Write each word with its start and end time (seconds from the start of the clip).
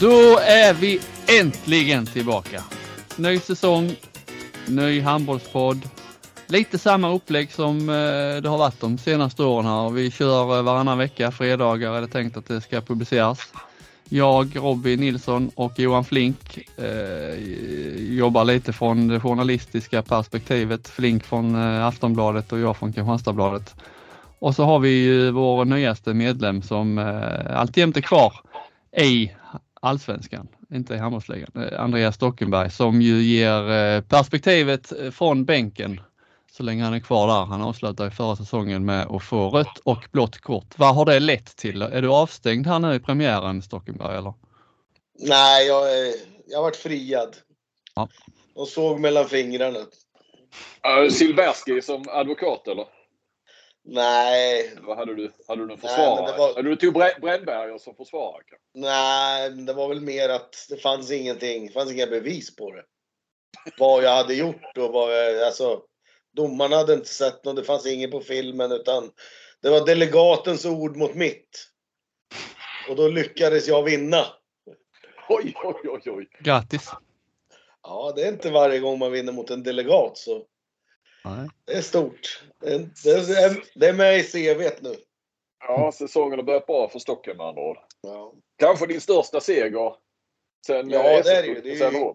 Då 0.00 0.38
är 0.38 0.74
vi 0.74 1.00
äntligen 1.40 2.06
tillbaka. 2.06 2.62
Ny 3.16 3.38
säsong, 3.38 3.96
ny 4.68 5.00
handbollspodd. 5.00 5.88
Lite 6.46 6.78
samma 6.78 7.12
upplägg 7.14 7.52
som 7.52 7.88
eh, 7.88 8.42
det 8.42 8.48
har 8.48 8.58
varit 8.58 8.80
de 8.80 8.98
senaste 8.98 9.42
åren 9.42 9.66
här. 9.66 9.90
Vi 9.90 10.10
kör 10.10 10.56
eh, 10.56 10.62
varannan 10.62 10.98
vecka, 10.98 11.30
fredagar 11.30 11.92
är 11.92 12.00
det 12.00 12.06
tänkt 12.06 12.36
att 12.36 12.46
det 12.46 12.60
ska 12.60 12.80
publiceras. 12.80 13.52
Jag, 14.08 14.56
Robin 14.56 15.00
Nilsson 15.00 15.50
och 15.54 15.78
Johan 15.78 16.04
Flink 16.04 16.58
eh, 16.76 17.34
jobbar 18.14 18.44
lite 18.44 18.72
från 18.72 19.08
det 19.08 19.20
journalistiska 19.20 20.02
perspektivet. 20.02 20.88
Flink 20.88 21.24
från 21.24 21.54
eh, 21.54 21.86
Aftonbladet 21.86 22.52
och 22.52 22.58
jag 22.58 22.76
från 22.76 22.92
Kristianstadsbladet. 22.92 23.74
Och 24.38 24.54
så 24.54 24.64
har 24.64 24.78
vi 24.78 24.90
ju 24.90 25.30
vår 25.30 25.64
nyaste 25.64 26.14
medlem 26.14 26.62
som 26.62 26.98
eh, 26.98 27.60
alltjämt 27.60 27.96
är 27.96 28.00
kvar 28.00 28.32
i 28.96 29.30
allsvenskan, 29.80 30.48
inte 30.72 30.94
i 30.94 30.98
handbollsligan. 30.98 31.50
Eh, 31.54 31.80
Andreas 31.80 32.14
Stockenberg 32.14 32.70
som 32.70 33.02
ju 33.02 33.22
ger 33.22 33.70
eh, 33.70 34.00
perspektivet 34.00 34.92
eh, 34.92 35.10
från 35.10 35.44
bänken 35.44 36.00
så 36.52 36.62
länge 36.62 36.84
han 36.84 36.94
är 36.94 37.00
kvar 37.00 37.26
där. 37.26 37.44
Han 37.44 37.62
avslutade 37.62 38.10
förra 38.10 38.36
säsongen 38.36 38.84
med 38.84 39.06
att 39.06 39.22
få 39.22 39.50
rött 39.50 39.78
och 39.84 40.08
blått 40.12 40.40
kort. 40.40 40.74
Vad 40.76 40.94
har 40.94 41.04
det 41.04 41.20
lett 41.20 41.56
till? 41.56 41.82
Är 41.82 42.02
du 42.02 42.08
avstängd 42.08 42.66
här 42.66 42.78
nu 42.78 42.94
i 42.94 43.00
premiären 43.00 43.62
Stockenberg 43.62 44.16
eller? 44.16 44.34
Nej, 45.18 45.66
jag, 45.66 45.98
är, 45.98 46.14
jag 46.46 46.58
har 46.58 46.62
varit 46.62 46.76
friad. 46.76 47.36
Ja. 47.94 48.08
Och 48.54 48.68
såg 48.68 49.00
mellan 49.00 49.28
fingrarna. 49.28 49.78
Uh, 49.78 51.10
Silbersky 51.10 51.82
som 51.82 52.04
advokat 52.08 52.68
eller? 52.68 52.84
Nej. 53.84 54.74
Vad 54.80 54.96
hade 54.96 55.14
du? 55.14 55.32
Hade 55.48 55.62
du 55.62 55.66
någon 55.66 55.78
försvarare? 55.78 56.26
Nej, 56.26 56.38
var... 56.38 56.54
Hade 56.54 56.68
du 56.68 56.76
tog 56.76 56.94
Brännberger 56.94 57.78
som 57.78 57.94
försvarare? 57.94 58.44
Nej, 58.74 59.50
det 59.50 59.72
var 59.72 59.88
väl 59.88 60.00
mer 60.00 60.28
att 60.28 60.66
det 60.68 60.76
fanns 60.76 61.10
ingenting. 61.10 61.66
Det 61.66 61.72
fanns 61.72 61.92
inga 61.92 62.06
bevis 62.06 62.56
på 62.56 62.70
det. 62.70 62.84
Vad 63.78 64.04
jag 64.04 64.16
hade 64.16 64.34
gjort 64.34 64.78
och 64.78 64.92
vad 64.92 65.12
jag, 65.12 65.42
alltså. 65.42 65.82
Domarna 66.32 66.76
hade 66.76 66.94
inte 66.94 67.08
sett 67.08 67.44
något, 67.44 67.56
det 67.56 67.64
fanns 67.64 67.86
inget 67.86 68.10
på 68.10 68.20
filmen 68.20 68.72
utan 68.72 69.10
det 69.62 69.70
var 69.70 69.86
delegatens 69.86 70.64
ord 70.64 70.96
mot 70.96 71.14
mitt. 71.14 71.66
Och 72.88 72.96
då 72.96 73.08
lyckades 73.08 73.68
jag 73.68 73.82
vinna. 73.82 74.26
Oj, 75.28 75.54
oj, 75.64 75.74
oj, 75.84 76.02
oj. 76.06 76.28
Grattis! 76.40 76.90
Ja, 77.82 78.12
det 78.16 78.22
är 78.22 78.28
inte 78.28 78.50
varje 78.50 78.78
gång 78.78 78.98
man 78.98 79.12
vinner 79.12 79.32
mot 79.32 79.50
en 79.50 79.62
delegat 79.62 80.18
så. 80.18 80.46
Nej. 81.24 81.48
Det 81.64 81.72
är 81.72 81.82
stort. 81.82 82.42
Det 82.60 82.74
är, 82.74 83.78
det 83.78 83.86
är, 83.86 83.92
med 83.92 84.18
i 84.18 84.22
CVt 84.22 84.82
nu. 84.82 84.94
Ja, 85.60 85.92
säsongen 85.94 86.38
har 86.38 86.46
börjat 86.46 86.66
bra 86.66 86.88
för 86.88 86.98
Stocken 86.98 87.36
med 87.36 87.46
andra 87.46 87.62
ord. 87.62 87.78
Ja, 88.00 88.34
Kanske 88.58 88.86
din 88.86 89.00
största 89.00 89.40
seger 89.40 89.94
sen 90.66 90.90
Ja, 90.90 91.18
eh, 91.18 91.24
det 91.24 91.36
är 91.36 91.42
det 91.42 91.48
ju. 91.48 91.60
Det 91.60 91.80
är 91.80 92.14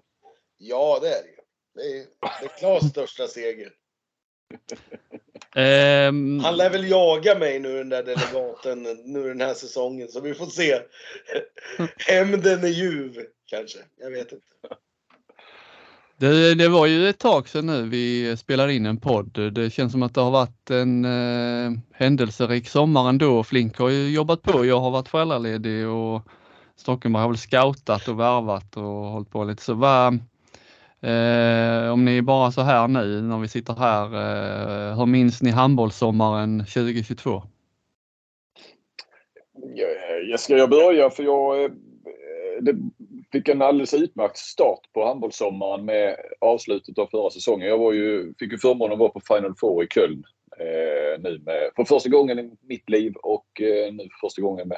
ja 0.58 1.00
det 1.02 1.10
är 1.10 1.24
det 1.24 1.30
ju. 1.30 1.36
Det 1.76 1.98
är, 1.98 2.06
det 2.42 2.46
är 2.46 2.58
Klas 2.58 2.90
största 2.90 3.28
seger. 3.28 3.74
Ehm, 5.56 6.40
Han 6.40 6.58
lär 6.58 6.70
väl 6.70 6.90
jaga 6.90 7.40
mig 7.40 7.60
nu 7.60 7.78
den 7.78 7.90
där 7.90 8.04
delegaten 8.04 8.84
nu 8.84 9.24
den 9.28 9.42
här 9.42 9.54
säsongen 9.54 10.08
så 10.08 10.22
vi 10.22 10.34
får 10.34 10.46
se. 10.46 10.82
Hämnden 11.98 12.64
är 12.64 12.68
ljuv 12.68 13.26
kanske. 13.46 13.80
Jag 13.98 14.12
vet 14.12 14.32
inte 14.32 14.46
det, 16.18 16.56
det 16.56 16.70
var 16.70 16.86
ju 16.86 17.10
ett 17.10 17.20
tag 17.20 17.50
sedan 17.50 17.66
nu 17.66 17.90
vi 17.90 18.38
spelade 18.38 18.74
in 18.74 18.86
en 18.86 18.98
podd. 18.98 19.54
Det 19.54 19.70
känns 19.70 19.92
som 19.92 20.04
att 20.04 20.14
det 20.14 20.22
har 20.22 20.32
varit 20.32 20.70
en 20.70 21.06
eh, 21.06 21.80
händelserik 21.94 22.68
sommar 22.68 23.10
ändå. 23.10 23.44
Flink 23.44 23.78
har 23.78 23.90
ju 23.90 24.10
jobbat 24.10 24.42
på. 24.42 24.66
Jag 24.66 24.80
har 24.80 24.92
varit 24.92 25.08
föräldraledig 25.08 25.88
och 25.88 26.22
Stockenberg 26.76 27.22
har 27.22 27.30
väl 27.30 27.38
scoutat 27.38 28.08
och 28.08 28.20
värvat 28.20 28.78
och 28.78 28.84
hållit 28.84 29.30
på 29.30 29.44
lite. 29.44 29.64
Så 29.64 29.74
va, 29.74 30.08
eh, 31.02 31.92
om 31.92 32.06
ni 32.06 32.18
är 32.18 32.22
bara 32.22 32.52
så 32.52 32.62
här 32.62 32.88
nu 32.88 33.22
när 33.22 33.38
vi 33.38 33.48
sitter 33.48 33.74
här, 33.74 34.06
eh, 34.06 34.98
hur 34.98 35.06
minns 35.06 35.42
ni 35.42 35.52
handbollssommaren 35.52 36.60
2022? 36.60 37.44
Jag, 39.76 39.90
eh, 39.90 40.30
Jag 40.30 40.40
ska 40.40 40.58
jag 40.58 40.70
börja 40.70 41.10
för 41.10 41.24
jag 41.24 41.64
eh, 41.64 41.72
det 42.62 42.76
fick 43.32 43.50
en 43.50 43.62
alldeles 43.62 43.94
utmärkt 43.94 44.38
start 44.38 44.80
på 44.94 45.06
handbollssommaren 45.06 45.86
med 45.86 46.16
avslutet 46.42 46.98
av 46.98 47.08
förra 47.08 47.30
säsongen. 47.30 47.68
Jag 47.68 47.78
var 47.78 47.94
ju, 47.94 48.34
fick 48.40 48.52
ju 48.52 48.58
förmånen 48.58 48.94
att 48.94 49.00
vara 49.00 49.10
på 49.10 49.22
Final 49.28 49.56
Four 49.60 49.84
i 49.84 49.88
Köln 49.88 50.24
eh, 50.60 51.22
nu 51.22 51.42
med, 51.46 51.72
för 51.76 51.84
första 51.84 52.10
gången 52.10 52.40
i 52.40 52.52
mitt 52.62 52.90
liv 52.90 53.14
och 53.16 53.62
eh, 53.62 53.94
nu 53.94 54.04
för 54.04 54.28
första 54.28 54.42
gången 54.42 54.68
med, 54.68 54.78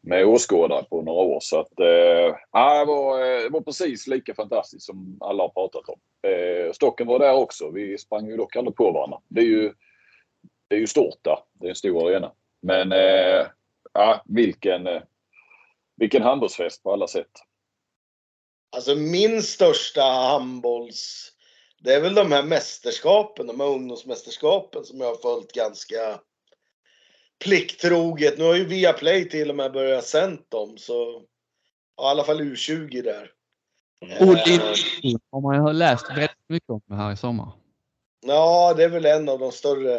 med 0.00 0.26
åskådare 0.26 0.84
på 0.90 1.02
några 1.02 1.22
år. 1.22 1.38
Så 1.40 1.60
att, 1.60 1.80
eh, 1.80 2.36
ja, 2.52 2.78
det, 2.78 2.84
var, 2.84 3.20
eh, 3.20 3.42
det 3.42 3.48
var 3.50 3.60
precis 3.60 4.06
lika 4.06 4.34
fantastiskt 4.34 4.86
som 4.86 5.18
alla 5.20 5.42
har 5.42 5.48
pratat 5.48 5.88
om. 5.88 6.00
Eh, 6.30 6.72
Stocken 6.72 7.06
var 7.06 7.18
där 7.18 7.34
också. 7.34 7.70
Vi 7.70 7.98
sprang 7.98 8.26
ju 8.26 8.36
dock 8.36 8.56
aldrig 8.56 8.76
på 8.76 8.92
varandra. 8.92 9.18
Det 9.28 9.40
är 9.40 9.44
ju, 9.44 9.72
det 10.68 10.74
är 10.76 10.80
ju 10.80 10.86
stort 10.86 11.18
där. 11.22 11.38
Det 11.52 11.66
är 11.66 11.70
en 11.70 11.74
stor 11.74 12.08
arena. 12.08 12.32
Men 12.62 12.92
eh, 12.92 13.46
ja, 13.92 14.22
vilken, 14.24 14.86
eh, 14.86 15.02
vilken 15.96 16.22
handbollsfest 16.22 16.82
på 16.82 16.92
alla 16.92 17.06
sätt. 17.06 17.30
Alltså 18.70 18.94
min 18.94 19.42
största 19.42 20.02
handbolls... 20.02 21.32
Det 21.82 21.94
är 21.94 22.00
väl 22.00 22.14
de 22.14 22.32
här 22.32 22.42
mästerskapen, 22.42 23.46
de 23.46 23.60
här 23.60 23.66
ungdomsmästerskapen 23.66 24.84
som 24.84 25.00
jag 25.00 25.06
har 25.06 25.16
följt 25.16 25.52
ganska 25.52 26.20
plikttroget. 27.44 28.38
Nu 28.38 28.44
har 28.44 28.54
ju 28.54 28.64
Viaplay 28.64 29.28
till 29.28 29.50
och 29.50 29.56
med 29.56 29.72
börjat 29.72 30.06
sänt 30.06 30.50
dem 30.50 30.78
så... 30.78 31.22
Ja, 31.96 32.08
I 32.08 32.10
alla 32.10 32.24
fall 32.24 32.40
U20 32.40 33.02
där. 33.02 33.32
Odin 34.20 34.60
har 35.30 35.40
man 35.40 35.66
ju 35.66 35.72
läst 35.72 36.10
väldigt 36.10 36.48
mycket 36.48 36.70
om 36.70 36.82
här 36.90 37.12
i 37.12 37.16
sommar. 37.16 37.52
Ja, 38.26 38.74
det 38.76 38.84
är 38.84 38.88
väl 38.88 39.06
en 39.06 39.28
av 39.28 39.38
de 39.38 39.52
större... 39.52 39.98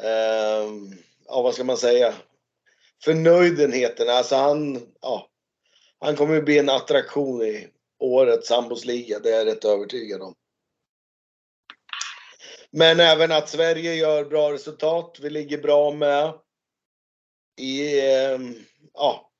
ehm, 0.00 0.92
ja, 1.26 1.42
vad 1.42 1.54
ska 1.54 1.64
man 1.64 1.76
säga? 1.76 2.14
Förnöjdenheten. 3.04 4.08
Alltså 4.08 4.36
han... 4.36 4.86
Ja, 5.00 5.28
han 6.04 6.16
kommer 6.16 6.34
ju 6.34 6.42
bli 6.42 6.58
en 6.58 6.68
attraktion 6.68 7.42
i 7.42 7.68
årets 7.98 8.50
handbollsliga. 8.50 9.18
Det 9.18 9.30
är 9.30 9.38
jag 9.38 9.46
rätt 9.46 9.64
övertygad 9.64 10.22
om. 10.22 10.34
Men 12.70 13.00
även 13.00 13.32
att 13.32 13.48
Sverige 13.48 13.94
gör 13.94 14.24
bra 14.24 14.52
resultat. 14.52 15.18
Vi 15.22 15.30
ligger 15.30 15.58
bra 15.58 15.90
med 15.90 16.34
i, 17.60 17.98
eh, 17.98 18.38
ja, 18.94 19.30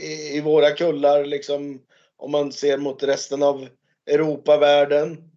i, 0.00 0.36
i 0.36 0.40
våra 0.40 0.70
kullar 0.70 1.24
liksom. 1.24 1.82
Om 2.16 2.30
man 2.30 2.52
ser 2.52 2.78
mot 2.78 3.02
resten 3.02 3.42
av 3.42 3.68
Europavärlden. 4.06 5.30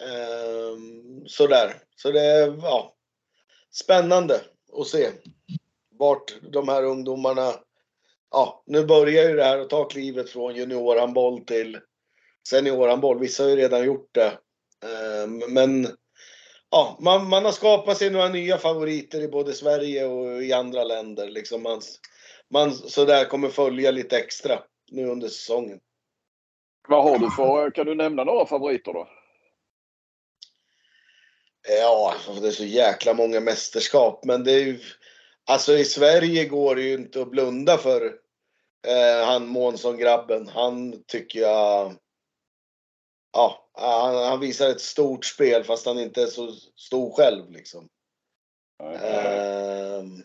Ehm, 0.00 1.26
sådär. 1.26 1.82
Så 1.96 2.10
det 2.10 2.20
är 2.20 2.58
ja, 2.62 2.96
spännande 3.70 4.40
att 4.72 4.86
se 4.86 5.10
vart 5.90 6.36
de 6.52 6.68
här 6.68 6.84
ungdomarna 6.84 7.54
ja, 8.30 8.62
nu 8.66 8.84
börjar 8.84 9.28
ju 9.28 9.36
det 9.36 9.44
här 9.44 9.58
att 9.58 9.70
ta 9.70 9.84
klivet 9.84 10.30
från 10.30 10.54
juniorhandboll 10.54 11.44
till 11.44 11.78
seniorhandboll. 12.48 13.18
Vissa 13.18 13.42
har 13.42 13.50
ju 13.50 13.56
redan 13.56 13.84
gjort 13.84 14.14
det. 14.14 14.38
Ehm, 14.84 15.38
Men 15.48 15.88
ja, 16.70 16.98
man, 17.00 17.28
man 17.28 17.44
har 17.44 17.52
skapat 17.52 17.98
sig 17.98 18.10
några 18.10 18.28
nya 18.28 18.58
favoriter 18.58 19.20
i 19.20 19.28
både 19.28 19.52
Sverige 19.52 20.06
och 20.06 20.42
i 20.42 20.52
andra 20.52 20.84
länder. 20.84 21.28
Liksom 21.28 21.62
man, 21.62 21.80
man 22.50 22.72
sådär 22.72 23.24
kommer 23.24 23.48
följa 23.48 23.90
lite 23.90 24.18
extra 24.18 24.62
nu 24.90 25.06
under 25.06 25.28
säsongen. 25.28 25.80
Vad 26.88 27.04
har 27.04 27.18
du 27.18 27.30
för, 27.30 27.70
kan 27.70 27.86
du 27.86 27.94
nämna 27.94 28.24
några 28.24 28.46
favoriter 28.46 28.92
då? 28.92 29.08
Ja, 31.68 32.14
det 32.40 32.48
är 32.48 32.52
så 32.52 32.64
jäkla 32.64 33.14
många 33.14 33.40
mästerskap. 33.40 34.24
Men 34.24 34.44
det 34.44 34.52
är 34.52 34.64
ju, 34.64 34.80
alltså 35.48 35.72
i 35.72 35.84
Sverige 35.84 36.44
går 36.44 36.74
det 36.74 36.82
ju 36.82 36.94
inte 36.94 37.22
att 37.22 37.30
blunda 37.30 37.78
för 37.78 38.06
eh, 38.86 39.26
han 39.26 39.46
Månsson-grabben. 39.46 40.48
Han 40.48 41.02
tycker 41.06 41.40
jag, 41.40 41.96
ja, 43.32 43.70
han, 43.72 44.14
han 44.14 44.40
visar 44.40 44.70
ett 44.70 44.80
stort 44.80 45.24
spel 45.24 45.64
fast 45.64 45.86
han 45.86 45.98
inte 45.98 46.22
är 46.22 46.26
så 46.26 46.52
stor 46.76 47.12
själv 47.12 47.50
liksom. 47.50 47.88
Ehm, 48.82 50.22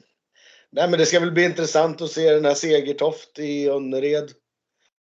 nej 0.71 0.89
men 0.89 0.99
det 0.99 1.05
ska 1.05 1.19
väl 1.19 1.31
bli 1.31 1.43
intressant 1.43 2.01
att 2.01 2.11
se 2.11 2.33
den 2.33 2.45
här 2.45 2.53
Segertoft 2.53 3.39
i 3.39 3.67
Önnered. 3.67 4.31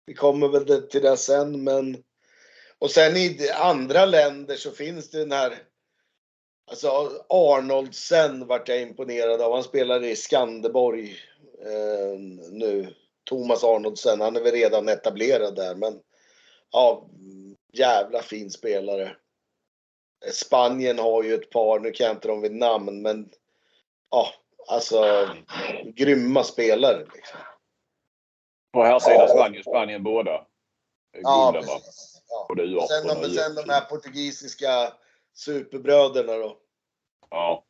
Vi 0.07 0.15
kommer 0.15 0.49
väl 0.49 0.89
till 0.89 1.03
det 1.03 1.17
sen 1.17 1.65
men 1.65 2.05
och 2.79 2.91
sen 2.91 3.17
i 3.17 3.51
andra 3.51 4.05
länder 4.05 4.57
så 4.57 4.71
finns 4.71 5.11
det 5.11 5.19
den 5.19 5.33
här 5.33 5.70
Alltså 6.71 7.11
Arnoldsen 7.29 8.47
vart 8.47 8.69
jag 8.69 8.81
imponerad 8.83 9.41
av. 9.41 9.53
Han 9.53 9.65
spelar 9.65 10.05
i 10.05 10.17
Skanderborg 10.17 11.17
eh, 11.65 12.19
nu. 12.51 12.95
Thomas 13.25 13.65
Arnoldsen. 13.65 14.21
Han 14.21 14.37
är 14.37 14.41
väl 14.41 14.53
redan 14.53 14.89
etablerad 14.89 15.57
där 15.57 15.75
men 15.75 16.01
ja, 16.71 17.07
jävla 17.73 18.23
fin 18.23 18.51
spelare. 18.51 19.17
Spanien 20.33 20.99
har 20.99 21.23
ju 21.23 21.35
ett 21.35 21.51
par, 21.51 21.81
nu 21.81 21.91
kan 21.91 22.07
jag 22.07 22.17
inte 22.17 22.29
dem 22.29 22.41
vid 22.41 22.55
namn 22.55 23.03
men 23.03 23.31
ja, 24.11 24.27
alltså 24.69 25.29
grymma 25.85 26.45
spelare. 26.45 26.99
Liksom. 26.99 27.39
På 28.73 28.85
här 28.85 28.99
sidan 28.99 29.37
vann 29.37 29.55
ju 29.55 29.63
Spanien 29.63 30.03
båda. 30.03 30.47
Ja, 31.23 31.53
precis. 31.55 32.23
Ja. 32.29 32.47
Både 32.49 32.63
U18 32.63 32.87
Sen, 32.87 33.07
de, 33.07 33.19
och 33.19 33.33
sen 33.33 33.55
de 33.55 33.63
U18. 33.63 33.73
här 33.73 33.81
portugisiska 33.81 34.93
superbröderna 35.35 36.33
då. 36.37 36.59
Ja. 37.31 37.67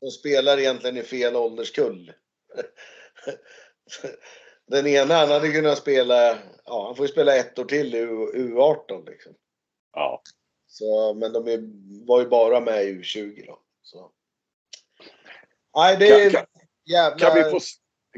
De 0.00 0.10
spelar 0.10 0.58
egentligen 0.58 0.96
i 0.96 1.02
fel 1.02 1.36
ålderskull. 1.36 2.12
Den 4.66 4.86
ena 4.86 5.14
han 5.14 5.28
hade 5.30 5.52
kunnat 5.52 5.78
spela, 5.78 6.38
ja 6.64 6.86
han 6.86 6.96
får 6.96 7.06
ju 7.06 7.12
spela 7.12 7.36
ett 7.36 7.58
år 7.58 7.64
till 7.64 7.94
i 7.94 7.98
U- 7.98 8.32
U18 8.34 9.10
liksom. 9.10 9.34
ja. 9.92 10.22
Så, 10.70 11.14
men 11.14 11.32
de 11.32 11.46
är, 11.48 11.58
var 12.06 12.20
ju 12.20 12.28
bara 12.28 12.60
med 12.60 12.84
i 12.84 12.92
U20 12.92 13.46
då. 13.46 13.62
Så. 13.82 14.12
Nej 15.76 15.96
det 15.96 16.08
är 16.08 16.30
Kan- 16.30 16.46
jävla... 16.84 17.18
Kan 17.18 17.34
vi 17.34 17.50
få, 17.50 17.58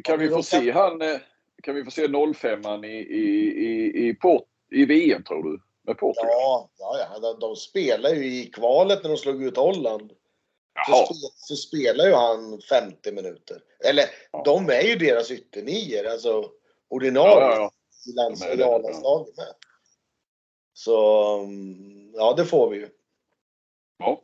kan 0.05 0.19
vi 0.19 0.29
få 0.29 0.43
se 0.43 0.71
han, 0.71 1.03
eh, 1.03 1.19
kan 1.63 1.75
vi 1.75 1.85
få 1.85 1.91
se 1.91 2.09
05 2.35 2.85
i, 2.85 2.89
i, 2.89 3.23
i, 3.67 4.09
i, 4.09 4.15
Port, 4.15 4.49
i 4.71 4.85
VM 4.85 5.23
tror 5.25 5.43
du? 5.53 5.61
Portugal? 5.95 6.31
Ja, 6.31 6.71
ja, 6.79 6.99
ja 7.13 7.19
de, 7.19 7.41
de 7.41 7.57
spelar 7.57 8.11
ju 8.11 8.41
i 8.41 8.47
kvalet 8.47 9.03
när 9.03 9.11
de 9.11 9.17
slog 9.17 9.43
ut 9.43 9.57
Holland. 9.57 10.11
Så, 10.87 10.93
Jaha. 10.93 11.07
så 11.37 11.57
spelar 11.57 12.07
ju 12.07 12.13
han 12.15 12.61
50 12.61 13.13
minuter. 13.13 13.63
Eller 13.85 14.05
Ja. 14.33 14.43
de 14.45 14.69
är 14.71 14.83
ju 14.83 14.97
deras 14.97 15.31
ytternior, 15.31 16.07
alltså 16.07 16.51
ordinarie 16.89 17.35
ja, 17.45 17.57
ja. 17.57 17.73
i 18.13 18.15
lands- 18.17 18.41
De 18.41 18.47
är 18.47 18.57
det, 18.57 18.63
i 18.63 18.67
A-landslaget 18.67 19.37
med. 19.37 19.55
Så 20.73 21.35
mm, 21.39 22.13
ja, 22.15 22.35
det 22.37 22.45
får 22.45 22.71
vi 22.71 22.77
ju. 22.77 22.89
ja. 23.99 24.23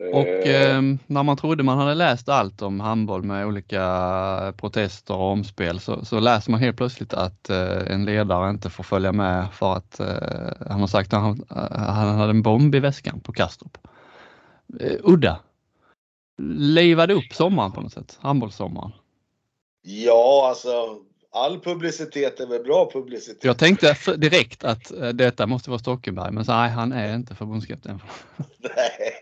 Och 0.00 0.26
Eh, 0.26 0.76
eh, 0.76 0.82
när 1.06 1.22
man 1.22 1.36
trodde 1.36 1.62
man 1.62 1.78
hade 1.78 1.94
läst 1.94 2.28
allt 2.28 2.62
om 2.62 2.80
handboll 2.80 3.22
med 3.22 3.46
olika 3.46 4.54
protester 4.56 5.14
och 5.14 5.30
omspel 5.30 5.80
så, 5.80 6.04
så 6.04 6.20
läser 6.20 6.50
man 6.50 6.60
helt 6.60 6.76
plötsligt 6.76 7.14
att 7.14 7.50
eh, 7.50 7.92
en 7.92 8.04
ledare 8.04 8.50
inte 8.50 8.70
får 8.70 8.84
följa 8.84 9.12
med 9.12 9.52
för 9.52 9.72
att 9.74 10.00
eh, 10.00 10.68
han 10.70 10.80
har 10.80 10.86
sagt 10.86 11.12
att 11.12 11.20
han, 11.20 11.44
han 11.72 12.18
hade 12.18 12.30
en 12.30 12.42
bomb 12.42 12.74
i 12.74 12.80
väskan 12.80 13.20
på 13.20 13.32
Kastrup. 13.32 13.78
Eh, 14.80 14.96
udda. 15.02 15.40
Livade 16.56 17.14
upp 17.14 17.32
sommaren 17.32 17.72
på 17.72 17.80
något 17.80 17.92
sätt, 17.92 18.18
handbollssommaren. 18.20 18.92
Ja, 19.82 20.46
alltså 20.48 20.98
all 21.32 21.60
publicitet 21.60 22.40
är 22.40 22.46
väl 22.46 22.62
bra 22.62 22.90
publicitet. 22.92 23.44
Jag 23.44 23.58
tänkte 23.58 23.96
direkt 24.16 24.64
att 24.64 24.92
eh, 24.92 25.08
detta 25.08 25.46
måste 25.46 25.70
vara 25.70 25.78
Stockenberg 25.78 26.32
men 26.32 26.44
så, 26.44 26.52
nej 26.52 26.70
han 26.70 26.92
är 26.92 27.14
inte 27.14 27.34
förbundskapten. 27.34 28.02
Nej. 28.58 29.19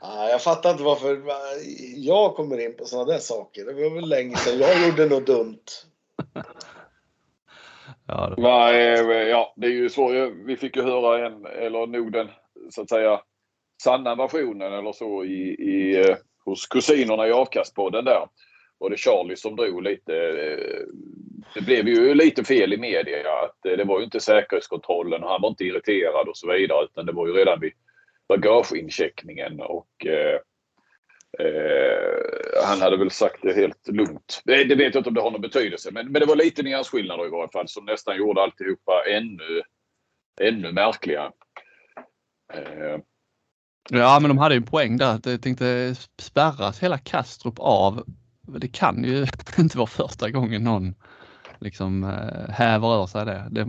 Ja, 0.00 0.28
jag 0.28 0.42
fattar 0.42 0.70
inte 0.70 0.82
varför 0.82 1.22
jag 1.96 2.34
kommer 2.34 2.60
in 2.64 2.76
på 2.76 2.84
sådana 2.84 3.12
där 3.12 3.18
saker. 3.18 3.64
Det 3.64 3.72
var 3.72 3.94
väl 3.94 4.08
länge 4.08 4.36
sedan 4.36 4.58
jag 4.60 4.86
gjorde 4.88 5.06
något 5.06 5.26
dumt. 5.26 5.64
Ja, 8.06 8.32
det- 8.36 8.42
Va, 8.42 8.72
eh, 8.72 9.28
ja, 9.28 9.52
det 9.56 9.66
är 9.66 9.70
ju 9.70 9.88
så. 9.90 10.30
Vi 10.46 10.56
fick 10.56 10.76
ju 10.76 10.82
höra 10.82 11.26
en, 11.26 11.46
eller 11.46 11.86
nog 11.86 12.12
den 12.12 12.28
så 12.70 12.82
att 12.82 12.88
säga 12.88 13.20
sanna 13.82 14.14
versionen 14.14 14.72
eller 14.72 14.92
så 14.92 15.24
i, 15.24 15.54
i, 15.54 16.00
eh, 16.08 16.16
hos 16.44 16.66
kusinerna 16.66 17.28
i 17.28 17.32
avkastpodden 17.32 18.04
där. 18.04 18.28
Och 18.78 18.90
det 18.90 18.96
Charlie 18.96 19.36
som 19.36 19.56
drog 19.56 19.82
lite. 19.82 20.14
eh, 20.16 20.86
Det 21.54 21.60
blev 21.60 21.88
ju 21.88 22.14
lite 22.14 22.44
fel 22.44 22.72
i 22.72 22.76
media. 22.78 23.32
Att 23.44 23.56
det 23.62 23.84
var 23.84 23.98
ju 23.98 24.04
inte 24.04 24.20
säkerhetskontrollen 24.20 25.22
och 25.24 25.30
han 25.30 25.42
var 25.42 25.48
inte 25.48 25.64
irriterad 25.64 26.28
och 26.28 26.36
så 26.36 26.52
vidare. 26.52 26.84
Utan 26.84 27.06
det 27.06 27.12
var 27.12 27.26
ju 27.26 27.32
redan 27.32 27.60
vid 27.60 27.72
bagageincheckningen 28.30 29.60
och 29.60 30.06
eh, 30.06 30.38
eh, 31.46 32.64
han 32.66 32.80
hade 32.80 32.96
väl 32.96 33.10
sagt 33.10 33.42
det 33.42 33.52
helt 33.52 33.88
lugnt. 33.88 34.42
Det, 34.44 34.64
det 34.64 34.74
vet 34.74 34.94
jag 34.94 35.00
inte 35.00 35.08
om 35.08 35.14
det 35.14 35.20
har 35.20 35.30
någon 35.30 35.40
betydelse. 35.40 35.90
Men, 35.92 36.12
men 36.12 36.20
det 36.20 36.26
var 36.26 36.36
lite 36.36 36.62
nyansskillnader 36.62 37.26
i 37.26 37.30
varje 37.30 37.48
fall 37.48 37.68
som 37.68 37.84
nästan 37.84 38.16
gjorde 38.16 38.42
alltihopa 38.42 38.92
ännu, 39.08 39.62
ännu 40.40 40.72
märkligare. 40.72 41.30
Eh, 42.52 42.98
Ja, 43.90 44.18
men 44.20 44.28
de 44.28 44.38
hade 44.38 44.54
ju 44.54 44.56
en 44.56 44.66
poäng 44.66 44.96
där. 44.96 45.14
att 45.14 45.26
Jag 45.26 45.42
tänkte 45.42 45.94
spärras 46.18 46.82
hela 46.82 46.98
Kastrup 46.98 47.54
av. 47.58 48.04
Det 48.46 48.68
kan 48.68 49.04
ju 49.04 49.26
inte 49.58 49.78
vara 49.78 49.86
första 49.86 50.30
gången 50.30 50.64
någon 50.64 50.94
liksom 51.60 52.04
eh, 52.04 52.54
häver 52.54 53.02
ur 53.02 53.06
sig 53.06 53.24
det. 53.24 53.48
det 53.50 53.68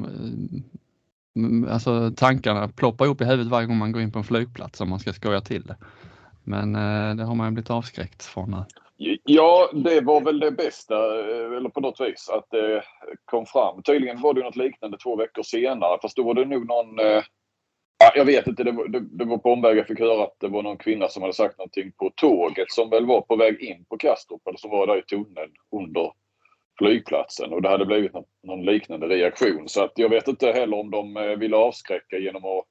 Mm, 1.36 1.72
alltså 1.72 2.12
tankarna 2.18 2.68
ploppar 2.68 3.06
upp 3.06 3.22
i 3.22 3.26
huvudet 3.26 3.52
varje 3.52 3.68
gång 3.68 3.78
man 3.78 3.92
går 3.92 4.02
in 4.02 4.12
på 4.12 4.20
en 4.20 4.26
flygplats 4.26 4.82
om 4.82 4.90
man 4.90 5.00
ska 5.00 5.14
skoja 5.14 5.42
till 5.42 5.64
det. 5.64 5.78
Men 6.44 6.76
eh, 6.76 7.16
det 7.16 7.24
har 7.24 7.36
man 7.36 7.48
ju 7.48 7.52
blivit 7.52 7.70
avskräckt 7.70 8.24
från. 8.24 8.64
Ja, 9.24 9.70
det 9.74 10.02
var 10.02 10.22
väl 10.22 10.40
det 10.40 10.52
bästa, 10.52 10.96
eh, 10.96 11.58
eller 11.58 11.70
på 11.70 11.82
något 11.82 12.02
vis, 12.02 12.30
att 12.30 12.48
det 12.52 12.84
kom 13.26 13.46
fram. 13.46 13.84
Tydligen 13.84 14.22
var 14.22 14.34
det 14.34 14.44
något 14.44 14.56
liknande 14.56 14.98
två 14.98 15.16
veckor 15.16 15.44
senare, 15.44 15.98
fast 16.02 16.16
då 16.16 16.24
var 16.24 16.34
det 16.34 16.46
nog 16.46 16.68
någon... 16.68 17.00
eh, 17.00 17.24
Jag 18.16 18.26
vet 18.26 18.48
inte, 18.48 18.64
det 18.64 18.72
var, 18.72 18.88
det, 18.88 19.00
det 19.00 19.26
var 19.26 19.38
på 19.38 19.54
omväg 19.54 19.78
jag 19.78 19.88
fick 19.88 20.00
höra 20.00 20.24
att 20.24 20.36
det 20.40 20.48
var 20.48 20.64
någon 20.64 20.78
kvinna 20.78 21.08
som 21.08 21.22
hade 21.22 21.34
sagt 21.34 21.58
någonting 21.58 21.92
på 21.92 22.12
tåget 22.16 22.72
som 22.72 22.90
väl 22.90 23.06
var 23.06 23.22
på 23.22 23.36
väg 23.36 23.62
in 23.62 23.86
på 23.90 23.98
Kastrup, 23.98 24.48
eller 24.48 24.58
som 24.58 24.72
var 24.72 24.88
där 24.88 25.00
i 25.00 25.02
tunneln 25.02 25.52
under 25.72 26.12
flygplatsen. 26.78 27.54
Och 27.54 27.62
det 27.62 27.70
hade 27.70 27.86
blivit 27.86 28.12
någon, 28.44 28.66
liknande 28.66 29.08
reaktion. 29.08 29.70
Så 29.70 29.84
att 29.84 29.92
jag 29.96 30.10
vet 30.10 30.28
inte 30.28 30.52
heller 30.52 30.78
om 30.78 30.92
de 30.92 31.18
eh, 31.18 31.24
ville 31.38 31.56
avskräcka 31.58 32.18
genom 32.18 32.46
att... 32.46 32.66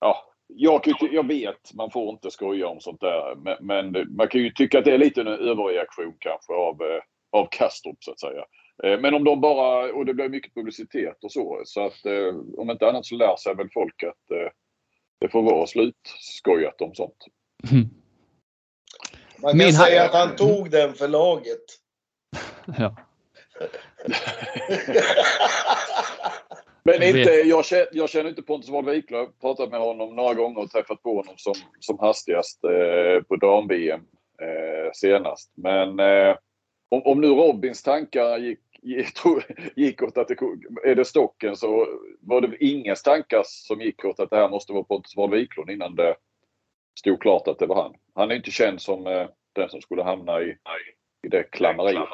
Ja, 0.00 0.16
jag, 0.46 0.84
kan 0.84 0.92
ju 0.92 1.08
ty- 1.08 1.14
jag 1.14 1.28
vet, 1.28 1.74
man 1.74 1.90
får 1.90 2.10
inte 2.10 2.30
skoja 2.30 2.68
om 2.68 2.80
sånt 2.80 3.00
där. 3.00 3.34
Men, 3.36 3.56
men 3.60 4.16
man 4.16 4.28
kan 4.28 4.40
ju 4.40 4.50
tycka 4.50 4.78
att 4.78 4.84
det 4.84 4.94
är 4.94 4.98
lite 4.98 5.20
en 5.20 5.28
överreaktion 5.28 6.16
kanske 6.18 6.52
av, 6.52 6.82
eh, 6.82 7.02
av 7.32 7.48
Kastrup 7.50 7.96
så 8.00 8.10
att 8.10 8.20
säga. 8.20 8.44
Eh, 8.84 9.00
Men 9.00 9.14
om 9.14 9.24
de 9.24 9.40
bara, 9.40 9.92
och 9.92 10.06
det 10.06 10.14
blir 10.14 10.28
mycket 10.28 10.54
publicitet 10.54 11.24
och 11.24 11.32
så. 11.32 11.62
Så 11.64 11.86
att 11.86 12.06
om 12.56 12.70
inte 12.70 12.88
annat 12.88 13.06
så 13.06 13.14
lär 13.14 13.36
sig 13.36 13.54
väl 13.54 13.68
folk 13.74 14.02
att 14.02 14.52
det 15.20 15.28
får 15.28 15.42
vara 15.42 15.66
slutskojat 15.66 16.80
om 16.80 16.94
sånt. 16.94 17.16
Man 19.42 19.50
kan 19.50 19.58
Min 19.58 19.72
säga 19.72 20.04
att 20.04 20.14
han 20.14 20.36
tog 20.36 20.70
den 20.70 20.94
för 20.94 21.08
laget. 21.08 21.83
Ja. 22.78 22.96
Men 26.86 27.02
inte, 27.02 27.30
jag, 27.30 27.64
känner, 27.64 27.88
jag 27.92 28.10
känner 28.10 28.30
inte 28.30 28.42
Pontus. 28.42 28.68
Jag 28.68 28.74
har 28.74 29.40
pratat 29.40 29.70
med 29.70 29.80
honom 29.80 30.16
några 30.16 30.34
gånger 30.34 30.60
och 30.60 30.70
träffat 30.70 31.02
på 31.02 31.16
honom 31.16 31.34
som, 31.36 31.54
som 31.80 31.98
hastigast 31.98 32.64
eh, 32.64 33.22
på 33.22 33.36
dam-VM 33.36 34.00
eh, 34.42 34.92
senast. 34.92 35.52
Men 35.54 36.00
eh, 36.00 36.36
om, 36.88 37.02
om 37.04 37.20
nu 37.20 37.28
Robins 37.28 37.82
tankar 37.82 38.38
gick, 38.38 38.60
gick, 39.76 40.02
åt 40.02 40.18
att 40.18 40.28
det 40.28 40.36
är 40.84 40.94
det 40.94 41.04
stocken 41.04 41.56
så 41.56 41.86
var 42.20 42.40
det 42.40 42.64
inga 42.64 42.94
tankar 42.94 43.42
som 43.44 43.80
gick 43.80 44.04
åt 44.04 44.20
att 44.20 44.30
det 44.30 44.36
här 44.36 44.48
måste 44.48 44.72
vara 44.72 44.84
Pontus 44.84 45.16
Ward 45.16 45.30
Wiklund 45.30 45.70
innan 45.70 45.94
det 45.94 46.16
stod 46.98 47.22
klart 47.22 47.48
att 47.48 47.58
det 47.58 47.66
var 47.66 47.82
han. 47.82 47.94
Han 48.14 48.30
är 48.30 48.34
inte 48.34 48.50
känd 48.50 48.80
som 48.80 49.06
eh, 49.06 49.26
den 49.52 49.68
som 49.68 49.80
skulle 49.80 50.02
hamna 50.02 50.42
i, 50.42 50.56
i 51.26 51.28
det 51.28 51.42
klammeriet. 51.42 52.08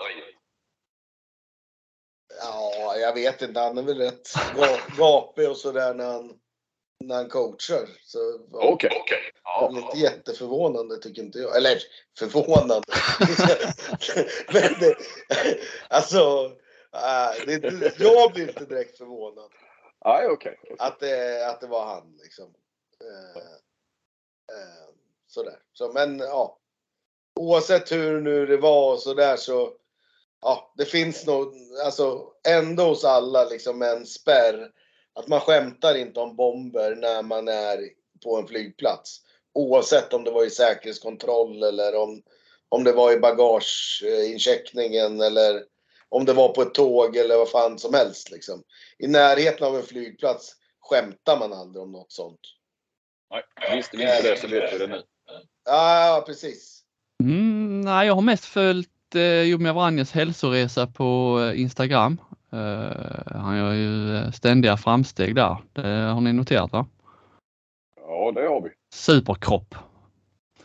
Ja, 2.43 2.97
jag 2.97 3.15
vet 3.15 3.43
inte. 3.43 3.61
Han 3.61 3.79
är 3.79 3.83
väl 3.83 3.99
rätt 3.99 4.29
ga- 4.57 4.97
gapig 4.99 5.51
och 5.51 5.57
sådär 5.57 5.95
när 5.95 6.05
han, 6.13 6.33
när 7.05 7.15
han 7.15 7.29
coachar. 7.29 7.89
Ja, 8.53 8.69
Okej. 8.73 8.91
Det 9.09 9.17
Ja. 9.45 9.71
är 9.73 9.79
inte 9.79 9.99
jätteförvånande 9.99 10.97
tycker 10.99 11.23
inte 11.23 11.39
jag. 11.39 11.57
Eller 11.57 11.79
förvånande. 12.19 12.83
Men 14.53 14.81
det, 14.81 14.97
alltså, 15.89 16.53
äh, 16.95 17.47
det, 17.47 17.99
jag 17.99 18.33
blir 18.33 18.49
inte 18.49 18.65
direkt 18.65 18.99
förvånad 18.99 19.51
Nej, 20.05 20.29
okej. 20.29 20.59
att 20.79 21.01
det, 21.01 21.47
att 21.49 21.61
det 21.61 21.67
var 21.67 21.85
han. 21.87 22.19
Liksom. 22.23 22.55
Eh, 23.05 23.43
eh, 24.57 24.89
sådär. 25.27 25.59
Så, 25.73 25.93
men 25.93 26.19
ja. 26.19 26.57
Oavsett 27.41 27.93
hur 27.93 28.21
nu 28.21 28.47
det 28.47 28.57
var 28.57 28.93
och 28.93 29.03
sådär 29.03 29.37
så. 29.37 29.73
Ja, 30.41 30.73
det 30.77 30.85
finns 30.85 31.27
nog 31.27 31.55
alltså 31.85 32.25
ändå 32.49 32.83
hos 32.83 33.05
alla 33.05 33.45
liksom 33.45 33.83
en 33.83 34.07
spärr. 34.07 34.71
Att 35.13 35.29
man 35.29 35.41
skämtar 35.41 35.95
inte 35.95 36.21
om 36.21 36.37
bomber 36.37 36.97
när 36.97 37.23
man 37.23 37.49
är 37.49 37.89
på 38.25 38.37
en 38.37 38.47
flygplats. 38.47 39.21
Oavsett 39.55 40.13
om 40.13 40.25
det 40.25 40.31
var 40.31 40.45
i 40.45 40.51
säkerhetskontroll 40.51 41.63
eller 41.63 41.97
om, 41.97 42.23
om 42.69 42.85
det 42.85 42.93
var 42.93 43.13
i 43.13 43.19
bagageincheckningen 43.19 45.21
eller 45.21 45.65
om 46.09 46.25
det 46.25 46.33
var 46.33 46.49
på 46.49 46.63
ett 46.63 46.75
tåg 46.75 47.17
eller 47.17 47.37
vad 47.37 47.51
fan 47.51 47.79
som 47.79 47.95
helst. 47.95 48.31
Liksom. 48.31 48.63
I 48.99 49.07
närheten 49.07 49.67
av 49.67 49.77
en 49.77 49.83
flygplats 49.83 50.57
skämtar 50.81 51.39
man 51.39 51.53
aldrig 51.53 51.83
om 51.83 51.93
något 51.93 52.13
sånt. 52.13 52.41
Nej, 53.31 53.43
visste 53.77 53.97
vi 53.97 54.03
inte 54.03 54.23
det 54.23 54.41
så 54.41 54.47
vet 54.47 54.75
vi 54.75 54.79
det 54.79 54.87
nu. 54.87 55.03
Ja, 55.65 56.25
precis. 56.27 56.83
Mm, 57.23 57.81
nej, 57.81 58.07
jag 58.07 58.15
har 58.15 58.23
mest 58.23 58.45
följt 58.45 58.91
eh, 59.15 59.43
Jomia 59.43 59.73
Vranjes 59.73 60.13
hälsoresa 60.13 60.87
på 60.87 61.41
eh, 61.41 61.61
Instagram. 61.61 62.21
Eh, 62.53 63.41
han 63.41 63.59
gör 63.59 63.73
ju 63.73 64.17
eh, 64.17 64.31
ständiga 64.31 64.77
framsteg 64.77 65.35
där. 65.35 65.57
Det 65.73 65.89
har 65.89 66.21
ni 66.21 66.33
noterat 66.33 66.73
va? 66.73 66.87
Ja, 67.97 68.33
det 68.35 68.49
har 68.49 68.63
vi. 68.63 68.69
Superkropp. 68.95 69.75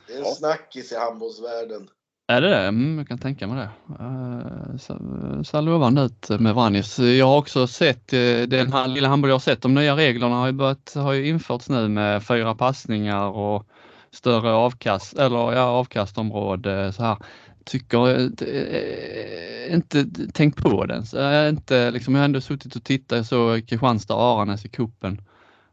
Det 0.07 0.13
är 0.13 0.19
en 0.19 0.25
snackis 0.25 0.91
i 0.91 0.95
handbollsvärlden. 0.95 1.89
Är 2.27 2.41
det 2.41 2.49
det? 2.49 2.67
Mm, 2.67 2.97
jag 2.97 3.07
kan 3.07 3.17
tänka 3.17 3.47
mig 3.47 3.57
det. 3.57 4.03
Uh, 4.03 4.77
ser, 4.77 5.43
ser 5.43 5.61
lovande 5.61 6.01
ut 6.01 6.29
med 6.29 6.55
Vranjes. 6.55 6.99
Jag 6.99 7.25
har 7.25 7.37
också 7.37 7.67
sett 7.67 8.13
uh, 8.13 8.41
den 8.41 8.73
här 8.73 8.87
lilla 8.87 9.07
handboll 9.07 9.29
jag 9.29 9.35
har 9.35 9.39
sett. 9.39 9.61
De 9.61 9.73
nya 9.73 9.95
reglerna 9.95 10.35
har 10.35 10.45
ju, 10.45 10.51
börjat, 10.51 10.93
har 10.95 11.13
ju 11.13 11.27
införts 11.27 11.69
nu 11.69 11.87
med 11.87 12.23
fyra 12.23 12.55
passningar 12.55 13.27
och 13.27 13.67
större 14.11 14.51
avkast 14.51 15.13
eller 15.17 15.53
ja, 15.53 15.61
avkastområde 15.61 16.93
så 16.93 17.03
här. 17.03 17.17
Tycker 17.65 18.07
äh, 18.43 19.73
inte 19.73 20.05
tänkt 20.33 20.63
på 20.63 20.85
den. 20.85 21.05
Så 21.05 21.17
jag, 21.17 21.49
inte, 21.49 21.91
liksom, 21.91 22.15
jag 22.15 22.21
har 22.21 22.25
ändå 22.25 22.41
suttit 22.41 22.75
och 22.75 22.83
tittat. 22.83 23.17
Jag 23.17 23.25
såg 23.25 23.67
Kristianstad-Aranäs 23.67 24.65
i 24.65 24.69
kuppen 24.69 25.21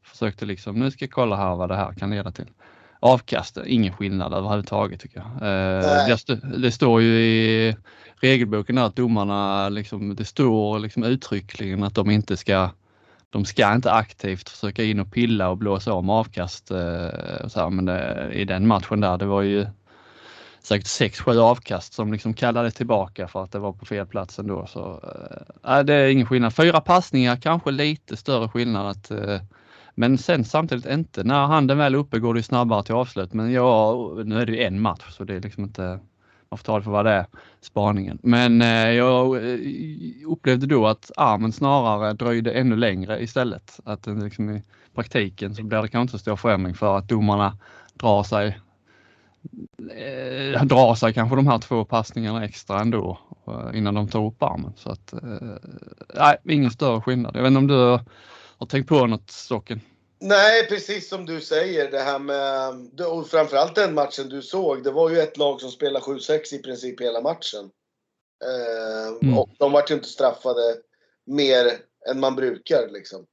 Försökte 0.05 0.47
liksom, 0.47 0.79
nu 0.79 0.91
ska 0.91 1.05
jag 1.05 1.11
kolla 1.11 1.37
här 1.37 1.57
vad 1.57 1.69
det 1.69 1.77
här 1.77 1.93
kan 1.93 2.11
leda 2.11 2.31
till 2.31 2.47
avkast, 3.01 3.59
ingen 3.67 3.93
skillnad 3.93 4.35
överhuvudtaget 4.35 5.01
tycker 5.01 5.19
jag. 5.19 5.27
Eh, 5.27 6.19
det, 6.27 6.59
det, 6.59 6.73
står 6.73 7.03
ju 7.03 7.21
i 7.21 7.77
regelboken 8.21 8.79
att 8.79 8.97
domarna, 8.97 9.69
liksom, 9.69 10.17
det 10.17 10.25
står 10.25 10.79
liksom 10.79 11.05
uttryckligen 11.05 11.83
att 11.83 11.95
de 11.95 12.11
inte 12.11 12.37
ska 12.37 12.71
de 13.31 13.45
ska 13.45 13.75
inte 13.75 13.93
aktivt 13.93 14.49
försöka 14.49 14.85
in 14.85 15.01
och 15.01 15.13
pilla 15.13 15.49
och 15.49 15.59
blåsa 15.59 15.93
om 15.93 16.11
avkast. 16.11 16.71
Eh, 16.71 17.49
så 17.49 17.61
här, 17.61 17.71
men 17.71 17.85
det, 17.85 18.31
i 18.33 18.45
den 18.45 18.67
matchen 18.67 19.01
där, 19.01 19.19
det 19.19 19.27
var 19.27 19.43
ju 19.43 19.67
säkert 20.63 20.87
6-7 20.87 21.39
avkast 21.39 21.93
som 21.93 22.13
liksom 22.13 22.35
kallade 22.35 22.71
tillbaka 22.71 23.29
för 23.29 23.45
att 23.45 23.53
det 23.53 23.59
var 23.59 23.73
på 23.73 23.85
fel 23.85 24.07
plats 24.07 24.39
ändå. 24.39 24.67
Så, 24.67 25.01
äh, 25.67 25.81
det 25.81 25.95
är 25.95 26.09
ingen 26.09 26.27
skillnad. 26.27 26.55
Fyra 26.55 26.81
passningar, 26.81 27.37
kanske 27.37 27.71
lite 27.71 28.17
större 28.17 28.49
skillnad 28.49 28.91
att 28.91 29.11
äh, 29.11 29.41
men 29.95 30.19
sen 30.19 30.45
samtidigt 30.45 30.87
inte. 30.87 31.25
När 31.25 31.47
handen 31.47 31.79
väl 31.79 31.95
är 31.95 31.99
uppe 31.99 32.19
går 32.19 32.35
det 32.35 32.43
snabbare 32.43 32.83
till 32.83 32.95
avslut. 32.95 33.33
Men 33.33 33.53
ja, 33.53 33.95
nu 34.25 34.41
är 34.41 34.47
det 34.47 34.53
ju 34.53 34.63
en 34.63 34.81
match 34.81 35.11
så 35.11 35.25
det 35.25 35.35
är 35.35 35.41
liksom 35.41 35.65
inte, 35.65 35.83
man 36.49 36.59
får 36.59 36.65
ta 36.65 36.79
det 36.79 36.85
för 36.85 36.91
vad 36.91 37.05
det 37.05 37.11
är, 37.11 37.27
spaningen. 37.61 38.19
Men 38.23 38.63
eh, 38.63 38.91
jag 38.91 39.37
eh, 39.37 39.59
upplevde 40.27 40.67
då 40.67 40.87
att 40.87 41.11
armen 41.17 41.53
snarare 41.53 42.13
dröjde 42.13 42.53
ännu 42.53 42.77
längre 42.77 43.23
istället. 43.23 43.81
Att 43.85 44.07
liksom 44.07 44.51
i 44.51 44.63
praktiken 44.95 45.55
så 45.55 45.63
blir 45.63 45.83
det 45.83 45.89
kanske 45.89 46.03
inte 46.03 46.13
så 46.13 46.19
stor 46.19 46.37
förändring 46.37 46.75
för 46.75 46.99
att 46.99 47.09
domarna 47.09 47.59
drar 47.95 48.23
sig 48.23 48.59
eh, 49.79 50.65
drar 50.65 50.95
sig 50.95 51.15
kanske 51.15 51.37
de 51.37 51.47
här 51.47 51.59
två 51.59 51.85
passningarna 51.85 52.45
extra 52.45 52.81
ändå 52.81 53.19
eh, 53.47 53.79
innan 53.79 53.95
de 53.95 54.09
tar 54.09 54.27
upp 54.27 54.43
armen. 54.43 54.73
Så 54.77 54.91
att, 54.91 55.13
eh, 55.13 55.19
nej, 56.15 56.37
ingen 56.45 56.71
större 56.71 57.01
skillnad. 57.01 57.37
Jag 57.37 57.43
vet 57.43 57.49
inte 57.49 57.59
om 57.59 57.67
du 57.67 57.99
har 58.59 58.67
tänkt 58.67 58.89
på 58.89 59.07
något 59.07 59.31
Stocken? 59.31 59.81
Nej, 60.21 60.67
precis 60.69 61.09
som 61.09 61.27
du 61.27 61.41
säger. 61.41 61.91
Det 61.91 62.01
här 62.01 62.19
med, 62.19 63.01
och 63.07 63.29
framförallt 63.29 63.75
den 63.75 63.95
matchen 63.95 64.29
du 64.29 64.43
såg. 64.43 64.85
Det 64.85 64.91
var 64.91 65.11
ju 65.11 65.19
ett 65.19 65.37
lag 65.37 65.61
som 65.61 65.71
spelade 65.71 66.05
7-6 66.05 66.55
i 66.55 66.59
princip 66.59 67.01
hela 67.01 67.21
matchen. 67.21 67.71
Eh, 68.45 69.09
mm. 69.23 69.39
Och 69.39 69.49
de 69.59 69.73
vart 69.73 69.91
ju 69.91 69.95
inte 69.95 70.09
straffade 70.09 70.77
mer 71.27 71.67
än 72.11 72.21
man 72.21 72.37
brukar 72.37 72.89
liksom. 72.91 73.27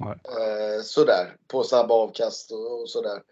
Eh, 0.00 0.82
sådär, 0.82 1.36
på 1.46 1.62
snabba 1.62 1.94
avkast 1.94 2.52
och, 2.52 2.80
och 2.80 2.90
sådär. 2.90 3.22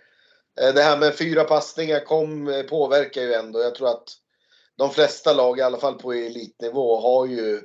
Eh, 0.61 0.75
det 0.75 0.83
här 0.83 0.99
med 0.99 1.19
fyra 1.19 1.45
passningar 1.45 2.01
kom, 2.01 2.49
eh, 2.49 2.63
påverkar 2.63 3.23
ju 3.23 3.35
ändå. 3.35 3.61
Jag 3.61 3.75
tror 3.75 3.89
att 3.89 4.09
de 4.77 4.91
flesta 4.91 5.33
lag, 5.33 5.59
i 5.59 5.63
alla 5.63 5.79
fall 5.79 5.95
på 5.95 6.13
elitnivå, 6.13 7.01
har 7.01 7.27
ju 7.27 7.63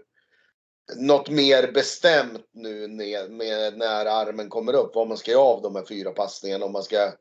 något 0.95 1.29
mer 1.29 1.71
bestämt 1.71 2.49
nu 2.53 2.87
med, 2.87 3.77
när 3.77 4.05
armen 4.05 4.49
kommer 4.49 4.73
upp. 4.73 4.95
Vad 4.95 5.07
man 5.07 5.17
ska 5.17 5.31
göra 5.31 5.41
av 5.41 5.61
de 5.61 5.75
här 5.75 5.85
fyra 5.85 6.11
passningarna. 6.11 6.65
Om 6.65 6.71
man 6.71 6.83
ska 6.83 7.11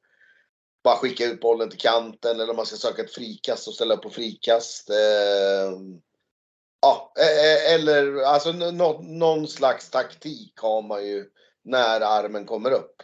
bara 0.84 0.96
skicka 0.96 1.24
ut 1.24 1.40
bollen 1.40 1.70
till 1.70 1.78
kanten 1.78 2.40
eller 2.40 2.50
om 2.50 2.56
man 2.56 2.66
ska 2.66 2.76
söka 2.76 3.02
ett 3.02 3.14
frikast 3.14 3.68
och 3.68 3.74
ställa 3.74 3.94
upp 3.94 4.02
på 4.02 4.10
frikast. 4.10 4.90
Eh, 4.90 5.72
ja, 6.80 7.12
eller 7.68 8.22
alltså 8.22 8.52
någon 9.02 9.48
slags 9.48 9.90
taktik 9.90 10.52
har 10.56 10.82
man 10.82 11.06
ju 11.06 11.24
när 11.64 12.00
armen 12.00 12.46
kommer 12.46 12.70
upp. 12.70 13.02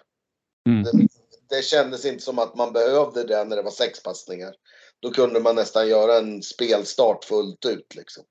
Mm. 0.68 1.08
Det, 1.50 1.64
kändes 1.64 2.04
inte 2.04 2.22
som 2.22 2.38
att 2.38 2.54
man 2.54 2.72
behövde 2.72 3.24
det 3.24 3.44
när 3.44 3.56
det 3.56 3.62
var 3.62 3.70
sex 3.70 4.02
passningar. 4.02 4.54
Då 5.00 5.10
kunde 5.10 5.40
man 5.40 5.54
nästan 5.54 5.88
göra 5.88 6.18
en 6.18 6.42
spelstart 6.42 7.24
fullt 7.24 7.66
ut 7.66 7.94
liksom. 7.94 8.24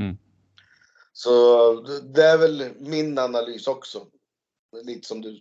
Mm. 0.00 0.16
Så 1.12 1.72
det 2.14 2.22
är 2.22 2.38
väl 2.38 2.70
min 2.78 3.18
analys 3.18 3.66
också. 3.66 4.06
Lite 4.84 5.08
som 5.08 5.20
du 5.20 5.40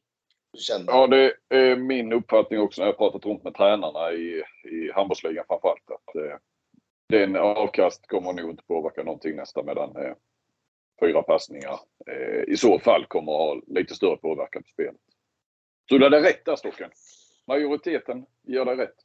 kände. 0.58 0.92
Ja, 0.92 1.08
det 1.08 1.34
är 1.50 1.76
min 1.76 2.14
uppfattning 2.14 2.60
också 2.60 2.82
när 2.82 2.88
jag 2.88 2.98
pratat 2.98 3.26
runt 3.26 3.44
med 3.44 3.56
tränarna 3.56 4.12
i, 4.12 4.44
i 4.64 4.92
handbollsligan 4.94 5.46
framförallt. 5.48 5.92
Att 5.92 6.16
eh, 6.16 6.38
den 7.10 7.36
avkast 7.36 8.08
kommer 8.08 8.34
nog 8.34 8.50
inte 8.50 8.64
påverka 8.64 9.04
någonting 9.04 9.36
nästa 9.36 9.64
medan 9.64 9.96
eh, 9.96 10.14
fyra 11.00 11.24
passningar 11.24 11.80
eh, 12.08 12.54
i 12.54 12.58
så 12.58 12.80
fall 12.80 13.06
kommer 13.06 13.32
att 13.32 13.38
ha 13.38 13.62
lite 13.68 13.96
större 13.96 14.18
påverkan 14.18 14.64
på 14.64 14.70
spelet. 14.70 15.02
Så 15.90 15.98
du 15.98 16.04
hade 16.04 16.24
rätt 16.24 16.46
där 16.46 16.56
Stocken. 16.56 16.90
Majoriteten 17.48 18.26
ger 18.44 18.66
dig 18.66 18.76
rätt. 18.76 18.96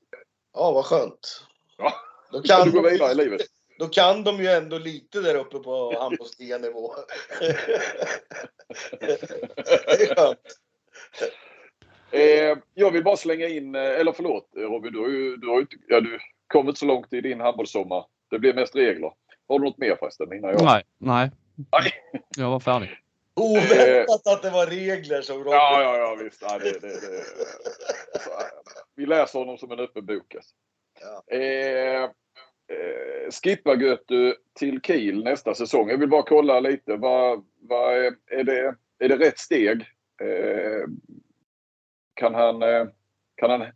Ja, 0.55 0.73
vad 0.73 0.85
skönt. 0.85 1.47
Ja, 1.79 1.93
då 2.33 2.43
kan 2.43 2.67
du 2.67 2.73
gå 2.73 2.91
vidare 2.91 3.13
i 3.13 3.15
livet. 3.15 3.41
Då 3.79 3.89
kan 3.89 4.25
de 4.25 4.37
ju 4.37 4.47
ändå 4.47 4.79
lite 4.79 5.21
där 5.21 5.35
uppe 5.35 5.59
på 5.59 5.99
handbollsliganivå. 6.01 6.95
eh, 12.11 12.59
jag 12.75 12.91
vill 12.91 13.05
bara 13.05 13.17
slänga 13.17 13.49
in, 13.49 13.75
eh, 13.75 13.83
eller 13.83 14.13
förlåt 14.13 14.49
Robin, 14.55 14.93
du 14.93 15.01
har 15.01 15.09
ju, 15.09 15.37
du 15.37 15.49
har 15.49 15.61
ju 15.61 15.67
ja, 15.89 16.01
du 16.01 16.19
kommit 16.47 16.79
så 16.79 16.87
långt 16.87 17.13
i 17.13 17.21
din 17.21 17.41
handbollssommar. 17.41 18.05
Det 18.31 18.39
blir 18.39 18.55
mest 18.55 18.77
regler. 18.77 19.13
Har 19.49 19.59
du 19.59 19.65
något 19.65 19.79
mer 19.79 19.97
förresten 19.97 20.33
innan 20.33 20.51
jag? 20.51 20.65
Nej, 20.65 20.83
nej. 20.99 21.31
nej. 21.73 21.93
Jag 22.37 22.51
var 22.51 22.61
färdig. 22.61 23.02
Oväntat 23.35 24.27
att 24.27 24.43
det 24.43 24.51
var 24.51 24.67
regler 24.67 25.23
som 25.23 25.37
Robin. 25.37 25.53
Ja, 25.53 25.83
ja, 25.83 25.99
ja 25.99 26.25
visst. 26.25 26.43
Ja, 26.43 26.59
det, 26.59 26.81
det, 26.81 26.89
det. 26.89 27.25
Vi 28.95 29.07
läser 29.07 29.39
honom 29.39 29.59
som 29.59 29.73
en 29.73 29.81
öppen 29.81 30.07
bok. 30.07 30.35
Alltså. 30.35 30.55
Ja. 31.01 31.37
Eh, 31.37 32.03
eh, 32.03 33.31
skippar 33.43 33.77
Götu 33.77 34.35
till 34.59 34.81
Kiel 34.81 35.25
nästa 35.25 35.55
säsong. 35.55 35.91
Jag 35.91 35.99
vill 35.99 36.09
bara 36.09 36.23
kolla 36.23 36.61
lite. 36.61 36.97
Vad, 36.97 37.45
vad 37.61 37.95
är, 37.95 38.15
är, 38.31 38.45
det, 38.45 38.75
är 38.99 39.09
det 39.09 39.17
rätt 39.17 39.39
steg? 39.39 39.81
Eh, 40.23 40.85
kan 42.15 42.35
han... 42.35 42.63
Eh, 42.63 42.87
kan 43.35 43.51
han 43.51 43.67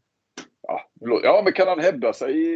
ja, 0.62 0.90
ja, 1.22 1.40
men 1.44 1.52
kan 1.52 1.68
han 1.68 1.80
hävda 1.80 2.12
sig 2.12 2.38
i, 2.38 2.54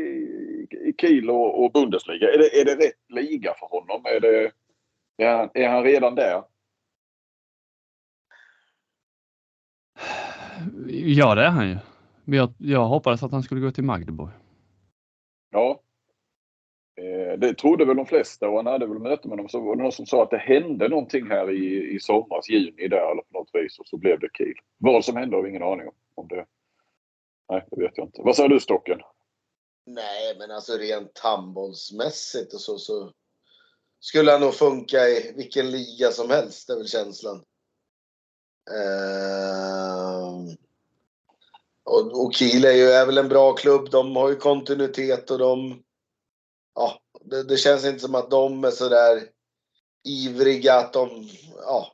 i 0.71 0.95
Kiel 1.01 1.31
och, 1.31 1.65
och 1.65 1.73
Bundesliga? 1.73 2.33
Är 2.33 2.39
det, 2.39 2.61
är 2.61 2.65
det 2.65 2.87
rätt 2.87 3.01
liga 3.09 3.55
för 3.55 3.67
honom? 3.67 4.03
Är, 4.05 4.21
det, 4.21 4.53
är, 5.17 5.37
han, 5.37 5.51
är 5.55 5.69
han 5.69 5.85
redan 5.85 6.15
där? 6.15 6.43
Ja, 10.89 11.35
det 11.35 11.43
är 11.43 11.51
han 11.51 11.69
ju. 11.69 11.79
Jag, 12.25 12.53
jag 12.59 12.85
hoppades 12.85 13.23
att 13.23 13.33
han 13.33 13.43
skulle 13.43 13.61
gå 13.61 13.71
till 13.71 13.85
Magdeburg. 13.85 14.31
Ja, 15.51 15.81
Eh, 17.01 17.39
det 17.39 17.55
trodde 17.55 17.85
väl 17.85 17.97
de 17.97 18.07
flesta 18.07 18.49
och 18.49 18.57
han 18.57 18.67
hade 18.67 18.87
väl 18.87 18.99
möte 18.99 19.29
med 19.29 19.39
dem. 19.39 19.49
Så 19.49 19.61
var 19.61 19.77
det 19.77 19.83
någon 19.83 19.93
som 19.93 20.07
sa 20.07 20.23
att 20.23 20.31
det 20.31 20.39
hände 20.39 20.89
någonting 20.89 21.27
här 21.27 21.51
i, 21.51 21.95
i 21.95 22.01
somras, 22.01 22.49
juni 22.49 22.89
där 22.89 23.13
eller 23.13 23.23
på 23.23 23.39
något 23.39 23.51
vis 23.53 23.79
och 23.79 23.87
så 23.87 23.97
blev 23.97 24.21
det 24.21 24.29
Kiel. 24.39 24.55
Vad 24.79 25.05
som 25.05 25.17
hände 25.17 25.37
har 25.37 25.43
vi 25.43 25.49
ingen 25.49 25.63
aning 25.63 25.89
om. 25.89 25.95
om 26.15 26.29
det. 26.29 26.47
Nej, 27.49 27.67
det 27.71 27.83
vet 27.83 27.93
jag 27.97 28.07
inte. 28.07 28.23
Vad 28.23 28.37
säger 28.37 28.49
du 28.49 28.61
Stocken? 28.61 28.99
Nej, 29.87 30.37
men 30.39 30.51
alltså 30.51 30.73
rent 30.73 31.19
handbollsmässigt 31.19 32.55
och 32.55 32.61
så, 32.61 32.79
så 32.79 33.13
skulle 34.01 34.33
han 34.33 34.41
nog 34.41 34.55
funka 34.55 34.99
i 34.99 35.33
vilken 35.37 35.71
liga 35.71 36.11
som 36.11 36.31
helst, 36.31 36.67
det 36.67 36.73
är 36.73 36.77
väl 36.77 36.89
känslan. 36.89 37.45
Uh, 38.71 40.55
och, 41.85 42.25
och 42.25 42.35
Kiel 42.35 42.65
är 42.65 42.73
ju 42.73 42.85
är 42.85 43.07
väl 43.07 43.19
en 43.19 43.29
bra 43.29 43.53
klubb. 43.53 43.91
De 43.91 44.17
har 44.17 44.29
ju 44.29 44.37
kontinuitet 44.37 45.31
och 45.31 45.39
de 45.39 45.83
ja, 46.75 47.01
det, 47.21 47.43
det, 47.43 47.57
känns 47.57 47.85
inte 47.85 48.01
som 48.01 48.15
att 48.15 48.31
de 48.31 48.65
är 48.65 48.71
sådär 48.71 49.29
ivriga 50.05 50.75
att 50.75 50.93
de 50.93 51.29
ja, 51.57 51.93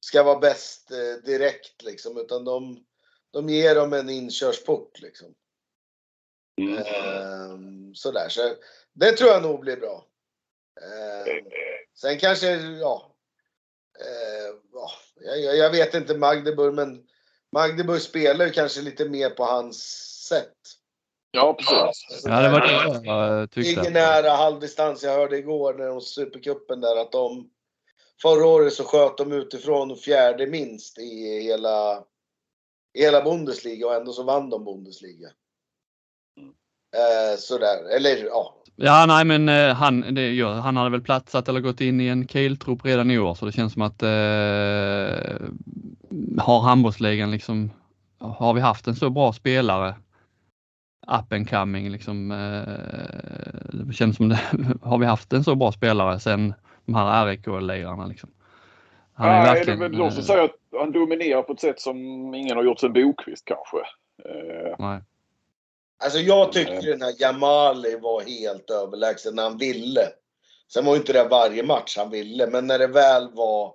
ska 0.00 0.22
vara 0.22 0.38
bäst 0.38 0.90
eh, 0.90 1.24
direkt 1.24 1.82
liksom. 1.82 2.18
Utan 2.18 2.44
de, 2.44 2.84
de 3.30 3.48
ger 3.48 3.74
dem 3.74 3.92
en 3.92 4.10
inkörsport 4.10 5.00
liksom. 5.00 5.34
Mm. 6.60 6.78
Eh, 6.78 7.58
sådär. 7.94 8.28
Så 8.28 8.54
det 8.92 9.12
tror 9.12 9.30
jag 9.30 9.42
nog 9.42 9.60
blir 9.60 9.76
bra. 9.76 10.06
Eh, 10.80 11.44
sen 11.94 12.18
kanske, 12.18 12.50
ja. 12.56 13.16
Eh, 14.00 14.54
jag, 15.24 15.56
jag, 15.56 15.70
vet 15.70 15.94
inte 15.94 16.18
Magdeburg, 16.18 16.74
men 16.74 17.02
Magdeburg 17.52 18.00
spelar 18.00 18.46
ju 18.46 18.52
kanske 18.52 18.82
lite 18.82 19.08
mer 19.08 19.30
på 19.30 19.44
hans 19.44 19.78
sätt. 20.28 20.56
Ja, 21.30 21.54
precis. 21.54 22.22
Ja, 22.24 22.42
det 22.42 22.48
var 22.48 22.60
det 22.60 23.06
jag 23.06 23.50
tyckte. 23.50 23.80
Ingen 23.80 23.92
nära 23.92 24.30
halvdistans. 24.30 25.02
Jag 25.02 25.12
hörde 25.12 25.38
igår 25.38 25.74
när 25.74 25.86
de 25.86 26.00
Supercupen 26.00 26.80
där 26.80 26.96
att 26.96 27.12
de 27.12 27.50
Förra 28.22 28.46
året 28.46 28.72
så 28.72 28.84
sköt 28.84 29.18
de 29.18 29.32
utifrån 29.32 29.96
fjärde 29.96 30.46
minst 30.46 30.98
i 30.98 31.40
hela, 31.42 32.04
i 32.94 33.02
hela 33.02 33.22
Bundesliga 33.22 33.86
och 33.86 33.94
ändå 33.94 34.12
så 34.12 34.22
vann 34.22 34.50
de 34.50 34.64
Bundesliga. 34.64 35.28
Eh, 36.94 37.36
sådär, 37.38 37.96
eller 37.96 38.24
ja. 38.24 38.54
Ja, 38.76 39.04
nej, 39.08 39.24
men 39.24 39.48
eh, 39.48 39.74
han, 39.74 40.14
det, 40.14 40.34
ja, 40.34 40.52
han 40.52 40.76
hade 40.76 40.90
väl 40.90 41.00
platsat 41.00 41.48
eller 41.48 41.60
gått 41.60 41.80
in 41.80 42.00
i 42.00 42.06
en 42.06 42.28
Kiel-trupp 42.28 42.84
redan 42.84 43.10
i 43.10 43.18
år 43.18 43.34
så 43.34 43.46
det 43.46 43.52
känns 43.52 43.72
som 43.72 43.82
att 43.82 44.02
eh, 44.02 44.08
har 46.38 46.60
handbollsligan 46.60 47.30
liksom, 47.30 47.70
har 48.18 48.54
vi 48.54 48.60
haft 48.60 48.86
en 48.86 48.94
så 48.94 49.10
bra 49.10 49.32
spelare 49.32 49.94
up 51.06 51.32
and 51.32 51.50
coming 51.50 51.90
liksom, 51.90 52.30
eh, 52.30 53.86
det 53.86 53.92
känns 53.92 54.16
som 54.16 54.28
det, 54.28 54.40
har 54.82 54.98
vi 54.98 55.06
haft 55.06 55.32
en 55.32 55.44
så 55.44 55.54
bra 55.54 55.72
spelare 55.72 56.20
sen 56.20 56.54
de 56.86 56.94
här 56.94 57.26
RIK-lirarna 57.26 58.06
liksom. 58.06 58.30
Han 59.14 59.28
är 59.28 59.32
Nej, 59.32 59.54
verkligen, 59.54 59.78
det 59.78 59.84
är 59.84 59.88
väl 59.88 59.98
de 59.98 60.10
som 60.10 60.22
säger 60.22 60.44
att 60.44 60.56
han 60.78 60.92
dominerar 60.92 61.42
på 61.42 61.52
ett 61.52 61.60
sätt 61.60 61.80
som 61.80 61.96
ingen 62.34 62.56
har 62.56 62.64
gjort 62.64 62.80
sen 62.80 62.92
Bokvist 62.92 63.44
kanske. 63.44 63.76
Eh, 64.24 64.74
nej. 64.78 65.00
Alltså 66.04 66.18
jag 66.18 66.52
tyckte 66.52 66.80
den 66.80 67.02
här 67.02 67.14
Jamali 67.18 67.96
var 67.96 68.22
helt 68.22 68.70
överlägsen 68.70 69.34
när 69.34 69.42
han 69.42 69.58
ville. 69.58 70.08
Sen 70.72 70.84
var 70.84 70.92
ju 70.92 71.00
inte 71.00 71.12
det 71.12 71.28
varje 71.28 71.62
match 71.62 71.96
han 71.96 72.10
ville, 72.10 72.46
men 72.46 72.66
när 72.66 72.78
det 72.78 72.86
väl 72.86 73.30
var 73.32 73.74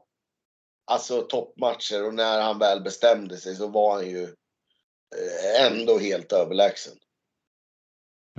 alltså 0.91 1.21
toppmatcher 1.21 2.07
och 2.07 2.13
när 2.13 2.41
han 2.41 2.59
väl 2.59 2.81
bestämde 2.81 3.37
sig 3.37 3.55
så 3.55 3.67
var 3.67 3.95
han 3.95 4.09
ju 4.09 4.23
eh, 4.23 5.65
ändå 5.65 5.99
helt 5.99 6.31
överlägsen. 6.31 6.93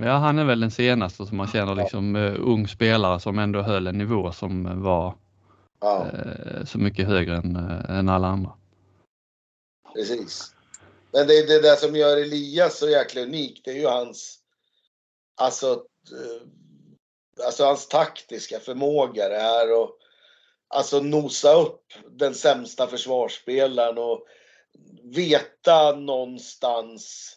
Ja, 0.01 0.17
han 0.17 0.39
är 0.39 0.45
väl 0.45 0.59
den 0.59 0.71
senaste 0.71 1.25
som 1.25 1.37
man 1.37 1.47
känner 1.47 1.75
liksom 1.75 2.15
uh, 2.15 2.35
ung 2.39 2.67
spelare 2.67 3.19
som 3.19 3.39
ändå 3.39 3.61
höll 3.61 3.87
en 3.87 3.97
nivå 3.97 4.31
som 4.31 4.83
var 4.83 5.15
ja. 5.81 6.07
uh, 6.13 6.65
så 6.65 6.77
mycket 6.77 7.07
högre 7.07 7.35
än, 7.35 7.55
än 7.89 8.09
alla 8.09 8.27
andra. 8.27 8.51
Precis. 9.93 10.55
Men 11.13 11.27
det, 11.27 11.37
är 11.37 11.47
det 11.47 11.61
där 11.61 11.75
som 11.75 11.95
gör 11.95 12.17
Elias 12.17 12.77
så 12.77 12.89
jäkla 12.89 13.21
unik, 13.21 13.61
det 13.63 13.71
är 13.71 13.75
ju 13.75 13.87
hans, 13.87 14.39
alltså, 15.35 15.71
eh, 16.11 16.47
alltså 17.45 17.63
hans 17.65 17.87
taktiska 17.87 18.59
förmåga 18.59 19.29
det 19.29 19.39
här 19.39 19.73
och 19.73 19.97
alltså 20.67 20.99
nosa 20.99 21.53
upp 21.53 21.93
den 22.11 22.35
sämsta 22.35 22.87
försvarsspelaren 22.87 23.97
och 23.97 24.25
veta 25.03 25.95
någonstans 25.95 27.35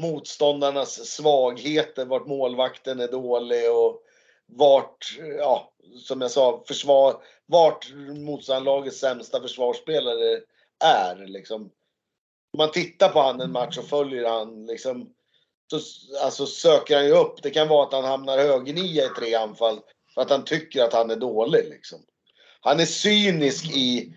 motståndarnas 0.00 1.06
svagheter, 1.06 2.04
vart 2.04 2.26
målvakten 2.26 3.00
är 3.00 3.08
dålig 3.08 3.70
och 3.70 4.02
vart, 4.46 5.18
ja, 5.38 5.72
som 5.98 6.20
jag 6.20 6.30
sa, 6.30 6.64
försvar, 6.66 7.22
vart 7.46 7.92
motståndarlagets 8.16 8.98
sämsta 8.98 9.40
försvarsspelare 9.40 10.40
är. 10.84 11.26
Liksom. 11.26 11.70
Om 12.52 12.58
man 12.58 12.70
tittar 12.70 13.08
på 13.08 13.20
han 13.20 13.40
en 13.40 13.52
match 13.52 13.78
och 13.78 13.88
följer 13.88 14.28
han 14.28 14.66
liksom, 14.66 15.14
så 15.70 15.80
alltså, 16.24 16.46
söker 16.46 16.96
han 16.96 17.06
ju 17.06 17.12
upp. 17.12 17.42
Det 17.42 17.50
kan 17.50 17.68
vara 17.68 17.86
att 17.86 17.92
han 17.92 18.04
hamnar 18.04 18.38
högernia 18.38 19.04
i 19.04 19.08
tre 19.08 19.34
anfall 19.34 19.80
för 20.14 20.22
att 20.22 20.30
han 20.30 20.44
tycker 20.44 20.84
att 20.84 20.92
han 20.92 21.10
är 21.10 21.16
dålig. 21.16 21.64
Liksom. 21.68 22.02
Han 22.60 22.80
är 22.80 22.84
cynisk 22.84 23.76
i 23.76 24.14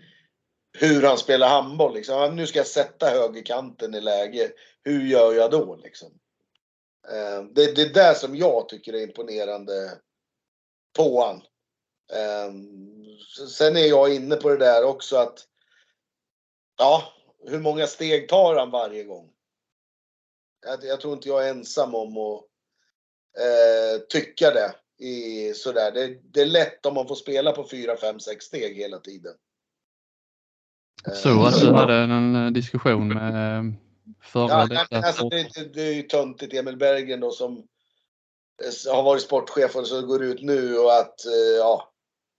hur 0.78 1.02
han 1.02 1.18
spelar 1.18 1.48
handboll. 1.48 1.94
Liksom. 1.94 2.36
Nu 2.36 2.46
ska 2.46 2.58
jag 2.58 2.66
sätta 2.66 3.10
högerkanten 3.10 3.94
i 3.94 4.00
läge. 4.00 4.52
Hur 4.84 5.06
gör 5.06 5.34
jag 5.34 5.50
då? 5.50 5.76
Liksom? 5.76 6.12
Eh, 7.08 7.42
det, 7.42 7.76
det 7.76 7.82
är 7.82 7.94
det 7.94 8.14
som 8.14 8.36
jag 8.36 8.68
tycker 8.68 8.92
är 8.92 9.02
imponerande 9.02 9.98
på 10.96 11.24
han. 11.24 11.36
Eh, 12.12 12.52
sen 13.48 13.76
är 13.76 13.86
jag 13.86 14.14
inne 14.14 14.36
på 14.36 14.48
det 14.48 14.56
där 14.56 14.84
också 14.84 15.16
att 15.16 15.46
ja, 16.78 17.15
hur 17.46 17.60
många 17.60 17.86
steg 17.86 18.28
tar 18.28 18.56
han 18.56 18.70
varje 18.70 19.04
gång? 19.04 19.30
Jag, 20.66 20.84
jag 20.84 21.00
tror 21.00 21.14
inte 21.14 21.28
jag 21.28 21.46
är 21.46 21.50
ensam 21.50 21.94
om 21.94 22.16
att 22.16 22.44
eh, 23.38 24.00
tycka 24.08 24.50
det. 24.50 24.74
I, 24.98 25.54
sådär. 25.54 25.92
Det, 25.92 26.18
det 26.22 26.40
är 26.40 26.46
lätt 26.46 26.86
om 26.86 26.94
man 26.94 27.08
får 27.08 27.14
spela 27.14 27.52
på 27.52 27.68
4, 27.68 27.96
5, 27.96 28.20
6 28.20 28.44
steg 28.44 28.76
hela 28.76 28.98
tiden. 28.98 29.34
Så 31.14 31.46
att 31.46 31.60
du 31.60 31.72
hade 31.72 31.94
en 31.94 32.36
eh, 32.36 32.50
diskussion 32.50 33.08
med 33.08 33.58
eh, 33.58 33.64
förra 34.22 34.68
ja, 34.70 34.86
alltså, 34.90 35.28
det, 35.28 35.48
det, 35.54 35.74
det 35.74 35.82
är 35.82 35.92
ju 35.92 36.02
töntigt 36.02 36.54
Emil 36.54 36.76
Bergen 36.76 37.20
då 37.20 37.30
som 37.30 37.56
eh, 38.62 38.94
har 38.94 39.02
varit 39.02 39.22
sportchef 39.22 39.76
och 39.76 39.86
så 39.86 40.02
går 40.02 40.22
ut 40.22 40.42
nu 40.42 40.78
och 40.78 40.94
att 40.98 41.20
ja, 41.58 41.92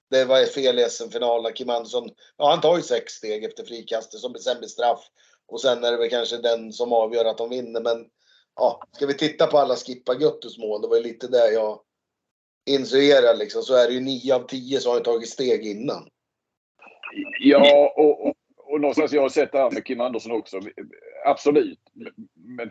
det 0.09 0.25
var 0.25 0.45
fel 0.45 0.79
i 0.79 0.89
SM-finalen. 0.89 1.53
Kim 1.53 1.69
Andersson, 1.69 2.09
ja 2.37 2.49
han 2.49 2.61
tar 2.61 2.77
ju 2.77 2.83
sex 2.83 3.13
steg 3.13 3.43
efter 3.43 3.63
frikastet 3.63 4.19
som 4.19 4.33
sen 4.33 4.59
blir 4.59 4.69
straff. 4.69 5.07
Och 5.47 5.61
sen 5.61 5.83
är 5.83 5.91
det 5.91 5.97
väl 5.97 6.09
kanske 6.09 6.37
den 6.37 6.73
som 6.73 6.93
avgör 6.93 7.25
att 7.25 7.37
de 7.37 7.49
vinner. 7.49 7.81
Men 7.81 8.05
ja, 8.55 8.81
ska 8.91 9.05
vi 9.05 9.13
titta 9.13 9.47
på 9.47 9.57
alla 9.57 9.75
Skippa 9.75 10.15
Göttus 10.15 10.57
mål, 10.57 10.81
det 10.81 10.87
var 10.87 10.97
ju 10.97 11.03
lite 11.03 11.27
där 11.27 11.51
jag 11.51 11.79
insinuerade 12.65 13.37
liksom, 13.37 13.61
så 13.61 13.75
är 13.75 13.87
det 13.87 13.93
ju 13.93 13.99
9 13.99 14.35
av 14.35 14.47
10 14.47 14.79
som 14.79 14.91
har 14.91 14.99
tagit 14.99 15.29
steg 15.29 15.65
innan. 15.65 16.09
Ja, 17.39 17.93
och, 17.97 18.27
och, 18.27 18.35
och 18.57 18.81
någonstans 18.81 19.11
jag 19.11 19.21
har 19.21 19.29
sett 19.29 19.51
det 19.51 19.57
här 19.57 19.71
med 19.71 19.85
Kim 19.85 20.01
Andersson 20.01 20.31
också. 20.31 20.59
Absolut. 21.25 21.79
Men 22.35 22.69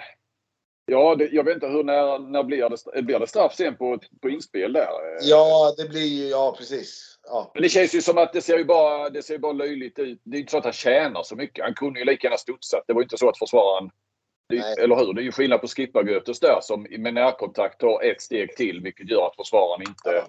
ja, 0.87 1.15
det, 1.15 1.29
jag 1.33 1.45
vet 1.45 1.55
inte 1.55 1.67
hur 1.67 1.85
när, 1.85 2.19
när 2.19 2.43
blir, 2.43 2.93
det, 2.95 3.03
blir 3.03 3.19
det 3.19 3.27
straff 3.27 3.55
sen 3.55 3.77
på, 3.77 3.99
på 4.23 4.31
inspel 4.31 4.73
där? 4.73 4.89
Ja, 5.21 5.75
det 5.77 5.89
blir 5.89 6.07
ju, 6.07 6.29
ja 6.29 6.55
precis. 6.59 7.19
Ja. 7.23 7.51
Men 7.55 7.63
det 7.63 7.69
känns 7.69 7.95
ju 7.95 8.03
som 8.03 8.19
att 8.19 8.33
det 8.33 8.41
ser 8.43 8.59
ju 8.59 8.65
bara, 8.65 9.11
det 9.11 9.23
ser 9.23 9.39
bara 9.39 9.53
löjligt 9.53 9.99
ut. 9.99 10.21
Det 10.25 10.37
är 10.37 10.41
inte 10.41 10.51
så 10.51 10.59
att 10.59 10.65
han 10.65 10.73
tjänar 10.73 11.23
så 11.23 11.37
mycket. 11.37 11.65
Han 11.65 11.75
kunde 11.75 11.99
ju 11.99 12.05
lika 12.05 12.27
gärna 12.27 12.39
studsat. 12.39 12.85
Det 12.87 12.93
var 12.93 13.03
inte 13.03 13.19
så 13.19 13.29
att 13.29 13.39
försvararen 13.39 13.91
det, 14.49 14.83
eller 14.83 14.97
hur? 14.97 15.15
Det 15.15 15.21
är 15.21 15.25
ju 15.25 15.33
skillnad 15.33 15.61
på 15.61 15.67
Skippa-Götus 15.67 16.41
där 16.41 16.61
som 16.61 16.87
med 16.91 17.15
närkontakt 17.15 17.81
tar 17.81 18.03
ett 18.03 18.23
steg 18.23 18.57
till 18.57 18.81
vilket 18.81 19.11
gör 19.11 19.27
att 19.27 19.37
försvararen 19.37 19.83
inte... 19.89 20.11
Ja. 20.11 20.29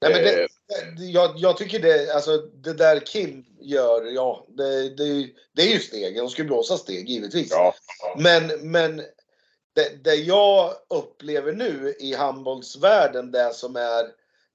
Nej, 0.00 0.14
men 0.14 0.24
det, 0.24 0.42
eh, 0.42 1.10
jag, 1.10 1.32
jag, 1.36 1.56
tycker 1.56 1.78
det, 1.78 2.14
alltså 2.14 2.36
det 2.36 2.74
där 2.74 3.00
Kim 3.00 3.44
gör, 3.60 4.04
ja, 4.04 4.46
det, 4.48 4.96
det, 4.96 5.28
det 5.52 5.62
är 5.62 5.72
ju 5.72 5.78
steg. 5.78 6.16
De 6.16 6.28
ska 6.28 6.44
blåsa 6.44 6.76
steg 6.76 7.08
givetvis. 7.08 7.50
Ja. 7.50 7.74
Men, 8.18 8.70
men 8.70 9.02
det, 9.76 10.04
det 10.04 10.14
jag 10.14 10.72
upplever 10.88 11.52
nu 11.52 11.94
i 11.98 12.14
handbollsvärlden, 12.14 13.30
det 13.30 13.54
som 13.54 13.76
är 13.76 14.06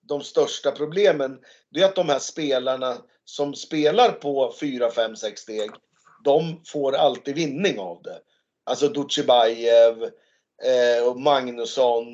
de 0.02 0.22
största 0.22 0.72
problemen, 0.72 1.40
det 1.70 1.82
är 1.82 1.86
att 1.86 1.96
de 1.96 2.10
här 2.10 2.20
spelarna 2.20 2.98
som 3.26 3.54
spelar 3.54 4.12
på 4.12 4.54
4, 4.60 4.92
5, 4.92 5.16
6 5.16 5.42
steg, 5.42 5.72
de 6.24 6.62
får 6.66 6.96
alltid 6.96 7.36
vinning 7.36 7.80
av 7.80 8.02
det. 8.04 8.20
Alltså 8.64 8.88
Dutjebajev, 8.88 10.04
eh, 10.64 11.16
Magnusson, 11.16 12.06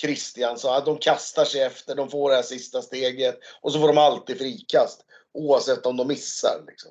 Kristiansson. 0.00 0.84
De 0.84 0.98
kastar 0.98 1.44
sig 1.44 1.60
efter, 1.60 1.94
de 1.94 2.10
får 2.10 2.30
det 2.30 2.36
här 2.36 2.42
sista 2.42 2.82
steget 2.82 3.38
och 3.60 3.72
så 3.72 3.80
får 3.80 3.88
de 3.88 3.98
alltid 3.98 4.38
frikast. 4.38 5.04
Oavsett 5.34 5.86
om 5.86 5.96
de 5.96 6.08
missar. 6.08 6.64
Liksom. 6.66 6.90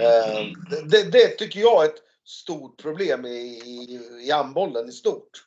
Eh, 0.00 0.46
det, 0.84 1.02
det, 1.12 1.28
tycker 1.28 1.60
jag 1.60 1.84
är 1.84 1.88
ett 1.88 2.02
stort 2.24 2.82
problem 2.82 3.26
i, 3.26 3.38
i, 4.22 4.30
handbollen 4.30 4.88
i 4.88 4.92
stort. 4.92 5.46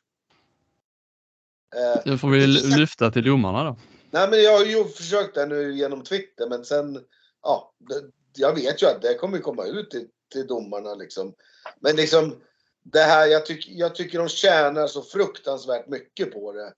Eh, 1.76 2.02
det 2.04 2.18
får 2.18 2.30
vi 2.30 2.46
lyfta 2.46 3.10
till 3.10 3.24
domarna 3.24 3.64
då. 3.64 3.76
Nej 4.10 4.30
men 4.30 4.42
jag 4.42 4.58
har 4.58 4.64
ju 4.64 4.84
försökt 4.84 5.34
det 5.34 5.46
nu 5.46 5.74
genom 5.74 6.04
Twitter 6.04 6.48
men 6.48 6.64
sen, 6.64 7.04
ja, 7.42 7.72
jag 8.36 8.54
vet 8.54 8.82
ju 8.82 8.86
att 8.86 9.02
det 9.02 9.14
kommer 9.14 9.38
komma 9.38 9.64
ut 9.64 9.90
till, 9.90 10.06
till 10.32 10.46
domarna 10.46 10.94
liksom. 10.94 11.34
Men 11.80 11.96
liksom 11.96 12.36
det 12.92 13.02
här, 13.02 13.26
jag, 13.26 13.46
tyck, 13.46 13.68
jag 13.68 13.94
tycker 13.94 14.18
de 14.18 14.28
tjänar 14.28 14.86
så 14.86 15.02
fruktansvärt 15.02 15.88
mycket 15.88 16.32
på 16.32 16.52
det. 16.52 16.72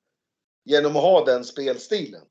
Genom 0.64 0.96
att 0.96 1.02
ha 1.02 1.24
den 1.24 1.44
spelstilen. 1.44 2.22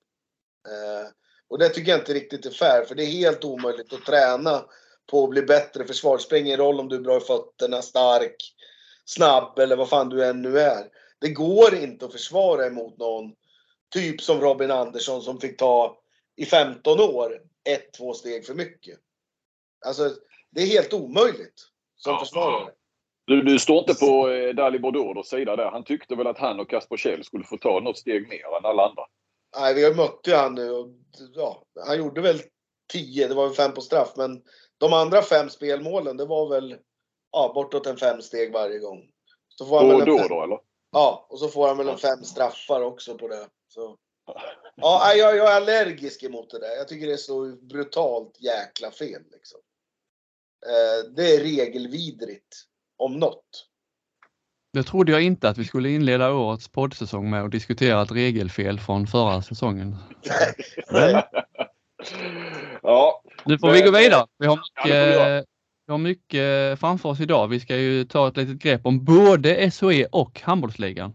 Eh, 0.67 1.09
och 1.47 1.59
det 1.59 1.69
tycker 1.69 1.91
jag 1.91 1.99
inte 1.99 2.13
riktigt 2.13 2.45
är 2.45 2.49
fair, 2.49 2.85
för 2.85 2.95
det 2.95 3.03
är 3.03 3.07
helt 3.07 3.43
omöjligt 3.43 3.93
att 3.93 4.05
träna 4.05 4.65
på 5.11 5.23
att 5.23 5.29
bli 5.29 5.41
bättre 5.41 5.85
försvar. 5.85 6.17
Det 6.17 6.23
spelar 6.23 6.45
ingen 6.45 6.57
roll 6.57 6.79
om 6.79 6.89
du 6.89 6.95
är 6.95 7.01
bra 7.01 7.17
i 7.17 7.19
fötterna, 7.19 7.81
stark, 7.81 8.35
snabb 9.05 9.59
eller 9.59 9.75
vad 9.75 9.89
fan 9.89 10.09
du 10.09 10.25
än 10.25 10.41
nu 10.41 10.59
är. 10.59 10.87
Det 11.21 11.29
går 11.29 11.75
inte 11.75 12.05
att 12.05 12.11
försvara 12.11 12.65
emot 12.65 12.97
någon, 12.97 13.33
typ 13.93 14.21
som 14.21 14.41
Robin 14.41 14.71
Andersson 14.71 15.21
som 15.21 15.39
fick 15.39 15.57
ta 15.57 15.97
i 16.35 16.45
15 16.45 16.99
år 16.99 17.41
ett, 17.69 17.93
två 17.93 18.13
steg 18.13 18.45
för 18.45 18.53
mycket. 18.53 18.99
Alltså, 19.85 20.09
det 20.51 20.61
är 20.61 20.67
helt 20.67 20.93
omöjligt 20.93 21.67
som 21.95 22.13
ja. 22.13 22.19
försvarare. 22.19 22.71
Du, 23.25 23.41
du 23.41 23.59
står 23.59 23.77
inte 23.77 23.93
på 23.93 24.29
eh, 24.29 24.55
Dali 24.55 24.79
Bordodos 24.79 25.29
sida 25.29 25.55
där. 25.55 25.71
Han 25.71 25.83
tyckte 25.83 26.15
väl 26.15 26.27
att 26.27 26.37
han 26.37 26.59
och 26.59 26.69
Kasper 26.69 26.97
Kjell 26.97 27.23
skulle 27.23 27.43
få 27.43 27.57
ta 27.57 27.79
något 27.79 27.97
steg 27.97 28.29
mer 28.29 28.57
än 28.57 28.65
alla 28.65 28.87
andra. 28.89 29.03
Nej, 29.59 29.73
vi 29.73 29.83
har 29.83 29.93
mött 29.93 30.19
ju 30.27 30.33
han 30.33 30.55
nu 30.55 30.71
och 30.71 30.87
ja, 31.35 31.63
han 31.85 31.97
gjorde 31.97 32.21
väl 32.21 32.41
10, 32.93 33.27
det 33.27 33.33
var 33.33 33.47
väl 33.47 33.55
fem 33.55 33.73
på 33.73 33.81
straff, 33.81 34.13
men 34.15 34.41
de 34.77 34.93
andra 34.93 35.21
fem 35.21 35.49
spelmålen, 35.49 36.17
det 36.17 36.25
var 36.25 36.49
väl 36.49 36.77
ja, 37.31 37.51
bortåt 37.55 37.85
en 37.85 37.97
fem 37.97 38.21
steg 38.21 38.53
varje 38.53 38.79
gång. 38.79 39.09
Så 39.47 39.65
får 39.65 39.77
han 39.77 39.95
och 39.95 40.05
då 40.05 40.17
fem, 40.17 40.27
då 40.29 40.43
eller? 40.43 40.59
Ja, 40.91 41.27
och 41.29 41.39
så 41.39 41.47
får 41.47 41.67
han 41.67 41.77
väl 41.77 41.89
en 41.89 41.97
fem 41.97 42.23
straffar 42.23 42.81
också 42.81 43.17
på 43.17 43.27
det. 43.27 43.47
Så. 43.67 43.97
Ja, 44.81 45.13
jag, 45.13 45.37
jag 45.37 45.51
är 45.51 45.55
allergisk 45.55 46.23
emot 46.23 46.49
det 46.49 46.59
där. 46.59 46.75
Jag 46.77 46.87
tycker 46.87 47.07
det 47.07 47.13
är 47.13 47.17
så 47.17 47.55
brutalt 47.61 48.41
jäkla 48.41 48.91
fel. 48.91 49.21
Liksom. 49.31 49.59
Eh, 50.65 51.11
det 51.15 51.35
är 51.35 51.39
regelvidrigt 51.39 52.55
om 52.97 53.19
något. 53.19 53.67
Det 54.73 54.83
trodde 54.83 55.11
jag 55.11 55.21
inte 55.21 55.49
att 55.49 55.57
vi 55.57 55.65
skulle 55.65 55.89
inleda 55.89 56.33
årets 56.33 56.67
poddsäsong 56.67 57.29
med 57.29 57.43
att 57.43 57.51
diskutera 57.51 58.01
ett 58.01 58.11
regelfel 58.11 58.79
från 58.79 59.07
förra 59.07 59.41
säsongen. 59.41 59.95
Men 60.91 61.23
Ja, 62.81 63.23
nu 63.47 63.57
får 63.57 63.71
vi 63.71 63.81
gå 63.81 63.91
Men, 63.91 64.01
vidare. 64.01 64.25
Vi 64.39 64.47
har 64.47 64.59
ja, 64.83 64.89
det 64.89 64.89
får 64.89 65.17
vi 65.17 65.17
mycket, 65.17 65.47
har 65.87 65.97
mycket 65.97 66.79
framför 66.79 67.09
oss 67.09 67.19
idag. 67.19 67.47
Vi 67.47 67.59
ska 67.59 67.75
ju 67.77 68.03
ta 68.03 68.27
ett 68.27 68.37
litet 68.37 68.59
grepp 68.59 68.85
om 68.85 69.05
både 69.05 69.71
SOE 69.71 70.05
och 70.11 70.41
handbollsligan. 70.43 71.13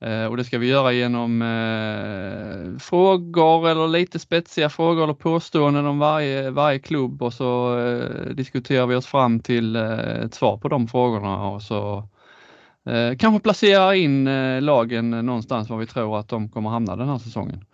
Eh, 0.00 0.24
Och 0.24 0.36
det 0.36 0.44
ska 0.44 0.58
vi 0.58 0.68
göra 0.68 0.92
genom 0.92 1.42
eh, 1.42 2.78
frågor 2.78 3.68
eller 3.68 3.88
lite 3.88 4.18
spetsiga 4.18 4.68
frågor 4.68 5.04
eller 5.04 5.14
påståenden 5.14 5.86
om 5.86 5.98
varje, 5.98 6.50
varje 6.50 6.78
klubb 6.78 7.22
och 7.22 7.32
så 7.32 7.78
eh, 7.78 8.34
diskuterar 8.34 8.86
vi 8.86 8.94
oss 8.94 9.06
fram 9.06 9.40
till 9.40 9.76
eh, 9.76 9.98
ett 9.98 10.34
svar 10.34 10.56
på 10.56 10.68
de 10.68 10.88
frågorna 10.88 11.48
och 11.48 11.62
så 11.62 12.08
eh, 12.86 13.16
kanske 13.18 13.40
placera 13.42 13.94
in 13.94 14.26
eh, 14.26 14.62
lagen 14.62 15.10
någonstans 15.10 15.70
var 15.70 15.78
vi 15.78 15.86
tror 15.86 16.18
att 16.18 16.28
de 16.28 16.48
kommer 16.48 16.70
hamna 16.70 16.96
den 16.96 17.08
här 17.08 17.18
säsongen. 17.18 17.64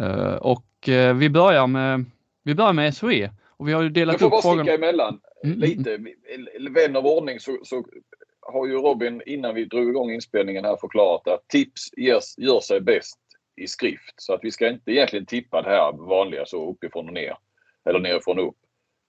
Eh, 0.00 0.34
och 0.34 0.88
eh, 0.88 1.14
vi 1.14 1.30
börjar 1.30 1.66
med, 1.66 2.04
vi 2.46 2.54
börjar 2.54 2.72
med 2.72 2.94
SOE 2.96 3.30
och 3.56 3.68
vi 3.68 3.72
har 3.72 3.82
ju 3.82 3.86
jag 3.86 3.94
delat 3.94 4.18
får 4.18 4.26
upp 4.26 4.30
bara 4.30 4.56
sticka 4.56 4.74
emellan 4.74 5.20
Mm, 5.44 5.58
lite. 5.58 5.98
Vän 6.70 6.96
av 6.96 7.06
ordning 7.06 7.40
så, 7.40 7.58
så 7.64 7.84
har 8.40 8.66
ju 8.66 8.72
Robin 8.72 9.22
innan 9.26 9.54
vi 9.54 9.64
drog 9.64 9.88
igång 9.88 10.10
inspelningen 10.10 10.64
här 10.64 10.76
förklarat 10.76 11.28
att 11.28 11.48
tips 11.48 11.90
görs, 11.96 12.38
gör 12.38 12.60
sig 12.60 12.80
bäst 12.80 13.18
i 13.56 13.66
skrift. 13.66 14.14
Så 14.16 14.32
att 14.34 14.40
vi 14.42 14.50
ska 14.50 14.68
inte 14.68 14.90
egentligen 14.90 15.26
tippa 15.26 15.62
det 15.62 15.68
här 15.68 15.92
vanliga 15.92 16.46
så 16.46 16.70
uppifrån 16.70 17.06
och 17.08 17.12
ner. 17.14 17.38
Eller 17.88 17.98
nerifrån 17.98 18.38
och 18.38 18.48
upp. 18.48 18.56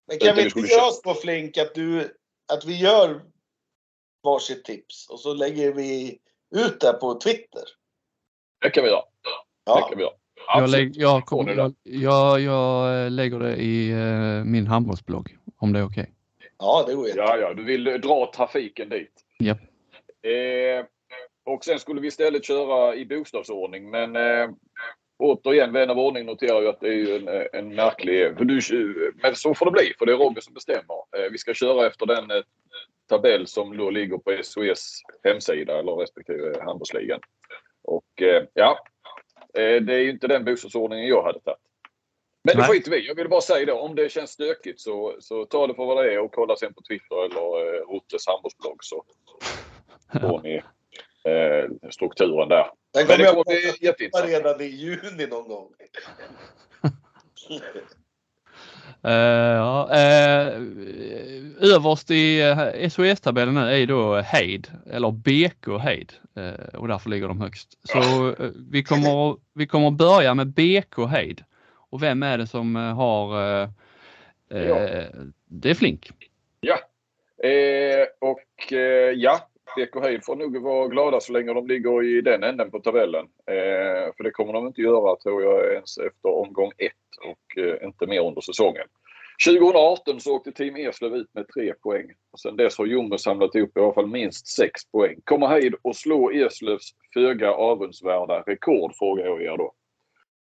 Men 0.08 0.20
kan 0.20 0.36
vi 0.36 0.44
inte 0.44 0.60
göra 0.60 0.68
köra- 0.70 1.14
så 1.14 1.22
Flink 1.22 1.58
att, 1.58 1.76
du, 1.76 2.00
att 2.54 2.66
vi 2.66 2.80
gör 2.80 3.22
varsitt 4.24 4.66
tips 4.66 5.10
och 5.10 5.20
så 5.20 5.34
lägger 5.34 5.74
vi 5.74 6.20
ut 6.56 6.80
det 6.80 6.94
på 6.94 7.20
Twitter? 7.20 7.64
Det 8.62 8.70
kan 8.70 8.84
vi 8.84 8.90
göra. 8.90 9.02
Det 9.02 9.30
Ja, 9.66 9.88
kan 9.90 9.98
vi 9.98 10.04
göra. 10.04 10.14
Jag, 10.48 10.70
lägg, 10.70 10.92
jag, 10.96 11.24
det? 11.46 11.54
jag, 11.54 11.74
jag, 11.84 12.40
jag 12.40 13.06
eh, 13.06 13.12
lägger 13.12 13.40
det 13.40 13.56
i 13.56 13.92
eh, 13.92 14.44
min 14.46 14.68
handbollsblogg 14.68 15.38
om 15.58 15.74
det 15.74 15.80
är 15.80 15.86
okej. 15.86 16.14
ja 16.60 16.84
det 16.88 16.96
går. 16.96 17.10
Ja, 17.16 17.38
ja, 17.38 17.54
du 17.54 17.64
vill 17.64 17.84
dra 17.84 18.32
trafiken 18.36 18.90
dit. 18.90 19.14
Japp. 19.40 19.58
Eh, 20.24 20.86
och 21.46 21.64
sen 21.64 21.80
skulle 21.80 22.02
vi 22.02 22.08
istället 22.08 22.46
köra 22.46 22.96
i 22.96 23.06
bokstavsordning 23.06 23.90
men 23.90 24.16
eh, 24.16 24.50
återigen, 25.18 25.74
vän 25.74 25.90
av 25.90 26.00
ordning 26.00 26.26
noterar 26.26 26.62
ju 26.62 26.68
att 26.68 26.80
det 26.80 26.88
är 26.88 27.16
en, 27.16 27.48
en 27.54 27.76
märklig... 27.76 28.38
För 28.38 28.46
du, 28.46 29.14
men 29.22 29.36
så 29.36 29.54
får 29.54 29.66
det 29.66 29.72
bli, 29.72 29.94
för 30.00 30.06
det 30.06 30.12
är 30.12 30.18
Robin 30.18 30.42
som 30.42 30.54
bestämmer. 30.54 30.96
Eh, 31.18 31.32
vi 31.32 31.38
ska 31.38 31.54
köra 31.54 31.88
efter 31.88 32.06
den 32.06 32.32
eh, 32.32 32.44
tabell 33.10 33.48
som 33.48 33.78
då 33.78 33.90
ligger 33.90 34.18
på 34.18 34.44
SOS 34.44 35.02
hemsida 35.24 35.80
eller 35.80 35.92
respektive 35.92 36.64
handbollsligan. 36.64 37.20
Och 37.84 38.22
eh, 38.22 38.44
ja, 38.54 38.72
eh, 38.72 38.78
det 39.62 39.94
är 39.94 40.00
ju 40.00 40.10
inte 40.10 40.28
den 40.28 40.46
bokstavsordningen 40.46 41.08
jag 41.08 41.24
hade 41.24 41.40
tagit. 41.40 41.60
Men 42.44 42.58
det 42.58 42.64
skiter 42.64 42.92
vi. 42.92 43.08
Jag 43.08 43.16
vill 43.16 43.30
bara 43.30 43.42
säga 43.42 43.66
det, 43.66 43.72
om 43.72 43.96
det 43.96 44.12
känns 44.12 44.32
stökigt 44.32 44.80
så, 44.82 45.16
så 45.20 45.46
ta 45.46 45.68
det 45.68 45.74
för 45.74 45.86
vad 45.86 46.06
det 46.06 46.14
är 46.14 46.20
och 46.20 46.34
kolla 46.34 46.56
sen 46.56 46.74
på 46.74 46.82
Twitter 46.82 47.26
eller 47.26 47.76
eh, 47.76 47.82
Rottes 47.82 48.28
handbollsblogg 48.28 48.84
så 48.84 49.04
får 50.22 50.42
ni 50.42 50.56
eh, 51.32 51.90
strukturen 51.90 52.50
där. 52.50 52.64
Den 52.64 52.72
Men 52.94 53.06
kommer 53.06 53.18
det 53.18 53.24
jag 53.24 53.32
kommer 53.32 53.44
på 53.44 53.50
bli 53.50 53.70
att 53.70 53.82
jätteintressant. 53.82 54.30
redan 54.32 54.62
i 54.62 54.66
juni 54.66 55.28
någon 55.28 55.48
gång. 55.48 55.74
Eh, 59.08 59.56
ja, 59.58 59.90
eh, 59.92 60.48
överst 61.76 62.12
i 62.12 62.42
eh, 62.42 62.90
SOS-tabellen 62.90 63.56
nu 63.56 63.82
är 63.82 63.88
då 63.88 64.16
Heid 64.16 64.68
eller 64.92 65.12
BK 65.12 65.82
Heid 65.82 66.14
och 66.74 66.88
därför 66.88 67.10
ligger 67.10 67.28
de 67.28 67.42
högst. 67.42 67.70
Så 67.84 68.36
vi 68.72 68.84
kommer, 68.84 69.38
vi 69.54 69.68
kommer 69.68 69.92
börja 69.92 70.34
med 70.34 70.48
BK 70.48 71.08
Heid. 71.10 71.44
Och 71.90 72.04
vem 72.04 72.24
är 72.24 72.38
det 72.38 72.48
som 72.48 72.76
har 72.76 73.38
Ja. 74.50 74.80
Det 75.50 75.70
är 75.70 75.74
Flink. 75.74 76.12
Eh, 77.44 78.08
och 78.20 78.74
eh, 78.74 79.12
ja, 79.16 79.50
BK 79.76 80.02
Höjd 80.02 80.26
får 80.26 80.36
nog 80.36 80.58
vara 80.58 80.88
glada 80.88 81.20
så 81.20 81.34
länge 81.34 81.54
de 81.54 81.68
ligger 81.68 82.04
i 82.04 82.22
den 82.22 82.44
änden 82.44 82.72
på 82.72 82.80
tabellen. 82.80 83.26
Eh, 83.26 84.14
för 84.18 84.24
det 84.24 84.32
kommer 84.32 84.54
de 84.54 84.68
inte 84.68 84.82
göra 84.82 85.16
tror 85.16 85.44
jag 85.44 85.74
ens 85.74 85.98
efter 85.98 86.30
omgång 86.30 86.72
ett 86.78 86.94
och 87.26 87.64
eh, 87.64 87.88
inte 87.88 88.08
mer 88.08 88.22
under 88.22 88.42
säsongen. 88.42 88.88
2018 89.46 90.20
så 90.20 90.36
åkte 90.36 90.52
Team 90.52 90.76
Eslöv 90.76 91.16
ut 91.16 91.34
med 91.34 91.48
tre 91.54 91.74
poäng. 91.74 92.06
Och 92.32 92.40
sen 92.40 92.58
dess 92.58 92.78
har 92.78 92.86
Jumbo 92.86 93.18
samlat 93.18 93.56
ihop 93.56 93.78
i 93.78 93.80
alla 93.80 93.94
fall 93.94 94.08
minst 94.08 94.48
sex 94.48 94.92
poäng. 94.92 95.22
Kommer 95.24 95.48
Heid 95.48 95.76
att 95.84 95.96
slå 95.96 96.32
Eslövs 96.32 96.92
föga 97.14 97.54
avundsvärda 97.54 98.44
rekord 98.48 98.96
frågar 98.96 99.26
jag 99.26 99.42
er 99.42 99.58
då. 99.58 99.74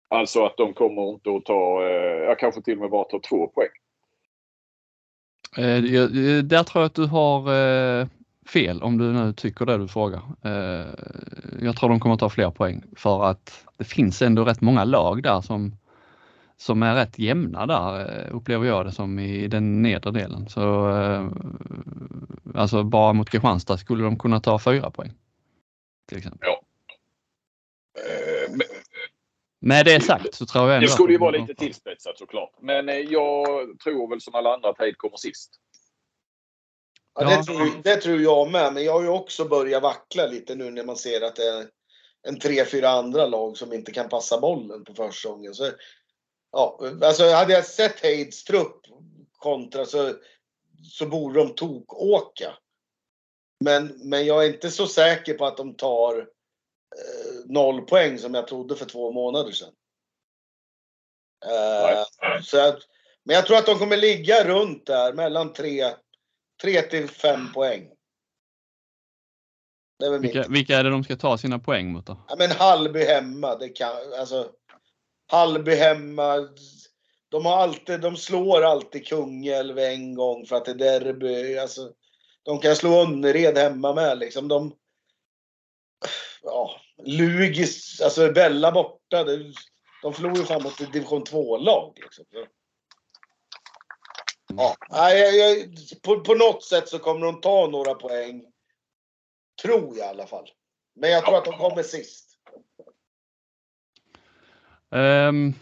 Alltså 0.07 0.45
att 0.45 0.57
de 0.57 0.73
kommer 0.73 1.09
inte 1.09 1.29
att 1.29 1.45
ta, 1.45 1.83
eh, 1.83 2.23
ja 2.27 2.35
kanske 2.35 2.61
till 2.61 2.73
och 2.73 2.81
med 2.81 2.89
bara 2.89 3.03
ta 3.03 3.19
två 3.29 3.47
poäng. 3.47 3.69
Eh, 5.57 5.75
eh 5.75 6.43
där 6.43 6.63
tror 6.63 6.81
jag 6.81 6.85
att 6.85 6.95
du 6.95 7.05
har 7.05 7.39
eh, 7.39 8.07
fel 8.45 8.83
om 8.83 8.97
du 8.97 9.11
nu 9.13 9.33
tycker 9.33 9.65
det 9.65 9.77
du 9.77 9.87
frågar. 9.87 10.21
Eh, 10.43 10.85
jag 11.61 11.75
tror 11.77 11.89
de 11.89 11.99
kommer 11.99 12.17
ta 12.17 12.29
fler 12.29 12.51
poäng 12.51 12.83
för 12.97 13.23
att 13.25 13.65
det 13.77 13.83
finns 13.83 14.21
ändå 14.21 14.43
rätt 14.45 14.61
många 14.61 14.83
lag 14.83 15.23
där 15.23 15.41
som, 15.41 15.75
som 16.57 16.83
är 16.83 16.95
rätt 16.95 17.19
jämna 17.19 17.65
där 17.65 17.99
eh, 17.99 18.35
upplever 18.35 18.65
jag 18.65 18.85
det 18.85 18.91
som 18.91 19.19
i 19.19 19.47
den 19.47 19.81
nedre 19.81 20.11
delen. 20.11 20.49
Så 20.49 20.89
eh, 20.89 21.27
alltså 22.55 22.83
bara 22.83 23.13
mot 23.13 23.29
Kristianstad 23.29 23.77
skulle 23.77 24.03
de 24.03 24.19
kunna 24.19 24.39
ta 24.39 24.59
fyra 24.59 24.91
poäng. 24.91 25.13
Till 26.07 26.17
exempel. 26.17 26.49
Men- 28.49 28.67
Med 29.59 29.85
det 29.85 30.03
sagt 30.03 30.33
så 30.33 30.45
tror 30.45 30.67
jag 30.67 30.75
ändå 30.75 30.85
Det 30.87 30.91
skulle 30.93 31.13
ju 31.13 31.19
vara 31.19 31.31
lite 31.31 31.53
tillspetsat 31.53 32.17
såklart. 32.17 32.51
Men 32.61 32.87
jag 33.09 33.47
tror 33.83 34.09
väl 34.09 34.21
som 34.21 34.35
alla 34.35 34.53
andra 34.53 34.69
att 34.69 34.79
Heid 34.79 34.97
kommer 34.97 35.17
sist. 35.17 35.59
Ja, 37.15 37.25
det, 37.25 37.43
tror, 37.43 37.83
det 37.83 37.95
tror 37.95 38.21
jag 38.21 38.51
med, 38.51 38.73
men 38.73 38.83
jag 38.83 38.93
har 38.93 39.01
ju 39.01 39.09
också 39.09 39.45
börjat 39.45 39.83
vackla 39.83 40.27
lite 40.27 40.55
nu 40.55 40.71
när 40.71 40.83
man 40.83 40.95
ser 40.95 41.21
att 41.21 41.35
det 41.35 41.49
är 41.49 41.67
en 42.27 42.39
tre, 42.39 42.65
fyra 42.65 42.89
andra 42.89 43.25
lag 43.25 43.57
som 43.57 43.73
inte 43.73 43.91
kan 43.91 44.09
passa 44.09 44.39
bollen 44.39 44.83
på 44.83 44.93
försäsongen. 44.93 45.53
Så, 45.53 45.71
ja, 46.51 46.79
alltså 47.01 47.29
hade 47.29 47.53
jag 47.53 47.65
sett 47.65 47.99
Heids 47.99 48.43
trupp 48.43 48.81
kontra 49.31 49.85
så, 49.85 50.13
så 50.83 51.05
borde 51.05 51.39
de 51.39 51.55
tok-åka. 51.55 52.57
Men, 53.59 54.09
men 54.09 54.25
jag 54.25 54.45
är 54.45 54.53
inte 54.53 54.71
så 54.71 54.87
säker 54.87 55.33
på 55.33 55.45
att 55.45 55.57
de 55.57 55.75
tar 55.75 56.17
eh, 56.17 57.45
noll 57.45 57.81
poäng 57.81 58.19
som 58.19 58.33
jag 58.33 58.47
trodde 58.47 58.75
för 58.75 58.85
två 58.85 59.11
månader 59.11 59.51
sedan. 59.51 59.73
Eh, 61.45 62.03
så 62.43 62.57
jag, 62.57 62.75
men 63.23 63.35
jag 63.35 63.45
tror 63.45 63.57
att 63.57 63.65
de 63.65 63.79
kommer 63.79 63.97
ligga 63.97 64.43
runt 64.43 64.85
där 64.85 65.13
mellan 65.13 65.53
tre, 65.53 65.93
tre 66.61 66.81
till 66.81 67.09
fem 67.09 67.53
poäng. 67.53 67.89
Det 69.99 70.05
är 70.05 70.11
väl 70.11 70.21
Vilka, 70.21 70.39
mitt. 70.39 70.49
vilka 70.49 70.77
är 70.77 70.83
det 70.83 70.89
de 70.89 71.03
ska 71.03 71.15
ta 71.15 71.37
sina 71.37 71.59
poäng 71.59 71.91
mot 71.91 72.05
då? 72.05 72.17
Ja, 72.27 72.35
men 72.37 72.51
Hallby 72.51 73.03
hemma, 73.03 73.55
det 73.55 73.69
kan, 73.69 74.13
alltså. 74.19 74.51
Hallby 75.31 75.75
hemma. 75.75 76.49
De 77.29 77.45
har 77.45 77.57
alltid, 77.57 78.01
de 78.01 78.17
slår 78.17 78.61
alltid 78.61 79.07
Kungälv 79.07 79.79
en 79.79 80.15
gång 80.15 80.45
för 80.45 80.55
att 80.55 80.65
det 80.65 80.71
är 80.71 80.75
derby. 80.99 81.57
Alltså, 81.57 81.91
de 82.43 82.59
kan 82.59 82.75
slå 82.75 83.01
Önnered 83.01 83.57
hemma 83.57 83.93
med 83.93 84.17
liksom. 84.17 84.47
De, 84.47 84.75
ja, 86.43 86.81
Lugis, 87.05 88.01
alltså 88.01 88.31
Bella 88.31 88.71
borta. 88.71 89.23
Det, 89.23 89.53
de 90.01 90.13
förlorar 90.13 90.35
ju 90.35 90.43
framåt 90.43 90.81
ett 90.81 90.93
division 90.93 91.23
2-lag. 91.23 91.97
Liksom. 92.01 92.25
Ja, 94.53 94.75
jag, 94.89 95.35
jag, 95.35 95.67
på, 96.01 96.19
på 96.19 96.33
något 96.33 96.63
sätt 96.63 96.89
så 96.89 96.99
kommer 96.99 97.25
de 97.25 97.41
ta 97.41 97.67
några 97.71 97.93
poäng. 97.93 98.43
Tror 99.61 99.97
jag 99.97 100.07
i 100.07 100.09
alla 100.09 100.27
fall. 100.27 100.49
Men 100.95 101.11
jag 101.11 101.25
tror 101.25 101.37
att 101.37 101.45
de 101.45 101.57
kommer 101.57 101.83
sist. 101.83 102.25
Um, 104.89 105.53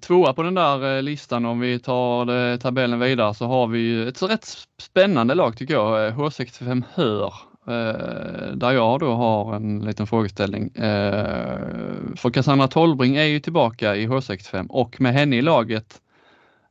tvåa 0.00 0.34
på 0.34 0.42
den 0.42 0.54
där 0.54 0.96
eh, 0.96 1.02
listan 1.02 1.44
om 1.44 1.60
vi 1.60 1.78
tar 1.78 2.24
det, 2.24 2.58
tabellen 2.58 3.00
vidare 3.00 3.34
så 3.34 3.46
har 3.46 3.66
vi 3.66 3.78
ju 3.78 4.08
ett 4.08 4.22
rätt 4.22 4.46
spännande 4.78 5.34
lag 5.34 5.56
tycker 5.56 5.74
jag, 5.74 6.06
eh, 6.06 6.18
H65 6.18 6.82
Hör. 6.94 7.34
Uh, 7.68 8.56
där 8.56 8.72
jag 8.72 9.00
då 9.00 9.12
har 9.12 9.56
en 9.56 9.80
liten 9.84 10.06
frågeställning. 10.06 10.64
Uh, 10.76 12.14
för 12.16 12.30
Cassandra 12.30 12.68
Tolbring 12.68 13.16
är 13.16 13.24
ju 13.24 13.40
tillbaka 13.40 13.96
i 13.96 14.06
H65 14.06 14.66
och 14.68 15.00
med 15.00 15.12
henne 15.12 15.36
i 15.36 15.42
laget 15.42 16.00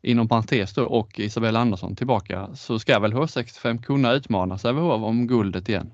inom 0.03 0.27
parentes 0.27 0.73
då 0.73 0.85
och 0.85 1.19
Isabella 1.19 1.59
Andersson 1.59 1.95
tillbaka 1.95 2.55
så 2.55 2.79
ska 2.79 2.99
väl 2.99 3.13
H65 3.13 3.83
kunna 3.83 4.13
utmana 4.13 4.57
Sävehof 4.57 5.03
om 5.03 5.27
guldet 5.27 5.69
igen. 5.69 5.91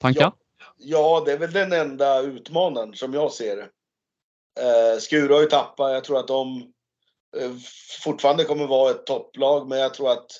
Tankar? 0.00 0.22
Ja. 0.22 0.36
Ja, 0.76 1.22
det 1.26 1.32
är 1.32 1.38
väl 1.38 1.52
den 1.52 1.72
enda 1.72 2.20
utmanaren 2.20 2.94
som 2.94 3.14
jag 3.14 3.32
ser 3.32 3.56
det. 3.56 3.68
Eh, 4.60 4.98
Skuru 4.98 5.34
har 5.34 5.40
ju 5.40 5.46
tappat. 5.46 5.92
Jag 5.92 6.04
tror 6.04 6.18
att 6.18 6.28
de 6.28 6.72
eh, 7.36 7.52
fortfarande 8.04 8.44
kommer 8.44 8.66
vara 8.66 8.90
ett 8.90 9.06
topplag, 9.06 9.68
men 9.68 9.78
jag 9.78 9.94
tror 9.94 10.10
att 10.12 10.30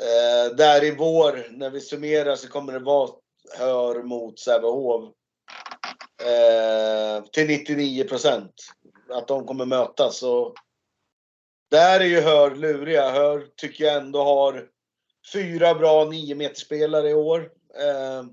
Eh, 0.00 0.56
där 0.56 0.84
i 0.84 0.90
vår, 0.90 1.46
när 1.50 1.70
vi 1.70 1.80
summerar, 1.80 2.36
så 2.36 2.48
kommer 2.48 2.72
det 2.72 2.78
vara 2.78 3.10
Hör 3.58 4.02
mot 4.02 4.38
Sävehof. 4.38 5.12
Eh, 6.22 7.24
till 7.24 7.46
99 7.46 8.04
procent. 8.04 8.52
Att 9.10 9.28
de 9.28 9.46
kommer 9.46 9.66
mötas. 9.66 10.22
Och 10.22 10.54
där 11.70 12.00
är 12.00 12.04
ju 12.04 12.20
Hör 12.20 12.54
luriga. 12.54 13.10
Hör 13.10 13.46
tycker 13.56 13.84
jag 13.84 13.96
ändå 13.96 14.22
har 14.24 14.68
fyra 15.32 15.74
bra 15.74 16.04
9 16.04 16.34
meterspelare 16.34 17.10
i 17.10 17.14
år. 17.14 17.52
Eh, 17.80 18.24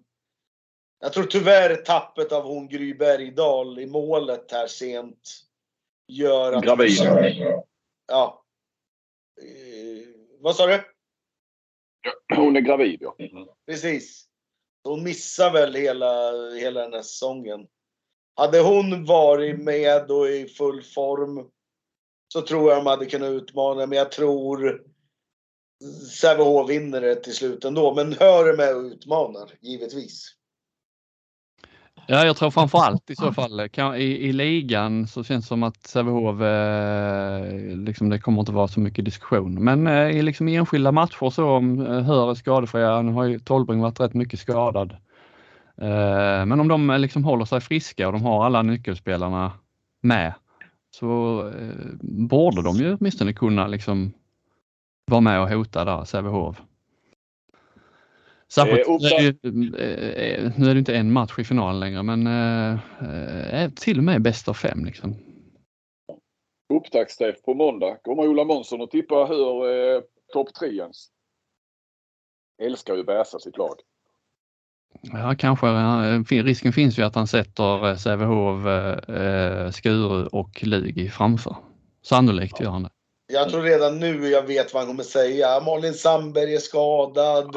jag 0.99 1.13
tror 1.13 1.23
tyvärr 1.23 1.75
tappet 1.75 2.31
av 2.31 2.43
hon 2.43 2.67
Gry 2.67 2.93
Bergdahl 2.93 3.79
i 3.79 3.86
målet 3.86 4.51
här 4.51 4.67
sent 4.67 5.29
gör 6.07 6.53
att... 6.53 6.63
Gravid. 6.63 6.97
Ja. 8.07 8.43
Eh, 9.41 10.07
vad 10.39 10.55
sa 10.55 10.67
du? 10.67 10.84
Hon 12.36 12.55
är 12.55 12.62
gravid 12.62 12.97
ja. 13.01 13.15
Precis. 13.65 14.27
Hon 14.84 15.03
missar 15.03 15.51
väl 15.51 15.75
hela, 15.75 16.31
hela 16.49 16.81
den 16.81 16.93
här 16.93 17.01
säsongen. 17.01 17.67
Hade 18.41 18.60
hon 18.60 19.06
varit 19.06 19.60
med 19.60 20.12
och 20.12 20.27
i 20.27 20.47
full 20.58 20.82
form 20.82 21.47
så 22.34 22.41
tror 22.41 22.71
jag 22.71 22.80
de 22.80 22.86
hade 22.86 23.06
kunnat 23.06 23.30
utmana, 23.30 23.86
men 23.86 23.97
jag 23.97 24.12
tror 24.12 24.82
Sävehof 26.21 26.69
vinner 26.69 27.01
det 27.01 27.15
till 27.15 27.34
slut 27.34 27.65
ändå. 27.65 27.93
Men 27.95 28.13
Hör 28.13 28.49
är 28.54 28.58
med 28.58 28.75
och 28.75 28.82
utmanar, 28.82 29.51
givetvis. 29.62 30.36
Ja, 32.08 32.25
jag 32.25 32.38
tror 32.38 32.51
framförallt 32.51 33.10
i 33.10 33.15
så 33.15 33.34
fall 33.34 33.69
kan, 33.69 33.95
i, 33.95 34.04
i 34.04 34.34
ligan 34.34 35.08
så 35.08 35.23
känns 35.23 35.45
det 35.45 35.47
som 35.47 35.63
att 35.63 35.88
Sävehof, 35.88 36.41
eh, 36.41 37.77
liksom 37.77 38.10
det 38.10 38.19
kommer 38.19 38.39
inte 38.39 38.51
vara 38.51 38.67
så 38.67 38.80
mycket 38.80 39.06
diskussion. 39.06 39.63
Men 39.63 39.88
eh, 39.88 40.10
i 40.10 40.21
liksom 40.21 40.47
enskilda 40.47 40.91
matcher 40.91 41.30
så 41.30 41.49
om 41.49 41.86
eh, 41.86 42.01
Hör 42.01 42.32
är 42.32 42.36
skadefria, 42.36 43.01
nu 43.01 43.12
har 43.12 43.23
ju 43.23 43.39
Tolbring 43.39 43.82
varit 43.82 43.99
rätt 43.99 44.13
mycket 44.13 44.39
skadad. 44.39 44.95
Eh, 45.77 46.45
men 46.45 46.60
om 46.60 46.67
de 46.67 46.89
eh, 46.89 46.99
liksom 46.99 47.23
håller 47.23 47.45
sig 47.45 47.62
friska 47.62 48.07
och 48.07 48.13
de 48.13 48.23
har 48.23 48.45
alla 48.45 48.62
nyckelspelarna 48.62 49.51
med 50.01 50.34
så 50.91 51.39
eh, 51.47 51.86
borde 52.01 52.62
de 52.63 52.75
ju 52.75 52.93
åtminstone 52.93 53.34
kunna 53.34 53.67
liksom 53.67 54.13
vara 55.05 55.21
med 55.21 55.41
och 55.41 55.49
hota 55.49 55.86
där, 55.86 56.05
Sävehof. 56.05 56.62
Särskilt, 58.53 58.88
Eh, 58.88 60.51
nu, 60.57 60.69
är 60.69 60.73
det 60.73 60.79
inte 60.79 60.95
en 60.95 61.12
match 61.12 61.39
i 61.39 61.43
finalen 61.43 61.79
längre 61.79 62.03
men 62.03 62.27
eh, 62.27 63.69
till 63.69 63.97
och 63.97 64.03
med 64.03 64.21
bäst 64.21 64.49
av 64.49 64.53
fem. 64.53 64.86
Liksom. 64.86 65.15
Upptaktsträff 66.73 67.41
på 67.41 67.53
måndag. 67.53 67.97
Kommer 68.03 68.27
Ola 68.27 68.43
Månsson 68.43 68.81
och 68.81 68.91
tippar 68.91 69.27
hur 69.27 69.95
eh, 69.95 70.01
topp 70.34 70.53
tre 70.53 70.67
ens. 70.67 71.07
Älskar 72.62 72.95
ju 72.95 73.03
Bäsa 73.03 73.39
sitt 73.39 73.57
lag. 73.57 73.75
Ja, 75.01 75.36
kanske. 75.38 75.67
eh, 75.67 76.43
Risken 76.43 76.73
finns 76.73 76.99
ju 76.99 77.04
att 77.04 77.15
han 77.15 77.27
sätter 77.27 77.89
eh, 77.89 77.97
Sävehof, 77.97 78.65
eh, 79.10 79.71
Skuru 79.71 80.25
och 80.25 80.63
Lugi 80.63 81.10
framför. 81.10 81.56
Sannolikt 82.06 82.60
gör 82.60 82.69
han 82.69 82.84
det. 82.84 82.89
Jag 83.34 83.49
tror 83.49 83.62
redan 83.62 83.99
nu 83.99 84.30
jag 84.30 84.43
vet 84.43 84.73
vad 84.73 84.82
han 84.84 84.88
kommer 84.88 85.04
säga. 85.04 85.60
Malin 85.60 85.93
Sandberg 85.93 86.56
är 86.56 86.60
skadad. 86.60 87.56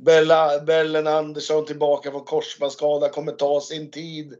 Bella, 0.00 0.60
Bellen 0.60 1.06
Andersson 1.06 1.66
tillbaka 1.66 2.10
från 2.10 2.24
korsbandsskada, 2.24 3.08
kommer 3.08 3.32
ta 3.32 3.60
sin 3.60 3.90
tid. 3.90 4.34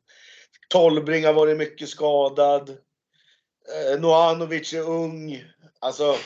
Tolbring 0.68 1.26
har 1.26 1.32
varit 1.32 1.56
mycket 1.56 1.88
skadad. 1.88 2.70
Eh, 2.70 4.00
Noanovic 4.00 4.72
är 4.72 4.88
ung. 4.88 5.44
Alltså. 5.80 6.16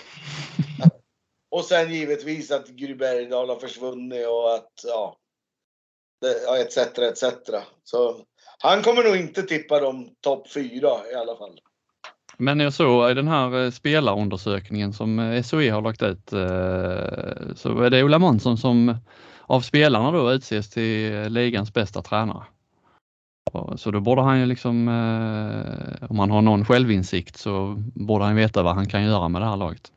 Och 1.51 1.65
sen 1.65 1.93
givetvis 1.93 2.51
att 2.51 2.69
Gry 2.69 2.95
Bergdahl 2.95 3.49
har 3.49 3.57
försvunnit 3.57 4.27
och 4.27 4.55
att, 4.55 4.73
ja. 4.85 5.17
Ja, 6.47 6.59
etc, 6.59 6.77
etc. 6.99 7.25
Så 7.85 8.25
han 8.59 8.83
kommer 8.83 9.05
nog 9.05 9.17
inte 9.17 9.43
tippa 9.43 9.81
de 9.81 10.09
topp 10.21 10.53
fyra 10.53 10.91
i 11.13 11.15
alla 11.15 11.37
fall. 11.37 11.61
Men 12.37 12.61
jag 12.61 12.73
såg 12.73 13.11
i 13.11 13.15
den 13.15 13.29
här 13.29 13.65
eh, 13.65 13.71
spelarundersökningen 13.71 14.93
som 14.93 15.19
eh, 15.19 15.43
SOE 15.43 15.71
har 15.71 15.83
lagt 15.83 16.03
ut 16.03 16.33
eh, 16.33 17.55
så 17.57 17.81
är 17.83 17.91
det 17.91 18.05
Ola 18.05 18.19
Månsson 18.19 18.59
som 18.59 18.97
av 19.47 19.61
spelarna 19.61 20.11
då 20.11 20.33
utses 20.33 20.71
till 20.71 21.33
ligans 21.33 21.75
bästa 21.75 22.03
tränare. 22.03 22.43
Så 23.77 23.91
då 23.91 24.01
borde 24.01 24.23
han 24.23 24.41
ju 24.41 24.47
liksom, 24.47 24.89
om 26.09 26.19
han 26.19 26.31
har 26.31 26.43
någon 26.43 26.65
självinsikt 26.65 27.37
så 27.37 27.75
borde 27.95 28.25
han 28.25 28.37
veta 28.37 28.63
vad 28.63 28.75
han 28.75 28.89
kan 28.89 29.05
göra 29.05 29.29
med 29.29 29.43
det 29.43 29.47
här 29.47 29.57
laget. 29.57 29.93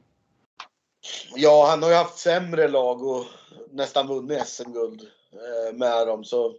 Ja, 1.35 1.67
han 1.69 1.83
har 1.83 1.89
ju 1.89 1.95
haft 1.95 2.17
sämre 2.17 2.67
lag 2.67 3.03
och 3.03 3.25
nästan 3.71 4.07
vunnit 4.07 4.47
SM-guld 4.47 5.01
med 5.73 6.07
dem. 6.07 6.23
Så 6.23 6.55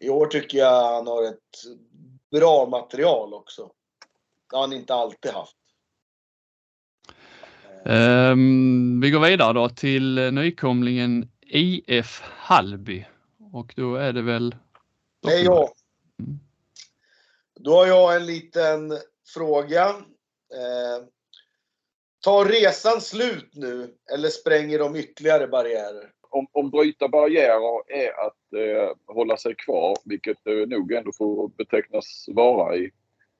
i 0.00 0.08
år 0.08 0.26
tycker 0.26 0.58
jag 0.58 0.94
han 0.94 1.06
har 1.06 1.24
ett 1.24 1.62
bra 2.30 2.66
material 2.66 3.34
också. 3.34 3.70
Det 4.50 4.56
har 4.56 4.62
han 4.62 4.72
inte 4.72 4.94
alltid 4.94 5.30
haft. 5.30 5.56
Ehm, 7.84 9.00
vi 9.00 9.10
går 9.10 9.20
vidare 9.20 9.52
då 9.52 9.68
till 9.68 10.18
eh, 10.18 10.32
nykomlingen 10.32 11.28
IF 11.40 12.22
Hallby 12.22 13.06
och 13.52 13.72
då 13.76 13.96
är 13.96 14.12
det 14.12 14.22
väl 14.22 14.56
Det 15.22 15.32
är 15.32 15.44
jag. 15.44 15.68
Mm. 16.18 16.40
Då 17.54 17.74
har 17.74 17.86
jag 17.86 18.16
en 18.16 18.26
liten 18.26 18.98
fråga. 19.34 19.88
Eh, 20.54 21.04
tar 22.20 22.44
resan 22.44 23.00
slut 23.00 23.50
nu 23.52 23.94
eller 24.14 24.28
spränger 24.28 24.78
de 24.78 24.96
ytterligare 24.96 25.48
barriärer? 25.48 26.10
Om, 26.32 26.46
om 26.52 26.70
bryta 26.70 27.08
barriärer 27.08 27.92
är 27.92 28.26
att 28.26 28.52
eh, 28.56 29.14
hålla 29.14 29.36
sig 29.36 29.54
kvar, 29.54 29.96
vilket 30.04 30.46
eh, 30.46 30.54
nog 30.54 30.92
ändå 30.92 31.12
får 31.12 31.48
betecknas 31.48 32.24
vara 32.28 32.76
i, 32.76 32.90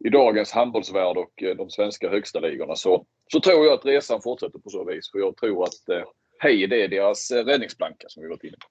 i 0.05 0.09
dagens 0.09 0.53
handbollsvärld 0.53 1.17
och 1.17 1.43
eh, 1.43 1.57
de 1.57 1.71
svenska 1.71 2.09
högsta 2.09 2.41
ligorna, 2.41 2.77
så, 2.77 3.07
så 3.33 3.41
tror 3.41 3.65
jag 3.65 3.75
att 3.75 3.85
resan 3.85 4.23
fortsätter 4.23 4.59
på 4.59 4.71
så 4.71 4.85
vis. 4.85 5.11
För 5.11 5.19
jag 5.19 5.37
tror 5.37 5.65
att 5.65 5.89
eh, 5.89 6.05
hej, 6.39 6.67
det 6.67 6.85
är 6.85 6.89
deras 6.89 7.31
eh, 7.31 7.45
räddningsplanka 7.45 8.09
som 8.09 8.23
vi 8.23 8.29
varit 8.29 8.45
inne 8.45 8.57
på. 8.57 8.69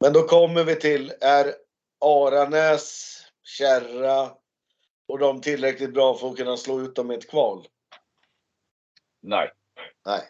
Men 0.00 0.12
då 0.12 0.22
kommer 0.22 0.64
vi 0.64 0.76
till, 0.76 1.12
är 1.20 1.54
Aranäs, 2.04 3.16
Kärra 3.42 4.30
och 5.08 5.18
de 5.18 5.40
tillräckligt 5.40 5.94
bra 5.94 6.14
för 6.14 6.28
att 6.28 6.36
kunna 6.36 6.56
slå 6.56 6.80
ut 6.80 6.94
dem 6.94 7.10
i 7.10 7.14
ett 7.14 7.30
kval? 7.30 7.66
Nej. 9.22 9.50
Nej. 10.06 10.20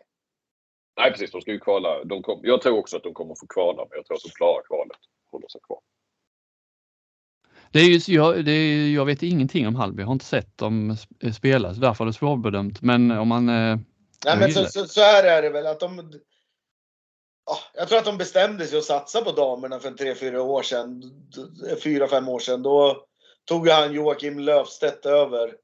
Nej 0.96 1.11
precis, 1.11 1.31
de 1.31 1.40
ska 1.40 1.50
ju 1.50 1.59
kvala. 1.61 2.05
De 2.05 2.22
kom, 2.22 2.40
jag 2.42 2.62
tror 2.62 2.79
också 2.79 2.96
att 2.96 3.03
de 3.03 3.14
kommer 3.14 3.35
få 3.35 3.46
kvala, 3.46 3.87
men 3.90 3.96
jag 3.96 4.07
tror 4.07 4.16
att 4.16 4.22
de 4.22 4.31
klarar 4.31 4.62
kvalet. 4.62 4.98
Håller 5.31 5.48
sig 5.48 5.61
kvar. 5.66 5.79
Det 7.72 7.79
är 7.79 7.85
ju, 7.85 8.14
jag, 8.14 8.44
det 8.44 8.53
är, 8.53 8.94
jag 8.94 9.05
vet 9.05 9.22
ingenting 9.22 9.66
om 9.66 9.74
Hallby, 9.74 10.03
jag 10.03 10.07
har 10.07 10.12
inte 10.12 10.24
sett 10.24 10.59
dem 10.59 10.90
sp- 10.92 11.33
spela, 11.33 11.74
så 11.74 11.81
därför 11.81 12.05
är 12.05 12.07
det 12.07 12.12
svårbedömt. 12.12 12.83
Men 12.83 13.11
om 13.11 13.29
man... 13.29 13.48
Eh, 13.48 13.55
Nej, 13.55 13.79
Jag 14.24 14.38
men 14.38 14.53
så, 14.53 14.64
så, 14.64 14.87
så 14.87 15.00
här 15.00 15.24
är 15.24 15.42
det 15.42 15.50
väl 15.50 15.66
att 15.66 15.81
de... 15.81 16.12
Ja, 17.46 17.57
jag 17.74 17.88
tror 17.88 17.98
att 17.98 18.05
de 18.05 18.18
bestämde 18.18 18.66
sig 18.66 18.79
att 18.79 18.85
satsa 18.85 19.22
på 19.24 19.33
damerna 19.33 19.79
för 19.79 19.88
en 19.88 19.96
tre, 19.96 20.14
fyra 20.14 20.42
år 20.42 20.62
sedan. 20.62 21.00
D- 21.00 21.76
Fyra, 21.83 22.09
fem 22.09 22.29
år 22.29 22.38
sedan. 22.38 22.62
Då 22.62 23.07
tog 23.44 23.68
han 23.68 23.92
Joakim 23.92 24.38
Löfstedt 24.38 25.07
över. 25.07 25.57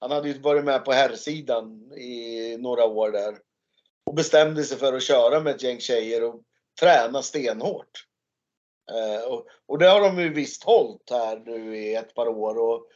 Han 0.00 0.10
hade 0.10 0.28
ju 0.28 0.40
varit 0.40 0.64
med 0.64 0.84
på 0.84 0.92
herrsidan 0.92 1.92
i 1.92 2.56
några 2.58 2.84
år 2.84 3.10
där. 3.10 3.34
Och 4.06 4.14
bestämde 4.14 4.64
sig 4.64 4.78
för 4.78 4.92
att 4.92 5.02
köra 5.02 5.40
med 5.40 5.54
ett 5.54 5.62
gäng 5.62 5.80
tjejer 5.80 6.24
och 6.24 6.40
träna 6.80 7.22
stenhårt. 7.22 8.06
Eh, 8.92 9.32
och, 9.32 9.46
och 9.66 9.78
det 9.78 9.88
har 9.88 10.00
de 10.00 10.18
ju 10.18 10.34
visst 10.34 10.64
hållit 10.64 11.10
här 11.10 11.42
nu 11.46 11.76
i 11.78 11.94
ett 11.94 12.14
par 12.14 12.28
år. 12.28 12.58
Och 12.58 12.86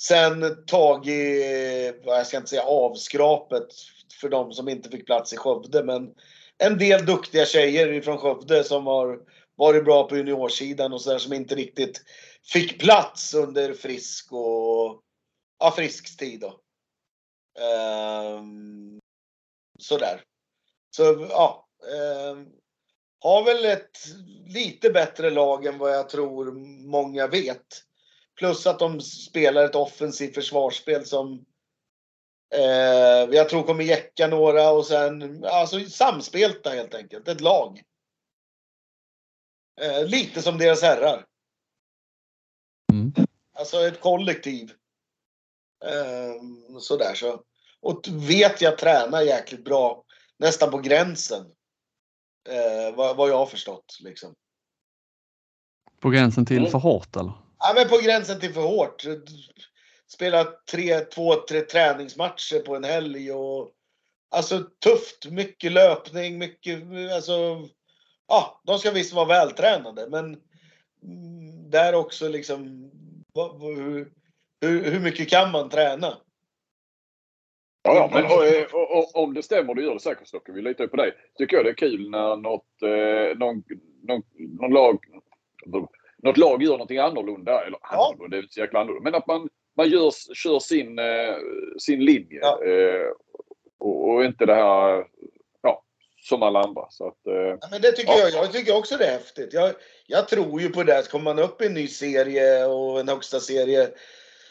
sen 0.00 0.64
tagit, 0.66 2.02
vad 2.04 2.18
jag 2.18 2.26
ska 2.26 2.36
inte 2.36 2.48
säga 2.48 2.62
avskrapet 2.62 3.66
för 4.20 4.28
de 4.28 4.52
som 4.52 4.68
inte 4.68 4.90
fick 4.90 5.06
plats 5.06 5.32
i 5.32 5.36
Skövde. 5.36 5.84
Men 5.84 6.14
en 6.58 6.78
del 6.78 7.06
duktiga 7.06 7.44
tjejer 7.44 8.00
från 8.00 8.18
Skövde 8.18 8.64
som 8.64 8.86
har 8.86 9.20
varit 9.56 9.84
bra 9.84 10.08
på 10.08 10.16
juniorsidan 10.16 10.92
och 10.92 11.00
sådär 11.00 11.18
som 11.18 11.32
inte 11.32 11.54
riktigt 11.54 12.02
fick 12.52 12.80
plats 12.80 13.34
under 13.34 13.74
Frisk 13.74 14.32
och 14.32 15.02
ja, 15.58 15.72
Frisks 15.76 16.16
tid 16.16 16.40
då. 16.40 16.60
Ehm, 17.64 19.00
sådär. 19.78 20.24
Så 20.90 21.26
ja. 21.30 21.68
ehm, 21.92 22.46
har 23.20 23.44
väl 23.44 23.64
ett 23.64 23.98
lite 24.46 24.90
bättre 24.90 25.30
lag 25.30 25.66
än 25.66 25.78
vad 25.78 25.94
jag 25.94 26.08
tror 26.08 26.52
många 26.90 27.26
vet. 27.26 27.66
Plus 28.38 28.66
att 28.66 28.78
de 28.78 29.00
spelar 29.00 29.64
ett 29.64 29.74
offensivt 29.74 30.34
försvarsspel 30.34 31.06
som 31.06 31.44
eh, 32.54 33.34
jag 33.36 33.48
tror 33.48 33.62
kommer 33.62 33.84
jäcka 33.84 34.26
några 34.26 34.70
och 34.70 34.86
sen 34.86 35.44
alltså 35.44 35.80
samspelta 35.80 36.70
helt 36.70 36.94
enkelt. 36.94 37.28
Ett 37.28 37.40
lag. 37.40 37.82
Eh, 39.80 40.06
lite 40.06 40.42
som 40.42 40.58
deras 40.58 40.82
herrar. 40.82 41.26
mm. 42.92 43.12
Alltså 43.52 43.86
ett 43.86 44.00
kollektiv. 44.00 44.72
Eh, 45.84 46.42
sådär 46.80 47.14
så. 47.14 47.42
Och 47.82 48.00
vet 48.08 48.60
jag 48.60 48.78
tränar 48.78 49.22
jäkligt 49.22 49.64
bra. 49.64 50.04
Nästan 50.38 50.70
på 50.70 50.78
gränsen. 50.78 51.46
Eh, 52.48 52.96
vad, 52.96 53.16
vad 53.16 53.30
jag 53.30 53.38
har 53.38 53.46
förstått 53.46 53.98
liksom. 54.00 54.34
På 56.00 56.10
gränsen 56.10 56.46
till 56.46 56.58
Mm. 56.58 56.70
för 56.70 56.78
hårt 56.78 57.16
eller? 57.16 57.32
Ja, 57.58 57.72
men 57.74 57.88
på 57.88 57.98
gränsen 57.98 58.40
till 58.40 58.54
för 58.54 58.60
hårt. 58.62 59.04
Spela 60.06 60.44
tre, 60.70 61.00
två, 61.00 61.34
tre 61.34 61.60
träningsmatcher 61.60 62.58
på 62.58 62.76
en 62.76 62.84
helg 62.84 63.32
och 63.32 63.70
alltså 64.30 64.64
tufft. 64.84 65.26
Mycket 65.30 65.72
löpning, 65.72 66.38
mycket, 66.38 66.82
alltså. 67.14 67.68
Ja, 68.28 68.60
de 68.64 68.78
ska 68.78 68.90
visst 68.90 69.12
vara 69.12 69.26
vältränade, 69.26 70.08
men 70.10 70.40
där 71.70 71.94
också 71.94 72.28
liksom. 72.28 72.90
Hur, 74.60 74.90
hur 74.90 75.00
mycket 75.00 75.30
kan 75.30 75.50
man 75.50 75.70
träna? 75.70 76.16
Ja, 77.82 77.94
ja, 77.94 78.10
men 78.12 78.24
och, 78.24 78.44
eh, 78.46 78.64
och, 78.72 78.98
och, 78.98 79.22
om 79.22 79.34
det 79.34 79.42
stämmer, 79.42 79.74
det 79.74 79.82
gör 79.82 79.94
det 79.94 80.00
säkert 80.00 80.28
Stocke. 80.28 80.52
Vi 80.52 80.62
litar 80.62 80.84
ju 80.84 80.88
på 80.88 80.96
dig. 80.96 81.12
Tycker 81.38 81.56
jag 81.56 81.64
det 81.66 81.70
är 81.70 81.74
kul 81.74 82.10
när 82.10 82.36
något, 82.36 82.82
eh, 82.82 83.38
någon, 83.38 83.62
någon, 84.02 84.22
någon 84.60 84.72
lag, 84.72 84.98
något 86.22 86.36
lag 86.36 86.62
gör 86.62 86.70
någonting 86.72 86.98
annorlunda. 86.98 87.64
Eller 87.66 87.78
Ja. 87.82 88.08
annorlunda, 88.08 88.36
det 88.36 88.40
är 88.40 88.42
inte 88.42 88.54
så 88.54 88.60
jäkla 88.60 88.80
annorlunda. 88.80 89.10
Men 89.10 89.14
att 89.20 89.26
man, 89.26 89.48
man 89.76 89.88
gör, 89.90 90.10
kör 90.34 90.58
sin, 90.58 90.98
eh, 90.98 91.34
sin 91.78 92.04
linje. 92.04 92.38
Ja. 92.42 92.64
Eh, 92.64 93.06
och, 93.78 94.08
och 94.10 94.24
inte 94.24 94.46
det 94.46 94.54
här 94.54 95.04
ja, 95.62 95.82
som 96.22 96.42
alla 96.42 96.60
andra. 96.60 96.82
Så 96.90 97.06
att, 97.08 97.26
eh, 97.26 97.34
Ja, 97.60 97.68
men 97.70 97.80
det 97.82 97.92
tycker 97.92 98.12
Ja. 98.12 98.18
jag. 98.18 98.44
Jag 98.44 98.52
tycker 98.52 98.76
också 98.76 98.96
det 98.96 99.04
är 99.06 99.12
häftigt. 99.12 99.52
Jag, 99.52 99.74
jag 100.06 100.28
tror 100.28 100.60
ju 100.60 100.68
på 100.68 100.82
det. 100.82 100.98
att 100.98 101.08
Kommer 101.08 101.34
man 101.34 101.38
upp 101.44 101.62
i 101.62 101.66
en 101.66 101.74
ny 101.74 101.86
serie 101.86 102.66
och 102.66 103.00
en 103.00 103.08
högsta 103.08 103.40
serie 103.40 103.88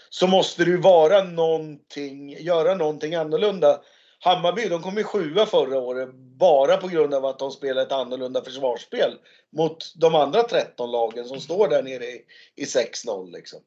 så 0.10 0.28
måste 0.28 0.64
ju 0.64 0.78
vara 0.78 1.24
någonting, 1.24 2.38
göra 2.40 2.76
någonting 2.76 3.16
annorlunda. 3.16 3.82
Hammarby, 4.20 4.70
de 4.70 4.82
kom 4.82 4.98
ju 4.98 5.04
sjua 5.04 5.46
förra 5.46 5.80
året 5.80 6.10
bara 6.14 6.78
på 6.78 6.88
grund 6.88 7.14
av 7.14 7.26
att 7.26 7.40
de 7.40 7.52
spelar 7.52 7.82
ett 7.82 7.92
annorlunda 7.92 8.44
försvarsspel 8.44 9.12
mot 9.52 9.94
de 9.96 10.16
andra 10.16 10.44
13 10.44 10.92
lagen 10.92 11.26
som 11.26 11.40
står 11.40 11.68
där 11.68 11.84
nere 11.84 12.06
i, 12.06 12.26
i 12.56 12.66
6-0 12.66 13.32
liksom. 13.32 13.60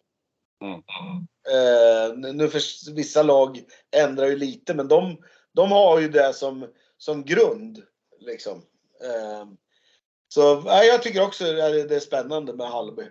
Mm. 0.63 0.83
Eh, 1.51 2.33
nu 2.35 2.49
för 2.49 2.93
vissa 2.95 3.23
lag 3.23 3.63
ändrar 3.97 4.27
ju 4.27 4.37
lite, 4.37 4.75
men 4.75 4.89
de, 4.89 5.17
de 5.53 5.73
har 5.73 6.01
ju 6.01 6.09
det 6.09 6.33
som, 6.35 6.67
som 6.99 7.25
grund. 7.25 7.83
Liksom. 8.21 8.63
Eh, 9.05 9.47
så 10.29 10.61
nej, 10.61 10.89
jag 10.89 11.03
tycker 11.03 11.23
också 11.23 11.45
att 11.45 11.89
det 11.89 11.97
är 11.97 12.01
spännande 12.01 12.53
med 12.53 12.71
Hallby. 12.71 13.03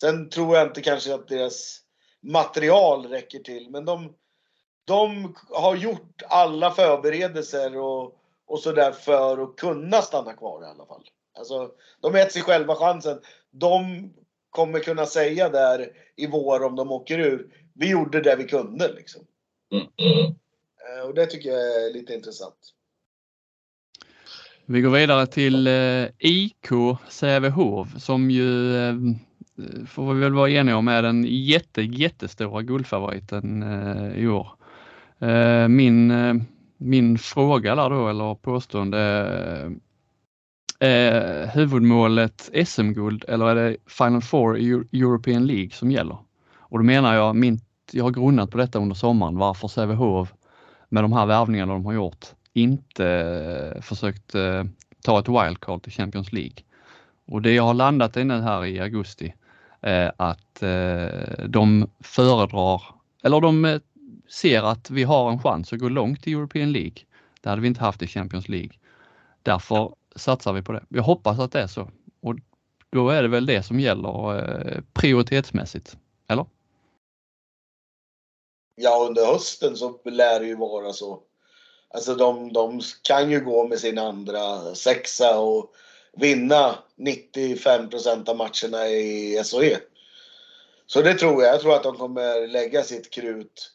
Sen 0.00 0.30
tror 0.30 0.56
jag 0.56 0.66
inte 0.66 0.80
kanske 0.80 1.14
att 1.14 1.28
deras 1.28 1.83
material 2.24 3.06
räcker 3.06 3.38
till, 3.38 3.70
men 3.70 3.84
de, 3.84 4.14
de 4.84 5.34
har 5.50 5.76
gjort 5.76 6.22
alla 6.28 6.70
förberedelser 6.70 7.78
och, 7.78 8.18
och 8.46 8.60
sådär 8.60 8.92
för 8.92 9.42
att 9.42 9.56
kunna 9.56 10.02
stanna 10.02 10.32
kvar 10.32 10.62
i 10.62 10.66
alla 10.66 10.86
fall. 10.86 11.04
Alltså, 11.38 11.70
de 12.00 12.12
har 12.12 12.18
gett 12.18 12.32
sig 12.32 12.42
själva 12.42 12.74
chansen. 12.74 13.20
De 13.50 14.10
kommer 14.50 14.80
kunna 14.80 15.06
säga 15.06 15.48
där 15.48 15.88
i 16.16 16.26
vår 16.26 16.62
om 16.62 16.76
de 16.76 16.92
åker 16.92 17.18
ur. 17.18 17.48
Vi 17.74 17.90
gjorde 17.90 18.20
det 18.20 18.36
vi 18.36 18.44
kunde 18.44 18.92
liksom. 18.92 19.22
Mm. 19.72 20.34
Och 21.06 21.14
det 21.14 21.26
tycker 21.26 21.50
jag 21.50 21.86
är 21.86 21.92
lite 21.92 22.14
intressant. 22.14 22.74
Vi 24.66 24.80
går 24.80 24.90
vidare 24.90 25.26
till 25.26 25.66
eh, 25.66 26.06
IK 26.18 26.68
Sävehof 27.08 27.88
som 27.98 28.30
ju 28.30 28.76
eh, 28.76 28.94
Eh, 29.58 29.86
får 29.86 30.14
vi 30.14 30.20
väl 30.20 30.32
vara 30.32 30.50
eniga 30.50 30.76
om 30.76 30.88
är 30.88 31.02
den 31.02 31.24
jätte, 31.28 31.82
jättestora 31.82 32.62
guldfavoriten 32.62 33.62
eh, 33.62 34.18
i 34.18 34.28
år. 34.28 34.48
Eh, 35.18 35.68
min, 35.68 36.10
eh, 36.10 36.34
min 36.76 37.18
fråga 37.18 37.74
där 37.74 37.90
då, 37.90 38.08
eller 38.08 38.34
påstående, 38.34 39.00
eh, 39.00 39.70
är 40.78 41.46
huvudmålet 41.54 42.50
SM-guld 42.66 43.24
eller 43.28 43.46
är 43.46 43.54
det 43.54 43.76
Final 43.86 44.22
Four 44.22 44.58
i 44.58 44.70
European 44.92 45.46
League 45.46 45.70
som 45.70 45.90
gäller? 45.90 46.18
Och 46.58 46.78
då 46.78 46.84
menar 46.84 47.14
jag, 47.14 47.36
min, 47.36 47.60
jag 47.92 48.04
har 48.04 48.10
grunnat 48.10 48.50
på 48.50 48.58
detta 48.58 48.78
under 48.78 48.94
sommaren, 48.94 49.38
varför 49.38 49.68
Sävehof 49.68 50.34
med 50.88 51.04
de 51.04 51.12
här 51.12 51.26
värvningarna 51.26 51.72
de 51.72 51.86
har 51.86 51.92
gjort 51.92 52.26
inte 52.52 53.06
eh, 53.74 53.82
försökt 53.82 54.34
eh, 54.34 54.64
ta 55.04 55.18
ett 55.18 55.28
wildcard 55.28 55.82
till 55.82 55.92
Champions 55.92 56.32
League. 56.32 56.56
Och 57.26 57.42
det 57.42 57.52
jag 57.52 57.62
har 57.62 57.74
landat 57.74 58.16
i 58.16 58.24
nu 58.24 58.40
här 58.40 58.64
i 58.64 58.80
augusti 58.80 59.34
Eh, 59.84 60.10
att 60.16 60.62
eh, 60.62 61.46
de 61.48 61.90
föredrar, 62.00 62.82
eller 63.22 63.40
de 63.40 63.64
eh, 63.64 63.80
ser 64.28 64.62
att 64.62 64.90
vi 64.90 65.02
har 65.02 65.30
en 65.30 65.42
chans 65.42 65.72
att 65.72 65.78
gå 65.78 65.88
långt 65.88 66.26
i 66.26 66.32
European 66.32 66.72
League. 66.72 67.02
Det 67.40 67.48
hade 67.48 67.62
vi 67.62 67.68
inte 67.68 67.80
haft 67.80 68.02
i 68.02 68.06
Champions 68.06 68.48
League. 68.48 68.70
Därför 69.42 69.94
satsar 70.16 70.52
vi 70.52 70.62
på 70.62 70.72
det. 70.72 70.84
Jag 70.88 71.02
hoppas 71.02 71.38
att 71.38 71.52
det 71.52 71.60
är 71.60 71.66
så. 71.66 71.90
Och 72.20 72.34
då 72.90 73.10
är 73.10 73.22
det 73.22 73.28
väl 73.28 73.46
det 73.46 73.62
som 73.62 73.80
gäller 73.80 74.82
prioritetsmässigt. 74.92 75.96
Eller? 76.28 76.46
Ja, 78.74 79.06
under 79.08 79.26
hösten 79.26 79.76
så 79.76 80.00
lär 80.04 80.40
det 80.40 80.46
ju 80.46 80.56
vara 80.56 80.92
så. 80.92 81.20
Alltså 81.88 82.14
de, 82.14 82.52
de 82.52 82.80
kan 83.02 83.30
ju 83.30 83.40
gå 83.40 83.68
med 83.68 83.78
sin 83.78 83.98
andra 83.98 84.74
sexa 84.74 85.38
och 85.38 85.74
vinna 86.16 86.78
95 86.96 87.90
procent 87.90 88.28
av 88.28 88.36
matcherna 88.36 88.88
i 88.88 89.42
SHE. 89.44 89.78
Så 90.86 91.02
det 91.02 91.14
tror 91.14 91.42
jag. 91.42 91.54
Jag 91.54 91.60
tror 91.60 91.74
att 91.74 91.82
de 91.82 91.96
kommer 91.96 92.46
lägga 92.46 92.82
sitt 92.82 93.10
krut 93.10 93.70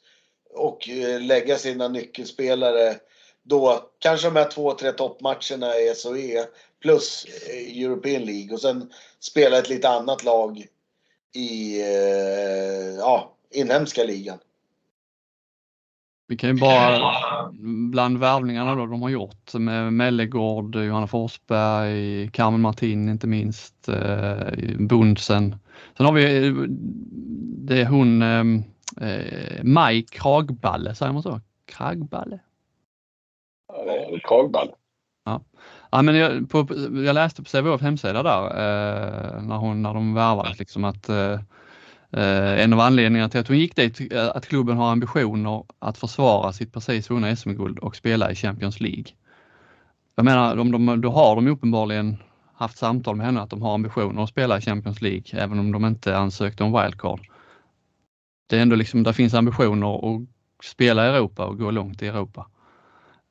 och 0.54 0.90
eh, 0.90 1.22
lägga 1.22 1.58
sina 1.58 1.88
nyckelspelare 1.88 2.96
då 3.44 3.90
kanske 4.00 4.28
de 4.28 4.36
här 4.36 4.52
två, 4.52 4.74
tre 4.74 4.92
toppmatcherna 4.92 5.76
i 5.76 5.94
SHE 5.96 6.46
plus 6.82 7.26
eh, 7.26 7.84
European 7.84 8.22
League 8.22 8.54
och 8.54 8.62
sen 8.62 8.94
spela 9.20 9.58
ett 9.58 9.70
lite 9.70 9.90
annat 9.90 10.24
lag 10.24 10.66
i 11.34 11.82
eh, 11.82 12.96
ja, 12.98 13.36
inhemska 13.52 14.04
ligan. 14.04 14.40
Vi 16.30 16.38
kan 16.38 16.50
ju 16.50 16.62
bara 16.62 17.14
bland 17.92 18.18
värvningarna 18.18 18.76
då 18.76 18.86
de 18.86 19.02
har 19.02 19.10
gjort 19.10 19.54
med 19.54 19.94
Mellegård, 19.94 20.76
Johanna 20.76 21.08
Forsberg, 21.08 22.30
Carmen 22.32 22.62
Martin 22.62 23.10
inte 23.10 23.28
minst, 23.28 23.90
eh, 23.90 24.78
Bundsen. 24.80 25.56
Sen 25.98 26.06
har 26.06 26.14
vi 26.14 26.48
eh, 26.48 26.54
det 27.68 27.82
är 27.82 27.86
hon 27.86 28.22
eh, 28.22 28.44
Maj 29.64 30.06
Kragballe, 30.06 30.96
säger 30.96 31.14
man 31.14 31.24
så? 31.24 31.42
Kragballe? 31.66 32.40
eh, 33.74 34.20
kragball. 34.24 34.70
Ja, 35.92 36.02
men 36.02 36.16
jag, 36.16 36.50
på, 36.50 36.68
jag 37.06 37.14
läste 37.14 37.44
på 37.44 37.50
Sävehof 37.50 37.82
hemsida 37.82 38.24
där 38.24 38.44
eh, 38.44 39.42
när, 39.42 39.58
hon, 39.58 39.82
när 39.82 39.94
de 39.94 40.14
värvades 40.14 40.60
liksom 40.60 40.84
att 40.84 41.10
eh, 41.10 41.18
eh, 41.18 41.40
Eh, 42.14 42.64
en 42.64 42.74
av 42.74 42.80
anledningarna 42.80 43.30
till 43.30 43.40
att 43.40 43.48
hon 43.48 43.58
gick 43.58 43.76
dit 43.76 44.14
eh, 44.14 44.28
att 44.28 44.48
klubben 44.48 44.78
har 44.78 44.92
ambitioner 44.92 45.64
att 45.80 45.98
försvara 45.98 46.54
sitt 46.54 46.74
precis 46.74 47.12
vunna 47.12 47.36
SM-guld 47.36 47.80
och 47.80 47.96
spela 47.96 48.32
i 48.32 48.36
Champions 48.36 48.80
League. 48.80 49.06
Jag 50.16 50.26
menar, 50.26 50.56
de, 50.56 50.72
de, 50.72 51.02
då 51.02 51.12
har 51.12 51.36
de 51.36 51.48
uppenbarligen 51.48 52.18
haft 52.54 52.78
samtal 52.78 53.16
med 53.16 53.26
henne 53.26 53.42
att 53.42 53.50
de 53.50 53.62
har 53.62 53.74
ambitioner 53.74 54.24
att 54.24 54.30
spela 54.30 54.58
i 54.58 54.62
Champions 54.62 55.02
League 55.02 55.42
även 55.44 55.60
om 55.60 55.72
de 55.72 55.86
inte 55.86 56.18
ansökte 56.18 56.64
om 56.64 56.82
wildcard. 56.82 57.28
Det 58.50 58.58
är 58.58 58.62
ändå 58.62 58.76
liksom, 58.76 59.04
där 59.04 59.14
finns 59.14 59.34
ambitioner 59.34 60.16
att 60.16 60.22
spela 60.64 61.06
i 61.06 61.10
Europa 61.10 61.46
och 61.46 61.58
gå 61.58 61.72
långt 61.72 62.02
i 62.02 62.08
Europa. 62.08 62.48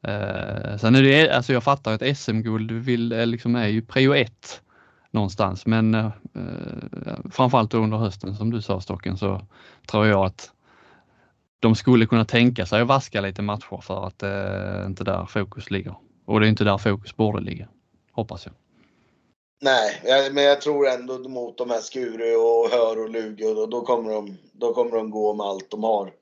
Eh, 0.02 0.76
sen 0.76 0.94
är 0.94 1.02
det, 1.02 1.30
alltså 1.30 1.52
jag 1.52 1.64
fattar 1.64 1.92
att 1.92 2.18
SM-guld 2.18 2.72
vill, 2.72 3.12
eh, 3.12 3.26
liksom 3.26 3.56
är 3.56 3.66
ju 3.66 3.82
prio 3.82 4.14
ett 4.14 4.62
någonstans 5.10 5.66
men 5.66 5.94
eh, 5.94 6.06
eh 6.06 7.30
framförallt 7.30 7.74
under 7.74 7.96
hösten 7.96 8.34
som 8.36 8.50
du 8.50 8.62
sa 8.62 8.80
Stocken 8.80 9.16
så 9.16 9.40
tror 9.86 10.06
jag 10.06 10.24
att 10.26 10.50
de 11.60 11.74
skulle 11.74 12.06
kunna 12.06 12.24
tänka 12.24 12.66
sig 12.66 12.80
att 12.80 12.88
vaska 12.88 13.20
lite 13.20 13.42
matcher 13.42 13.80
för 13.82 14.06
att 14.06 14.18
det 14.18 14.28
är 14.28 14.86
inte 14.86 15.04
där 15.04 15.26
fokus 15.26 15.70
ligger. 15.70 15.94
Och 16.24 16.40
det 16.40 16.46
är 16.46 16.48
inte 16.48 16.64
där 16.64 16.78
fokus 16.78 17.16
borde 17.16 17.40
ligga, 17.40 17.68
hoppas 18.12 18.46
jag. 18.46 18.54
Nej, 19.60 20.00
jag- 20.04 20.34
men 20.34 20.44
jag 20.44 20.60
tror 20.60 20.88
ändå 20.88 21.18
mot 21.18 21.58
de 21.58 21.70
här 21.70 21.80
Skuru 21.80 22.36
och 22.36 22.70
Hör 22.70 23.02
och 23.02 23.10
Lugi 23.10 23.44
och 23.44 23.68
då 23.68 23.80
kommer 23.80 24.12
de, 24.12 24.38
då 24.52 24.74
kommer 24.74 24.96
de 24.96 25.10
gå 25.10 25.34
med 25.34 25.46
allt 25.46 25.70
de 25.70 25.84
har. 25.84 26.12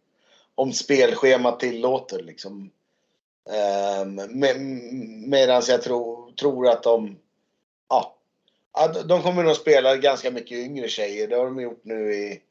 Om 0.55 0.73
spelschemat 0.73 1.61
tillåter 1.61 2.23
liksom. 2.23 2.71
Ehm, 3.51 4.19
um, 4.19 4.41
med, 4.41 4.61
Medan 5.29 5.63
jag 5.69 5.83
tror, 5.83 6.33
tror 6.33 6.69
att 6.69 6.83
de, 6.83 7.17
ja, 7.89 8.16
ja, 8.77 8.89
de 8.89 9.23
kommer 9.23 9.43
nog 9.43 9.57
spela 9.57 9.97
ganska 9.97 10.31
mycket 10.31 10.59
yngre 10.59 10.89
tjejer. 10.89 11.29
Det 11.29 11.37
har 11.37 11.45
de 11.45 11.61
gjort 11.61 11.85
nu 11.85 12.15
i, 12.15 12.43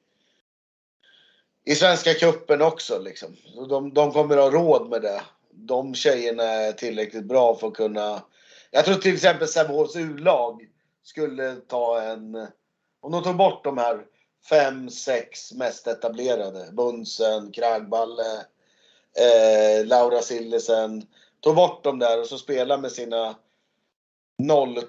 i 1.66 1.76
Svenska 1.76 2.14
cupen 2.14 2.62
också 2.62 3.00
liksom. 3.00 3.36
Så 3.56 3.66
de, 3.66 3.94
de 3.94 4.12
kommer 4.12 4.38
ha 4.38 4.50
råd 4.50 4.90
med 4.90 5.02
det. 5.02 5.22
De 5.52 5.96
tjejerna 5.96 6.44
är 6.44 6.72
tillräckligt 6.72 7.26
bra 7.26 7.56
för 7.56 7.68
att 7.68 7.74
kunna 7.74 8.22
jag 8.76 8.86
tror 8.86 8.96
till 8.96 9.14
exempel 9.14 9.48
Sävehofs 9.48 9.96
U-lag 9.96 10.62
skulle 11.04 11.56
ta 11.56 12.02
en... 12.02 12.48
Om 13.02 13.12
de 13.12 13.24
tog 13.24 13.36
bort 13.36 13.64
de 13.64 13.78
här 13.78 14.06
fem, 14.50 14.90
sex 14.90 15.54
mest 15.54 15.88
etablerade. 15.88 16.72
Bunsen, 16.72 17.52
Kragballe, 17.52 18.46
eh, 19.20 19.86
Laura 19.86 20.22
Sillesen. 20.22 21.08
Tog 21.40 21.56
bort 21.56 21.84
dem 21.84 22.00
där 22.00 22.20
och 22.20 22.28
så 22.28 22.38
spela 22.38 22.78
med 22.78 22.92
sina 22.92 23.36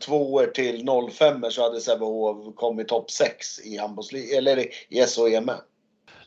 02 0.01 0.40
till 0.55 0.86
05 1.12 1.44
så 1.51 1.62
hade 1.62 1.80
Sävehof 1.80 2.55
kommit 2.55 2.88
topp 2.88 3.11
6 3.11 3.61
i 3.64 3.78
handbollsligan, 3.78 4.38
eller 4.38 4.59
i 4.88 5.07
SHE 5.07 5.40
med. 5.40 5.61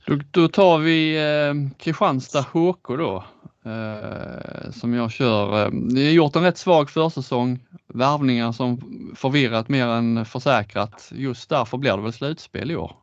Då, 0.05 0.19
då 0.31 0.47
tar 0.47 0.77
vi 0.77 1.17
eh, 1.17 1.53
Kristianstad 1.77 2.41
HK 2.41 2.87
då. 2.87 3.23
Eh, 3.65 4.71
som 4.71 4.93
jag 4.93 5.11
kör. 5.11 5.65
Eh, 5.65 5.71
ni 5.71 6.05
har 6.05 6.11
gjort 6.11 6.35
en 6.35 6.43
rätt 6.43 6.57
svag 6.57 6.89
försäsong. 6.89 7.59
Värvningar 7.93 8.51
som 8.51 8.81
förvirrat 9.15 9.69
mer 9.69 9.85
än 9.85 10.25
försäkrat. 10.25 11.09
Just 11.11 11.49
därför 11.49 11.77
blir 11.77 11.97
det 11.97 12.03
väl 12.03 12.13
slutspel 12.13 12.71
i 12.71 12.75
år. 12.75 12.95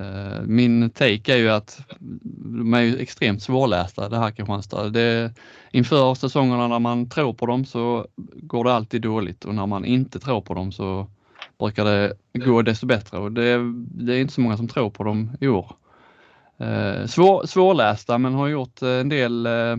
Eh, 0.00 0.42
min 0.42 0.90
take 0.90 1.34
är 1.34 1.36
ju 1.36 1.50
att 1.50 1.80
de 2.60 2.74
är 2.74 2.80
ju 2.80 2.96
extremt 2.96 3.42
svårlästa 3.42 4.08
det 4.08 4.18
här 4.18 4.30
Kristianstad. 4.30 4.88
Det, 4.88 5.34
inför 5.70 6.14
säsongerna 6.14 6.68
när 6.68 6.78
man 6.78 7.08
tror 7.08 7.32
på 7.32 7.46
dem 7.46 7.64
så 7.64 8.06
går 8.34 8.64
det 8.64 8.72
alltid 8.72 9.02
dåligt 9.02 9.44
och 9.44 9.54
när 9.54 9.66
man 9.66 9.84
inte 9.84 10.20
tror 10.20 10.40
på 10.40 10.54
dem 10.54 10.72
så 10.72 11.06
brukar 11.58 11.84
det 11.84 12.12
gå 12.32 12.62
desto 12.62 12.86
bättre 12.86 13.18
och 13.18 13.32
det, 13.32 13.58
det 13.76 14.14
är 14.14 14.20
inte 14.20 14.34
så 14.34 14.40
många 14.40 14.56
som 14.56 14.68
tror 14.68 14.90
på 14.90 15.04
dem 15.04 15.30
i 15.40 15.48
år. 15.48 15.72
Eh, 16.58 17.06
svår, 17.06 17.46
svårlästa 17.46 18.18
men 18.18 18.34
har 18.34 18.48
gjort 18.48 18.82
en 18.82 19.08
del 19.08 19.46
eh, 19.46 19.76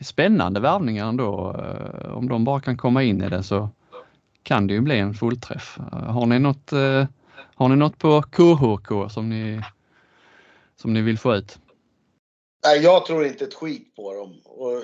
spännande 0.00 0.60
värvningar 0.60 1.08
ändå. 1.08 1.56
Om 2.14 2.28
de 2.28 2.44
bara 2.44 2.60
kan 2.60 2.76
komma 2.76 3.02
in 3.02 3.22
i 3.22 3.28
det 3.28 3.42
så 3.42 3.68
kan 4.42 4.66
det 4.66 4.74
ju 4.74 4.80
bli 4.80 4.98
en 4.98 5.14
fullträff. 5.14 5.78
Har 5.92 6.26
ni 6.26 6.38
något, 6.38 6.72
har 7.54 7.68
ni 7.68 7.76
något 7.76 7.98
på 7.98 8.22
KHK 8.22 9.12
som 9.12 9.28
ni, 9.28 9.60
som 10.76 10.94
ni 10.94 11.00
vill 11.00 11.18
få 11.18 11.34
ut? 11.34 11.58
Nej, 12.64 12.80
jag 12.80 13.06
tror 13.06 13.26
inte 13.26 13.44
ett 13.44 13.54
skit 13.54 13.96
på 13.96 14.14
dem. 14.14 14.40
Och 14.44 14.82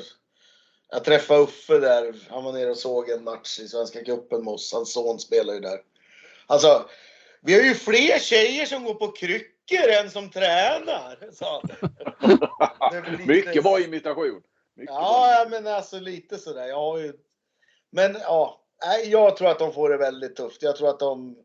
jag 0.91 1.05
träffade 1.05 1.41
Uffe 1.41 1.79
där. 1.79 2.14
Han 2.31 2.45
var 2.45 2.53
nere 2.53 2.71
och 2.71 2.77
såg 2.77 3.11
en 3.11 3.25
match 3.25 3.59
i 3.59 3.68
Svenska 3.68 4.05
cupen 4.05 4.45
med 4.45 4.55
oss. 4.55 4.73
Hans 4.73 4.93
son 4.93 5.18
spelar 5.18 5.55
ju 5.55 5.61
där. 5.61 5.79
Alltså, 6.47 6.85
vi 7.43 7.55
har 7.55 7.62
ju 7.62 7.75
fler 7.75 8.18
tjejer 8.18 8.66
som 8.66 8.85
går 8.85 8.95
på 8.95 9.12
kryck 9.12 9.57
mycket 9.71 10.01
än 10.01 10.11
som 10.11 10.31
tränar. 10.31 11.33
Så. 11.33 11.62
lite... 13.11 13.27
Mycket 13.27 13.62
bra 13.62 13.81
imitation. 13.81 14.43
Mycket 14.77 14.95
ja, 14.95 15.47
bra. 15.49 15.61
men 15.61 15.75
alltså 15.75 16.01
lite 16.01 16.39
sådär. 16.39 16.66
Jag 16.66 16.77
har 16.77 16.99
ju... 16.99 17.12
Men 17.93 18.16
ja, 18.21 18.61
jag 19.05 19.37
tror 19.37 19.49
att 19.49 19.59
de 19.59 19.73
får 19.73 19.89
det 19.89 19.97
väldigt 19.97 20.37
tufft. 20.37 20.62
Jag 20.62 20.77
tror 20.77 20.89
att 20.89 20.99
de, 20.99 21.37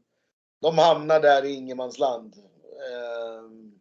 de 0.65 0.77
hamnar 0.77 1.19
där 1.19 1.45
i 1.45 1.53
ingenmansland. 1.53 2.33
Ehm, 2.35 3.71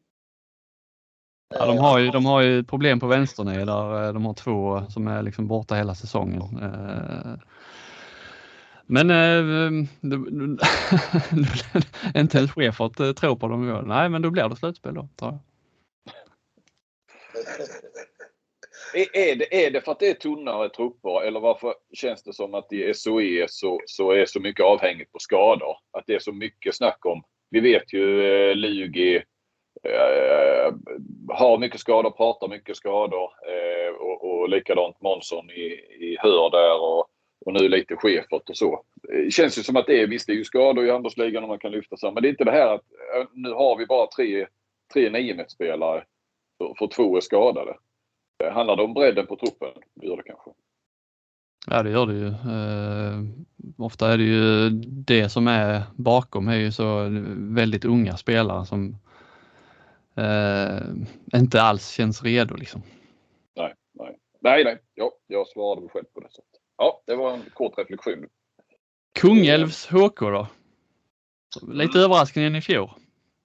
ja, 1.55 1.67
de, 1.67 1.79
har 1.79 1.99
ju, 1.99 2.11
de 2.11 2.25
har 2.27 2.41
ju 2.41 2.65
problem 2.65 3.01
på 3.01 3.07
vänstern 3.07 3.47
där 3.47 4.13
de 4.13 4.25
har 4.25 4.35
två 4.35 4.83
som 4.89 5.09
är 5.09 5.23
liksom 5.23 5.47
borta 5.47 5.75
hela 5.75 5.95
säsongen. 5.95 6.43
Ehm, 6.43 7.39
men 8.87 9.11
äh, 9.11 9.87
inte 12.21 12.39
ens 12.39 12.53
Schäfert 12.53 13.17
tror 13.17 13.37
på 13.37 13.49
dem. 13.49 13.85
Nej, 13.87 14.09
men 14.09 14.23
då 14.23 14.31
blir 14.31 14.49
det 14.49 14.57
slutspel 14.57 14.95
då, 14.95 15.09
tror 15.17 15.33
jag. 15.33 15.41
Är 19.13 19.37
det, 19.37 19.67
är 19.67 19.71
det 19.71 19.81
för 19.81 19.93
att 19.93 19.99
det 19.99 20.09
är 20.09 20.15
tunnare 20.15 20.69
trupper 20.69 21.23
eller 21.23 21.41
varför 21.41 21.75
känns 21.93 22.23
det 22.23 22.33
som 22.33 22.55
att 22.55 22.73
i 22.73 22.95
SOE 22.95 23.47
så, 23.49 23.81
så 23.87 24.11
är 24.11 24.27
så 24.27 24.41
mycket 24.41 24.65
avhängigt 24.65 25.13
på 25.13 25.19
skador? 25.19 25.77
Att 25.91 26.05
det 26.07 26.15
är 26.15 26.19
så 26.19 26.33
mycket 26.33 26.75
snack 26.75 27.07
om. 27.07 27.23
Vi 27.51 27.61
vet 27.61 27.93
ju 27.93 28.25
eh, 28.27 28.57
Lugi 28.57 29.17
eh, 29.83 30.75
har 31.29 31.59
mycket 31.59 31.81
skador, 31.81 32.11
pratar 32.11 32.49
mycket 32.49 32.77
skador 32.77 33.31
eh, 33.49 33.95
och, 33.95 34.25
och 34.25 34.49
likadant 34.49 35.01
Månsson 35.01 35.51
i, 35.51 35.67
i 36.01 36.17
Hör 36.21 36.51
där 36.51 36.83
och 36.83 37.09
och 37.47 37.53
nu 37.53 37.69
lite 37.69 37.97
Schäfert 37.97 38.51
och 38.51 38.57
så. 38.57 38.83
Det 39.03 39.33
känns 39.33 39.59
ju 39.59 39.63
som 39.63 39.77
att 39.77 39.87
det 39.87 40.01
är, 40.01 40.07
visst 40.07 40.27
det 40.27 40.33
är 40.33 40.37
ju 40.37 40.45
skador 40.45 40.87
i 40.87 40.91
handbollsligan 40.91 41.43
och 41.43 41.49
man 41.49 41.59
kan 41.59 41.73
lyfta 41.73 41.97
sig. 41.97 42.13
Men 42.13 42.23
det 42.23 42.29
är 42.29 42.31
inte 42.31 42.45
det 42.45 42.51
här 42.51 42.75
att 42.75 42.85
eh, 43.17 43.27
nu 43.33 43.51
har 43.51 43.77
vi 43.77 43.87
bara 43.87 44.07
tre, 44.07 44.47
tre 44.93 45.47
spelare 45.49 46.05
för, 46.59 46.75
för 46.79 46.87
två 46.87 47.17
är 47.17 47.21
skadade. 47.21 47.77
Handlar 48.53 48.77
det 48.77 48.83
om 48.83 48.95
bredden 48.95 49.27
på 49.27 49.37
truppen? 49.37 49.69
Det 49.95 50.07
gör 50.07 50.17
det 50.17 50.23
kanske. 50.23 50.51
Ja 51.67 51.83
det 51.83 51.91
gör 51.91 52.07
det 52.07 52.15
ju. 52.15 52.27
Eh, 52.27 53.21
ofta 53.79 54.13
är 54.13 54.19
det 54.19 54.25
ju 54.25 54.71
det 54.85 55.29
som 55.29 55.49
är 55.49 55.83
bakom 55.97 56.49
är 56.49 56.57
ju 56.57 56.73
så 56.73 57.09
väldigt 57.37 57.85
unga 57.85 58.17
spelare 58.17 58.67
som 58.67 58.97
eh, 60.17 61.39
inte 61.41 61.63
alls 61.63 61.91
känns 61.91 62.23
redo 62.23 62.55
liksom. 62.57 62.83
Nej, 63.57 63.75
nej. 63.93 64.19
Nej, 64.41 64.65
nej. 64.65 64.79
Ja, 64.95 65.13
jag 65.27 65.49
svarade 65.49 65.89
själv 65.89 66.05
på 66.15 66.21
det 66.21 66.31
sättet. 66.31 66.61
Ja, 66.77 67.03
det 67.07 67.17
var 67.17 67.33
en 67.33 67.43
kort 67.55 67.79
reflektion. 67.79 68.27
Kungälvs 69.15 69.87
HK 69.87 70.21
då? 70.21 70.47
Lite 71.63 71.99
mm. 71.99 72.05
överraskningen 72.05 72.57
i 72.57 72.61
fjol. 72.61 72.91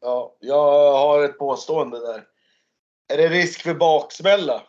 Ja, 0.02 0.36
jag 0.40 0.92
har 0.94 1.24
ett 1.24 1.38
påstående 1.38 2.00
där. 2.00 2.24
Är 3.14 3.18
det 3.18 3.28
risk 3.30 3.62
för 3.62 3.74
baksmälla? 3.74 4.62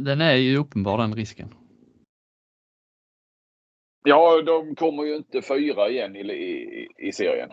Den 0.00 0.20
är 0.20 0.34
ju 0.34 0.56
uppenbar 0.56 0.98
den 0.98 1.14
risken. 1.14 1.54
Ja, 4.04 4.42
de 4.42 4.74
kommer 4.74 5.04
ju 5.04 5.16
inte 5.16 5.42
fyra 5.42 5.88
igen 5.88 6.16
i, 6.16 6.20
i, 6.20 6.88
i 7.08 7.12
serien. 7.12 7.50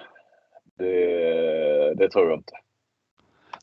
Det, 0.77 1.93
det, 1.95 2.09
tror 2.09 2.29
jag 2.29 2.39
inte. 2.39 2.53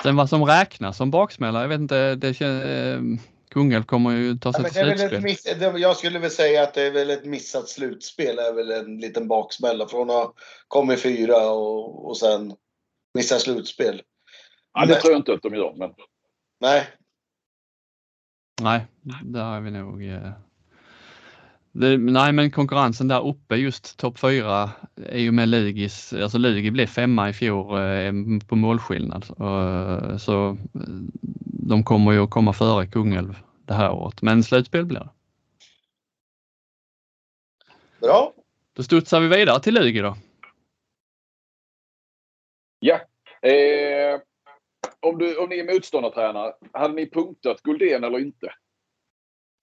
Sen 0.02 0.16
vad 0.16 0.28
som 0.28 0.44
räknas 0.44 0.96
som 0.96 1.10
baksmälla, 1.10 1.60
jag 1.60 1.68
vet 1.68 1.80
inte. 1.80 2.14
Det, 2.14 2.34
Kungälv 3.50 3.84
kommer 3.84 4.10
ju 4.10 4.34
ta 4.38 4.52
sig 4.52 4.62
ja, 4.64 4.68
till 4.68 4.98
slutspel. 4.98 5.22
Miss, 5.22 5.56
jag 5.76 5.96
skulle 5.96 6.18
väl 6.18 6.30
säga 6.30 6.62
att 6.62 6.74
det 6.74 6.82
är 6.82 6.90
väl 6.90 7.10
ett 7.10 7.24
missat 7.24 7.68
slutspel. 7.68 8.36
Det 8.36 8.42
är 8.42 8.52
väl 8.52 8.70
en 8.70 8.98
liten 8.98 9.28
baksmälla 9.28 9.88
från 9.88 10.10
att 10.10 10.16
ha 10.16 10.34
kommit 10.68 11.02
fyra 11.02 11.50
och, 11.50 12.06
och 12.06 12.16
sen 12.16 12.54
missa 13.14 13.38
slutspel. 13.38 14.02
Ja, 14.72 14.86
det 14.86 14.94
tror 14.94 15.12
jag 15.12 15.20
inte 15.20 15.32
att 15.32 15.42
de 15.42 15.54
gör. 15.54 15.74
Men... 15.76 15.90
Nej. 16.60 16.86
Nej, 18.62 18.86
där 19.22 19.56
är 19.56 19.60
vi 19.60 19.70
nog. 19.70 20.04
Eh... 20.04 20.30
Det, 21.72 21.98
nej, 21.98 22.32
men 22.32 22.50
konkurrensen 22.50 23.08
där 23.08 23.26
uppe 23.26 23.56
just 23.56 23.98
topp 23.98 24.18
fyra 24.18 24.70
är 25.06 25.18
ju 25.18 25.32
med 25.32 25.48
Lugis. 25.48 26.12
Alltså 26.12 26.38
Lugi 26.38 26.70
blev 26.70 26.86
femma 26.86 27.28
i 27.28 27.32
fjol 27.32 27.78
eh, 27.78 28.12
på 28.48 28.56
målskillnad. 28.56 29.24
Uh, 29.40 30.16
så 30.16 30.48
eh, 30.50 30.80
de 31.44 31.84
kommer 31.84 32.12
ju 32.12 32.18
att 32.18 32.30
komma 32.30 32.52
före 32.52 32.86
Kungälv 32.86 33.36
det 33.64 33.74
här 33.74 33.90
året, 33.90 34.22
men 34.22 34.42
slutspel 34.42 34.84
blir 34.84 35.00
det. 35.00 35.08
Bra. 38.00 38.32
Då 38.72 38.82
studsar 38.82 39.20
vi 39.20 39.28
vidare 39.28 39.60
till 39.60 39.74
Lugi 39.74 40.00
då. 40.00 40.16
Ja. 42.78 43.00
Eh, 43.48 44.20
om, 45.02 45.18
du, 45.18 45.36
om 45.36 45.48
ni 45.48 45.58
är 45.58 45.74
motståndartränare, 45.74 46.52
hade 46.72 46.94
ni 46.94 47.10
punktat 47.10 47.62
Guldén 47.62 48.04
eller 48.04 48.18
inte? 48.18 48.52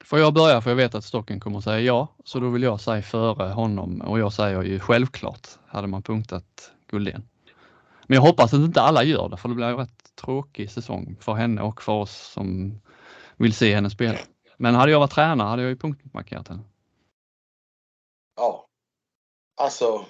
Får 0.04 0.20
jag 0.20 0.34
börja 0.34 0.62
för 0.62 0.70
jag 0.70 0.76
vet 0.76 0.96
att 0.96 1.06
Stocken 1.06 1.40
kommer 1.40 1.62
säga 1.62 1.80
ja, 1.80 2.08
så 2.24 2.40
då 2.40 2.50
vill 2.50 2.64
jag 2.64 2.82
säga 2.82 3.02
före 3.02 3.50
honom 3.50 4.02
och 4.02 4.20
jag 4.20 4.34
säger 4.34 4.62
ju 4.64 4.80
självklart 4.80 5.48
hade 5.68 5.88
man 5.88 6.04
punktat 6.04 6.72
Guldén. 6.88 7.30
Men 8.08 8.16
jag 8.16 8.22
hoppas 8.22 8.54
att 8.54 8.60
inte 8.60 8.82
alla 8.82 9.04
gör 9.04 9.30
det 9.30 9.38
för 9.38 9.50
det 9.50 9.56
blir 9.56 9.66
en 9.66 9.78
rätt 9.78 10.16
tråkig 10.16 10.72
säsong 10.72 11.18
för 11.22 11.34
henne 11.34 11.62
och 11.62 11.82
för 11.82 11.92
oss 11.92 12.32
som 12.34 12.80
vill 13.38 13.54
se 13.54 13.76
henne 13.76 13.90
spela. 13.90 14.18
Men 14.58 14.76
hade 14.76 14.92
jag 14.92 15.00
varit 15.00 15.12
tränare 15.12 15.48
hade 15.48 15.62
jag 15.62 15.70
ju 15.70 15.78
punktmarkerat 15.78 16.48
henne. 16.48 16.62
Ja. 18.36 18.68
Alltså. 19.62 20.06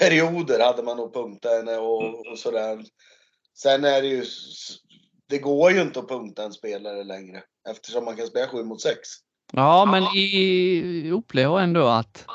Perioder 0.00 0.64
hade 0.64 0.82
man 0.82 0.96
nog 0.96 1.14
punktat 1.14 1.52
henne 1.52 1.76
och, 1.76 2.26
och 2.30 2.38
sådär. 2.38 2.84
Sen 3.54 3.84
är 3.84 4.02
det 4.02 4.08
ju. 4.08 4.24
Det 5.26 5.38
går 5.38 5.70
ju 5.70 5.82
inte 5.82 5.98
att 5.98 6.08
punkta 6.08 6.44
en 6.44 6.52
spelare 6.52 7.04
längre 7.04 7.42
eftersom 7.68 8.04
man 8.04 8.16
kan 8.16 8.26
spela 8.26 8.48
7 8.48 8.64
mot 8.64 8.80
6. 8.80 9.08
Ja, 9.52 9.84
men 9.84 10.02
i, 10.02 11.10
upplever 11.10 11.60
ändå 11.60 11.86
att 11.86 12.26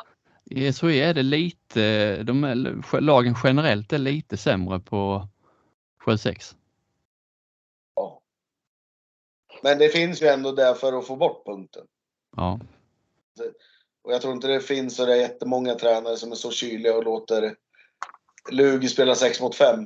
i 0.46 0.74
SHE 0.74 1.04
är 1.04 1.14
det 1.14 1.24
lite, 1.24 2.24
de 2.24 2.44
är, 2.44 3.02
lagen 3.02 3.36
generellt 3.44 3.94
är 3.94 3.98
lite 3.98 4.38
sämre 4.38 4.80
på 4.80 5.28
7-6. 6.06 6.56
Ja. 7.96 8.22
Men 9.64 9.78
det 9.78 9.90
finns 9.90 10.22
ju 10.22 10.28
ändå 10.28 10.52
där 10.52 10.74
för 10.74 11.00
att 11.00 11.08
få 11.08 11.16
bort 11.16 11.46
punkten. 11.46 11.86
Ja. 12.36 12.60
Och 14.02 14.14
jag 14.14 14.22
tror 14.22 14.34
inte 14.34 14.48
det 14.48 14.62
finns 14.62 14.96
så 14.96 15.06
det 15.06 15.14
är 15.14 15.20
jättemånga 15.20 15.76
tränare 15.76 16.18
som 16.18 16.32
är 16.32 16.36
så 16.36 16.52
kyliga 16.52 16.98
och 16.98 17.04
låter 17.04 17.56
Lugi 18.52 18.88
spela 18.88 19.16
6 19.16 19.42
mot 19.42 19.56
5 19.56 19.86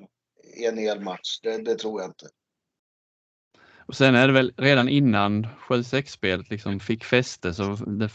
i 0.54 0.66
en 0.66 0.78
hel 0.78 0.99
match. 0.99 1.39
Det, 1.41 1.58
det 1.58 1.76
tror 1.76 2.01
jag 2.01 2.10
inte. 2.10 2.28
Och 3.86 3.95
sen 3.95 4.16
är 4.16 4.28
det 4.28 4.34
väl 4.34 4.54
redan 4.58 4.89
innan 4.89 5.45
7-6-spelet 5.45 6.49
liksom 6.49 6.80
fick 6.80 7.04
fäste 7.04 7.54
så 7.54 7.64
det, 7.76 8.10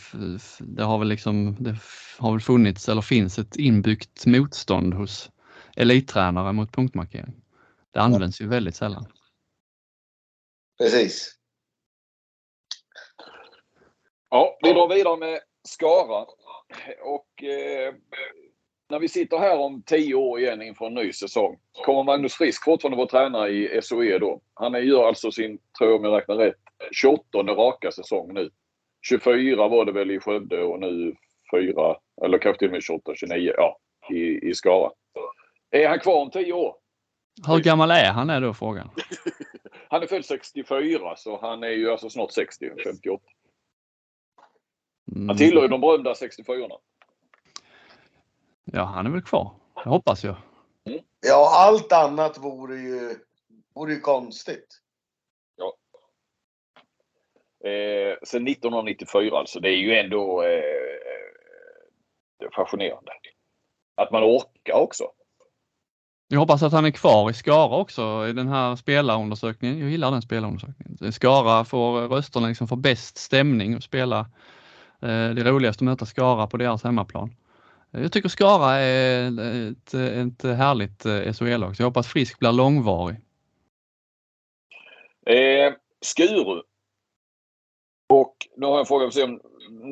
det, 0.61 0.82
har 0.82 0.99
väl 0.99 1.09
liksom, 1.09 1.57
det 1.61 1.76
har 2.18 2.32
väl 2.32 2.41
funnits 2.41 2.89
eller 2.89 3.03
finns 3.03 3.39
ett 3.39 3.57
inbyggt 3.57 4.26
motstånd 4.26 4.95
hos 4.95 5.30
elittränare 5.76 6.53
mot 6.53 6.72
punktmarkering. 6.72 7.43
Det 7.91 8.01
används 8.01 8.41
ja. 8.41 8.45
ju 8.45 8.51
väldigt 8.51 8.76
sällan. 8.76 9.07
Precis. 10.78 11.34
Ja, 14.30 14.59
vi 14.62 14.72
drar 14.72 14.89
vidare 14.89 15.16
med 15.16 15.41
Skara. 15.68 16.26
Och 17.05 17.43
eh, 17.43 17.95
när 18.91 18.99
vi 18.99 19.09
sitter 19.09 19.39
här 19.39 19.59
om 19.59 19.82
tio 19.82 20.14
år 20.14 20.41
igen 20.41 20.62
inför 20.62 20.86
en 20.86 20.95
ny 20.95 21.12
säsong. 21.12 21.59
Kommer 21.84 22.03
Magnus 22.03 22.34
Frisk 22.34 22.64
fortfarande 22.64 22.97
vara 22.97 23.09
tränare 23.09 23.51
i 23.51 23.80
SOE 23.82 24.18
då? 24.18 24.41
Han 24.55 24.86
gör 24.86 25.07
alltså 25.07 25.30
sin, 25.30 25.59
tror 25.78 25.91
jag 25.91 25.99
om 25.99 26.05
jag 26.05 26.16
räknar 26.16 26.36
rätt, 26.36 26.57
28 26.93 27.39
raka 27.39 27.91
säsong 27.91 28.34
nu. 28.34 28.51
24 29.03 29.68
var 29.68 29.84
det 29.84 29.93
väl 29.93 30.11
i 30.11 30.20
Skövde 30.20 30.62
och 30.62 30.80
nu 30.80 31.14
4, 31.55 31.97
eller 32.24 32.39
kanske 32.39 32.59
till 32.59 32.68
och 32.68 32.72
med 32.72 32.82
28, 32.82 33.12
29, 33.14 33.53
ja, 33.57 33.78
i, 34.11 34.49
i 34.49 34.55
Skara. 34.55 34.91
Är 35.70 35.89
han 35.89 35.99
kvar 35.99 36.22
om 36.22 36.30
tio 36.30 36.53
år? 36.53 36.74
Hur 37.47 37.59
gammal 37.59 37.91
är 37.91 38.12
han 38.12 38.30
är 38.30 38.41
då 38.41 38.55
frågan? 38.55 38.91
han 39.89 40.03
är 40.03 40.07
född 40.07 40.24
64 40.24 41.16
så 41.16 41.41
han 41.41 41.62
är 41.62 41.68
ju 41.68 41.91
alltså 41.91 42.11
snart 42.11 42.32
60, 42.32 42.70
58. 42.84 43.24
Han 45.26 45.36
tillhör 45.36 45.62
ju 45.62 45.68
de 45.68 45.80
berömda 45.80 46.14
64 46.14 46.68
Ja, 48.73 48.85
han 48.85 49.07
är 49.07 49.11
väl 49.11 49.23
kvar. 49.23 49.53
Det 49.85 49.91
hoppas 49.91 50.25
jag. 50.25 50.37
Ja, 51.27 51.53
allt 51.55 51.93
annat 51.93 52.39
vore 52.39 52.77
ju, 52.77 53.14
vore 53.75 53.93
ju 53.93 54.01
konstigt. 54.01 54.81
Ja. 55.57 55.75
Eh, 57.71 58.16
sen 58.23 58.49
1994 58.49 59.39
alltså. 59.39 59.61
Det 59.61 59.69
är 59.69 59.77
ju 59.77 59.95
ändå 59.95 60.43
eh, 60.43 60.61
fascinerande. 62.57 63.12
Att 63.95 64.12
man 64.12 64.23
orkar 64.23 64.75
också. 64.75 65.05
Jag 66.29 66.41
hoppas 66.41 66.62
att 66.62 66.73
han 66.73 66.85
är 66.85 66.91
kvar 66.91 67.31
i 67.31 67.35
Skara 67.35 67.77
också 67.77 68.27
i 68.29 68.33
den 68.33 68.49
här 68.49 68.77
spelarundersökningen. 68.77 69.79
Jag 69.79 69.91
gillar 69.91 70.11
den 70.11 70.23
spelarundersökningen. 70.23 71.12
Skara 71.12 71.64
får 71.64 72.09
rösterna 72.09 72.49
liksom 72.49 72.69
för 72.69 72.77
bäst 72.77 73.19
stämning 73.19 73.77
och 73.77 73.83
spela. 73.83 74.19
Eh, 75.03 75.31
det 75.31 75.45
roligaste 75.45 75.83
att 75.83 75.87
möta 75.87 76.07
Skara 76.07 76.47
på 76.47 76.57
deras 76.57 76.85
hemmaplan. 76.85 77.35
Jag 77.91 78.12
tycker 78.12 78.28
Skara 78.28 78.74
är 78.74 79.26
ett, 79.70 79.95
ett 79.95 80.57
härligt 80.57 81.07
eh, 81.07 81.32
SHL-lag 81.32 81.76
så 81.76 81.82
jag 81.82 81.86
hoppas 81.86 82.09
Frisk 82.09 82.39
blir 82.39 82.53
långvarig. 82.53 83.16
Eh, 85.26 85.72
Skuru. 86.01 86.62
Och 88.09 88.36
nu 88.57 88.66
har 88.66 88.72
jag 88.72 88.80
en 88.80 88.86
fråga 88.86 89.03
för 89.03 89.09
att 89.09 89.14
se 89.14 89.22
om 89.22 89.41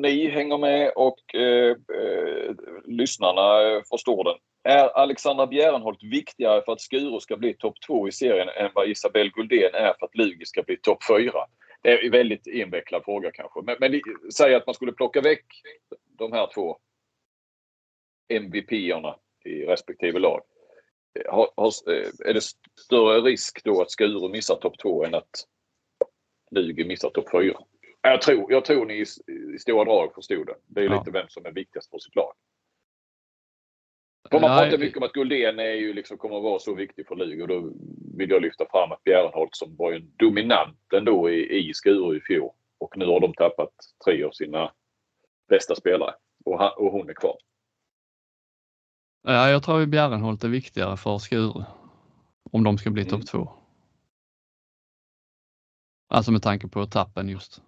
ni 0.01 0.29
hänger 0.29 0.57
med 0.57 0.91
och 0.95 1.35
eh, 1.35 1.69
eh, 1.71 2.55
lyssnarna 2.85 3.81
förstår 3.89 4.23
den. 4.23 4.35
Är 4.63 4.87
Alexandra 4.87 5.47
Bjärenholt 5.47 6.03
viktigare 6.03 6.61
för 6.65 6.71
att 6.71 6.81
Skuru 6.81 7.19
ska 7.19 7.37
bli 7.37 7.53
topp 7.53 7.75
två 7.87 8.07
i 8.07 8.11
serien 8.11 8.49
än 8.49 8.71
vad 8.75 8.89
Isabelle 8.89 9.29
Guldén 9.29 9.73
är 9.73 9.93
för 9.99 10.05
att 10.05 10.15
Lugi 10.15 10.45
ska 10.45 10.63
bli 10.63 10.77
topp 10.77 11.03
fyra? 11.07 11.39
Det 11.81 11.91
är 11.91 12.05
en 12.05 12.11
väldigt 12.11 12.47
invecklad 12.47 13.03
fråga 13.05 13.31
kanske. 13.31 13.61
Men, 13.61 13.75
men 13.79 14.01
säg 14.33 14.55
att 14.55 14.65
man 14.65 14.75
skulle 14.75 14.91
plocka 14.91 15.21
väck 15.21 15.45
de 16.17 16.31
här 16.31 16.49
två 16.53 16.77
MVP-erna 18.29 19.15
i 19.45 19.65
respektive 19.65 20.19
lag. 20.19 20.41
Har, 21.29 21.49
har, 21.55 21.71
är 22.25 22.33
det 22.33 22.41
större 22.79 23.21
risk 23.21 23.63
då 23.63 23.81
att 23.81 23.91
Skuru 23.91 24.29
missar 24.29 24.55
topp 24.55 24.79
två 24.79 25.05
än 25.05 25.15
att 25.15 25.29
Lugi 26.51 26.85
missar 26.85 27.09
topp 27.09 27.31
fyra? 27.31 27.57
Jag 28.01 28.21
tror, 28.21 28.51
jag 28.51 28.65
tror 28.65 28.85
ni 28.85 28.93
i, 28.93 29.05
i 29.55 29.59
stora 29.59 29.85
drag 29.85 30.13
förstod 30.15 30.47
det. 30.47 30.55
Det 30.67 30.81
är 30.81 30.85
ja. 30.85 30.99
lite 30.99 31.11
vem 31.11 31.27
som 31.29 31.45
är 31.45 31.51
viktigast 31.51 31.89
för 31.89 31.99
sitt 31.99 32.15
lag. 32.15 32.33
För 34.31 34.39
man 34.39 34.51
Nej. 34.51 34.63
pratar 34.63 34.77
mycket 34.77 34.97
om 34.97 35.03
att 35.03 35.13
Guldén 35.13 35.59
är 35.59 35.73
ju 35.73 35.93
liksom, 35.93 36.17
kommer 36.17 36.37
att 36.37 36.43
vara 36.43 36.59
så 36.59 36.73
viktig 36.73 37.07
för 37.07 37.15
Lugi 37.15 37.41
och 37.41 37.47
då 37.47 37.73
vill 38.17 38.29
jag 38.29 38.41
lyfta 38.41 38.65
fram 38.71 38.91
att 38.91 39.03
Bjärenholt 39.03 39.55
som 39.55 39.75
var 39.75 39.91
ju 39.91 39.99
dominant 39.99 40.93
ändå 40.93 41.29
i, 41.29 41.69
i 41.69 41.73
Skuru 41.73 42.17
i 42.17 42.21
fjol 42.21 42.51
och 42.77 42.97
nu 42.97 43.05
har 43.05 43.19
de 43.19 43.33
tappat 43.33 43.73
tre 44.05 44.23
av 44.23 44.31
sina 44.31 44.73
bästa 45.49 45.75
spelare 45.75 46.15
och, 46.45 46.59
han, 46.59 46.71
och 46.77 46.91
hon 46.91 47.09
är 47.09 47.13
kvar. 47.13 47.37
Ja, 49.21 49.49
jag 49.49 49.63
tror 49.63 49.81
att 49.81 49.89
Bjärenholt 49.89 50.43
är 50.43 50.47
viktigare 50.47 50.97
för 50.97 51.17
Skuru 51.17 51.63
om 52.51 52.63
de 52.63 52.77
ska 52.77 52.89
bli 52.89 53.01
mm. 53.01 53.11
topp 53.11 53.27
två. 53.27 53.49
Alltså 56.09 56.31
med 56.31 56.43
tanke 56.43 56.67
på 56.67 56.85
tappen 56.85 57.29
just. 57.29 57.61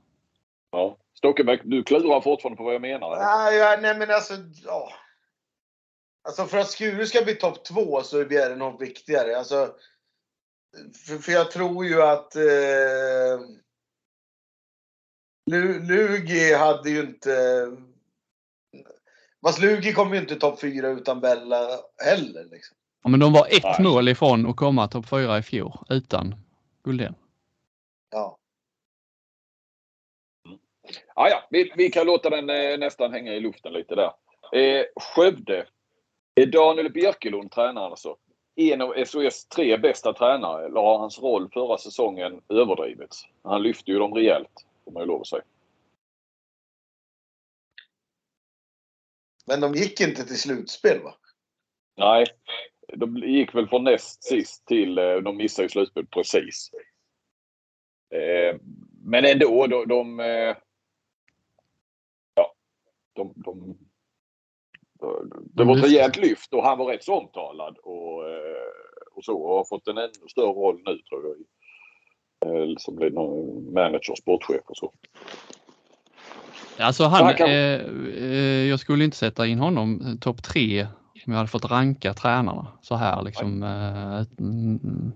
Ja. 0.71 0.97
Stockenberg, 1.13 1.61
du 1.63 1.83
klurar 1.83 2.21
fortfarande 2.21 2.57
på 2.57 2.63
vad 2.63 2.73
jag 2.73 2.81
menar? 2.81 3.15
Nej, 3.15 3.81
nej 3.81 3.97
men 3.97 4.11
alltså, 4.11 4.33
ja. 4.65 4.93
Alltså 6.27 6.45
för 6.45 6.57
att 6.57 6.69
Skuru 6.69 7.05
ska 7.05 7.21
bli 7.21 7.35
topp 7.35 7.65
två 7.65 8.01
så 8.01 8.19
är 8.19 8.25
Bjärenholt 8.25 8.81
viktigare. 8.81 9.37
Alltså, 9.37 9.75
för, 11.07 11.17
för 11.17 11.31
jag 11.31 11.51
tror 11.51 11.85
ju 11.85 12.01
att 12.01 12.35
eh, 12.35 13.39
Lugi 15.81 16.53
hade 16.53 16.89
ju 16.89 16.99
inte 16.99 17.65
Fast 19.41 19.61
Lugi 19.61 19.93
kom 19.93 20.13
ju 20.13 20.19
inte 20.19 20.35
topp 20.35 20.61
fyra 20.61 20.87
utan 20.87 21.19
Bella 21.19 21.67
heller. 22.05 22.45
Liksom. 22.51 22.77
Ja, 23.03 23.09
men 23.09 23.19
de 23.19 23.33
var 23.33 23.47
ett 23.47 23.63
Nej. 23.63 23.75
mål 23.79 24.09
ifrån 24.09 24.49
att 24.49 24.55
komma 24.55 24.87
topp 24.87 25.09
fyra 25.09 25.37
i 25.37 25.41
fjol 25.41 25.73
utan 25.89 26.35
Guldén. 26.83 27.15
Ja. 28.11 28.37
Ah, 31.13 31.29
ja, 31.29 31.47
vi, 31.49 31.73
vi 31.75 31.89
kan 31.91 32.05
låta 32.05 32.29
den 32.29 32.49
eh, 32.49 32.77
nästan 32.77 33.13
hänga 33.13 33.33
i 33.33 33.39
luften 33.39 33.73
lite 33.73 33.95
där. 33.95 34.11
Eh, 34.59 34.85
Skövde. 34.95 35.65
Är 36.35 36.45
Daniel 36.45 36.91
Birkelund 36.91 37.51
tränaren 37.51 37.91
alltså? 37.91 38.15
En 38.55 38.81
av 38.81 39.05
SOS 39.05 39.45
tre 39.45 39.77
bästa 39.77 40.13
tränare, 40.13 40.65
eller 40.65 40.81
har 40.81 40.97
hans 40.97 41.19
roll 41.19 41.49
förra 41.53 41.77
säsongen 41.77 42.41
överdrivits? 42.49 43.25
Han 43.43 43.63
lyfte 43.63 43.91
ju 43.91 43.99
dem 43.99 44.13
rejält, 44.13 44.65
får 44.85 44.91
man 44.91 45.01
ju 45.01 45.07
lov 45.07 45.21
att 45.21 45.27
säga. 45.27 45.41
Men 49.49 49.59
de 49.59 49.73
gick 49.73 50.01
inte 50.01 50.23
till 50.23 50.39
slutspel 50.39 51.03
va? 51.03 51.15
Nej, 51.97 52.25
de 52.95 53.17
gick 53.17 53.55
väl 53.55 53.67
från 53.67 53.83
näst 53.83 54.23
sist 54.23 54.65
till, 54.65 54.97
eh, 54.97 55.15
de 55.15 55.37
missade 55.37 55.65
ju 55.65 55.69
slutspel 55.69 56.05
precis. 56.05 56.69
Eh, 58.13 58.59
men 59.03 59.25
ändå, 59.25 59.67
de, 59.67 59.87
de 59.87 60.19
eh, 60.19 60.55
ja, 62.33 62.53
de, 63.13 63.33
de, 63.35 63.77
det 65.53 65.63
var 65.63 65.77
ett 65.77 65.83
rejält 65.83 66.17
lyft 66.17 66.53
och 66.53 66.63
han 66.63 66.77
var 66.77 66.85
rätt 66.85 67.03
så 67.03 67.15
omtalad 67.15 67.77
och, 67.77 68.23
och 69.11 69.23
så 69.23 69.37
och 69.41 69.55
har 69.55 69.65
fått 69.65 69.87
en 69.87 69.97
ännu 69.97 70.27
större 70.31 70.45
roll 70.45 70.81
nu 70.85 70.97
tror 70.97 71.35
jag. 71.35 72.81
Som 72.81 72.95
blir 72.95 73.09
någon 73.09 73.73
manager, 73.73 74.15
sportchef 74.15 74.61
och 74.65 74.77
så. 74.77 74.93
Alltså 76.80 77.03
han, 77.03 77.36
kan... 77.36 77.49
eh, 77.49 77.82
eh, 78.17 78.67
jag 78.69 78.80
skulle 78.80 79.03
inte 79.03 79.17
sätta 79.17 79.47
in 79.47 79.59
honom 79.59 80.01
eh, 80.01 80.15
topp 80.15 80.43
tre 80.43 80.88
om 81.25 81.34
jag 81.34 81.38
hade 81.38 81.49
fått 81.49 81.65
ranka 81.65 82.13
tränarna 82.13 82.67
så 82.82 82.95
här 82.95 83.23
liksom. 83.23 83.63
Eh, 83.63 84.25
mm, 84.39 85.11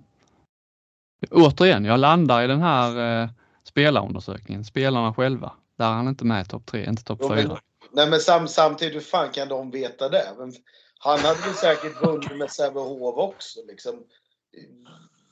återigen, 1.32 1.86
jag 1.86 1.99
landar 1.99 2.43
i 2.43 2.47
den 2.47 2.61
här 2.61 3.22
eh, 3.24 3.30
spelarundersökningen, 3.64 4.66
spelarna 4.66 5.14
själva. 5.14 5.53
Där 5.78 5.86
är 5.86 5.93
han 5.93 6.07
inte 6.07 6.26
med 6.26 6.45
i 6.45 6.49
topp 6.49 6.66
tre, 6.66 6.86
inte 6.86 7.03
topp 7.03 7.20
fyra. 7.30 7.59
Nej 7.91 8.09
men 8.09 8.20
sam, 8.20 8.47
samtidigt, 8.47 8.95
hur 8.95 8.99
fan 8.99 9.32
kan 9.32 9.47
de 9.47 9.72
veta 9.72 10.09
det? 10.09 10.26
Men 10.38 10.53
han 10.99 11.20
hade 11.20 11.41
väl 11.41 11.53
säkert 11.53 12.01
vunnit 12.01 12.38
med 12.38 12.51
Sävehof 12.51 13.18
också 13.18 13.59
liksom. 13.68 14.03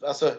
Alltså, 0.08 0.32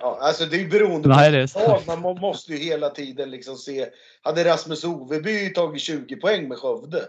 Ja, 0.00 0.18
alltså 0.20 0.44
det 0.46 0.60
är 0.60 0.68
beroende 0.68 1.08
på 1.08 1.14
Nej, 1.14 1.32
det 1.32 1.86
Man 1.86 2.20
måste 2.20 2.52
ju 2.52 2.58
hela 2.58 2.90
tiden 2.90 3.30
liksom 3.30 3.56
se. 3.56 3.88
Hade 4.22 4.44
Rasmus 4.44 4.84
Oveby 4.84 5.52
tagit 5.52 5.82
20 5.82 6.16
poäng 6.16 6.48
med 6.48 6.58
Skövde? 6.58 7.08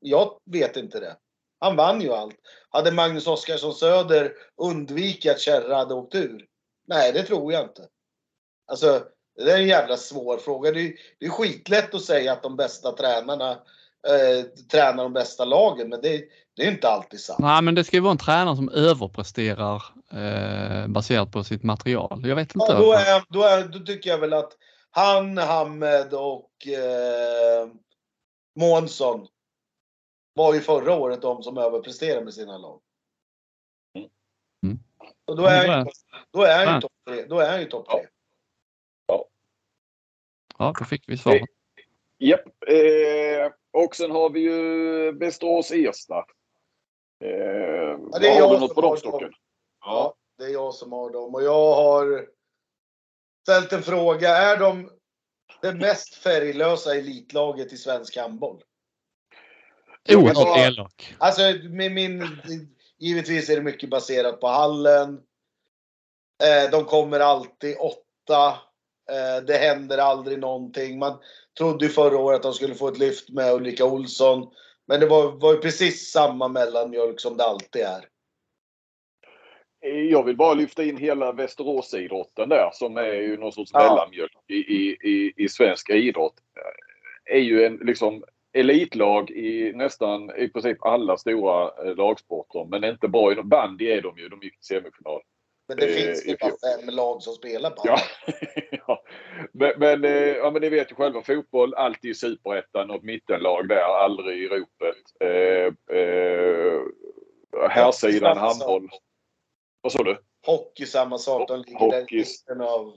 Jag 0.00 0.38
vet 0.50 0.76
inte 0.76 1.00
det. 1.00 1.16
Han 1.60 1.76
vann 1.76 2.00
ju 2.00 2.12
allt. 2.12 2.36
Hade 2.70 2.92
Magnus 2.92 3.26
Oskarsson 3.26 3.74
Söder 3.74 4.32
undvikit 4.62 5.32
att 5.32 5.40
Kärra 5.40 5.76
hade 5.76 5.94
åkt 5.94 6.14
ur? 6.14 6.46
Nej, 6.86 7.12
det 7.12 7.22
tror 7.22 7.52
jag 7.52 7.62
inte. 7.62 7.88
Alltså, 8.66 9.04
det 9.36 9.52
är 9.52 9.58
en 9.58 9.66
jävla 9.66 9.96
svår 9.96 10.38
fråga. 10.38 10.72
Det 10.72 10.80
är, 10.80 10.92
det 11.18 11.26
är 11.26 11.30
skitlätt 11.30 11.94
att 11.94 12.04
säga 12.04 12.32
att 12.32 12.42
de 12.42 12.56
bästa 12.56 12.92
tränarna 12.92 13.50
eh, 14.08 14.44
tränar 14.70 15.02
de 15.02 15.12
bästa 15.12 15.44
lagen, 15.44 15.88
men 15.88 16.00
det, 16.00 16.24
det 16.56 16.62
är 16.62 16.70
inte 16.70 16.88
alltid 16.88 17.20
sant. 17.20 17.38
Nej, 17.38 17.62
men 17.62 17.74
det 17.74 17.84
ska 17.84 17.96
ju 17.96 18.00
vara 18.00 18.12
en 18.12 18.18
tränare 18.18 18.56
som 18.56 18.68
överpresterar 18.68 19.82
eh, 20.10 20.88
baserat 20.88 21.32
på 21.32 21.44
sitt 21.44 21.62
material. 21.62 22.28
Jag 22.28 22.36
vet 22.36 22.54
inte. 22.54 22.66
Ja, 22.68 22.78
då, 22.78 22.92
är, 22.92 23.24
då, 23.28 23.42
är, 23.42 23.68
då 23.68 23.78
tycker 23.78 24.10
jag 24.10 24.18
väl 24.18 24.32
att 24.32 24.52
han, 24.90 25.38
Hamed 25.38 26.14
och 26.14 26.66
eh, 26.66 27.68
Månsson 28.56 29.26
var 30.34 30.54
ju 30.54 30.60
förra 30.60 30.94
året 30.94 31.22
de 31.22 31.42
som 31.42 31.58
överpresterade 31.58 32.24
med 32.24 32.34
sina 32.34 32.58
lag. 32.58 32.80
Mm. 34.62 34.78
Och 35.24 35.36
då 35.36 35.46
är 35.46 35.68
han 35.68 35.86
ju, 35.86 35.92
då 36.30 36.42
är 36.42 36.66
han 36.66 36.74
ju 36.74 36.80
topp 36.80 36.92
tre. 37.06 37.24
Då 37.28 37.38
är 37.38 37.50
han 37.50 37.60
ju 37.60 37.66
topp 37.66 37.88
tre. 37.90 38.06
Ja. 39.06 39.24
ja, 40.58 40.74
då 40.78 40.84
fick 40.84 41.08
vi 41.08 41.16
svaret. 41.16 41.42
Japp. 42.18 42.46
Eh, 42.66 43.52
och 43.82 43.96
sen 43.96 44.10
har 44.10 44.30
vi 44.30 44.40
ju 44.40 45.12
Västerås 45.18 45.70
Ersta. 45.70 46.24
Eh, 47.20 47.30
ja, 48.12 48.18
det 48.20 48.28
är 48.28 48.42
har 48.42 48.54
du 48.54 48.60
något 48.60 48.74
på 48.74 48.80
dem 48.80 48.96
stocken? 48.96 49.32
Ja, 49.84 50.14
det 50.38 50.44
är 50.44 50.48
jag 50.48 50.74
som 50.74 50.92
har 50.92 51.10
dem. 51.10 51.34
Och 51.34 51.42
jag 51.42 51.74
har 51.74 52.26
ställt 53.42 53.72
en 53.72 53.82
fråga. 53.82 54.36
Är 54.36 54.56
de 54.56 54.90
det 55.64 55.74
mest 55.74 56.14
färglösa 56.14 56.94
elitlaget 56.94 57.72
i 57.72 57.76
svensk 57.76 58.16
handboll. 58.16 58.62
Oerhört 60.08 60.58
elak. 60.58 61.14
Alltså, 61.18 61.42
med 61.70 61.92
min, 61.92 62.28
givetvis 62.98 63.50
är 63.50 63.56
det 63.56 63.62
mycket 63.62 63.90
baserat 63.90 64.40
på 64.40 64.46
hallen. 64.46 65.20
Eh, 66.42 66.70
de 66.70 66.84
kommer 66.84 67.20
alltid 67.20 67.76
åtta. 67.78 68.48
Eh, 69.10 69.44
det 69.46 69.56
händer 69.56 69.98
aldrig 69.98 70.38
någonting. 70.38 70.98
Man 70.98 71.18
trodde 71.58 71.84
ju 71.84 71.90
förra 71.90 72.18
året 72.18 72.36
att 72.36 72.42
de 72.42 72.52
skulle 72.52 72.74
få 72.74 72.88
ett 72.88 72.98
lyft 72.98 73.28
med 73.28 73.54
Ulrika 73.54 73.84
Olsson. 73.84 74.50
Men 74.86 75.00
det 75.00 75.06
var, 75.06 75.32
var 75.32 75.52
ju 75.52 75.58
precis 75.60 76.10
samma 76.10 76.48
mellanmjölk 76.48 77.20
som 77.20 77.36
det 77.36 77.44
alltid 77.44 77.82
är. 77.82 78.08
Jag 80.10 80.24
vill 80.24 80.36
bara 80.36 80.54
lyfta 80.54 80.84
in 80.84 80.96
hela 80.96 81.32
Västeråsidrotten 81.32 82.48
där 82.48 82.70
som 82.72 82.96
är 82.96 83.12
ju 83.14 83.36
någon 83.36 83.52
sorts 83.52 83.70
Ja. 83.74 83.78
mellanmjölk 83.78 84.32
i, 84.46 84.54
i, 84.54 84.96
i, 85.02 85.32
i 85.36 85.48
svensk 85.48 85.90
idrott. 85.90 86.34
Är 87.24 87.38
ju 87.38 87.64
en 87.64 87.76
liksom 87.76 88.24
elitlag 88.52 89.30
i 89.30 89.72
nästan 89.74 90.30
i 90.36 90.48
princip 90.48 90.78
alla 90.86 91.16
stora 91.16 91.84
eh, 91.84 91.96
lagsporter. 91.96 92.64
Men 92.64 92.84
inte 92.84 93.08
bra 93.08 93.32
i 93.32 93.42
bandy 93.42 93.90
är 93.90 94.02
de 94.02 94.18
ju. 94.18 94.28
De 94.28 94.42
gick 94.42 94.58
till 94.58 94.66
semifinal. 94.66 95.20
Men 95.68 95.76
det 95.76 95.86
Eh, 95.86 95.92
finns 95.94 96.26
ju 96.26 96.36
bara 96.40 96.50
fem 96.78 96.88
lag 96.94 97.22
som 97.22 97.34
spelar 97.34 97.70
på 97.70 97.82
Ja. 97.84 97.98
ja. 98.86 99.02
Men, 99.52 99.72
men, 99.78 100.04
eh, 100.04 100.12
ja, 100.36 100.50
men 100.50 100.62
ni 100.62 100.68
vet 100.68 100.90
ju 100.90 100.94
själva 100.94 101.22
fotboll, 101.22 101.74
alltid 101.74 102.10
i 102.10 102.14
superettan, 102.14 102.88
något 102.88 103.02
mittenlag 103.02 103.68
där, 103.68 103.82
aldrig 103.82 104.38
i 104.42 104.48
ropet. 104.48 104.96
Eh, 105.20 105.98
eh, 105.98 106.80
Samma 107.68 107.92
sak. 107.92 108.36
handboll. 108.38 108.88
Vad 109.80 109.92
sa 109.92 110.02
du? 110.02 110.18
Hockey 110.46 110.86
samma 110.86 111.18
sak. 111.18 111.48
De 111.48 111.62
ligger 111.66 111.90
där 111.90 111.98
i 111.98 112.00
Hockey. 112.00 112.16
mitten 112.16 112.60
av 112.60 112.96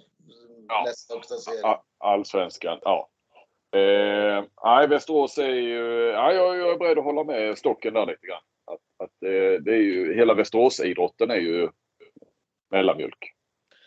Ja. 0.70 0.84
nästa 0.86 1.14
högsta 1.14 1.36
serie. 1.36 1.78
Allsvenskan, 2.00 2.80
ja. 2.82 3.10
Eh, 3.76 4.44
nej, 4.64 4.88
Västerås 4.88 5.38
är 5.38 5.50
ju... 5.54 6.08
Ja, 6.10 6.34
jag, 6.34 6.58
jag 6.58 6.72
är 6.72 6.78
beredd 6.78 6.98
att 6.98 7.04
hålla 7.04 7.24
med 7.24 7.58
Stocken 7.58 7.94
där 7.94 8.06
lite 8.06 8.28
grann. 8.28 8.42
Att, 8.72 9.04
att 9.04 9.24
eh, 9.24 9.62
det 9.62 9.72
är 9.72 9.82
ju, 9.82 10.16
hela 10.16 10.34
Västeråsidrotten 10.34 11.32
är 11.32 11.36
ju 11.36 11.70
mellanmjölk. 12.72 13.34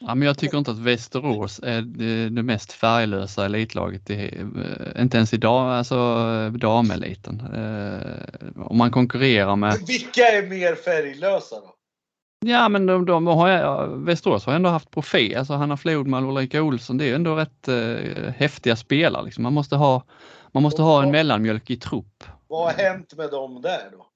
Ja, 0.00 0.14
men 0.14 0.26
jag 0.26 0.38
tycker 0.38 0.58
inte 0.58 0.70
att 0.70 0.78
Västerås 0.78 1.60
är 1.62 1.82
det, 2.30 2.42
mest 2.42 2.72
färglösa 2.72 3.44
elitlaget. 3.44 4.10
i- 4.10 4.44
eh, 4.94 5.02
inte 5.02 5.16
ens 5.16 5.34
idag, 5.34 5.70
alltså 5.72 5.94
eh, 5.96 6.52
dameliten. 6.52 7.40
Eh, 7.40 8.62
om 8.64 8.78
man 8.78 8.90
konkurrerar 8.90 9.56
med 9.56 9.78
Vilka 9.86 10.20
är 10.20 10.48
mer 10.48 10.74
färglösa 10.74 11.56
då? 11.56 11.74
Ja 12.46 12.68
men 12.68 12.86
de, 12.86 13.06
de 13.06 13.26
har, 13.26 13.86
Västerås 14.04 14.46
har 14.46 14.52
ändå 14.52 14.70
haft 14.70 14.90
profil, 14.90 15.36
alltså 15.36 15.54
Hanna 15.54 15.76
Flodman 15.76 16.24
och 16.24 16.30
Ulrika 16.30 16.62
Olsson, 16.62 16.98
det 16.98 17.10
är 17.10 17.14
ändå 17.14 17.34
rätt 17.36 17.68
eh, 17.68 18.32
häftiga 18.36 18.76
spelare. 18.76 19.24
Liksom. 19.24 19.42
Man 19.42 19.52
måste 19.52 19.76
ha, 19.76 20.02
man 20.52 20.62
måste 20.62 20.82
ha 20.82 21.02
en 21.02 21.10
mellanmjölk 21.10 21.70
i 21.70 21.76
trupp. 21.76 22.24
Vad 22.48 22.64
har 22.64 22.82
hänt 22.84 23.14
med 23.16 23.30
dem 23.30 23.62
där 23.62 23.88
då? 23.92 24.06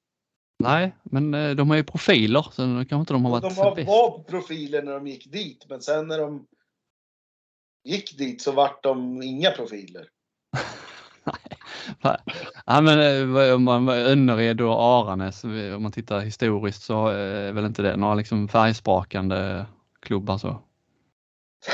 Nej, 0.65 0.95
men 1.03 1.35
eh, 1.35 1.51
de 1.51 1.71
har 1.71 1.77
ju 1.77 1.85
profiler 1.85 2.43
så 2.43 2.62
kanske 2.62 2.97
inte 2.97 3.12
de 3.12 3.25
har 3.25 3.33
varit 3.33 3.43
De 3.43 3.55
var, 3.55 3.75
bäst. 3.75 3.89
var 3.89 4.23
profiler 4.23 4.83
när 4.83 4.93
de 4.93 5.07
gick 5.07 5.33
dit, 5.33 5.67
men 5.69 5.83
sen 5.83 6.09
när 6.09 6.19
de 6.19 6.47
gick 7.85 8.19
dit 8.19 8.43
så 8.43 8.53
vart 8.53 8.83
de 8.83 9.23
inga 9.23 9.51
profiler. 9.51 10.09
Ja, 12.67 12.81
men 12.81 13.01
eh, 13.37 13.55
om 13.55 13.62
man 13.62 13.89
Önnered 13.89 14.61
och 14.61 14.83
Aranäs, 14.83 15.45
om 15.45 15.83
man 15.83 15.93
tittar 15.93 16.21
historiskt 16.21 16.83
så 16.83 17.09
eh, 17.11 17.49
är 17.49 17.53
väl 17.53 17.65
inte 17.65 17.83
det 17.83 17.97
några 17.97 18.15
liksom 18.15 18.49
färgsprakande 18.49 19.67
klubbar 20.01 20.39
så. 20.39 20.62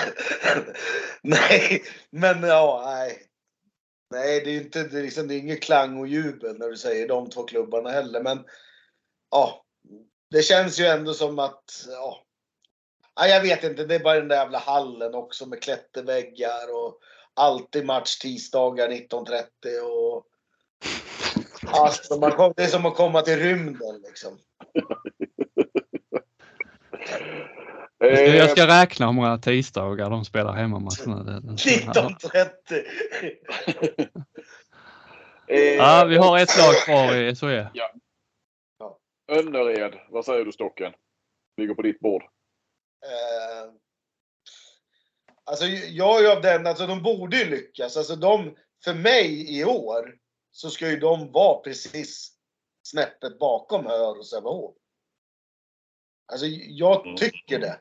nej, 1.23 1.83
men 2.11 2.43
ja, 2.43 2.83
nej. 2.87 3.27
Nej, 4.15 4.41
det 4.45 4.51
är 4.51 4.55
ju 4.55 4.63
inte, 4.63 4.83
det 4.83 4.99
är 4.99 5.03
liksom, 5.03 5.29
det 5.29 5.35
är 5.35 5.39
inget 5.39 5.63
klang 5.63 5.99
och 5.99 6.07
jubel 6.09 6.59
när 6.59 6.69
du 6.69 6.77
säger 6.77 7.09
de 7.09 7.31
två 7.31 7.43
klubbarna 7.43 7.91
heller, 7.91 8.23
men 8.23 8.45
ja, 9.31 9.65
det 10.31 10.43
känns 10.43 10.81
ju 10.81 10.85
ändå 10.85 11.15
som 11.15 11.39
att, 11.39 11.87
ja. 11.89 12.23
ja 13.15 13.27
jag 13.27 13.41
vet 13.41 13.65
inte, 13.65 13.85
det 13.85 13.95
är 13.95 13.99
bara 14.01 14.19
den 14.19 14.29
där 14.29 14.37
jävla 14.37 14.59
hallen 14.59 15.15
också 15.15 15.47
med 15.47 15.63
klätterväggar 15.63 16.75
och 16.75 16.99
alltid 17.35 17.87
match 17.87 18.19
tisdagar 18.19 18.89
19.30 18.89 19.81
och 19.81 20.27
Alltså, 21.67 22.19
man 22.21 22.31
kom, 22.33 22.53
det 22.57 22.63
är 22.63 22.67
som 22.67 22.87
att 22.87 22.97
komma 22.97 23.23
till 23.23 23.37
rymden 23.39 24.03
liksom. 24.09 24.39
Jag 27.99 28.17
ska, 28.17 28.25
Eh, 28.27 28.37
jag 28.37 28.51
ska 28.51 28.67
räkna 28.67 29.07
hur 29.07 29.13
många 29.13 29.39
tisdagar 29.39 30.11
de 30.11 30.25
spelar 30.25 30.53
hemmamatcherna. 30.53 31.23
Det- 31.23 31.41
det- 31.41 31.53
19.30! 31.53 32.85
eh, 35.49 35.59
Ja, 35.59 36.05
vi 36.09 36.17
har 36.17 36.39
ett 36.39 36.59
lag 36.59 36.75
kvar 36.75 37.15
i 37.15 37.37
SHE. 37.37 37.69
Önnered, 39.31 40.01
vad 40.09 40.25
säger 40.25 40.45
du 40.45 40.53
Stocken? 40.53 40.93
Ligger 41.57 41.75
på 41.75 41.83
ditt 41.83 42.01
bord. 42.01 42.23
Eh, 43.07 43.73
alltså 45.45 45.65
jag 45.67 46.25
är 46.25 46.37
av 46.37 46.43
den, 46.43 46.67
alltså 46.67 46.87
de 46.87 47.03
borde 47.03 47.37
ju 47.37 47.45
lyckas. 47.51 47.97
Alltså 47.97 48.17
de, 48.17 48.57
för 48.85 48.95
mig 48.95 49.59
i 49.59 49.65
år 49.65 50.19
så 50.51 50.71
ska 50.71 50.91
ju 50.91 50.97
de 50.97 51.33
vara 51.33 51.61
precis 51.61 52.37
snäppet 52.83 53.39
bakom 53.39 53.87
Hör 53.87 54.19
och 54.19 54.27
Sävehof. 54.27 54.77
Alltså 56.33 56.47
jag 56.47 57.07
Mm. 57.07 57.17
tycker 57.17 57.59
det. 57.59 57.81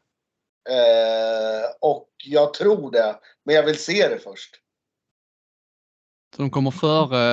Eh, 0.69 1.69
och 1.81 2.09
jag 2.25 2.53
tror 2.53 2.91
det. 2.91 3.19
Men 3.43 3.55
jag 3.55 3.63
vill 3.63 3.79
se 3.79 4.07
det 4.07 4.19
först. 4.19 4.55
Så 6.35 6.41
de 6.41 6.51
kommer 6.51 6.71
före... 6.71 7.31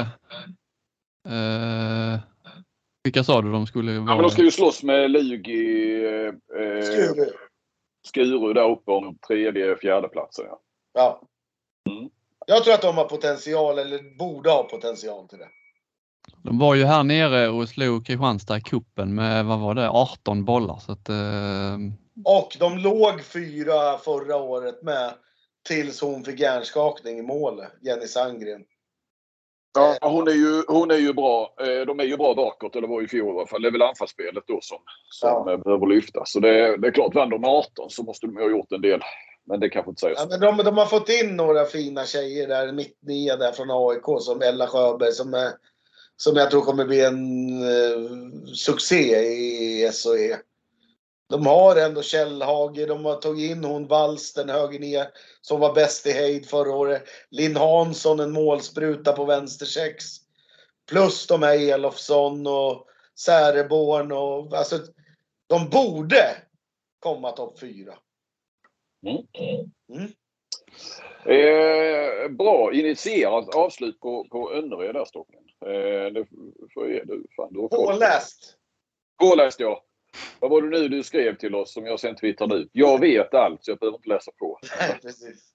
Eh, 1.29 2.21
vilka 3.07 3.25
sa 3.25 3.43
du 3.43 3.53
de 3.53 3.67
skulle 3.67 3.93
Ja, 3.93 4.01
vara? 4.01 4.15
men 4.15 4.23
de 4.23 4.31
ska 4.31 4.43
ju 4.43 4.51
slåss 4.51 4.83
med 4.83 5.11
Lugi, 5.11 6.05
eh, 6.05 6.61
eh, 6.63 6.83
Skuru. 6.83 7.27
Skuru 8.07 8.53
där 8.53 8.71
uppe 8.71 8.91
om 8.91 9.19
tredje, 9.29 9.77
fjärde 9.77 10.09
platsen. 10.09 10.45
Ja. 10.49 10.61
Ja. 10.95 11.21
Mm. 11.91 12.11
Jag 12.47 12.65
tror 12.65 12.75
att 12.75 12.83
de 12.83 12.97
har 12.97 13.05
potential, 13.05 13.79
eller 13.79 14.19
borde 14.19 14.51
ha 14.51 14.63
potential 14.63 15.29
till 15.29 15.39
det. 15.39 15.49
De 16.43 16.59
var 16.59 16.75
ju 16.75 16.85
här 16.85 17.03
nere 17.05 17.49
och 17.49 17.69
slog 17.69 18.07
Kristianstad 18.07 18.57
i 18.57 18.61
kuppen 18.61 19.15
med, 19.15 19.45
vad 19.45 19.61
var 19.61 19.75
det, 19.75 19.89
18 19.91 20.45
bollar. 20.45 20.77
Så 20.79 20.93
att, 20.93 21.09
eh, 21.09 21.77
Och 22.25 22.57
de 22.61 22.79
låg 22.79 23.23
fyra 23.25 23.99
förra 23.99 24.37
året 24.37 24.83
med. 24.83 25.15
Tills 25.69 26.01
hon 26.01 26.25
fick 26.25 26.41
hjärnskakning 26.41 27.19
i 27.19 27.23
målet, 27.23 27.73
Jenny 27.83 28.07
Sandgren. 28.07 28.65
Ja, 29.77 30.09
hon 30.11 30.29
är, 30.29 30.33
ju, 30.33 30.63
hon 30.69 30.91
är 30.91 30.97
ju 30.97 31.13
bra. 31.13 31.55
Eh, 31.61 31.87
De 31.87 32.01
är 32.01 32.05
ju 32.05 32.17
bra 32.17 32.35
bakåt, 32.35 32.77
eller 32.77 32.89
var 32.89 33.03
i 33.03 33.09
fjol 33.09 33.35
i 33.35 33.39
alla 33.39 33.47
fall. 33.47 33.63
Det 33.63 33.69
är 33.69 33.73
väl 33.73 33.83
anfallsspelet 33.83 34.45
då 34.47 34.59
som, 34.63 34.79
som 35.11 35.29
Ja. 35.47 35.53
eh, 35.53 35.59
behöver 35.59 35.87
lyftas. 35.87 36.33
Så 36.33 36.41
det, 36.41 36.77
det 36.77 36.89
är 36.89 36.93
klart, 36.93 37.15
vann 37.15 37.31
de 37.31 37.41
med 37.41 37.51
18 37.51 37.91
så 37.91 38.03
måste 38.03 38.27
de 38.27 38.37
ha 38.37 38.51
gjort 38.51 38.73
en 38.73 38.81
del. 38.81 39.01
Men 39.49 39.61
det 39.61 39.69
kanske 39.69 39.91
inte 39.91 40.01
säger 40.01 40.17
Ja, 40.19 40.27
men 40.31 40.41
de, 40.41 40.57
de 40.65 40.79
har 40.79 40.87
fått 40.87 41.09
in 41.09 41.37
några 41.37 41.65
fina 41.65 42.05
tjejer 42.05 42.49
där, 42.49 42.73
mittnia 42.73 43.37
där 43.37 43.53
från 43.53 43.71
AIK, 43.71 44.23
som 44.23 44.43
Ella 44.43 44.67
Sjöberg 44.67 45.13
som, 45.13 45.35
är, 45.35 45.51
som 46.17 46.37
jag 46.37 46.51
tror 46.51 46.63
kommer 46.63 46.85
bli 46.85 47.05
en 47.05 47.49
eh, 47.63 48.11
succé 48.55 49.17
i 49.19 49.91
SHE. 49.93 50.37
De 51.29 51.47
har 51.47 51.77
ändå 51.77 52.03
Källhage, 52.03 52.87
de 52.87 53.05
har 53.05 53.17
tagit 53.17 53.51
in 53.51 53.65
hon 53.65 53.87
Wals, 53.87 54.33
den 54.33 54.49
höger 54.49 54.79
ner, 54.79 55.09
som 55.41 55.61
var 55.61 55.75
bäst 55.75 56.07
i 56.07 56.13
hejd 56.13 56.49
förra 56.49 56.75
året. 56.75 57.05
Linn 57.31 57.57
Hansson, 57.57 58.21
en 58.21 58.33
målspruta 58.33 59.13
på 59.13 59.25
vänster 59.25 59.67
sex. 59.67 60.05
Plus 60.89 61.27
de 61.27 61.43
här 61.43 61.71
Elofsson 61.71 62.47
och 62.47 62.87
Säreborn 63.19 64.13
och 64.13 64.55
alltså, 64.55 64.79
de 65.47 65.69
borde 65.71 66.37
komma 66.99 67.33
topp 67.33 67.61
fyra. 67.61 67.99
Eh, 71.25 72.31
bra 72.31 72.73
initierat 72.73 73.55
avslut 73.55 74.01
på, 74.01 74.29
på 74.31 74.53
Önnered 74.53 74.95
där 74.95 75.05
Stocken. 75.05 75.43
Eh, 75.67 76.13
det 76.13 76.27
får 76.75 76.91
jag, 76.91 77.07
du, 77.07 77.27
fan, 77.37 77.53
du. 77.53 77.69
Påläst! 77.69 78.57
Påläst 79.19 79.61
ja. 79.61 79.86
Vad 80.41 80.51
var 80.51 80.63
det 80.63 80.69
nu 80.69 80.89
du 80.89 81.03
skrev 81.03 81.37
till 81.37 81.55
oss 81.55 81.73
som 81.73 81.87
jag 81.87 82.01
sen 82.01 82.17
twittrade 82.17 82.55
ut? 82.55 82.69
Jag 82.73 83.01
vet 83.01 83.35
allt 83.35 83.65
så 83.65 83.71
jag 83.71 83.79
behöver 83.79 83.99
inte 83.99 84.09
läsa 84.09 84.33
på. 84.39 84.59
Nej, 84.81 84.99
precis. 85.03 85.53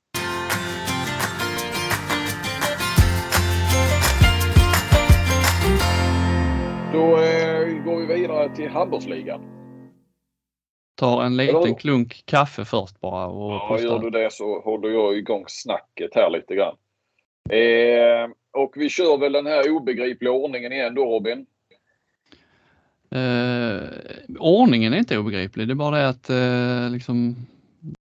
Då 6.94 7.18
eh, 7.18 7.84
går 7.86 8.00
vi 8.00 8.14
vidare 8.14 8.56
till 8.56 8.70
handbollsligan. 8.70 9.42
tar 10.96 11.24
en 11.24 11.40
Eller 11.40 11.54
liten 11.54 11.76
klunk 11.76 12.24
kaffe 12.26 12.66
först 12.66 13.00
bara. 13.00 13.28
Och 13.28 13.52
Ja, 13.52 13.80
gör 13.80 14.00
du 14.00 14.10
det 14.10 14.34
så 14.34 14.60
håller 14.60 14.90
jag 14.90 15.18
igång 15.18 15.44
snacket 15.48 16.16
här 16.16 16.30
lite 16.30 16.56
grann. 16.56 16.76
Eh, 17.50 18.30
och 18.54 18.74
vi 18.76 18.90
kör 18.90 19.18
väl 19.18 19.32
den 19.32 19.46
här 19.46 19.72
obegripliga 19.72 20.32
ordningen 20.32 20.72
igen 20.72 20.96
då 20.96 21.06
Robin. 21.06 21.46
Eh, 23.16 23.90
ordningen 24.40 24.94
är 24.94 24.98
inte 24.98 25.18
obegriplig, 25.18 25.68
det 25.68 25.74
är 25.74 25.76
bara 25.76 25.98
det 25.98 26.10
att 26.10 26.30
eh, 26.30 26.90
liksom, 26.92 27.36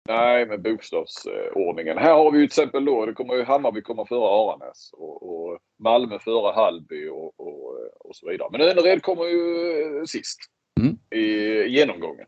Nej, 0.08 0.46
med 0.46 0.62
bokstavsordningen. 0.62 1.98
Här 1.98 2.14
har 2.14 2.30
vi 2.32 2.38
ju 2.38 2.44
till 2.46 2.62
exempel 2.62 2.84
då, 2.84 3.06
det 3.06 3.12
kommer 3.12 3.34
ju 3.34 3.44
Hammarby 3.44 3.80
komma 3.82 4.06
före 4.06 4.28
Aranäs 4.28 4.90
och, 4.92 5.22
och 5.22 5.58
Malmö 5.78 6.18
före 6.18 6.52
Hallby 6.54 7.08
och, 7.08 7.40
och, 7.40 7.74
och 8.00 8.16
så 8.16 8.28
vidare. 8.30 8.48
Men 8.52 8.60
Önnered 8.60 9.02
kommer 9.02 9.24
ju 9.24 10.06
sist 10.06 10.38
Mm. 10.80 10.98
i 11.10 11.24
genomgången. 11.68 12.26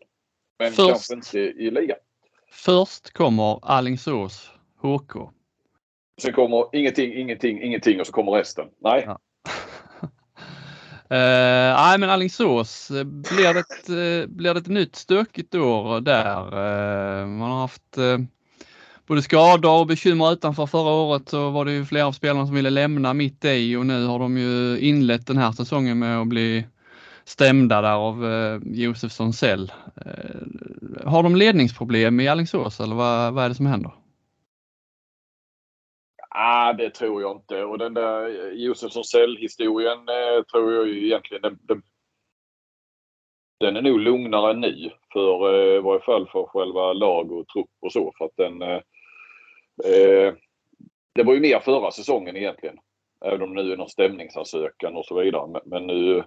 Men 0.59 0.73
Först- 0.73 0.89
kanske 0.89 1.15
inte 1.15 1.39
i 1.39 1.71
ligan. 1.71 1.99
Först 2.53 3.11
kommer 3.13 3.59
Alingsås 3.63 4.51
HK. 4.83 5.13
Sen 6.23 6.33
kommer 6.33 6.65
ingenting, 6.77 7.13
ingenting, 7.15 7.63
ingenting 7.63 8.01
och 8.01 8.07
så 8.07 8.13
kommer 8.13 8.33
resten. 8.33 8.69
Nej. 8.81 9.03
Ja. 9.07 9.19
Uh, 11.13 11.77
Nej 11.77 11.99
men 11.99 12.11
Alingsås, 12.11 12.91
eh, 12.91 13.05
blir 13.05 13.55
det, 13.55 13.61
ett, 13.61 13.91
uh, 13.91 14.37
blir 14.37 14.55
det 14.55 14.61
ett 14.61 14.67
nytt 14.67 14.97
stökigt 14.97 15.55
år 15.55 16.01
där? 16.01 16.45
Uh, 16.47 17.27
man 17.27 17.51
har 17.51 17.61
haft 17.61 17.99
uh, 17.99 18.19
både 19.07 19.23
skador 19.23 19.81
och 19.81 19.87
bekymmer 19.87 20.33
utanför. 20.33 20.67
Förra 20.67 20.91
året 20.91 21.29
så 21.29 21.51
var 21.51 21.65
det 21.65 21.73
ju 21.73 21.85
flera 21.85 22.07
av 22.07 22.13
spelarna 22.13 22.47
som 22.47 22.55
ville 22.55 22.71
lämna 22.71 23.15
mitt 23.15 23.45
i 23.45 23.77
och 23.77 23.87
nu 23.87 24.07
har 24.07 24.19
de 24.19 24.39
ju 24.39 24.79
inlett 24.79 25.27
den 25.27 25.39
här 25.39 25.53
säsongen 25.53 25.99
med 25.99 26.21
att 26.21 26.29
bli 26.29 26.67
stämda 27.25 27.81
där 27.81 27.93
av 27.93 28.25
uh, 28.25 28.61
Josef 28.65 29.13
Sonsell. 29.13 29.73
Har 31.05 31.23
de 31.23 31.37
ledningsproblem 31.37 32.21
i 32.21 32.29
Alingsås 32.29 32.81
eller 32.81 32.95
vad, 32.95 33.33
vad 33.33 33.45
är 33.45 33.49
det 33.49 33.55
som 33.55 33.67
händer? 33.67 33.93
Ah, 36.35 36.73
det 36.73 36.91
tror 36.91 37.23
jag 37.23 37.37
inte. 37.37 37.65
Och 37.65 37.79
den 37.79 37.95
där 37.95 38.29
Josefsson 38.53 39.05
Cell-historien 39.05 39.99
eh, 39.99 40.43
tror 40.53 40.73
jag 40.73 40.89
ju 40.89 41.07
egentligen 41.07 41.43
den, 41.43 41.59
den, 41.63 41.83
den 43.61 43.77
är 43.77 43.83
nog 43.83 44.01
lugnare 44.01 44.55
nu. 44.55 44.91
För 45.13 45.55
eh, 45.55 45.77
i 45.77 45.81
varje 45.81 46.01
fall 46.01 46.29
för 46.29 46.45
själva 46.45 46.93
lag 46.93 47.33
och 47.33 47.49
trupp 47.49 47.71
och 47.81 47.93
så. 47.93 48.13
För 48.19 48.25
att 48.25 48.37
den 48.37 48.63
eh, 48.63 48.81
eh, 49.85 50.35
Det 51.15 51.23
var 51.23 51.35
ju 51.35 51.41
mer 51.41 51.61
förra 51.61 51.91
säsongen 51.91 52.37
egentligen. 52.37 52.79
Även 53.25 53.43
om 53.43 53.55
det 53.55 53.63
nu 53.63 53.73
är 53.73 53.77
någon 53.77 53.89
stämningsansökan 53.89 54.97
och 54.97 55.07
så 55.07 55.21
vidare. 55.21 55.47
Men, 55.47 55.63
men 55.65 55.87
nu, 55.87 56.25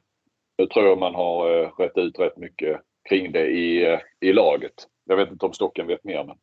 nu 0.58 0.68
tror 0.68 0.86
jag 0.86 1.00
man 1.00 1.16
har 1.16 1.62
eh, 1.62 1.72
rätt 1.78 1.98
ut 1.98 2.20
rätt 2.20 2.38
mycket 2.38 2.82
kring 3.10 3.32
det 3.32 3.48
i, 3.48 3.86
eh, 3.86 4.00
i 4.20 4.34
laget. 4.34 4.74
Jag 5.06 5.18
vet 5.18 5.32
inte 5.32 5.46
om 5.46 5.54
Stocken 5.54 5.88
vet 5.88 6.04
mer. 6.04 6.24
Men... 6.24 6.38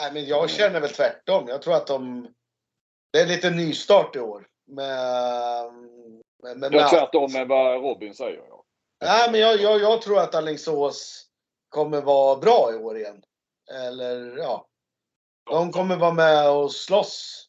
Nej, 0.00 0.12
men 0.12 0.26
jag 0.26 0.50
känner 0.50 0.80
väl 0.80 0.90
tvärtom. 0.90 1.48
Jag 1.48 1.62
tror 1.62 1.74
att 1.74 1.86
de... 1.86 2.28
Det 3.12 3.20
är 3.20 3.26
lite 3.26 3.50
nystart 3.50 4.16
i 4.16 4.20
år. 4.20 4.46
Med, 4.66 5.72
med, 6.42 6.58
med, 6.58 6.74
Jag 6.74 6.90
tvärtom 6.90 7.32
med 7.32 7.48
vad 7.48 7.82
Robin 7.82 8.14
säger. 8.14 8.44
Ja. 8.48 8.64
Nej, 9.04 9.30
men 9.30 9.40
jag, 9.40 9.60
jag, 9.60 9.80
jag 9.80 10.02
tror 10.02 10.18
att 10.18 10.34
Alingsås 10.34 11.26
kommer 11.68 12.00
vara 12.00 12.36
bra 12.36 12.72
i 12.72 12.76
år 12.76 12.98
igen. 12.98 13.22
Eller 13.72 14.36
ja. 14.36 14.68
De 15.50 15.72
kommer 15.72 15.96
vara 15.96 16.12
med 16.12 16.50
och 16.50 16.72
slåss. 16.72 17.46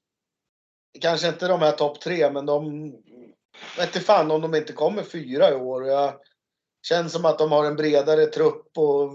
Kanske 1.01 1.27
inte 1.27 1.47
de 1.47 1.59
här 1.59 1.71
topp 1.71 2.01
tre, 2.01 2.31
men 2.31 2.45
de... 2.45 2.91
Vet 3.77 3.87
inte 3.87 3.99
fan 3.99 4.31
om 4.31 4.41
de 4.41 4.55
inte 4.55 4.73
kommer 4.73 5.03
fyra 5.03 5.51
i 5.51 5.55
år. 5.55 5.87
Jag 5.87 6.13
känns 6.87 7.13
som 7.13 7.25
att 7.25 7.37
de 7.37 7.51
har 7.51 7.65
en 7.65 7.75
bredare 7.75 8.25
trupp 8.25 8.77
och 8.77 9.11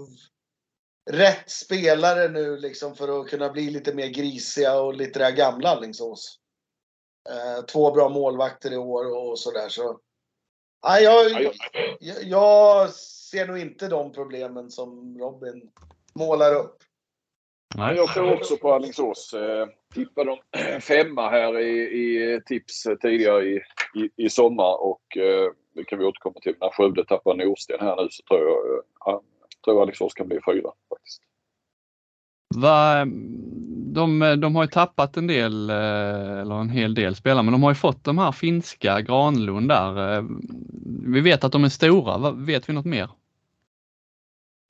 rätt 1.11 1.49
spelare 1.49 2.27
nu 2.27 2.57
liksom 2.57 2.95
för 2.95 3.21
att 3.21 3.27
kunna 3.29 3.49
bli 3.49 3.69
lite 3.69 3.93
mer 3.93 4.07
grisiga 4.07 4.81
och 4.81 4.93
lite 4.93 5.19
det 5.19 5.25
här 5.25 5.31
gamla 5.35 5.69
Alingsås. 5.69 6.39
Eh, 7.29 7.65
två 7.65 7.91
bra 7.91 8.09
målvakter 8.09 8.73
i 8.73 8.77
år 8.77 9.15
och 9.17 9.39
sådär 9.39 9.69
så. 9.69 9.99
Nej, 10.87 11.03
jag, 11.03 11.31
Ja, 11.31 11.51
jag- 11.99 12.23
jag, 12.23 12.89
ser 12.93 13.47
nog 13.47 13.57
inte 13.57 13.87
de 13.87 14.11
problemen 14.11 14.71
som 14.71 15.17
Robin 15.19 15.71
målar 16.13 16.55
upp. 16.55 16.77
Nej, 17.75 17.95
jag 17.95 18.13
tror 18.13 18.33
också 18.33 18.57
på 18.57 18.73
Alingsås. 18.73 19.33
Eh, 19.33 19.67
tippade 19.93 20.37
de 20.53 20.81
femma 20.81 21.29
här 21.29 21.59
i, 21.59 21.79
i 21.81 22.41
tips 22.45 22.83
tidigare 23.01 23.43
i, 23.45 23.55
i, 23.95 24.25
i 24.25 24.29
sommar 24.29 24.81
och 24.81 25.17
eh, 25.17 25.51
det 25.75 25.83
kan 25.83 25.99
vi 25.99 26.05
återkomma 26.05 26.39
till. 26.39 26.55
När 26.61 26.69
Skövde 26.69 27.05
tappar 27.05 27.35
Norsten 27.35 27.79
här 27.79 27.95
nu 28.03 28.07
så 28.11 28.23
tror 28.23 28.41
jag, 28.49 28.77
eh, 29.13 29.19
tror 29.65 29.81
Alingsås 29.81 30.13
kan 30.13 30.27
bli 30.27 30.39
fyra 30.45 30.71
faktiskt. 30.89 31.21
Va, 32.55 33.05
de, 33.93 34.19
de 34.41 34.55
har 34.55 34.63
ju 34.63 34.67
tappat 34.69 35.17
en 35.17 35.27
del, 35.27 35.69
eh, 35.69 36.39
eller 36.39 36.55
en 36.55 36.69
hel 36.69 36.93
del 36.93 37.15
spelare, 37.15 37.43
men 37.43 37.51
de 37.51 37.63
har 37.63 37.71
ju 37.71 37.75
fått 37.75 38.03
de 38.03 38.17
här 38.17 38.31
finska 38.31 39.01
Granlund 39.01 39.69
där. 39.69 40.15
Eh, 40.17 40.23
Vi 41.13 41.21
vet 41.21 41.43
att 41.43 41.51
de 41.51 41.63
är 41.63 41.69
stora. 41.69 42.17
Va- 42.17 42.31
Vet 42.31 42.69
vi 42.69 42.73
något 42.73 42.85
mer? 42.85 43.09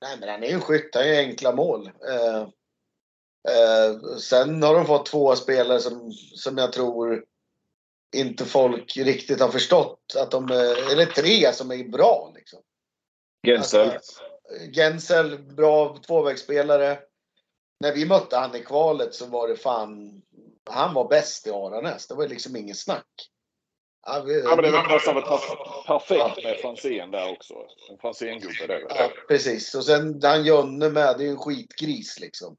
Nej, 0.02 0.16
men 0.20 0.28
han 0.28 0.42
är 0.42 0.46
ju 0.48 0.54
en 0.54 0.60
skytt. 0.60 0.90
Han 0.94 1.08
gör 1.08 1.18
enkla 1.18 1.52
mål. 1.54 1.86
Eh, 1.86 2.40
eh, 3.54 4.16
sen 4.18 4.62
har 4.62 4.74
de 4.74 4.86
fått 4.86 5.06
två 5.06 5.36
spelare 5.36 5.78
som, 5.78 6.12
som 6.12 6.58
jag 6.58 6.72
tror 6.72 7.24
inte 8.16 8.44
folk 8.44 8.96
riktigt 8.96 9.40
har 9.40 9.48
förstått 9.48 10.14
att 10.18 10.30
de 10.30 10.50
är, 10.50 10.92
eller 10.92 11.06
tre 11.06 11.52
som 11.52 11.70
är 11.70 11.88
bra 11.88 12.32
liksom. 12.34 12.60
Gensel. 13.46 13.90
Alltså, 13.90 14.22
Gensel, 14.72 15.38
bra 15.38 15.98
tvåvägsspelare. 16.06 16.98
När 17.80 17.94
vi 17.94 18.06
mötte 18.06 18.36
han 18.36 18.56
i 18.56 18.60
kvalet 18.60 19.14
så 19.14 19.26
var 19.26 19.48
det 19.48 19.56
fan, 19.56 20.22
han 20.70 20.94
var 20.94 21.08
bäst 21.08 21.46
i 21.46 21.50
Aranäs. 21.50 22.06
Det 22.06 22.14
var 22.14 22.28
liksom 22.28 22.56
ingen 22.56 22.74
snack. 22.74 23.06
Ja, 24.06 24.22
vi, 24.26 24.40
Ja, 24.40 24.56
men 24.56 24.64
det 24.64 24.70
var 24.70 24.88
nästan 24.88 25.14
per- 25.14 25.86
perfekt 25.86 26.44
med 26.44 26.56
Franzén 26.56 27.10
där 27.10 27.32
också. 27.32 27.54
En 27.90 27.98
Franzén-gubbe 27.98 28.66
där. 28.66 28.86
Ja, 28.88 29.10
precis. 29.28 29.74
Och 29.74 29.84
sen 29.84 30.20
han 30.22 30.44
Jönne 30.44 30.88
med, 30.88 31.18
det 31.18 31.22
är 31.22 31.26
ju 31.26 31.30
en 31.30 31.38
skitgris 31.38 32.20
liksom. 32.20 32.56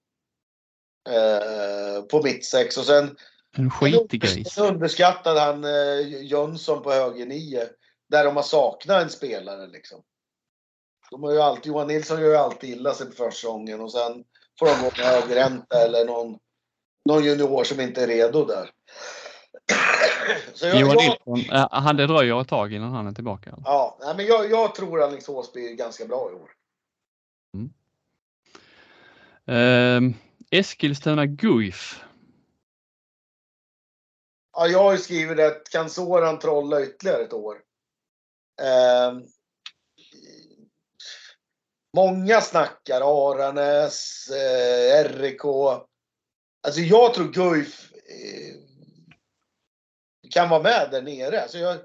Eh, 1.09 2.01
på 2.03 2.21
mittsex. 2.23 2.77
Och 2.77 2.85
sen 2.85 3.17
En 3.57 3.71
skitgris. 3.71 4.53
Sen 4.53 4.65
underskattade 4.65 5.39
han 5.39 5.63
eh, 5.63 6.23
Jönsson 6.23 6.83
på 6.83 6.91
höger 6.91 7.25
nio. 7.25 7.69
Där 8.09 8.25
de 8.25 8.35
har 8.35 8.43
saknat 8.43 9.01
en 9.03 9.09
spelare 9.09 9.67
liksom. 9.67 10.03
De 11.11 11.23
har 11.23 11.31
ju 11.31 11.41
alltid, 11.41 11.65
Johan 11.65 11.87
Nilsson 11.87 12.21
gör 12.21 12.29
ju 12.29 12.35
alltid 12.35 12.69
illa 12.69 12.93
sig 12.93 13.07
på 13.07 13.13
försäsongen 13.13 13.81
och 13.81 13.91
sen 13.91 14.23
får 14.59 14.65
de 14.65 14.73
gå 14.73 14.91
med 14.97 15.05
högerhänta 15.05 15.83
eller 15.85 16.05
någon, 16.05 16.39
någon 17.09 17.23
junior 17.23 17.63
som 17.63 17.79
inte 17.79 18.03
är 18.03 18.07
redo 18.07 18.45
där. 18.45 18.69
Jag, 20.61 20.79
Johan 20.79 20.97
Nilsson, 20.97 21.55
eh, 21.55 21.67
han 21.71 21.97
det 21.97 22.07
dröjer 22.07 22.41
ett 22.41 22.47
tag 22.47 22.73
innan 22.73 22.91
han 22.91 23.07
är 23.07 23.11
tillbaka. 23.11 23.57
ja, 23.65 24.13
men 24.17 24.25
jag, 24.25 24.51
jag 24.51 24.75
tror 24.75 25.03
Alingsås 25.03 25.53
blir 25.53 25.75
ganska 25.75 26.05
bra 26.05 26.31
i 26.31 26.33
år. 26.33 26.51
Eh, 29.55 30.01
Eskilstuna 30.51 31.25
Guif. 31.25 32.03
Ja, 34.53 34.67
jag 34.67 34.83
har 34.83 34.91
ju 34.91 34.97
skrivit 34.97 35.39
att 35.39 35.69
kan 35.69 35.89
Soran 35.89 36.39
trolla 36.39 36.81
ytterligare 36.81 37.21
ett 37.21 37.33
år? 37.33 37.55
Eh, 38.61 39.19
många 41.95 42.41
snackar 42.41 43.01
Aranäs, 43.01 44.29
eh, 44.29 45.03
RIK. 45.03 45.45
Alltså 46.63 46.81
jag 46.81 47.13
tror 47.13 47.31
Guif 47.31 47.91
eh, 47.93 48.55
kan 50.29 50.49
vara 50.49 50.63
med 50.63 50.87
där 50.91 51.01
nere. 51.01 51.41
Alltså 51.41 51.57
jag, 51.57 51.77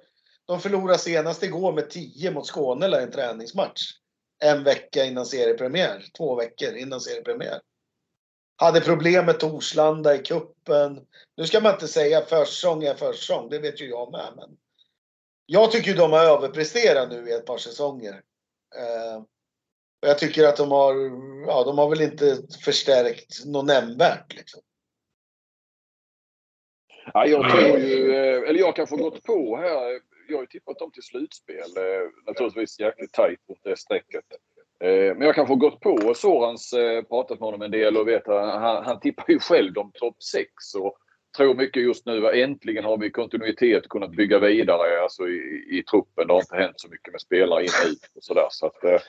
de 0.46 0.60
förlorade 0.60 0.98
senast 0.98 1.42
igår 1.42 1.72
med 1.72 1.90
10 1.90 2.30
mot 2.30 2.46
Skåne 2.46 2.86
i 2.86 3.02
en 3.02 3.10
träningsmatch. 3.10 3.82
En 4.44 4.64
vecka 4.64 5.04
innan 5.04 5.26
seriepremiär. 5.26 6.04
Två 6.16 6.34
veckor 6.34 6.74
innan 6.74 7.00
seriepremiär. 7.00 7.60
Hade 8.56 8.80
problem 8.80 9.26
med 9.26 9.40
Torslanda 9.40 10.14
i 10.14 10.18
kuppen. 10.18 11.06
Nu 11.36 11.46
ska 11.46 11.60
man 11.60 11.72
inte 11.72 11.88
säga 11.88 12.22
försäsong 12.22 12.84
är 12.84 12.94
försäsong, 12.94 13.48
det 13.48 13.58
vet 13.58 13.80
ju 13.80 13.88
jag 13.88 14.12
med. 14.12 14.32
Men 14.36 14.56
jag 15.46 15.72
tycker 15.72 15.96
de 15.96 16.12
har 16.12 16.24
överpresterat 16.24 17.10
nu 17.10 17.28
i 17.28 17.32
ett 17.32 17.46
par 17.46 17.58
säsonger. 17.58 18.22
Eh, 18.76 19.22
jag 20.06 20.18
tycker 20.18 20.44
att 20.44 20.56
de 20.56 20.70
har, 20.70 20.94
ja, 21.46 21.64
de 21.64 21.78
har 21.78 21.88
väl 21.90 22.00
inte 22.00 22.36
förstärkt 22.64 23.44
något 23.46 23.66
nämnvärt. 23.66 24.34
Liksom. 24.36 24.60
Ja, 27.14 27.26
jag 27.26 27.50
tror 27.50 27.78
ju, 27.78 28.14
eh, 28.14 28.48
eller 28.48 28.58
jag 28.60 28.76
kanske 28.76 28.96
gått 28.96 29.22
på 29.22 29.56
här. 29.56 30.00
Jag 30.28 30.36
har 30.36 30.42
ju 30.42 30.46
tippat 30.46 30.78
dem 30.78 30.90
till 30.92 31.02
slutspel. 31.02 31.56
eh, 31.76 32.10
Naturligtvis 32.26 32.80
jäkligt 32.80 33.12
tajt 33.12 33.40
mot 33.48 33.58
det 33.62 33.78
strecket. 33.78 34.24
Eh, 34.80 34.88
Men 35.16 35.20
jag 35.20 35.34
kanske 35.34 35.52
har 35.54 35.58
gått 35.58 35.80
på 35.80 36.14
Sorans, 36.14 36.74
pratat 37.08 37.40
med 37.40 37.46
honom 37.46 37.62
en 37.62 37.70
del 37.70 37.96
och 37.96 38.08
vet 38.08 38.28
att 38.28 38.60
han, 38.60 38.84
han 38.84 39.00
tippar 39.00 39.24
ju 39.28 39.38
själv 39.38 39.72
de 39.72 39.92
topp 39.92 40.22
6 40.22 40.48
och 40.78 40.98
tror 41.36 41.54
mycket 41.54 41.82
just 41.82 42.06
nu 42.06 42.26
att 42.26 42.34
äntligen 42.34 42.84
har 42.84 42.98
vi 42.98 43.10
kontinuitet 43.10 43.84
och 43.84 43.90
kunnat 43.90 44.10
bygga 44.10 44.38
vidare 44.38 45.02
alltså 45.02 45.28
i, 45.28 45.66
i 45.70 45.82
truppen. 45.90 46.26
Det 46.26 46.32
har 46.32 46.40
inte 46.40 46.56
hänt 46.56 46.80
så 46.80 46.88
mycket 46.88 47.12
med 47.12 47.20
spelare 47.20 47.62
in 47.62 47.70
och 47.84 47.90
ut 47.90 48.10
och 48.16 48.24
sådär. 48.24 48.46
Så 48.50 48.66
att, 48.66 49.02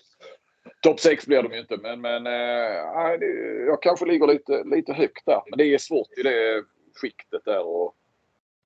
Topp 0.88 1.00
6 1.00 1.26
blir 1.28 1.44
de 1.44 1.54
ju 1.54 1.60
inte 1.60 1.78
men, 1.78 2.02
men 2.02 2.28
eh, 2.28 3.20
det, 3.20 3.66
jag 3.68 3.82
kanske 3.82 4.06
ligger 4.06 4.28
lite, 4.28 4.64
lite 4.64 4.94
högt 4.94 5.26
där. 5.26 5.42
Men 5.50 5.58
det 5.58 5.74
är 5.74 5.78
svårt 5.78 6.08
i 6.18 6.24
det 6.24 6.64
skiktet 7.02 7.42
där 7.46 7.68
och 7.68 7.94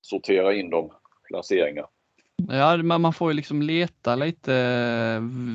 sortera 0.00 0.54
in 0.54 0.70
de 0.70 0.90
placeringar. 1.28 1.86
Ja, 2.48 2.76
man 2.76 3.00
man 3.00 3.12
får 3.12 3.30
ju 3.30 3.36
liksom 3.36 3.62
leta 3.62 4.16
lite 4.16 4.52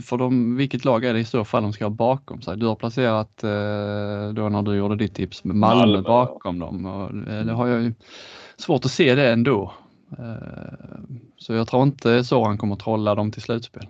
för 0.05 0.17
de, 0.17 0.57
vilket 0.57 0.85
lag 0.85 1.05
är 1.05 1.13
det 1.13 1.19
i 1.19 1.25
så 1.25 1.45
fall 1.45 1.63
de 1.63 1.73
ska 1.73 1.85
ha 1.85 1.89
bakom 1.89 2.41
sig. 2.41 2.57
Du 2.57 2.65
har 2.65 2.75
placerat 2.75 3.43
eh, 3.43 4.33
då 4.33 4.49
när 4.49 4.61
du 4.61 4.75
gjorde 4.75 4.95
ditt 4.95 5.15
tips 5.15 5.43
med 5.43 5.55
Malmö, 5.55 5.85
Malmö, 5.85 6.01
bakom 6.01 6.59
dem. 6.59 6.85
Och 6.85 7.33
eh, 7.33 7.45
det 7.45 7.51
har 7.51 7.67
jag 7.67 7.81
ju 7.81 7.93
svårt 8.57 8.85
att 8.85 8.91
se 8.91 9.15
det 9.15 9.31
ändå. 9.31 9.73
Eh, 10.17 10.99
Så 11.37 11.53
jag 11.53 11.67
tror 11.67 11.83
inte 11.83 12.23
så 12.23 12.43
han 12.43 12.57
kommer 12.57 12.75
trolla 12.75 13.15
dem 13.15 13.31
till 13.31 13.41
slutspel. 13.41 13.87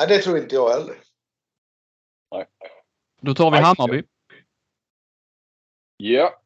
Nej, 0.00 0.08
det 0.08 0.18
tror 0.18 0.38
inte 0.38 0.54
jag 0.54 0.70
heller. 0.70 0.96
Då 3.20 3.34
tar 3.34 3.50
vi 3.50 3.60
Nej, 3.60 3.62
Hammarby. 3.64 4.02
Ja. 5.96 6.40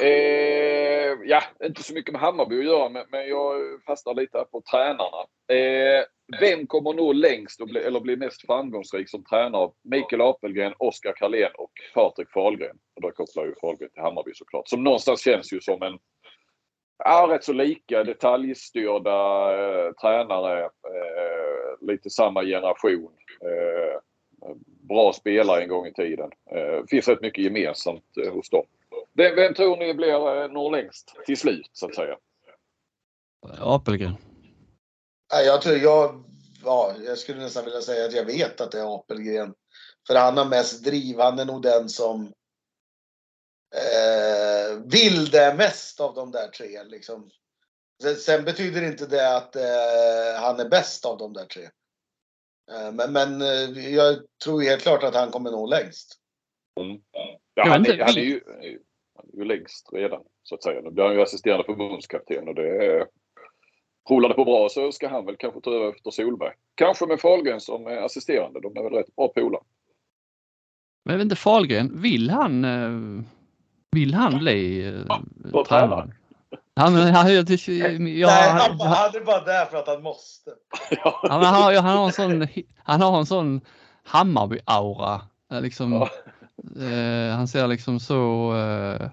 Eh, 0.00 1.18
ja, 1.24 1.42
inte 1.64 1.82
så 1.82 1.94
mycket 1.94 2.12
med 2.12 2.20
Hammarby 2.20 2.58
att 2.58 2.64
göra 2.64 2.88
men, 2.88 3.06
men 3.10 3.28
jag 3.28 3.82
fastnar 3.86 4.14
lite 4.14 4.38
här 4.38 4.44
på 4.44 4.62
tränarna. 4.70 5.26
Eh, 5.52 6.04
vem 6.40 6.66
kommer 6.66 6.94
nå 6.94 7.12
längst 7.12 7.60
och 7.60 7.68
bli, 7.68 7.80
eller 7.80 8.00
bli 8.00 8.16
mest 8.16 8.46
framgångsrik 8.46 9.10
som 9.10 9.24
tränare? 9.24 9.70
Mikael 9.82 10.22
Apelgren, 10.22 10.74
Oskar 10.78 11.12
Karlén 11.12 11.52
och 11.54 11.72
Patrik 11.94 12.30
Fahlgren. 12.30 12.76
Och 12.94 13.02
då 13.02 13.10
kopplar 13.10 13.44
ju 13.44 13.54
Fahlgren 13.60 13.90
till 13.90 14.02
Hammarby 14.02 14.34
såklart. 14.34 14.68
Som 14.68 14.84
någonstans 14.84 15.24
känns 15.24 15.52
ju 15.52 15.60
som 15.60 15.82
en 15.82 15.98
ja, 16.98 17.26
rätt 17.30 17.44
så 17.44 17.52
lika 17.52 18.04
detaljstyrda 18.04 19.50
eh, 19.58 19.92
tränare. 19.92 20.64
Eh, 20.64 21.61
lite 21.80 22.10
samma 22.10 22.44
generation. 22.44 23.12
Eh, 23.40 24.00
bra 24.88 25.12
spelare 25.12 25.62
en 25.62 25.68
gång 25.68 25.86
i 25.86 25.92
tiden. 25.92 26.30
Eh, 26.50 26.84
finns 26.88 27.08
rätt 27.08 27.20
mycket 27.20 27.44
gemensamt 27.44 28.16
eh, 28.24 28.32
hos 28.32 28.50
dem. 28.50 28.64
Vem, 29.12 29.36
vem 29.36 29.54
tror 29.54 29.76
ni 29.76 29.94
blir 29.94 30.42
eh, 30.42 30.48
når 30.48 30.70
längst 30.70 31.14
till 31.26 31.36
slut 31.36 31.70
så 31.72 31.86
att 31.86 31.94
säga? 31.94 32.16
Apelgren. 33.58 34.16
Nej, 35.32 35.46
jag 35.46 35.62
tror 35.62 35.76
jag, 35.76 36.24
ja, 36.64 36.94
jag 37.06 37.18
skulle 37.18 37.40
nästan 37.40 37.64
vilja 37.64 37.80
säga 37.80 38.06
att 38.06 38.14
jag 38.14 38.24
vet 38.24 38.60
att 38.60 38.72
det 38.72 38.78
är 38.78 38.94
Apelgren. 38.94 39.54
För 40.06 40.14
han 40.14 40.36
har 40.36 40.44
mest 40.44 40.84
driv. 40.84 41.18
Han 41.18 41.38
är 41.38 41.44
nog 41.44 41.62
den 41.62 41.88
som 41.88 42.32
eh, 43.74 44.78
vill 44.84 45.30
det 45.30 45.54
mest 45.58 46.00
av 46.00 46.14
de 46.14 46.30
där 46.30 46.48
tre. 46.48 46.82
Liksom. 46.84 47.30
Sen, 48.02 48.16
sen 48.16 48.44
betyder 48.44 48.86
inte 48.86 49.06
det 49.06 49.36
att 49.36 49.56
eh, 49.56 50.42
han 50.42 50.60
är 50.60 50.68
bäst 50.68 51.06
av 51.06 51.18
de 51.18 51.32
där 51.32 51.44
tre. 51.44 51.62
Eh, 52.72 52.92
men 52.92 53.12
men 53.12 53.42
eh, 53.42 53.94
jag 53.94 54.16
tror 54.44 54.62
helt 54.62 54.82
klart 54.82 55.02
att 55.02 55.14
han 55.14 55.30
kommer 55.30 55.50
nå 55.50 55.66
längst. 55.66 56.18
Ja, 56.74 56.98
Jag 57.54 57.66
han, 57.66 57.86
är, 57.86 57.98
han, 57.98 58.16
är 58.16 58.22
ju, 58.22 58.40
han 59.16 59.26
är 59.32 59.36
ju 59.36 59.44
längst 59.44 59.88
redan 59.92 60.22
så 60.42 60.54
att 60.54 60.62
säga. 60.62 60.80
Nu 60.80 60.90
blir 60.90 61.04
han 61.04 61.14
ju 61.14 61.22
assisterande 61.22 61.64
förbundskapten 61.64 62.48
och 62.48 62.54
det 62.54 62.86
är 62.86 63.06
Rullar 64.10 64.28
det 64.28 64.34
på 64.34 64.44
bra 64.44 64.68
så 64.68 64.92
ska 64.92 65.08
han 65.08 65.26
väl 65.26 65.36
kanske 65.38 65.60
ta 65.60 65.74
över 65.74 65.90
efter 65.90 66.10
Solberg. 66.10 66.52
Kanske 66.74 67.06
med 67.06 67.20
Fahlgren 67.20 67.60
som 67.60 67.86
är 67.86 67.96
assisterande. 67.96 68.60
De 68.60 68.76
är 68.76 68.82
väl 68.82 68.92
rätt 68.92 69.16
bra 69.16 69.28
polare. 69.28 69.62
Men 71.04 71.12
jag 71.12 71.18
vet 71.18 71.24
inte, 71.24 71.36
Fahlgren, 71.36 72.00
vill 72.02 72.30
han, 72.30 72.64
eh, 72.64 73.24
vill 73.90 74.14
han 74.14 74.38
bli 74.38 74.86
eh, 74.88 75.18
Vad 75.36 75.68
tränare? 75.68 76.12
Tränare? 76.76 77.02
Han, 77.10 77.14
han, 77.14 77.32
jag, 77.34 78.00
Nej, 78.00 78.22
han, 78.22 78.60
han, 78.60 78.80
han 78.80 79.14
är 79.16 79.24
bara 79.24 79.44
där 79.44 79.66
för 79.66 79.76
att 79.76 79.86
han 79.86 80.02
måste. 80.02 80.50
Ja. 81.04 81.20
han, 81.30 81.44
har, 81.44 81.74
han 81.74 81.96
har 81.98 82.06
en 82.06 82.12
sån, 82.12 82.46
han 82.84 83.00
har 83.02 83.18
en 83.18 83.26
sån 83.26 83.60
Hammarby-aura. 84.06 85.20
Eh, 85.52 85.60
Liksom, 85.60 85.92
Ja. 85.92 86.08
eh, 86.84 87.36
han 87.36 87.48
ser 87.48 87.66
liksom 87.66 88.00
så 88.00 88.52
eh, 88.56 89.10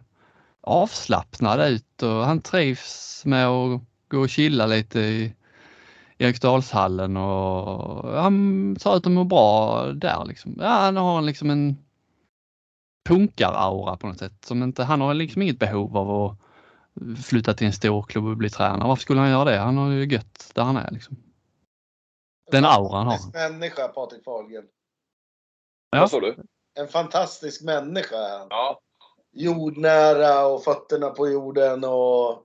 avslappnad 0.62 1.68
ut 1.68 2.04
och 2.04 2.26
han 2.26 2.42
trivs 2.42 3.22
med 3.26 3.48
att 3.48 3.82
gå 4.10 4.20
och 4.20 4.30
chilla 4.30 4.66
lite 4.66 5.00
i 5.00 5.34
Eriksdalshallen 6.18 7.18
och 7.18 8.14
han 8.22 8.76
ser 8.80 8.98
ut 8.98 9.06
att 9.06 9.12
må 9.12 9.24
bra 9.24 9.86
där 9.94 10.26
liksom. 10.26 10.58
Ja, 10.60 10.68
han 10.70 10.98
har 10.98 11.18
en, 11.18 11.26
liksom 11.26 11.50
en 11.50 11.78
punkar-aura 13.10 13.98
på 13.98 14.08
något 14.08 14.20
sätt. 14.20 14.46
Som 14.46 14.64
inte, 14.64 14.84
han 14.84 15.02
har 15.02 15.14
liksom 15.14 15.42
inget 15.42 15.60
behov 15.60 15.98
av 15.98 16.12
att 16.26 16.38
flytta 17.26 17.54
till 17.54 17.68
en 17.68 17.74
stor 17.74 18.04
klubb 18.04 18.26
och 18.26 18.38
bli 18.38 18.50
tränare. 18.50 18.88
Varför 18.88 19.02
skulle 19.02 19.20
han 19.20 19.30
göra 19.30 19.46
det? 19.46 19.58
Han 19.58 19.78
har 19.78 19.92
ju 19.92 20.06
gött 20.06 20.52
där 20.54 20.64
han 20.64 20.78
är 20.78 20.92
liksom. 20.92 21.18
Den 22.52 22.66
auran 22.66 23.08
har 23.08 23.18
han. 23.18 23.32
Människa, 23.34 23.88
Patrik 23.88 24.24
Fahlgren. 24.24 24.66
Ja. 25.90 26.00
Vad 26.00 26.12
sa 26.12 26.20
du? 26.20 26.36
En 26.80 26.88
fantastisk 26.88 27.62
människa 27.62 28.18
är 28.18 28.40
han. 28.40 28.48
Ja. 28.50 28.80
jordnära 29.32 30.46
och 30.46 30.64
fötterna 30.64 31.10
på 31.10 31.30
jorden 31.30 31.84
och 31.84 32.44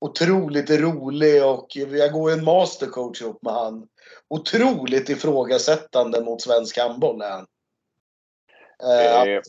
otroligt 0.00 0.70
rolig 0.70 1.44
och 1.44 1.66
jag 1.76 2.12
går 2.12 2.32
en 2.32 2.44
mastercoach 2.44 3.22
ihop 3.22 3.42
med 3.42 3.52
han. 3.52 3.88
Otroligt 4.28 5.08
ifrågasättande 5.08 6.24
mot 6.24 6.42
svensk 6.42 6.78
handboll 6.78 7.22
är 7.22 7.30
han. 7.30 7.46
Eh, 8.82 9.20
att, 9.20 9.46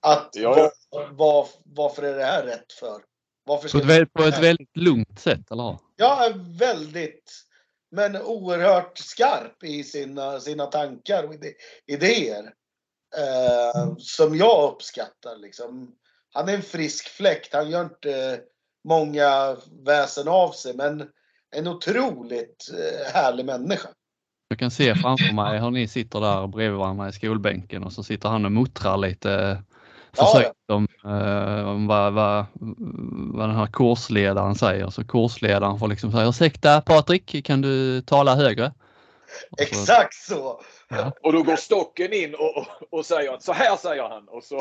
att 0.00 0.30
ja, 0.36 0.50
var, 0.50 0.72
ja. 0.90 1.08
var, 1.12 1.48
varför 1.64 2.02
är 2.02 2.16
det 2.16 2.24
här 2.24 2.42
rätt 2.42 2.72
för? 2.72 3.02
Varför 3.44 3.68
På 3.68 3.78
ett, 3.78 3.84
väldigt, 3.84 4.12
på 4.12 4.22
ett 4.22 4.42
väldigt 4.42 4.76
lugnt 4.76 5.18
sätt, 5.18 5.50
eller 5.50 5.62
hur? 5.62 5.78
Ja, 5.96 6.32
väldigt. 6.58 7.32
Men 7.90 8.16
oerhört 8.16 8.98
skarp 8.98 9.64
i 9.64 9.84
sina, 9.84 10.40
sina 10.40 10.66
tankar 10.66 11.24
och 11.24 11.34
idéer. 11.86 12.52
Eh, 13.16 13.94
som 13.98 14.36
jag 14.36 14.72
uppskattar. 14.72 15.36
Liksom. 15.36 15.94
Han 16.32 16.48
är 16.48 16.54
en 16.54 16.62
frisk 16.62 17.08
fläkt. 17.08 17.54
Han 17.54 17.70
gör 17.70 17.84
inte 17.84 18.40
många 18.88 19.56
väsen 19.84 20.28
av 20.28 20.52
sig. 20.52 20.76
Men 20.76 21.08
en 21.56 21.66
otroligt 21.66 22.70
eh, 22.72 23.12
härlig 23.12 23.46
människa. 23.46 23.88
Jag 24.48 24.58
kan 24.58 24.70
se 24.70 24.94
framför 24.94 25.34
mig 25.34 25.60
hur 25.60 25.70
ni 25.70 25.88
sitter 25.88 26.20
där 26.20 26.46
bredvid 26.46 26.78
varandra 26.78 27.08
i 27.08 27.12
skolbänken 27.12 27.84
och 27.84 27.92
så 27.92 28.02
sitter 28.02 28.28
han 28.28 28.44
och 28.44 28.52
muttrar 28.52 28.96
lite 28.96 29.62
Ja, 30.16 30.26
försökt 30.26 30.70
om, 30.72 30.88
eh, 31.04 31.68
om 31.68 31.86
vad, 31.86 32.12
vad, 32.12 32.44
vad 33.34 33.48
den 33.48 33.56
här 33.56 33.66
kursledaren 33.72 34.54
säger. 34.54 34.90
Så 34.90 35.04
kursledaren 35.06 35.78
får 35.78 35.88
liksom 35.88 36.12
säga 36.12 36.28
ursäkta 36.28 36.80
Patrik, 36.80 37.44
kan 37.46 37.60
du 37.60 38.02
tala 38.02 38.34
högre? 38.34 38.72
Så- 39.56 39.62
Exakt 39.62 40.14
så! 40.14 40.60
Och 41.22 41.32
då 41.32 41.42
går 41.42 41.56
stocken 41.56 42.12
in 42.12 42.34
och, 42.34 42.56
och, 42.56 42.66
och 42.98 43.06
säger 43.06 43.32
att 43.34 43.42
så 43.42 43.52
här 43.52 43.76
säger 43.76 44.02
han. 44.02 44.28
Och 44.28 44.44
så 44.44 44.56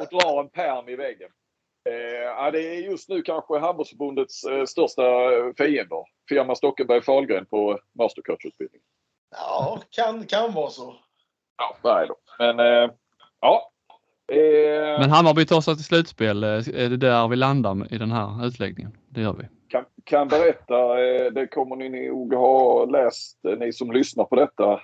och 0.00 0.08
drar 0.10 0.40
en 0.40 0.48
pärm 0.48 0.88
i 0.88 0.96
väggen. 0.96 1.30
Eh, 1.88 1.94
ja, 2.36 2.50
det 2.50 2.60
är 2.60 2.80
just 2.90 3.08
nu 3.08 3.22
kanske 3.22 3.58
Handbollsförbundets 3.58 4.44
eh, 4.44 4.64
största 4.64 5.02
eh, 5.02 5.52
fiender. 5.56 6.04
Firma 6.28 6.54
Stockenberg 6.54 7.02
Fahlgren 7.02 7.46
på 7.46 7.78
mastercoachutbildning. 7.98 8.80
ja, 9.30 9.80
kan, 9.90 10.26
kan 10.26 10.52
vara 10.52 10.70
så. 10.70 10.94
Ja, 11.58 11.76
nej 11.84 12.06
då. 12.08 12.16
Men 12.38 12.60
eh, 12.60 12.90
ja. 13.40 13.71
Eh, 14.32 15.00
Men 15.00 15.10
Hammarby 15.10 15.46
tar 15.46 15.60
sig 15.60 15.74
till 15.74 15.84
slutspel. 15.84 16.44
eh, 16.44 16.50
Är 16.50 16.88
det 16.88 16.96
där 16.96 17.28
vi 17.28 17.36
landar 17.36 17.94
i 17.94 17.98
den 17.98 18.12
här 18.12 18.46
utläggningen? 18.46 18.92
Det 19.08 19.20
gör 19.20 19.32
vi. 19.32 19.44
kan, 19.68 19.84
kan 20.04 20.28
berätta, 20.28 21.04
eh, 21.04 21.32
det 21.32 21.46
kommer 21.46 21.76
ni 21.76 22.08
nog 22.08 22.34
ha 22.34 22.84
läst, 22.84 23.44
eh, 23.44 23.58
ni 23.58 23.72
som 23.72 23.92
lyssnar 23.92 24.24
på 24.24 24.36
detta, 24.36 24.80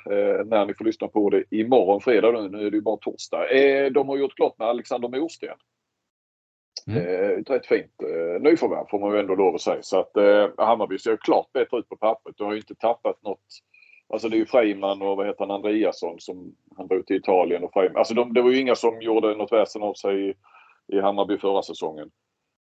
när 0.47 0.67
ni 0.67 0.75
får 0.75 0.85
lyssna 0.85 1.09
på 1.09 1.31
det 1.31 1.45
imorgon 1.51 2.01
fredag 2.01 2.33
nu. 2.33 2.49
Nu 2.49 2.67
är 2.67 2.71
det 2.71 2.77
ju 2.77 2.83
bara 2.83 2.97
torsdag. 2.97 3.47
De 3.91 4.09
har 4.09 4.17
gjort 4.17 4.37
klart 4.37 4.59
med 4.59 4.69
Alexander 4.69 5.09
Morsten. 5.09 5.57
Mm. 6.87 7.41
Ett 7.41 7.51
rätt 7.51 7.67
fint 7.67 7.93
nyförvärv 8.41 8.87
får 8.91 8.99
man 9.01 9.13
ju 9.13 9.21
ändå 9.21 9.35
lov 9.35 9.55
att 9.55 9.61
säga. 9.61 9.83
Så 9.83 10.01
att 10.01 10.13
Hammarby 10.59 10.99
ser 10.99 11.17
klart 11.17 11.53
bättre 11.53 11.79
ut 11.79 11.89
på 11.89 11.97
pappret. 11.97 12.35
Du 12.39 12.45
har 12.45 12.53
ju 12.53 12.59
inte 12.59 12.75
tappat 12.75 13.23
något. 13.23 13.47
Alltså 14.13 14.29
det 14.29 14.37
är 14.37 14.39
ju 14.39 14.47
Freiman 14.47 15.03
och 15.03 15.17
vad 15.17 15.27
heter 15.27 15.41
han, 15.41 15.51
Andreasson 15.51 16.21
som 16.21 16.57
han 16.77 16.87
bor 16.87 17.03
till 17.03 17.17
Italien 17.17 17.65
och 17.65 17.73
Freiman. 17.73 17.97
Alltså 17.97 18.15
de, 18.15 18.35
det 18.35 18.43
var 18.43 18.51
ju 18.51 18.61
inga 18.61 18.75
som 18.75 19.03
gjorde 19.03 19.37
något 19.37 19.53
väsen 19.53 19.83
av 19.83 19.95
sig 19.95 20.31
i, 20.31 20.35
i 20.97 21.01
Hammarby 21.01 21.39
förra 21.39 21.63
säsongen. 21.63 22.11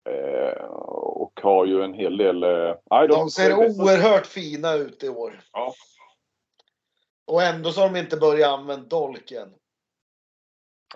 Eh, 0.09 0.65
och 0.65 1.41
har 1.43 1.67
ju 1.67 1.83
en 1.83 1.95
hel 1.95 2.17
del... 2.17 2.43
Eh, 2.43 3.03
De 3.09 3.31
ser 3.31 3.55
oerhört 3.55 4.27
fina 4.27 4.75
ut 4.75 5.05
i 5.05 5.09
år. 5.09 5.41
Ja. 5.53 5.75
Och 7.27 7.43
ändå 7.43 7.73
så 7.73 7.81
har 7.81 7.89
de 7.89 7.99
inte 7.99 8.17
börjat 8.17 8.59
använda 8.59 8.87
dolken. 8.87 9.55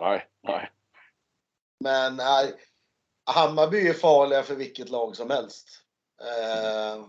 Nej, 0.00 0.26
nej. 0.42 0.70
Men 1.84 2.16
nej, 2.16 2.54
Hammarby 3.24 3.88
är 3.88 3.92
farliga 3.92 4.42
för 4.42 4.54
vilket 4.54 4.90
lag 4.90 5.16
som 5.16 5.30
helst. 5.30 5.68
Eh, 6.20 7.04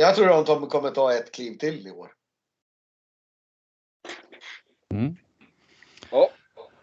jag 0.00 0.14
tror 0.14 0.40
att 0.40 0.46
de 0.46 0.68
kommer 0.68 0.90
ta 0.90 1.12
ett 1.12 1.32
kliv 1.32 1.58
till 1.58 1.86
i 1.86 1.90
år. 1.90 2.12
Mm. 4.94 5.16
Ja. 6.10 6.30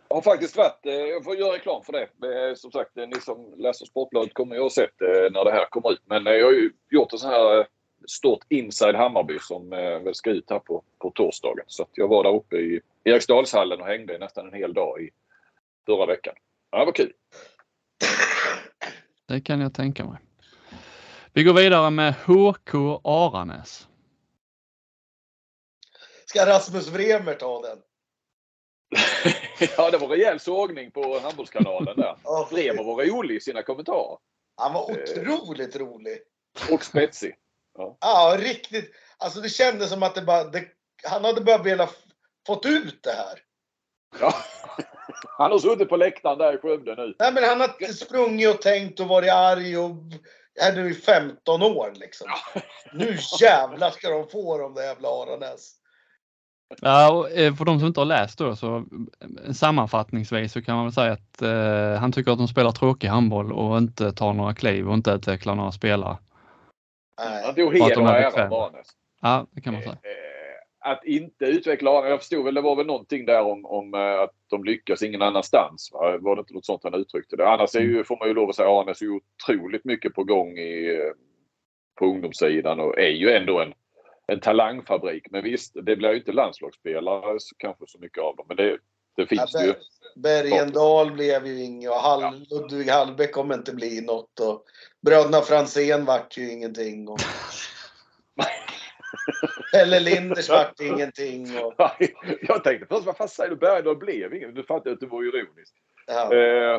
Har 0.08 0.22
faktiskt 0.22 0.58
varit, 0.58 0.86
eh, 0.86 0.94
jag 0.94 1.24
får 1.24 1.36
göra 1.36 1.54
reklam 1.56 1.84
för 1.84 1.94
det. 1.94 2.04
Eh, 2.50 2.56
Som 2.56 2.72
sagt, 2.72 2.98
eh, 2.98 3.08
ni 3.08 3.22
som 3.22 3.54
läser 3.58 3.86
Sportbladet 3.86 4.34
kommer 4.34 4.56
ju 4.56 4.62
ha 4.62 4.70
sett 4.70 5.00
när 5.32 5.46
det 5.46 5.52
här 5.52 5.66
kommer 5.70 5.92
ut. 5.92 6.02
Men 6.06 6.26
jag 6.26 6.46
har 6.46 6.52
ju 6.52 6.72
gjort 6.90 7.14
en 7.14 7.20
sån 7.20 7.30
här 7.30 7.68
stort 8.08 8.44
Inside 8.50 8.96
Hammarby 8.96 9.40
som 9.40 9.70
väl 9.70 10.16
ska 10.16 10.30
ut 10.30 10.50
här 10.50 10.60
på, 10.60 10.84
på 11.00 11.12
torsdagen. 11.12 11.66
Så 11.68 11.84
att 11.84 11.90
jag 11.94 12.08
var 12.08 12.24
där 12.24 12.36
uppe 12.36 12.56
i 12.56 12.82
Eriksdalshallen 13.04 13.82
och 13.82 13.88
hängde 13.88 14.18
nästan 14.18 14.48
en 14.48 14.54
hel 14.54 14.74
dag 14.74 15.02
i 15.02 15.10
förra 15.86 16.06
veckan. 16.06 16.36
Ja, 16.72 16.80
det 16.80 16.86
var 16.86 16.94
kul. 16.94 17.14
Det 19.28 19.42
kan 19.42 19.62
jag 19.62 19.74
tänka 19.74 20.06
mig. 20.06 20.18
Vi 21.34 21.44
går 21.44 21.54
vidare 21.54 21.90
med 21.90 22.14
HK 22.14 23.02
Aranäs. 23.04 23.88
Ska 26.26 26.46
Rasmus 26.46 26.88
Vremer 26.88 27.34
ta 27.34 27.62
den? 27.62 27.78
ja, 29.78 29.92
det 29.92 29.98
var 29.98 30.08
rejäl 30.08 30.40
sågning 30.40 30.92
på 30.92 31.20
Handbollskanalen 31.20 31.98
där. 31.98 32.18
Ja, 32.24 32.48
Bremer 32.52 32.84
var 32.84 33.06
rolig 33.06 33.36
i 33.36 33.40
sina 33.40 33.64
kommentarer. 33.64 34.18
Han 34.58 34.74
var 34.74 34.92
otroligt 34.92 35.76
rolig. 35.76 36.18
Och 36.72 36.84
spetsig. 36.84 37.36
Ja, 38.00 38.38
riktigt. 38.40 38.92
Alltså 39.18 39.42
det 39.42 39.50
kändes 39.50 39.90
som 39.90 40.04
att 40.04 40.16
det 40.16 40.22
bara, 40.22 40.44
det, 40.44 40.66
han 41.04 41.26
hade 41.26 41.42
bara 41.42 41.58
velat 41.58 41.96
fått 42.48 42.66
ut 42.66 43.04
det 43.04 43.12
här. 43.12 43.40
Ja. 44.20 44.34
Han 45.38 45.52
har 45.52 45.60
suttit 45.60 45.90
på 45.90 45.98
läktaren 45.98 46.38
där 46.38 46.56
i 46.56 46.58
Skövde 46.58 46.96
nu. 46.96 47.16
Nej 47.20 47.34
men 47.34 47.44
han 47.44 47.60
har 47.62 47.94
sprungit 47.94 48.56
och 48.56 48.62
tänkt 48.62 49.00
och 49.00 49.08
varit 49.08 49.32
arg 49.32 49.78
och 49.78 49.92
är 50.62 50.74
nu 50.74 50.92
i 50.92 50.94
15 50.94 51.64
år 51.64 51.92
liksom. 51.96 52.28
Nu 52.94 53.18
jävlar 53.42 53.92
ska 53.92 54.10
de 54.10 54.30
få 54.30 54.58
de 54.58 54.74
där 54.74 54.84
jävla 54.84 55.10
Aranäs. 55.10 55.72
Ja, 56.82 57.14
och 57.14 57.32
eh, 57.32 57.54
för 57.54 57.66
de 57.66 57.80
som 57.80 57.88
inte 57.88 58.00
har 58.00 58.06
läst 58.06 58.38
då 58.40 58.56
så 58.56 58.78
eh, 58.78 59.52
sammanfattningsvis 59.52 60.52
så 60.52 60.62
kan 60.62 60.76
man 60.76 60.86
väl 60.86 60.94
säga 60.94 61.12
att 61.12 61.42
eh, 61.42 62.00
han 62.00 62.12
tycker 62.12 62.32
att 62.32 62.38
de 62.38 62.48
spelar 62.48 62.72
tråkig 62.72 63.08
handboll 63.08 63.52
och 63.52 63.78
inte 63.78 64.12
tar 64.12 64.34
några 64.34 64.54
kliv 64.54 64.88
och 64.88 64.94
inte 64.94 65.12
utvecklar 65.12 65.56
några 65.56 65.72
spelare. 65.72 66.18
Han 67.46 67.56
tog 67.56 67.68
att 67.68 67.74
heder 67.74 67.96
de 67.96 68.02
och 68.02 68.10
ära. 68.10 68.48
Banes. 68.50 68.88
Ja, 69.22 69.46
det 69.52 69.62
kan 69.62 69.74
man 69.74 69.82
säga. 69.82 69.94
Eh, 69.94 70.92
Att 70.92 71.06
inte 71.06 71.46
utveckla 71.46 71.92
Arne. 71.92 72.10
Jag 72.10 72.20
förstod 72.20 72.46
väl 72.46 72.54
det 72.54 72.62
var 72.62 72.76
väl 72.76 72.86
någonting 72.86 73.26
där 73.26 73.42
om, 73.42 73.66
om 73.66 73.94
att 73.94 74.32
de 74.50 74.64
lyckas 74.64 75.04
ingen 75.04 75.22
annanstans. 75.22 75.90
Va? 75.94 76.18
Var 76.20 76.36
det 76.36 76.40
inte 76.40 76.54
något 76.54 76.66
sånt 76.66 76.82
han 76.84 76.94
uttryckte 76.94 77.36
det? 77.36 77.50
Annars 77.50 77.76
är 77.76 77.80
ju, 77.82 78.04
får 78.04 78.18
man 78.20 78.28
ju 78.28 78.34
lov 78.34 78.50
att 78.50 78.56
säga 78.56 78.70
Arne 78.70 78.92
är 78.92 78.94
så 78.94 79.06
otroligt 79.06 79.86
mycket 79.86 80.14
på 80.14 80.24
gång 80.24 80.58
i, 80.58 81.02
på 82.00 82.06
ungdomssidan 82.06 82.80
och 82.80 83.00
är 83.00 83.10
ju 83.12 83.32
ändå 83.32 83.60
en, 83.62 83.74
en 84.28 84.40
talangfabrik. 84.40 85.28
Men 85.32 85.44
visst, 85.44 85.74
det 85.74 85.96
blir 85.96 86.12
ju 86.12 86.18
inte 86.18 86.32
landslagsspelare 86.32 87.40
så, 87.40 87.56
kanske 87.58 87.86
så 87.88 88.00
mycket 88.00 88.24
av 88.24 88.36
dem. 88.36 88.46
Men 88.48 88.58
det, 88.58 88.78
det 89.16 89.28
finns 89.28 89.52
Ja, 89.54 89.60
det 89.60 89.66
ju. 89.66 89.74
Bergendal 90.16 91.12
blev 91.12 91.48
ju 91.48 91.64
inget 91.64 91.90
och 91.90 91.96
Hall, 91.96 92.46
Ludvig 92.50 92.90
Hallbäck 92.90 93.32
kommer 93.32 93.56
inte 93.56 93.74
bli 93.74 94.02
något. 94.02 94.40
Och 94.40 94.64
bröderna 95.02 95.42
Franzén 95.42 96.06
vart 96.06 96.38
ju 96.38 96.52
ingenting. 96.52 97.08
Och 97.08 97.20
Pelle 99.74 100.00
Linders 100.00 100.50
vart 100.50 100.80
ingenting. 100.80 101.60
Och, 101.60 101.74
jag 102.42 102.64
tänkte 102.64 102.86
först, 102.90 103.06
vad 103.06 103.18
fan 103.18 103.30
säger 103.30 103.50
du? 103.50 103.56
Bergdahl 103.56 103.98
blev 103.98 104.34
ingen. 104.34 104.54
Du 104.54 104.64
fattade 104.64 104.94
att 104.94 105.00
det 105.00 105.08
var 105.08 105.24
ironiskt. 105.24 105.76
ja. 106.08 106.34
Eh, 106.34 106.76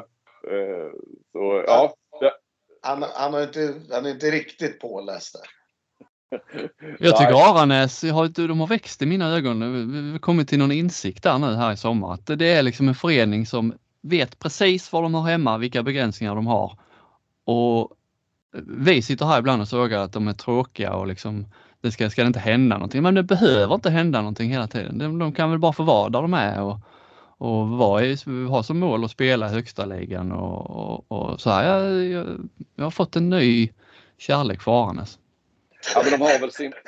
eh, 0.53 0.90
så, 1.32 1.64
ja. 1.66 1.94
Han, 2.82 3.03
han, 3.03 3.34
har 3.34 3.42
inte, 3.42 3.74
han 3.90 4.07
är 4.07 4.11
inte 4.11 4.30
riktigt 4.30 4.80
påläst 4.80 5.32
där. 5.32 5.49
Jag 6.98 7.16
tycker 7.16 7.50
Aranäs, 7.50 8.02
har, 8.02 8.46
de 8.48 8.60
har 8.60 8.66
växt 8.66 9.02
i 9.02 9.06
mina 9.06 9.28
ögon. 9.28 9.92
Vi 9.92 10.12
har 10.12 10.18
kommit 10.18 10.48
till 10.48 10.58
någon 10.58 10.72
insikt 10.72 11.22
där 11.22 11.38
nu 11.38 11.54
här 11.54 11.72
i 11.72 11.76
sommar. 11.76 12.14
Att 12.14 12.26
det 12.26 12.52
är 12.52 12.62
liksom 12.62 12.88
en 12.88 12.94
förening 12.94 13.46
som 13.46 13.74
vet 14.02 14.38
precis 14.38 14.92
var 14.92 15.02
de 15.02 15.14
har 15.14 15.30
hemma, 15.30 15.58
vilka 15.58 15.82
begränsningar 15.82 16.34
de 16.34 16.46
har. 16.46 16.78
Och 17.44 17.92
vi 18.66 19.02
sitter 19.02 19.26
här 19.26 19.38
ibland 19.38 19.62
och 19.62 19.68
sågar 19.68 20.00
att 20.00 20.12
de 20.12 20.28
är 20.28 20.32
tråkiga 20.32 20.94
och 20.94 21.06
liksom 21.06 21.46
det 21.80 21.92
ska, 21.92 22.10
ska 22.10 22.22
det 22.22 22.26
inte 22.26 22.38
hända 22.38 22.76
någonting. 22.76 23.02
Men 23.02 23.14
det 23.14 23.22
behöver 23.22 23.74
inte 23.74 23.90
hända 23.90 24.18
någonting 24.18 24.50
hela 24.50 24.66
tiden. 24.66 24.98
De, 24.98 25.18
de 25.18 25.32
kan 25.32 25.50
väl 25.50 25.58
bara 25.58 25.72
få 25.72 25.82
vara 25.82 26.08
där 26.08 26.22
de 26.22 26.34
är 26.34 26.62
och, 26.62 26.80
och 27.38 27.66
ha 28.48 28.62
som 28.62 28.78
mål 28.78 29.04
att 29.04 29.10
spela 29.10 29.46
i 29.46 29.52
högsta 29.52 29.84
ligan 29.84 30.32
och, 30.32 30.70
och, 30.70 31.12
och 31.12 31.40
så 31.40 31.50
här. 31.50 31.64
Jag, 31.64 32.04
jag, 32.04 32.48
jag 32.74 32.84
har 32.84 32.90
fått 32.90 33.16
en 33.16 33.30
ny 33.30 33.70
kärlek 34.18 34.62
för 34.62 34.84
Aranäs. 34.84 35.18
Ja, 35.95 36.03
men 36.03 36.11
de 36.11 36.20
har 36.20 36.39
väl 36.39 36.53
sin... 36.53 36.72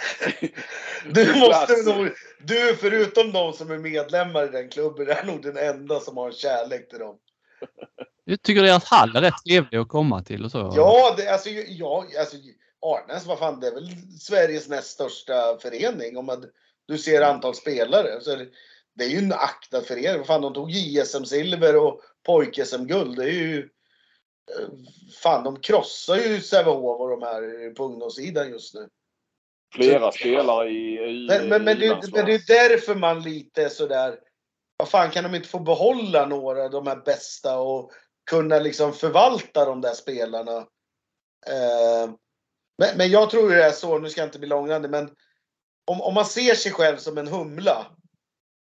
Du 1.10 1.34
måste 1.34 1.92
nog, 1.92 2.10
du 2.38 2.76
förutom 2.80 3.32
de 3.32 3.52
som 3.52 3.70
är 3.70 3.78
medlemmar 3.78 4.44
i 4.44 4.48
den 4.48 4.68
klubben 4.68 5.08
är 5.08 5.24
nog 5.24 5.42
den 5.42 5.56
enda 5.56 6.00
som 6.00 6.16
har 6.16 6.26
en 6.26 6.32
kärlek 6.32 6.88
till 6.88 6.98
dem. 6.98 7.16
Jag 8.24 8.42
tycker 8.42 8.62
deras 8.62 8.84
hall 8.84 9.16
är 9.16 9.20
rätt 9.20 9.44
trevlig 9.46 9.78
att 9.78 9.88
komma 9.88 10.22
till 10.22 10.44
och 10.44 10.50
så. 10.50 10.72
Ja, 10.76 11.14
det, 11.16 11.28
alltså, 11.28 11.48
ja, 11.50 12.06
alltså 12.18 12.36
Arnäs, 12.80 13.26
vad 13.26 13.38
fan, 13.38 13.60
det 13.60 13.66
är 13.66 13.74
väl 13.74 13.90
Sveriges 14.20 14.68
näst 14.68 14.90
största 14.90 15.58
förening 15.62 16.16
om 16.16 16.26
man, 16.26 16.44
du 16.88 16.98
ser 16.98 17.22
antal 17.22 17.54
spelare. 17.54 18.20
Så 18.20 18.36
det, 18.36 18.46
det 18.96 19.04
är 19.04 19.08
ju 19.08 19.18
en 19.18 19.32
aktad 19.32 19.82
förening. 19.82 20.18
Vad 20.18 20.26
fan, 20.26 20.42
de 20.42 20.54
tog 20.54 20.70
JSM-silver 20.70 21.76
och 21.76 22.00
pojk-SM-guld. 22.26 23.16
Det 23.16 23.24
är 23.24 23.32
ju... 23.32 23.68
Fan, 25.22 25.44
de 25.44 25.60
krossar 25.60 26.16
ju 26.16 26.40
Sävehof 26.40 27.00
och 27.00 27.10
de 27.10 27.22
här 27.22 27.74
på 27.74 27.84
ungdomssidan 27.84 28.50
just 28.50 28.74
nu. 28.74 28.88
Flera 29.74 30.12
spelare 30.12 30.68
i, 30.68 30.94
i 30.94 31.26
Men, 31.28 31.48
men, 31.48 31.64
men, 31.64 31.76
i 31.76 31.80
det, 31.80 32.12
men 32.12 32.24
det 32.24 32.34
är 32.34 32.68
därför 32.68 32.94
man 32.94 33.22
lite 33.22 33.64
är 33.64 33.68
sådär... 33.68 34.18
Vad 34.76 34.88
fan, 34.88 35.10
kan 35.10 35.24
de 35.24 35.34
inte 35.34 35.48
få 35.48 35.58
behålla 35.58 36.26
några 36.26 36.64
av 36.64 36.70
de 36.70 36.86
här 36.86 36.96
bästa 36.96 37.58
och 37.58 37.92
kunna 38.30 38.58
liksom 38.58 38.92
förvalta 38.92 39.64
de 39.64 39.80
där 39.80 39.94
spelarna? 39.94 40.56
Eh, 41.46 42.10
men, 42.78 42.96
men 42.96 43.10
jag 43.10 43.30
tror 43.30 43.50
det 43.50 43.64
är 43.64 43.72
så, 43.72 43.98
nu 43.98 44.10
ska 44.10 44.20
jag 44.20 44.28
inte 44.28 44.38
bli 44.38 44.48
långrandig, 44.48 44.90
men 44.90 45.10
om, 45.84 46.00
om 46.00 46.14
man 46.14 46.24
ser 46.24 46.54
sig 46.54 46.72
själv 46.72 46.96
som 46.96 47.18
en 47.18 47.28
humla, 47.28 47.86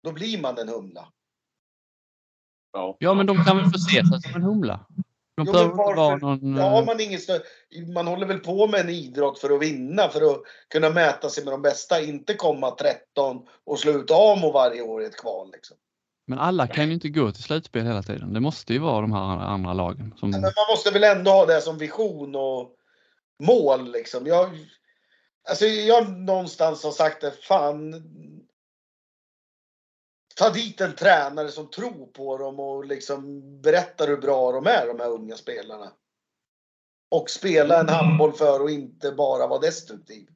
då 0.04 0.12
blir 0.12 0.42
man 0.42 0.58
en 0.58 0.70
humla. 0.70 1.14
Ja. 2.72 2.98
Ja, 3.00 3.14
men 3.14 3.26
de 3.26 3.44
kan 3.44 3.58
väl 3.58 3.66
få 3.66 3.80
se 3.80 4.06
sig 4.06 4.22
som 4.22 4.36
en 4.36 4.44
humla. 4.44 4.86
De 5.38 5.46
Jo, 5.48 5.54
men 5.54 5.78
varför- 5.78 6.18
någon... 6.18 6.56
Ja, 6.58 6.64
har 6.64 6.80
eh, 6.80 6.86
man 6.86 7.00
ingen 7.00 7.20
stö- 7.20 7.94
man 7.94 8.08
håller 8.08 8.26
väl 8.26 8.40
på 8.40 8.68
med 8.68 8.80
en 8.80 8.90
idrott 8.90 9.40
för 9.40 9.56
att 9.56 9.62
vinna, 9.62 10.10
för 10.10 10.32
att 10.32 10.42
kunna 10.70 10.90
mäta 10.90 11.30
sig 11.30 11.44
med 11.44 11.54
de 11.54 11.62
bästa, 11.62 12.02
inte 12.02 12.34
komma 12.34 12.72
13 12.72 13.48
och 13.66 13.80
slå 13.80 13.92
ut 13.92 14.12
AMO 14.12 14.52
varje 14.52 14.82
år 14.82 15.04
i 15.04 15.06
ett 15.06 15.18
kval. 15.18 15.52
Liksom. 15.52 15.78
Men 16.28 16.40
alla 16.40 16.68
kan 16.68 16.88
ju 16.88 16.94
inte 16.94 17.10
gå 17.10 17.32
till 17.32 17.44
slutspel 17.44 17.86
hela 17.86 18.04
tiden. 18.04 18.34
Det 18.34 18.40
måste 18.40 18.74
ju 18.74 18.80
vara 18.80 19.02
de 19.02 19.12
här 19.12 19.38
andra 19.38 19.74
lagen. 19.74 20.14
Som... 20.18 20.30
Men 20.30 20.42
man 20.42 20.52
måste 20.70 20.92
väl 20.92 21.04
ändå 21.04 21.32
ha 21.32 21.46
det 21.46 21.62
som 21.62 21.78
vision 21.78 22.36
och 22.36 22.72
mål 23.44 23.92
liksom. 23.92 24.28
Jag, 24.28 24.50
alltså 25.50 25.66
jag 25.66 26.10
någonstans 26.12 26.84
har 26.84 26.92
sagt 26.92 27.22
det, 27.22 27.32
fan. 27.32 27.94
Ta 30.40 30.50
dit 30.50 30.82
en 30.82 30.96
tränare 30.96 31.48
som 31.48 31.70
tror 31.70 32.08
på 32.14 32.38
dem 32.38 32.60
och 32.60 32.86
liksom 32.86 33.42
berättar 33.62 34.08
hur 34.08 34.18
bra 34.18 34.52
de 34.52 34.68
är, 34.68 34.88
de 34.88 35.00
här 35.00 35.10
unga 35.12 35.36
spelarna. 35.36 35.92
Och 37.12 37.30
spela 37.30 37.80
en 37.80 37.90
handboll 37.90 38.34
för 38.34 38.62
och 38.62 38.70
inte 38.72 39.12
bara 39.12 39.48
vara 39.48 39.60
destruktiv. 39.60 40.28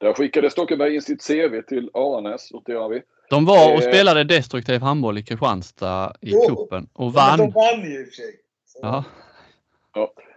Där 0.00 0.12
skickade 0.14 0.50
Stockenberg 0.50 0.94
in 0.94 1.02
sitt 1.02 1.26
CV 1.26 1.62
till 1.68 1.90
Aranäs. 1.94 2.52
Noterar 2.52 2.88
vi. 2.88 3.02
De 3.30 3.44
var 3.44 3.72
och 3.74 3.82
Eh. 3.82 3.88
spelade 3.88 4.24
destruktiv 4.24 4.80
handboll 4.80 5.18
i 5.18 5.22
Kristianstad 5.22 6.16
i 6.20 6.30
Jo. 6.30 6.40
cupen 6.56 6.88
och 6.92 7.06
Ja, 7.06 7.10
vann. 7.10 7.38
de 7.38 7.50
vann 7.50 7.80
ju 7.90 8.00
i 8.00 8.02
och 8.04 8.06
för 8.08 8.14
sig. 8.14 8.40
Så- 8.66 8.78
Ja. 8.82 9.04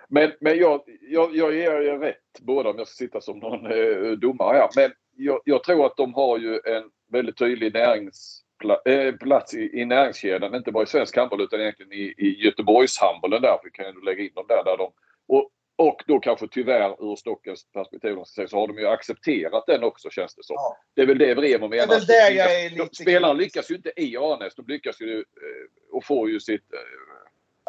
Men, 0.10 0.32
men 0.42 0.58
jag, 0.58 0.82
jag, 1.10 1.36
jag 1.36 1.56
ger 1.56 1.72
er 1.82 2.00
rätt 2.00 2.40
båda 2.42 2.70
om 2.70 2.78
jag 2.78 2.88
ska 2.88 2.96
sitta 2.96 3.22
som 3.22 3.40
någon 3.40 3.66
eh, 3.66 4.12
domare 4.12 4.58
här. 4.58 4.70
Men 4.76 4.92
jag, 5.16 5.40
jag 5.46 5.64
tror 5.64 5.86
att 5.86 5.98
de 5.98 6.14
har 6.14 6.38
ju 6.38 6.54
en 6.66 6.84
väldigt 7.12 7.38
tydlig 7.38 7.74
näringsplats 7.74 8.86
eh, 8.86 9.16
plats 9.16 9.54
i, 9.54 9.80
i 9.82 9.86
näringskedjan. 9.86 10.56
Inte 10.56 10.72
bara 10.72 10.84
i 10.84 10.88
svensk 10.88 11.18
handboll 11.18 11.42
utan 11.42 11.62
egentligen 11.62 11.92
i, 11.92 12.14
i 12.18 12.44
Göteborgshandbollen 12.46 13.42
där. 13.42 13.60
Vi 13.64 13.72
kan 13.72 13.86
ju 13.86 14.02
lägga 14.06 14.24
in 14.24 14.32
dem 14.36 14.46
där. 14.48 14.64
där 14.64 14.78
de, 14.78 14.92
och, 15.28 15.50
och 15.76 16.04
då 16.08 16.20
kanske 16.20 16.48
tyvärr 16.48 17.12
ur 17.12 17.16
Stockens 17.16 17.72
perspektiv 17.74 18.16
så 18.48 18.58
har 18.60 18.68
de 18.68 18.78
ju 18.78 18.88
accepterat 18.88 19.64
den 19.68 19.84
också 19.84 20.10
känns 20.10 20.36
det 20.36 20.44
som. 20.44 20.54
Ja. 20.54 20.78
Det 20.96 21.02
är 21.02 21.06
väl 21.06 21.18
det 21.18 21.36
Bremer 21.36 21.68
menar. 21.68 21.88
Det 21.88 21.96
är 21.96 22.08
där 22.08 22.38
jag 22.38 22.66
är 22.66 22.70
lite 22.70 22.96
Spelarna 22.96 23.34
lyckas 23.34 23.72
ju 23.72 23.76
inte 23.76 23.92
i 23.96 24.18
Arnäs. 24.18 24.56
De 24.56 24.66
lyckas 24.68 25.02
ju 25.02 25.18
eh, 25.18 25.24
och 25.92 26.06
får 26.06 26.30
ju 26.30 26.40
sitt... 26.40 26.74
Eh, 26.74 26.80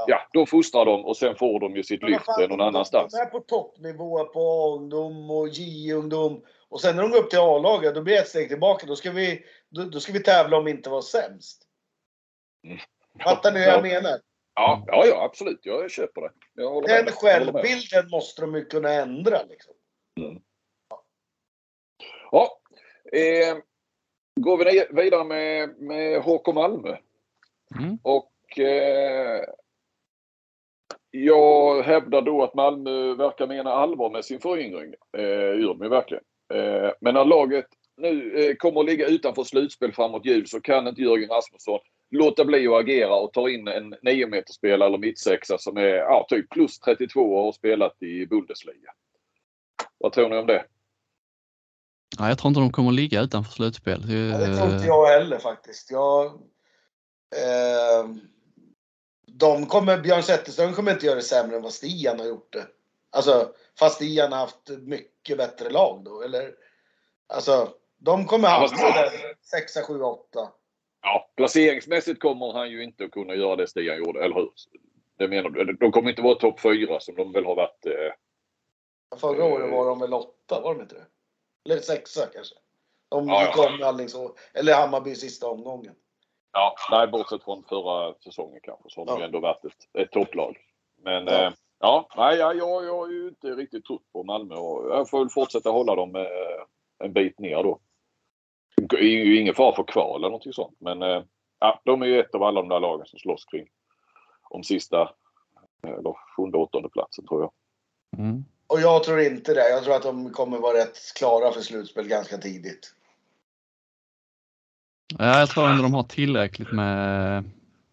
Ja. 0.00 0.04
ja, 0.08 0.28
de 0.32 0.46
fostrar 0.46 0.84
dem 0.84 1.04
och 1.04 1.16
sen 1.16 1.34
får 1.36 1.60
de 1.60 1.76
ju 1.76 1.82
sitt 1.82 2.02
lyft 2.02 2.26
någon 2.38 2.48
de- 2.58 2.60
annanstans. 2.60 3.12
De 3.12 3.18
är 3.18 3.26
på 3.26 3.40
toppnivå 3.40 4.24
på 4.24 4.40
A-ungdom 4.40 5.30
och 5.30 5.48
J-ungdom. 5.48 6.42
Och 6.70 6.80
sen 6.80 6.96
när 6.96 7.02
de 7.02 7.10
går 7.10 7.18
upp 7.18 7.30
till 7.30 7.38
A-laget, 7.38 7.94
då 7.94 8.02
blir 8.02 8.14
det 8.14 8.20
ett 8.20 8.28
steg 8.28 8.48
tillbaka. 8.48 8.86
Då 8.86 8.96
ska 8.96 9.10
vi, 9.10 9.44
då, 9.68 9.84
då 9.84 10.00
ska 10.00 10.12
vi 10.12 10.22
tävla 10.22 10.56
om 10.56 10.68
inte 10.68 10.90
vara 10.90 11.02
sämst. 11.02 11.62
Fattar 13.24 13.52
ni 13.52 13.58
hur 13.58 13.66
Ja. 13.66 13.72
jag 13.72 13.82
menar? 13.82 14.18
Ja, 14.54 14.84
ja, 14.86 15.06
ja, 15.06 15.22
absolut. 15.24 15.60
Jag 15.62 15.90
köper 15.90 16.20
det. 16.20 16.30
Jag 16.54 16.82
Den 16.86 17.04
med. 17.04 17.14
självbilden 17.14 18.10
måste 18.10 18.40
de 18.42 18.54
ju 18.54 18.64
kunna 18.64 18.92
ändra. 18.92 19.42
Liksom. 19.42 19.74
Ja. 22.30 22.60
Eh, 23.12 23.56
går 24.40 24.58
vi 24.58 24.64
ner- 24.64 24.94
vidare 25.02 25.24
med, 25.24 25.78
med 25.78 26.22
HK 26.22 26.46
Malmö. 26.54 26.96
Mm. 27.80 27.98
Och 28.02 28.58
eh, 28.58 29.44
jag 31.10 31.82
hävdar 31.82 32.22
då 32.22 32.42
att 32.42 32.54
Malmö 32.54 33.14
verkar 33.14 33.46
mena 33.46 33.72
allvar 33.72 34.10
med 34.10 34.24
sin 34.24 34.40
föryngring. 34.40 34.94
Eh, 35.16 35.22
gör 35.60 35.74
de 35.74 35.82
ju 35.82 35.88
verkligen. 35.88 36.24
Eh, 36.54 36.90
men 37.00 37.14
när 37.14 37.24
laget 37.24 37.66
nu 37.96 38.44
eh, 38.44 38.56
kommer 38.56 38.80
att 38.80 38.86
ligga 38.86 39.06
utanför 39.06 39.44
slutspel 39.44 39.92
framåt 39.92 40.26
jul 40.26 40.46
så 40.46 40.60
kan 40.60 40.88
inte 40.88 41.02
Jörgen 41.02 41.28
Rasmusson 41.28 41.78
låta 42.10 42.44
bli 42.44 42.68
att 42.68 42.80
agera 42.80 43.14
och 43.14 43.32
ta 43.32 43.50
in 43.50 43.68
en 43.68 43.94
9 44.02 44.26
meterspelare 44.26 44.88
eller 44.88 44.98
mittsexa 44.98 45.58
som 45.58 45.76
är 45.76 45.82
ja, 45.82 46.26
typ 46.28 46.50
plus 46.50 46.78
32 46.78 47.20
och 47.20 47.44
har 47.44 47.52
spelat 47.52 48.02
i 48.02 48.26
Bundesliga. 48.26 48.92
Vad 49.98 50.12
tror 50.12 50.28
ni 50.28 50.36
om 50.36 50.46
det? 50.46 50.64
Ja, 52.18 52.28
jag 52.28 52.38
tror 52.38 52.48
inte 52.48 52.60
de 52.60 52.72
kommer 52.72 52.88
att 52.88 52.94
ligga 52.94 53.20
utanför 53.20 53.52
slutspel. 53.52 54.00
Ja, 54.08 54.38
det 54.38 54.56
tror 54.56 54.74
inte 54.74 54.86
jag 54.86 55.06
heller 55.06 55.38
faktiskt. 55.38 55.90
Jag, 55.90 56.26
eh, 57.36 58.08
de 59.26 59.66
kommer, 59.66 59.98
Björn 59.98 60.22
Zetterström 60.22 60.72
kommer 60.72 60.92
inte 60.92 61.06
göra 61.06 61.16
det 61.16 61.22
sämre 61.22 61.56
än 61.56 61.62
vad 61.62 61.72
Stian 61.72 62.18
har 62.18 62.26
gjort 62.26 62.52
det. 62.52 62.66
Alltså, 63.10 63.52
fast 63.78 63.94
Stian 63.94 64.32
har 64.32 64.38
haft 64.38 64.70
mycket 65.28 65.38
bättre 65.38 65.70
lag 65.70 66.04
då, 66.04 66.22
eller? 66.22 66.54
Alltså, 67.26 67.72
de 67.98 68.24
kommer 68.26 68.48
hamna 68.48 68.66
där 68.68 69.34
6, 69.42 69.86
7, 69.86 70.00
8. 70.02 70.52
Ja, 71.02 71.30
placeringsmässigt 71.36 72.20
kommer 72.20 72.52
han 72.52 72.70
ju 72.70 72.82
inte 72.84 73.04
att 73.04 73.10
kunna 73.10 73.34
göra 73.34 73.56
det 73.56 73.66
Stian 73.68 73.98
gjorde, 73.98 74.24
eller 74.24 74.34
hur? 74.34 74.50
Det 75.18 75.28
menar 75.28 75.50
du? 75.50 75.72
De 75.72 75.92
kommer 75.92 76.10
inte 76.10 76.22
vara 76.22 76.34
topp 76.34 76.60
4 76.60 77.00
som 77.00 77.14
de 77.14 77.32
väl 77.32 77.44
har 77.44 77.54
varit. 77.54 77.86
Eh, 77.86 79.18
Förra 79.18 79.44
året 79.44 79.70
var 79.72 79.86
de 79.86 79.98
väl 80.00 80.14
8, 80.14 80.60
var 80.60 80.74
de 80.74 80.80
inte 80.82 80.94
det? 80.94 81.06
Eller 81.72 81.82
6 81.82 82.14
kanske? 82.14 82.54
De 83.08 83.28
Ja, 83.28 83.46
gick 83.46 83.56
ja. 83.56 83.68
om 83.74 83.82
Alingsås, 83.82 84.32
eller 84.54 84.74
Hammarby 84.74 85.14
sista 85.14 85.46
omgången. 85.46 85.94
Ja, 86.52 86.74
nej, 86.90 87.06
bortsett 87.06 87.42
från 87.44 87.64
förra 87.64 88.14
säsongen 88.14 88.60
kanske 88.62 88.90
så 88.90 89.00
har 89.00 89.06
de 89.06 89.12
Ja. 89.12 89.18
ju 89.18 89.24
ändå 89.24 89.40
varit 89.40 89.64
ett, 89.64 89.88
ett 89.98 90.10
topplag. 90.12 90.58
Men 91.02 91.26
ja, 91.26 91.32
eh, 91.46 91.52
ja 91.78 92.08
nej, 92.16 92.38
jag, 92.38 92.56
jag, 92.56 92.84
jag 92.84 92.96
har 92.96 93.08
ju 93.08 93.28
inte 93.28 93.46
riktigt 93.46 93.84
trott 93.84 94.12
på 94.12 94.24
Malmö 94.24 94.54
jag 94.88 95.10
får 95.10 95.18
väl 95.18 95.28
fortsätta 95.28 95.70
hålla 95.70 95.94
dem 95.94 96.16
eh, 96.16 96.24
en 97.04 97.12
bit 97.12 97.38
ner 97.38 97.62
då. 97.62 97.80
Det 98.76 98.96
är 98.96 99.24
ju 99.24 99.40
ingen 99.40 99.54
fara 99.54 99.76
för 99.76 99.84
kval 99.84 100.20
eller 100.20 100.28
någonting 100.28 100.52
sånt 100.52 100.76
men 100.80 101.02
eh, 101.02 101.22
ja, 101.58 101.80
de 101.84 102.02
är 102.02 102.06
ju 102.06 102.20
ett 102.20 102.34
av 102.34 102.42
alla 102.42 102.60
de 102.60 102.68
där 102.68 102.80
lagen 102.80 103.06
som 103.06 103.18
slåss 103.18 103.44
kring 103.44 103.66
om 104.50 104.64
sista 104.64 105.02
eh, 105.82 105.90
eller 105.90 106.36
sjunde, 106.36 106.58
åttonde 106.58 106.88
platsen 106.88 107.26
tror 107.26 107.40
jag. 107.42 107.52
Mm. 108.20 108.44
Och 108.66 108.80
jag 108.80 109.04
tror 109.04 109.20
inte 109.20 109.54
det. 109.54 109.70
Jag 109.70 109.84
tror 109.84 109.94
att 109.94 110.02
de 110.02 110.30
kommer 110.30 110.58
vara 110.58 110.78
rätt 110.78 110.98
klara 111.16 111.52
för 111.52 111.60
slutspel 111.60 112.08
ganska 112.08 112.38
tidigt. 112.38 112.94
Ja, 115.18 115.38
jag 115.38 115.48
tror 115.48 115.68
ändå 115.68 115.82
de 115.82 115.94
har 115.94 116.02
tillräckligt 116.02 116.72
med 116.72 117.44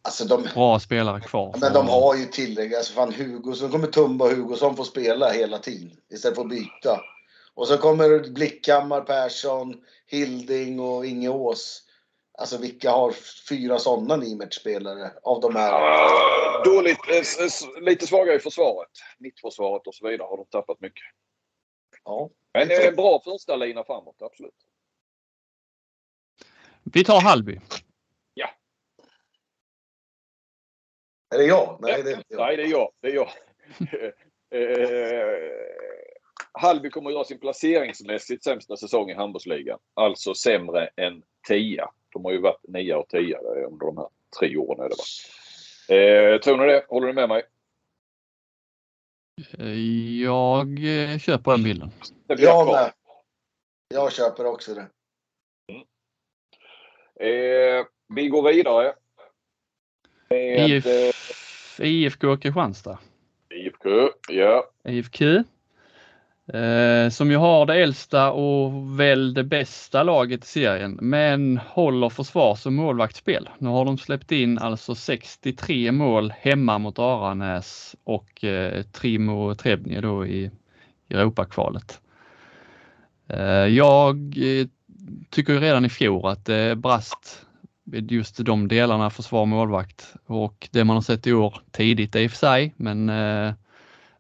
Alltså 0.06 0.26
de, 0.26 0.44
bra 0.54 0.80
spelare 0.80 1.20
kvar. 1.20 1.56
men 1.62 1.74
de 1.74 1.88
har 1.88 2.16
ju 2.16 2.26
tillräckligt. 2.26 2.78
Alltså 2.78 2.94
fan 2.94 3.14
Hugosson 3.14 3.72
kommer 3.72 3.88
Tumba 3.88 4.26
och 4.26 4.32
Hugosson 4.32 4.76
få 4.76 4.84
spela 4.84 5.32
hela 5.32 5.60
tiden 5.60 5.98
istället 6.14 6.36
för 6.36 6.44
att 6.44 6.50
byta. 6.50 7.02
Och 7.54 7.68
så 7.68 7.78
kommer 7.78 8.30
Blickhammar, 8.34 9.02
Persson, 9.02 9.82
Hilding 10.08 10.80
och 10.80 11.06
Inge 11.06 11.30
Ås. 11.30 11.82
Alltså 12.38 12.58
vilka 12.58 12.92
har 12.92 13.12
fyra 13.50 13.80
sådana 13.80 14.16
Nimet-spelare 14.16 15.12
av 15.24 15.42
de 15.42 15.56
här? 15.56 16.66
Dåligt, 16.66 16.98
eh, 17.10 17.84
lite 17.84 18.08
svagare 18.08 18.36
i 18.36 18.40
försvaret. 18.40 18.92
Mittförsvaret 19.18 19.88
och 19.88 19.96
så 19.96 20.08
vidare 20.08 20.28
har 20.28 20.38
de 20.38 20.46
tappat 20.46 20.82
mycket. 20.82 21.06
Ja. 22.04 22.30
Men 22.54 22.72
eh, 22.72 22.92
bra 22.96 23.22
första 23.24 23.56
lina 23.56 23.84
framåt, 23.84 24.22
absolut. 24.22 24.54
Vi 26.84 27.04
tar 27.04 27.22
Hallby. 27.22 27.60
Är 31.30 31.38
det 31.38 31.46
jag? 31.46 31.78
Nej, 31.82 32.04
det 32.04 32.12
är 32.12 32.16
inte 32.16 32.26
jag. 32.28 32.40
Nej, 32.40 32.58
det 32.58 32.64
är 32.64 32.68
jag. 32.68 32.92
Det 33.02 33.08
är 33.08 33.14
jag. 33.14 33.30
eh, 34.52 35.66
Hallby 36.52 36.90
kommer 36.90 37.10
att 37.10 37.14
göra 37.14 37.24
sin 37.24 37.40
placeringsmässigt 37.40 38.44
sämsta 38.44 38.78
säsong 38.78 39.10
i 39.10 39.14
handbollsligan. 39.14 39.80
Alltså 39.94 40.34
sämre 40.34 40.90
än 40.96 41.24
10. 41.48 41.86
De 42.14 42.26
har 42.26 42.32
ju 42.32 42.42
varit 42.42 42.68
9 42.68 42.96
och 42.96 43.10
10 43.10 43.38
under 43.38 43.86
de 43.86 43.98
här 43.98 44.08
tre 44.40 44.58
åren. 44.58 44.86
Är 44.86 44.90
det, 44.90 44.96
va? 44.96 45.04
Eh, 45.96 46.40
tror 46.40 46.58
ni 46.58 46.66
det? 46.66 46.86
Håller 46.90 47.08
ni 47.08 47.14
med 47.14 47.30
mig? 47.30 47.44
Jag 50.24 50.68
eh, 50.68 51.20
köper 51.20 51.52
den 51.52 51.64
bilden. 51.64 51.92
Jag 52.28 52.68
med. 52.68 52.94
Jag 53.88 54.14
köper 54.14 54.46
också 54.46 54.74
det. 54.74 54.88
Eh, 57.20 57.86
vi 58.16 58.28
går 58.28 58.54
vidare. 58.54 58.94
Med 60.30 60.70
IF, 60.70 60.86
eh, 61.80 61.86
IFK 61.86 62.38
Kristianstad. 62.38 62.98
IFK. 63.50 63.90
Ja. 64.30 64.64
IFQ. 64.88 65.22
Eh, 66.54 67.10
som 67.10 67.32
ju 67.32 67.38
har 67.38 67.66
det 67.66 67.76
äldsta 67.76 68.32
och 68.32 69.00
väl 69.00 69.34
det 69.34 69.44
bästa 69.44 70.04
laget 70.04 70.44
i 70.44 70.48
serien, 70.48 70.98
men 71.02 71.58
håller 71.58 72.10
försvars 72.10 72.66
och 72.66 72.74
målvaktsspel. 72.74 73.50
Nu 73.58 73.70
har 73.70 73.86
de 73.86 73.98
släppt 73.98 74.32
in 74.32 74.58
alltså 74.58 74.96
63 74.96 75.92
mål 75.92 76.34
hemma 76.40 76.78
mot 76.78 77.00
Aranäs 77.00 77.96
och 78.04 78.44
eh, 78.44 78.84
Trimo 78.84 79.56
Trebnje 79.56 80.02
då 80.02 80.26
i 80.26 80.52
Europakvalet. 81.10 82.00
Eh, 83.28 83.68
jag 83.68 84.16
eh, 84.38 84.68
tycker 85.30 85.54
ju 85.54 85.60
redan 85.60 85.86
i 85.86 85.90
fjol 85.90 86.26
att 86.26 86.46
det 86.46 86.76
brast 86.76 87.46
vid 87.52 87.55
just 87.86 88.46
de 88.46 88.68
delarna 88.68 89.10
försvar 89.10 89.46
målvakt 89.46 90.14
och 90.26 90.70
det 90.72 90.84
man 90.84 90.96
har 90.96 91.02
sett 91.02 91.28
i 91.28 91.34
år 91.34 91.62
tidigt 91.72 92.16
i 92.16 92.28
och 92.28 92.32
för 92.32 92.38
sig, 92.38 92.74
men 92.78 93.10
eh, 93.10 93.54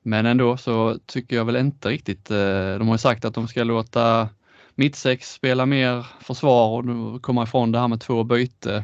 men 0.07 0.25
ändå 0.25 0.57
så 0.57 0.97
tycker 1.05 1.35
jag 1.35 1.45
väl 1.45 1.55
inte 1.55 1.89
riktigt, 1.89 2.31
eh, 2.31 2.77
de 2.77 2.87
har 2.87 2.93
ju 2.93 2.97
sagt 2.97 3.25
att 3.25 3.33
de 3.33 3.47
ska 3.47 3.63
låta 3.63 4.29
mittsex 4.75 5.33
spela 5.33 5.65
mer 5.65 6.05
försvar 6.19 6.89
och 6.89 7.21
komma 7.21 7.43
ifrån 7.43 7.71
det 7.71 7.79
här 7.79 7.87
med 7.87 8.01
två 8.01 8.23
byte. 8.23 8.83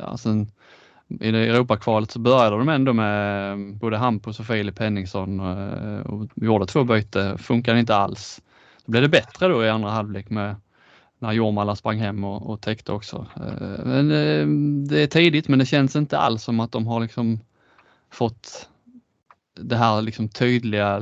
Ja, 0.00 0.16
sen, 0.16 0.50
I 1.20 1.30
det 1.30 1.38
Europakvalet 1.38 2.10
så 2.10 2.18
började 2.18 2.56
de 2.56 2.68
ändå 2.68 2.92
med 2.92 3.50
eh, 3.52 3.78
både 3.78 3.96
Hampus 3.96 4.40
och 4.40 4.46
Filip 4.46 4.78
Henningsson 4.78 5.40
och 6.00 6.28
gjorde 6.34 6.66
två 6.66 6.84
byte, 6.84 7.38
funkade 7.38 7.80
inte 7.80 7.96
alls. 7.96 8.40
Då 8.84 8.90
blev 8.90 9.02
det 9.02 9.08
bättre 9.08 9.48
då 9.48 9.64
i 9.64 9.68
andra 9.68 9.90
halvlek 9.90 10.30
med 10.30 10.56
när 11.18 11.32
Jormala 11.32 11.76
sprang 11.76 11.98
hem 11.98 12.24
och, 12.24 12.50
och 12.50 12.60
täckte 12.60 12.92
också. 12.92 13.26
Eh, 13.36 13.84
Men 13.84 14.10
eh, 14.10 14.46
det 14.88 15.02
är 15.02 15.06
tidigt 15.06 15.48
men 15.48 15.58
det 15.58 15.66
känns 15.66 15.96
inte 15.96 16.18
alls 16.18 16.42
som 16.42 16.60
att 16.60 16.72
de 16.72 16.86
har 16.86 17.00
liksom 17.00 17.40
fått 18.10 18.68
det 19.60 19.76
här 19.76 20.02
liksom 20.02 20.28
tydliga, 20.28 21.00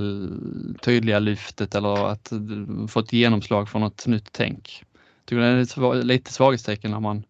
tydliga 0.83 1.19
lyftet 1.19 1.75
eller 1.75 2.07
att 2.09 2.33
eh, 2.33 2.39
fått 2.89 3.13
genomslag 3.13 3.69
för 3.69 3.79
något 3.79 4.07
nytt 4.07 4.29
tänk. 4.33 4.85
Jag 4.93 5.27
tycker 5.27 5.41
det 5.41 5.99
är 5.99 6.03
lite 6.03 6.33
svaghetstecken 6.33 6.91
när 6.91 7.01
man 7.01 7.25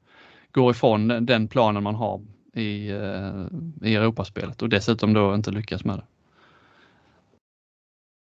går 0.53 0.71
ifrån 0.71 1.09
den- 1.27 1.49
planen 1.49 1.83
man 1.83 1.95
har 1.95 2.21
i, 2.53 2.91
eh, 2.91 3.47
i 3.83 3.95
Europaspelet 3.95 4.63
och 4.63 4.69
dessutom 4.69 5.13
då 5.13 5.35
inte 5.35 5.51
lyckas 5.51 5.85
med 5.85 5.99
det. 5.99 6.05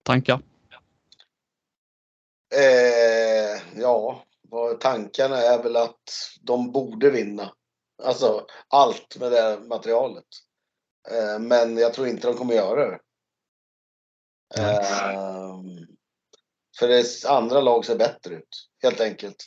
Tankar? 0.03 0.39
Eh, 2.55 3.81
ja, 3.81 4.23
vad 4.51 4.79
tankarna 4.79 5.37
är 5.37 5.63
väl 5.63 5.75
att 5.75 6.09
de 6.41 6.71
borde 6.71 7.09
vinna. 7.09 7.53
Alltså 8.03 8.45
allt 8.67 9.17
med 9.19 9.31
det 9.31 9.59
materialet. 9.59 10.25
Eh, 11.11 11.39
men 11.39 11.77
jag 11.77 11.93
tror 11.93 12.07
inte 12.07 12.27
de 12.27 12.37
kommer 12.37 12.53
göra 12.53 12.89
det. 12.89 12.99
Eh, 14.57 15.59
för 16.79 16.87
det 16.87 17.25
andra 17.25 17.61
lag 17.61 17.85
ser 17.85 17.97
bättre 17.97 18.35
ut, 18.35 18.69
helt 18.83 19.01
enkelt. 19.01 19.45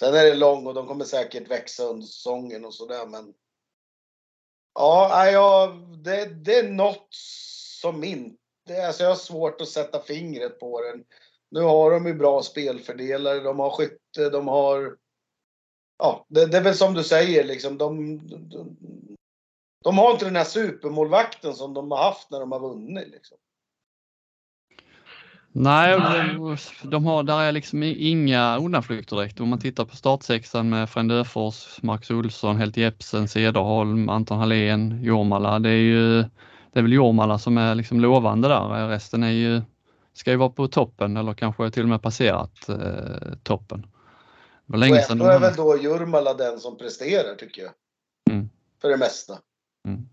Sen 0.00 0.14
är 0.14 0.24
det 0.24 0.34
lång 0.34 0.66
och 0.66 0.74
de 0.74 0.86
kommer 0.86 1.04
säkert 1.04 1.50
växa 1.50 1.84
under 1.84 2.06
säsongen 2.06 2.64
och 2.64 2.74
sådär 2.74 3.06
men. 3.06 3.34
Ja, 4.74 5.30
ja 5.30 5.66
det, 6.04 6.24
det 6.24 6.58
är 6.58 6.68
något 6.68 7.08
som 7.80 8.04
inte, 8.04 8.86
alltså 8.86 9.02
jag 9.02 9.10
har 9.10 9.16
svårt 9.16 9.60
att 9.60 9.68
sätta 9.68 10.02
fingret 10.02 10.60
på 10.60 10.82
den. 10.82 11.04
Nu 11.50 11.60
har 11.60 11.90
de 11.90 12.06
ju 12.06 12.14
bra 12.14 12.42
spelfördelare, 12.42 13.40
de 13.40 13.58
har 13.58 13.70
skytte, 13.70 14.30
de 14.30 14.48
har... 14.48 14.96
Ja, 15.98 16.26
det, 16.28 16.46
det 16.46 16.56
är 16.56 16.62
väl 16.62 16.74
som 16.74 16.94
du 16.94 17.04
säger 17.04 17.44
liksom. 17.44 17.78
De, 17.78 18.18
de, 18.28 18.76
de 19.84 19.98
har 19.98 20.12
inte 20.12 20.24
den 20.24 20.36
här 20.36 20.44
supermålvakten 20.44 21.54
som 21.54 21.74
de 21.74 21.90
har 21.90 21.98
haft 21.98 22.30
när 22.30 22.40
de 22.40 22.52
har 22.52 22.60
vunnit. 22.60 23.08
Liksom. 23.08 23.38
Nej, 25.52 25.94
och 25.94 26.00
de, 26.00 26.56
de 26.82 27.06
har, 27.06 27.22
där 27.22 27.40
är 27.40 27.52
liksom 27.52 27.82
inga 27.82 28.58
undanflykter 28.58 29.16
direkt. 29.16 29.40
Om 29.40 29.48
man 29.48 29.60
tittar 29.60 29.84
på 29.84 29.96
startsexan 29.96 30.68
med 30.68 30.90
Frändöfors, 30.90 31.82
Marcus 31.82 32.10
Olsson, 32.10 32.56
Helt 32.56 32.76
Jepsen, 32.76 33.28
Cederholm, 33.28 34.08
Anton 34.08 34.38
Hallén, 34.38 35.02
Jormala. 35.02 35.58
Det 35.58 35.70
är 35.70 35.72
ju 35.72 36.24
det 36.72 36.78
är 36.78 36.82
väl 36.82 36.92
Jormala 36.92 37.38
som 37.38 37.58
är 37.58 37.74
liksom 37.74 38.00
lovande 38.00 38.48
där. 38.48 38.88
Resten 38.88 39.22
är 39.22 39.30
ju, 39.30 39.62
ska 40.18 40.30
ju 40.30 40.36
vara 40.36 40.50
på 40.50 40.68
toppen 40.68 41.16
eller 41.16 41.34
kanske 41.34 41.70
till 41.70 41.82
och 41.82 41.88
med 41.88 42.02
passerat 42.02 42.68
eh, 42.68 43.34
toppen. 43.42 43.80
Det 44.66 44.72
var 44.72 44.78
länge 44.78 45.02
sedan 45.02 45.18
de 45.18 45.28
är 45.28 45.38
väl 45.38 45.54
då 45.54 45.78
Jurmala 45.78 46.34
den 46.34 46.60
som 46.60 46.78
presterar 46.78 47.34
tycker 47.34 47.62
jag. 47.62 47.72
Mm. 48.30 48.50
För 48.80 48.88
det 48.88 48.96
mesta. 48.96 49.38
Mm. 49.86 50.08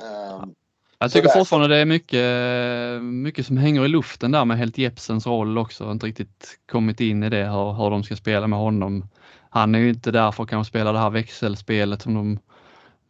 Ehm, 0.00 0.54
Jag 0.98 1.12
tycker 1.12 1.28
fortfarande 1.28 1.68
det 1.68 1.76
är 1.76 1.84
mycket, 1.84 3.02
mycket 3.02 3.46
som 3.46 3.56
hänger 3.56 3.84
i 3.84 3.88
luften 3.88 4.30
där 4.30 4.44
med 4.44 4.58
Helt 4.58 4.78
Jepsens 4.78 5.26
roll 5.26 5.58
också. 5.58 5.84
Jag 5.84 5.88
har 5.88 5.92
inte 5.92 6.06
riktigt 6.06 6.58
kommit 6.70 7.00
in 7.00 7.22
i 7.22 7.30
det, 7.30 7.44
hur, 7.44 7.72
hur 7.72 7.90
de 7.90 8.02
ska 8.02 8.16
spela 8.16 8.46
med 8.46 8.58
honom. 8.58 9.08
Han 9.50 9.74
är 9.74 9.78
ju 9.78 9.88
inte 9.88 10.10
där 10.10 10.32
för 10.32 10.42
att 10.42 10.50
kanske 10.50 10.70
spela 10.70 10.92
det 10.92 10.98
här 10.98 11.10
växelspelet 11.10 12.02
som 12.02 12.14
de 12.14 12.38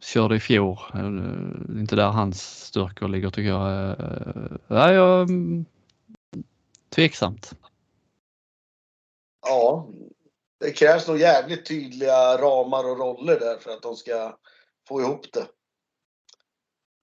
körde 0.01 0.35
i 0.35 0.39
fjol. 0.39 0.77
Eh, 0.93 0.99
Det 0.99 1.77
är 1.77 1.79
inte 1.79 1.95
där 1.95 2.09
hans 2.09 2.65
styrkor 2.65 3.07
ligger 3.07 3.29
tycker 3.29 3.49
jag. 3.49 3.89
Eh, 3.89 3.95
Nej, 4.67 4.93
jag 4.93 5.29
mm, 5.29 5.65
Tveksamt. 6.89 7.53
Ja, 9.41 9.89
det 10.59 10.71
krävs 10.71 11.07
nog 11.07 11.17
jävligt 11.17 11.65
tydliga 11.65 12.37
ramar 12.37 12.91
och 12.91 12.97
roller 12.97 13.39
där 13.39 13.57
för 13.57 13.71
att 13.71 13.81
de 13.81 13.95
ska 13.95 14.37
få 14.87 15.01
ihop 15.01 15.31
det. 15.33 15.47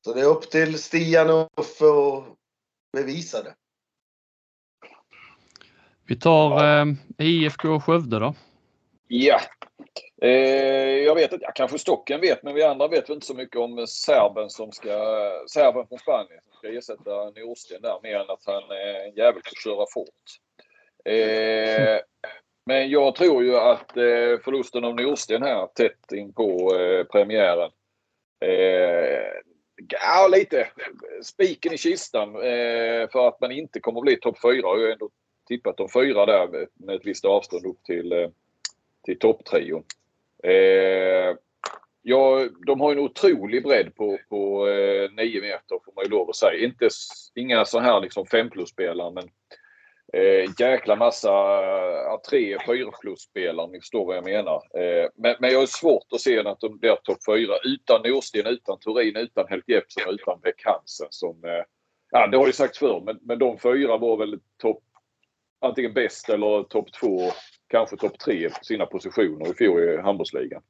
Så 0.05 0.15
det 0.15 0.21
är 0.21 0.25
upp 0.25 0.51
till 0.51 0.79
Stian 0.79 1.31
och 1.31 1.49
Uffe 1.57 1.85
att 1.85 2.37
bevisa 2.93 3.43
det. 3.43 3.55
Vi 6.07 6.17
tar 6.17 6.65
eh, 6.65 6.95
IFK 7.19 7.81
Skövde 7.81 8.19
då. 8.19 8.35
Ja. 9.09 9.41
Eh, 10.23 10.99
jag 11.05 11.15
vet 11.15 11.33
inte, 11.33 11.53
kanske 11.55 11.79
Stocken 11.79 12.21
vet, 12.21 12.43
men 12.43 12.55
vi 12.55 12.63
andra 12.63 12.89
vet 12.89 13.09
väl 13.09 13.15
inte 13.15 13.27
så 13.27 13.35
mycket 13.35 13.57
om 13.57 13.87
serben 13.87 14.51
som 14.51 14.73
ska, 14.73 14.91
serben 15.49 15.87
från 15.87 15.99
Spanien 15.99 16.41
som 16.43 16.53
ska 16.59 16.69
ersätta 16.69 17.31
Norsten 17.31 17.83
där, 17.83 18.01
mer 18.03 18.17
än 18.17 18.31
att 18.31 18.43
han 18.47 18.71
är 18.71 19.09
en 19.09 19.15
jävel 19.15 19.43
på 19.43 19.51
att 19.53 19.63
köra 19.65 19.87
fort. 19.95 20.25
Eh, 21.05 22.01
men 22.67 22.91
jag 22.91 23.15
tror 23.15 23.45
ju 23.45 23.57
att 23.57 23.97
eh, 23.97 24.39
förlusten 24.45 24.85
av 24.85 24.95
Norsten 24.95 25.43
här 25.43 25.67
tätt 25.67 26.13
in 26.13 26.33
på 26.33 26.77
eh, 26.77 27.05
premiären. 27.05 27.71
Eh, 28.45 29.27
ja, 29.89 30.29
lite 30.33 30.69
spiken 31.23 31.73
i 31.73 31.79
kistan 31.79 32.35
eh, 32.35 33.09
för 33.09 33.29
att 33.29 33.41
man 33.41 33.53
inte 33.53 33.81
kommer 33.81 34.01
att 34.01 34.05
bli 34.05 34.17
topp 34.17 34.39
fyra. 34.43 34.53
Jag 34.55 34.79
har 34.79 34.93
ändå 34.93 35.11
tippat 35.49 35.77
de 35.77 35.89
fyra 35.89 36.27
där 36.27 36.49
med, 36.49 36.69
med 36.75 36.95
ett 36.95 37.07
visst 37.07 37.25
avstånd 37.25 37.67
upp 37.67 37.83
till, 37.85 38.13
eh, 38.13 38.29
till 39.07 39.19
topptrion. 39.19 39.85
Eh, 40.43 41.37
ja, 42.03 42.49
de 42.67 42.81
har 42.81 42.93
en 42.93 42.99
otrolig 42.99 43.63
bredd 43.63 43.95
på, 43.95 44.19
på 44.29 44.69
eh, 44.69 45.11
9 45.13 45.41
meter 45.41 45.79
får 45.85 45.93
man 45.95 46.05
ju 46.05 46.11
lov 46.11 46.31
att 46.31 46.37
säga. 46.37 46.65
Inte, 46.65 46.89
inga 47.35 47.65
så 47.65 47.79
här 47.79 48.01
liksom 48.01 48.27
fem 48.27 48.51
plus-spelare 48.51 49.13
men 49.13 49.29
eh, 50.13 50.51
jäkla 50.59 50.97
massa 50.97 51.31
eh, 51.31 52.21
tre, 52.31 52.59
fyra 52.67 52.91
plus-spelare 53.01 53.67
om 53.67 53.73
ni 53.73 53.81
förstår 53.81 54.07
vad 54.07 54.17
jag 54.17 54.25
menar. 54.25 54.81
Eh, 54.81 55.09
men, 55.15 55.37
men 55.41 55.51
jag 55.51 55.59
har 55.59 55.67
svårt 55.67 56.13
att 56.13 56.21
se 56.21 56.39
att 56.39 56.61
de 56.61 56.79
blir 56.79 56.97
topp 56.97 57.19
fyra. 57.27 57.55
utan 57.65 58.03
Norsten, 58.11 58.47
utan 58.47 58.79
Turin, 58.79 59.17
utan 59.17 59.47
Helt 59.49 59.69
Jeppsson 59.69 60.07
och 60.07 60.13
utan 60.13 60.41
Beck 60.41 60.63
Hansen 60.65 61.09
som 61.11 61.45
eh, 61.45 61.65
Ja, 62.11 62.27
det 62.27 62.37
har 62.37 62.47
ju 62.47 62.53
sagts 62.53 62.79
förr, 62.79 63.03
men, 63.07 63.19
men 63.23 63.39
de 63.39 63.59
fyra 63.59 63.97
var 63.97 64.17
väl 64.17 64.41
topp 64.57 64.83
antingen 65.61 65.93
bäst 65.93 66.29
eller 66.29 66.63
topp 66.63 66.93
två, 66.93 67.21
kanske 67.69 67.97
topp 67.97 68.19
tre 68.19 68.51
på 68.51 68.65
sina 68.65 68.87
positioner 68.87 69.51
i 69.51 69.55
fjol 69.55 69.83
i 69.83 69.97
handbollsligan. 69.97 70.63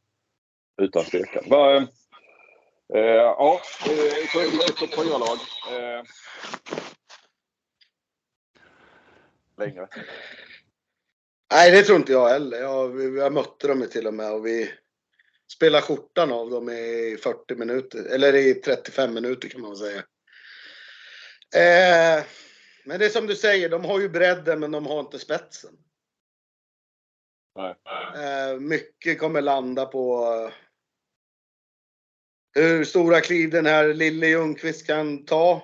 Utan 0.83 1.05
tvekan. 1.05 1.45
Va, 1.47 1.77
eh, 1.77 1.83
eh 2.95 3.01
ja, 3.01 3.61
Skövde 4.33 4.65
är 4.65 4.73
topp 4.73 4.95
fyra-lag. 4.95 5.39
Eh, 5.73 6.05
längre. 9.59 9.89
Nej, 11.53 11.71
det 11.71 11.83
tror 11.83 11.99
inte 11.99 12.13
jag 12.13 12.29
heller. 12.29 12.61
Jag, 12.61 12.89
vi, 12.89 13.19
jag 13.19 13.33
mötte 13.33 13.69
dem 13.69 13.81
ju 13.81 13.87
till 13.87 14.07
och 14.07 14.15
med 14.15 14.33
och 14.33 14.47
vi 14.47 14.71
spelade 15.53 15.83
skjortan 15.83 16.33
av 16.33 16.51
dem 16.51 16.71
i 16.71 17.19
40 17.23 17.55
minuter, 17.55 18.05
eller 18.05 18.35
i 18.35 18.55
35 18.55 19.15
minuter 19.15 19.49
kan 19.49 19.61
man 19.61 19.71
väl 19.71 19.79
säga. 19.79 20.03
Eh, 21.55 22.25
men 22.85 22.99
det 22.99 23.07
är 23.07 23.11
som 23.11 23.27
du 23.27 23.37
säger, 23.37 23.69
de 23.69 23.85
har 23.85 24.01
ju 24.01 24.09
bredden 24.09 24.61
men 24.61 24.71
de 24.71 24.87
har 24.87 25.01
inte 25.01 25.19
spetsen. 25.19 25.77
Eh, 27.57 28.61
mycket 28.61 29.19
kommer 29.19 29.41
landa 29.41 29.87
på 29.87 30.25
eh, 30.35 30.53
hur 32.63 32.85
stora 32.85 33.21
kliv 33.21 33.51
den 33.51 33.67
här 33.67 33.95
lille 33.95 34.27
Ljungqvist 34.27 34.87
kan 34.87 35.25
ta. 35.25 35.63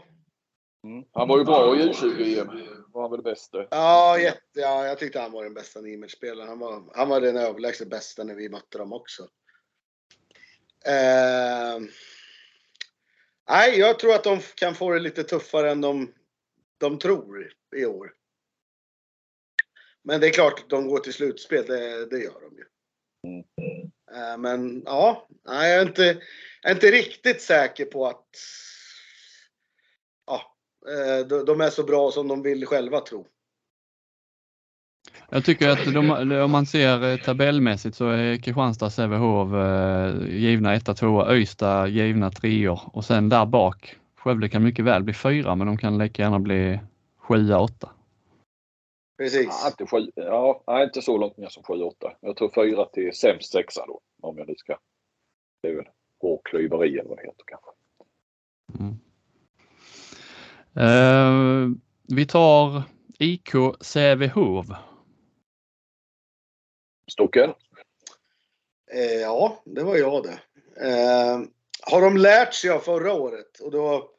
Mm. 0.85 1.05
Han 1.13 1.29
var 1.29 1.39
ju 1.39 1.45
bra 1.45 1.77
i 1.77 1.89
U20-EM. 1.89 2.49
Var 2.93 3.03
han 3.03 3.11
väl 3.11 3.23
bäst? 3.23 3.55
Ja, 3.71 4.19
jätte, 4.19 4.61
ja, 4.61 4.87
jag 4.87 4.99
tyckte 4.99 5.21
han 5.21 5.33
var 5.33 5.45
den 5.45 5.55
bästa 5.55 5.81
Nimet-spelaren. 5.81 6.49
Han 6.49 6.59
var, 6.59 6.83
han 6.95 7.09
var 7.09 7.21
den 7.21 7.37
överlägset 7.37 7.91
bästa 7.91 8.25
när 8.25 8.35
vi 8.35 8.49
mötte 8.49 8.79
dem 8.79 8.93
också. 8.93 9.23
Eh, 10.85 11.81
nej, 13.49 13.79
jag 13.79 13.99
tror 13.99 14.15
att 14.15 14.25
de 14.25 14.41
kan 14.55 14.75
få 14.75 14.91
det 14.91 15.01
lite 15.01 15.25
tuffare 15.25 15.71
än 15.71 15.81
de, 15.81 16.13
de 16.79 16.99
tror 16.99 17.53
i 17.77 17.85
år. 17.85 18.13
Men 20.05 20.21
det 20.21 20.27
är 20.27 20.33
klart, 20.33 20.65
de 20.71 20.89
går 20.89 20.99
till 20.99 21.13
slutspel, 21.13 21.65
det, 21.67 22.07
det 22.11 22.19
gör 22.19 22.41
de 22.41 22.57
ju. 22.57 22.65
Eh, 24.17 24.39
men 24.39 24.83
ja, 24.87 25.29
jag, 25.45 25.71
är 25.71 25.83
inte, 25.83 26.05
jag 26.63 26.71
är 26.71 26.75
inte 26.75 26.91
riktigt 26.91 27.43
säker 27.43 27.85
på 27.85 28.07
att 28.07 28.27
ja, 30.27 30.43
eh, 30.93 31.45
de- 31.47 31.61
är 31.61 31.71
så 31.71 31.83
bra 31.85 32.11
som 32.11 32.29
de 32.29 32.43
vill 32.43 32.67
själva 32.67 33.01
tro. 33.01 33.27
Jag 35.31 35.45
tycker 35.45 35.69
att 35.69 35.85
de, 35.85 36.11
om 36.45 36.51
man 36.51 36.67
ser 36.67 37.05
eh, 37.11 37.17
tabellmässigt 37.17 37.97
så 37.97 38.09
är 38.09 38.37
Kristianstad, 38.37 38.91
Sävehof 38.91 39.55
eh, 39.55 40.27
givna 40.29 40.75
etta, 40.75 40.95
tvåa, 40.95 41.27
Öysta 41.27 41.89
givna 41.89 42.31
treor 42.31 42.81
och 42.93 43.05
sen 43.05 43.29
där 43.29 43.47
bak 43.47 43.97
Skövde 44.17 44.49
kan 44.49 44.63
mycket 44.63 44.85
väl 44.85 45.03
bli 45.03 45.15
fyra 45.15 45.55
men 45.55 45.67
de 45.67 45.77
kan 45.79 45.99
lika 45.99 46.23
gärna 46.23 46.39
bli 46.39 46.81
sjua, 47.19 47.59
åtta. 47.59 47.91
Precis. 49.23 49.47
Ja, 49.47 49.67
inte, 49.67 49.87
sju, 49.87 50.11
ja, 50.15 50.83
inte 50.85 51.03
så 51.03 51.19
långt 51.19 51.37
ner 51.37 51.49
som 51.49 51.63
7-8. 51.63 51.93
Jag 52.21 52.37
tror 52.37 52.51
fyra 52.55 52.85
till 52.85 53.17
sämst 53.17 53.53
sexa 53.53 53.87
då. 53.87 54.01
Om 54.23 54.39
jag 54.39 54.49
nu 54.49 54.55
ska. 54.57 54.79
Det 55.63 55.69
är 55.69 55.75
väl 55.75 55.89
hårklyveri 56.21 56.99
eller 56.99 57.09
vad 57.09 57.19
det 57.19 57.23
heter 57.23 57.45
kanske. 57.47 57.71
Mm. 58.79 58.99
Eh, 60.77 61.77
vi 62.03 62.27
tar 62.27 62.83
IK 63.19 63.51
Sävehof. 63.81 64.67
Stocken? 67.13 67.51
Eh, 68.93 69.21
ja, 69.21 69.63
det 69.65 69.83
var 69.83 69.97
jag 69.97 70.23
det. 70.23 70.39
Eh, 70.89 71.41
har 71.83 72.01
de 72.01 72.17
lärt 72.17 72.55
sig 72.55 72.71
av 72.71 72.79
förra 72.79 73.13
året? 73.13 73.61
Och 73.61 73.71
då 73.71 74.11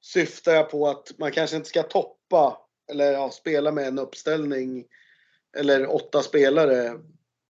syftar 0.00 0.52
jag 0.52 0.70
på 0.70 0.88
att 0.88 1.12
man 1.18 1.32
kanske 1.32 1.56
inte 1.56 1.68
ska 1.68 1.82
toppa 1.82 2.67
eller 2.90 3.12
ja, 3.12 3.30
spela 3.30 3.72
med 3.72 3.86
en 3.86 3.98
uppställning 3.98 4.86
eller 5.56 5.94
åtta 5.94 6.22
spelare. 6.22 6.98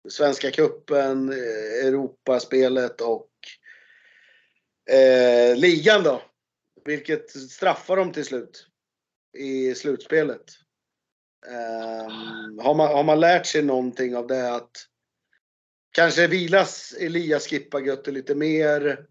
Svenska 0.09 0.51
cupen, 0.51 1.33
eh, 1.33 1.87
Europaspelet 1.87 3.01
och 3.01 3.31
eh, 4.91 5.57
ligan 5.57 6.03
då. 6.03 6.23
Vilket 6.85 7.31
straffar 7.31 7.97
dem 7.97 8.13
till 8.13 8.25
slut 8.25 8.67
i 9.39 9.75
slutspelet. 9.75 10.45
Ehm, 11.47 12.59
har, 12.59 12.75
man, 12.75 12.89
har 12.89 13.03
man 13.03 13.21
lärt 13.21 13.47
sig 13.47 13.63
någonting 13.63 14.17
av 14.17 14.27
det 14.27 14.55
att 14.55 14.87
kanske 15.93 16.27
vilas 16.27 16.95
Elias 17.01 17.47
Skippagötter 17.47 18.13
lite 18.13 18.35
mer. 18.35 19.07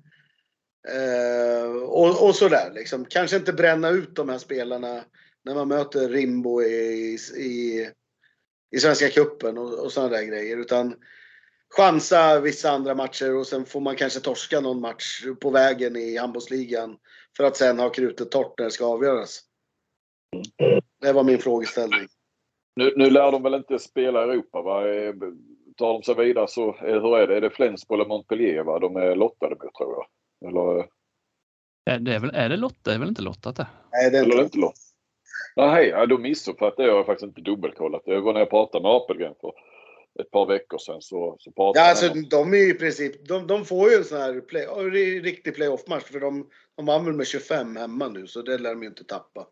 Eh, 0.87 1.71
och, 1.71 2.27
och 2.27 2.35
sådär 2.35 2.71
liksom. 2.73 3.05
Kanske 3.05 3.37
inte 3.37 3.53
bränna 3.53 3.89
ut 3.89 4.15
de 4.15 4.29
här 4.29 4.37
spelarna 4.37 5.03
när 5.49 5.55
man 5.55 5.67
möter 5.67 6.09
Rimbo 6.09 6.61
i, 6.61 7.17
i, 7.37 7.89
i 8.75 8.79
Svenska 8.79 9.09
Cupen 9.09 9.57
och, 9.57 9.85
och 9.85 9.91
sådana 9.91 10.09
där 10.09 10.23
grejer. 10.23 10.57
Utan 10.57 10.95
chansa 11.77 12.39
vissa 12.39 12.71
andra 12.71 12.95
matcher 12.95 13.35
och 13.35 13.47
sen 13.47 13.65
får 13.65 13.81
man 13.81 13.95
kanske 13.95 14.19
torska 14.19 14.59
någon 14.59 14.81
match 14.81 15.25
på 15.41 15.49
vägen 15.49 15.95
i 15.95 16.17
handbollsligan. 16.17 16.97
För 17.37 17.43
att 17.43 17.57
sen 17.57 17.79
ha 17.79 17.89
krutet 17.89 18.31
torrt 18.31 18.53
när 18.57 18.65
det 18.65 18.71
ska 18.71 18.85
avgöras. 18.85 19.41
Det 21.01 21.13
var 21.13 21.23
min 21.23 21.39
frågeställning. 21.39 22.07
Nu, 22.75 22.93
nu 22.95 23.09
lär 23.09 23.31
de 23.31 23.43
väl 23.43 23.53
inte 23.53 23.79
spela 23.79 24.19
i 24.19 24.29
Europa 24.29 24.61
va? 24.61 24.87
Eh, 24.89 25.13
Tar 25.77 25.93
de 25.93 26.03
sig 26.03 26.15
vidare 26.15 26.47
så, 26.47 26.69
eh, 26.69 27.01
hur 27.01 27.17
är 27.17 27.27
det? 27.27 27.37
Är 27.37 27.41
det 27.41 27.49
Flensburg 27.49 27.99
eller 27.99 28.09
Montpellier 28.09 28.63
va? 28.63 28.79
De 28.79 28.95
är 28.95 29.15
lottade 29.15 29.55
mot 29.55 29.73
tror 29.75 29.93
jag. 29.95 30.05
Eller, 30.49 30.87
Är 31.85 31.99
det, 31.99 32.15
är 32.15 32.19
väl, 32.19 32.31
är 32.33 32.49
det 32.49 32.57
Lotta? 32.57 32.75
Det 32.83 32.93
är 32.93 32.99
väl 32.99 33.09
inte 33.09 33.21
lottat 33.21 33.55
det? 33.55 33.67
Nej, 33.91 34.11
det 34.11 34.17
är 34.17 34.23
eller 34.23 34.33
är 34.33 34.37
det 34.37 34.43
inte. 34.43 34.57
inte 34.57 34.67
lott? 35.55 35.65
Nej, 35.71 35.87
ja, 35.87 36.05
då 36.05 36.17
missuppfattade 36.17 36.83
jag. 36.83 36.91
Jag 36.91 36.97
har 36.99 37.03
faktiskt 37.03 37.27
inte 37.27 37.41
dubbelkollat. 37.41 38.01
Det 38.05 38.19
var 38.19 38.33
när 38.33 38.39
jag 38.39 38.49
pratade 38.49 38.81
med 38.83 38.91
Apelgren 38.91 39.33
för 39.41 39.51
ett 40.19 40.31
par 40.31 40.45
veckor 40.45 40.77
sedan 40.77 41.01
så, 41.01 41.35
så 41.39 41.51
pratade 41.51 41.85
Ja, 41.85 41.89
alltså 41.89 42.11
om- 42.11 42.29
de 42.29 42.53
är 42.53 42.57
ju 42.57 42.69
i 42.69 42.73
princip, 42.73 43.27
de, 43.27 43.47
de 43.47 43.65
får 43.65 43.89
ju 43.89 43.95
en 43.95 44.03
sån 44.03 44.17
här 44.21 44.41
play, 44.41 44.65
riktig 45.19 45.55
playoff-match 45.55 46.03
för 46.03 46.19
de, 46.19 46.49
de 46.77 46.85
vann 46.85 47.05
väl 47.05 47.13
med 47.13 47.27
25 47.27 47.75
hemma 47.75 48.07
nu 48.07 48.27
så 48.27 48.41
det 48.41 48.57
lär 48.57 48.69
de 48.69 48.81
ju 48.83 48.89
inte 48.89 49.03
tappa. 49.03 49.47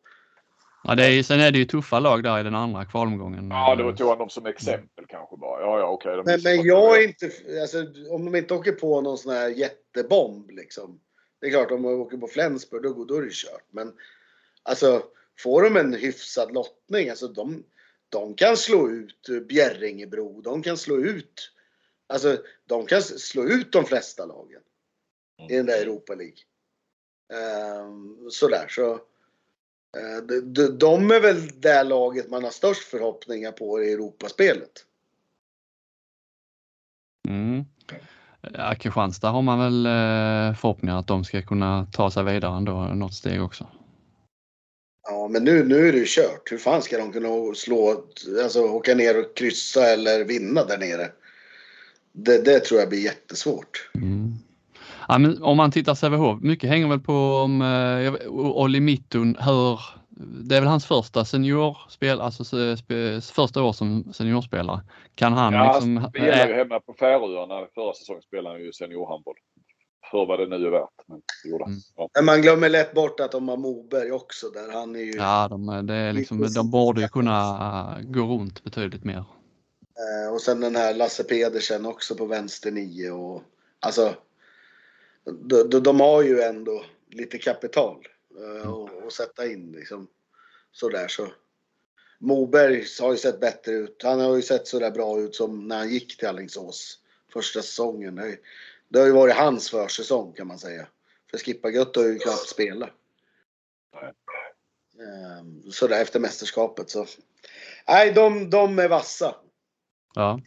Ja, 0.84 0.96
det 0.96 1.06
är, 1.06 1.24
sen 1.24 1.40
är 1.40 1.52
det 1.52 1.58
ju 1.58 1.66
tuffa 1.66 2.00
lag 2.00 2.24
där 2.24 2.40
i 2.40 2.44
den 2.44 2.56
andra 2.56 2.86
kvalomgången. 2.86 3.50
Ja, 3.52 3.76
då 3.76 3.92
tog 3.94 4.10
han 4.10 4.18
dem 4.18 4.30
som 4.30 4.46
exempel 4.46 5.06
kanske 5.08 5.38
bara. 5.38 5.62
Ja, 5.62 5.80
ja, 5.80 5.86
okej. 5.86 6.16
de 6.16 6.24
Men, 6.26 6.40
men 6.44 6.66
jag 6.66 6.98
är 7.04 7.08
inte, 7.08 7.32
alltså 7.62 7.78
om 8.10 8.26
de 8.26 8.36
inte 8.36 8.54
åker 8.54 8.72
på 8.72 9.02
någon 9.02 9.18
sån 9.18 9.34
här 9.34 9.50
jättebomb 9.50 10.52
liksom. 10.52 11.00
Det 11.42 11.48
är 11.48 11.52
klart, 11.52 11.72
om 11.72 11.82
de 11.82 12.02
åker 12.02 12.18
på 12.18 12.28
Flensburg 12.28 12.84
då, 12.84 13.06
då 13.06 13.16
är 13.16 13.22
det 13.22 13.32
kört. 13.34 13.66
Men 13.72 13.94
alltså, 14.64 15.02
får 15.40 15.64
de 15.64 15.78
en 15.78 15.94
hyfsad 15.94 16.54
lottning, 16.54 17.10
alltså 17.10 17.28
de, 17.28 17.64
de 18.10 18.36
kan 18.36 18.58
slå 18.58 18.90
ut 18.90 19.48
Bjärringebro, 19.50 20.42
de 20.42 20.64
kan 20.64 20.78
slå 20.78 20.98
ut, 20.98 21.52
alltså 22.08 22.38
de 22.66 22.86
kan 22.86 23.02
slå 23.02 23.44
ut 23.44 23.72
de 23.72 23.86
flesta 23.86 24.26
lagen 24.26 24.62
i 25.50 25.56
den 25.56 25.66
där 25.66 25.82
Europa 25.82 26.16
League. 26.16 26.38
Ehm, 27.34 28.30
sådär, 28.30 28.68
så 28.70 29.00
Eh, 29.98 30.42
de 30.72 31.12
är 31.12 31.22
väl 31.22 31.62
det 31.62 31.84
laget 31.84 32.30
man 32.30 32.44
har 32.44 32.52
störst 32.52 32.84
förhoppningar 32.84 33.52
på 33.52 33.84
i 33.84 33.94
Europaspelet. 33.94 34.86
Mm. 37.28 37.66
Ja, 38.54 38.76
Kristianstad 38.76 39.30
har 39.30 39.42
man 39.42 39.60
väl 39.60 39.86
eh, 39.86 40.56
förhoppningar 40.56 41.00
att 41.00 41.08
de 41.08 41.24
ska 41.24 41.42
kunna 41.42 41.86
ta 41.92 42.12
sig 42.12 42.24
vidare 42.24 42.58
ändå 42.58 42.74
något 42.74 43.14
steg 43.14 43.44
också. 43.44 43.68
Ja, 45.08 45.28
men 45.28 45.44
nu, 45.44 45.64
nu 45.64 45.88
är 45.88 45.92
det 45.92 45.98
ju 45.98 46.06
kört. 46.08 46.52
Hur 46.52 46.58
fan 46.58 46.82
ska 46.82 46.98
de 46.98 47.12
kunna 47.12 47.56
slå, 47.56 48.04
alltså 48.44 48.62
åka 48.62 48.96
ner 48.96 49.20
och 49.20 49.38
kryssa 49.38 49.86
eller 49.86 50.26
vinna 50.26 50.64
där 50.64 50.78
nere? 50.78 51.08
Det, 52.12 52.46
det 52.46 52.60
tror 52.60 52.80
jag 52.80 52.90
blir 52.90 53.04
jättesvårt. 53.04 53.90
Mm. 53.96 54.34
Ja, 55.08 55.18
men 55.18 55.44
om 55.44 55.58
man 55.58 55.72
tittar 55.72 55.96
Sävehof, 55.96 56.42
mycket 56.42 56.70
hänger 56.70 56.88
väl 56.88 57.00
på 57.00 57.14
om 57.14 57.62
eh, 57.62 58.30
Olli 58.32 58.80
Mittun 58.80 59.36
hör 59.40 59.80
det 60.20 60.56
är 60.56 60.62
väl 60.62 60.70
hans 60.70 60.86
första 60.86 61.26
seniorspel, 61.26 62.22
alltså 62.22 62.44
spe, 62.78 63.22
första 63.22 63.64
år 63.64 63.74
som 63.74 64.14
seniorspelare. 64.14 64.82
Kan 65.16 65.34
han 65.34 65.54
ja, 65.54 65.74
liksom... 65.74 65.98
Han 65.98 66.10
spelade 66.10 66.48
ju 66.48 66.54
hemma 66.54 66.80
på 66.80 66.94
Färöarna 66.94 67.68
förra 67.76 67.94
säsongen 67.94 68.22
spelade 68.22 68.56
han 68.56 68.64
ju 68.64 68.74
seniorhandboll. 68.74 69.36
För 70.12 70.26
vad 70.26 70.40
det 70.40 70.48
nu 70.48 70.68
är 70.68 70.70
värt. 70.70 70.90
Men, 71.06 71.22
mm. 71.46 71.80
ja. 71.96 72.10
men 72.14 72.26
man 72.26 72.42
glömmer 72.42 72.70
lätt 72.70 72.94
bort 72.94 73.20
att 73.20 73.32
de 73.32 73.50
har 73.50 73.58
Moberg 73.58 74.12
också 74.12 74.50
där. 74.50 74.72
Han 74.72 74.96
är 74.96 75.00
ju... 75.00 75.12
Ja, 75.12 75.48
de, 75.50 75.86
det 75.88 75.94
är 75.94 76.14
liksom, 76.14 76.54
de 76.56 76.72
borde 76.72 77.02
ju 77.02 77.08
kunna 77.08 77.98
gå 78.02 78.22
runt 78.22 78.64
betydligt 78.64 79.04
mer. 79.04 79.24
Eh, 79.98 80.34
och 80.34 80.42
sen 80.42 80.60
den 80.60 80.76
här 80.76 80.94
Lasse 80.94 81.24
Pedersen 81.24 81.86
också 81.86 82.16
på 82.16 82.26
vänster 82.26 82.72
nio 82.72 83.12
och 83.12 83.44
alltså. 83.80 84.14
De, 85.24 85.70
de, 85.70 85.80
de 85.80 86.00
har 86.00 86.22
ju 86.22 86.42
ändå 86.42 86.84
lite 87.12 87.38
kapital 87.38 88.08
eh, 88.40 88.70
att 89.08 89.14
sätta 89.14 89.48
in 89.48 89.72
liksom. 89.72 90.08
Sådär 90.72 91.08
så. 91.08 91.28
Moberg 92.20 92.84
har 93.02 93.12
ju 93.12 93.18
sett 93.18 93.40
bättre 93.40 93.72
ut. 93.72 94.02
Han 94.04 94.20
har 94.20 94.36
ju 94.36 94.42
sett 94.42 94.68
sådär 94.68 94.92
bra 94.92 95.20
ut 95.20 95.36
som 95.36 95.68
när 95.68 95.78
han 95.78 95.90
gick 95.90 96.18
till 96.18 96.28
Alingsås 96.28 97.00
första 97.34 97.62
säsongen. 97.62 98.38
Det 98.90 99.00
har 99.00 99.06
ju, 99.06 99.12
varit 99.12 99.36
hans 99.36 99.70
försäsong 99.70 100.34
kan 100.34 100.48
man 100.48 100.60
säga. 100.60 100.88
För 101.32 101.38
Skippa 101.38 101.70
Gött 101.70 101.96
har 101.96 102.04
ju 102.04 102.20
knappt 102.20 102.48
spelat. 102.48 102.90
Um, 105.40 105.72
sådär 105.72 106.02
efter 106.02 106.20
mästerskapet 106.20 106.90
så. 106.90 107.06
Nej, 107.88 108.14
de, 108.14 108.50
de 108.50 108.80
är 108.80 108.88
vassa. 108.88 109.36
Ja. 110.16 110.40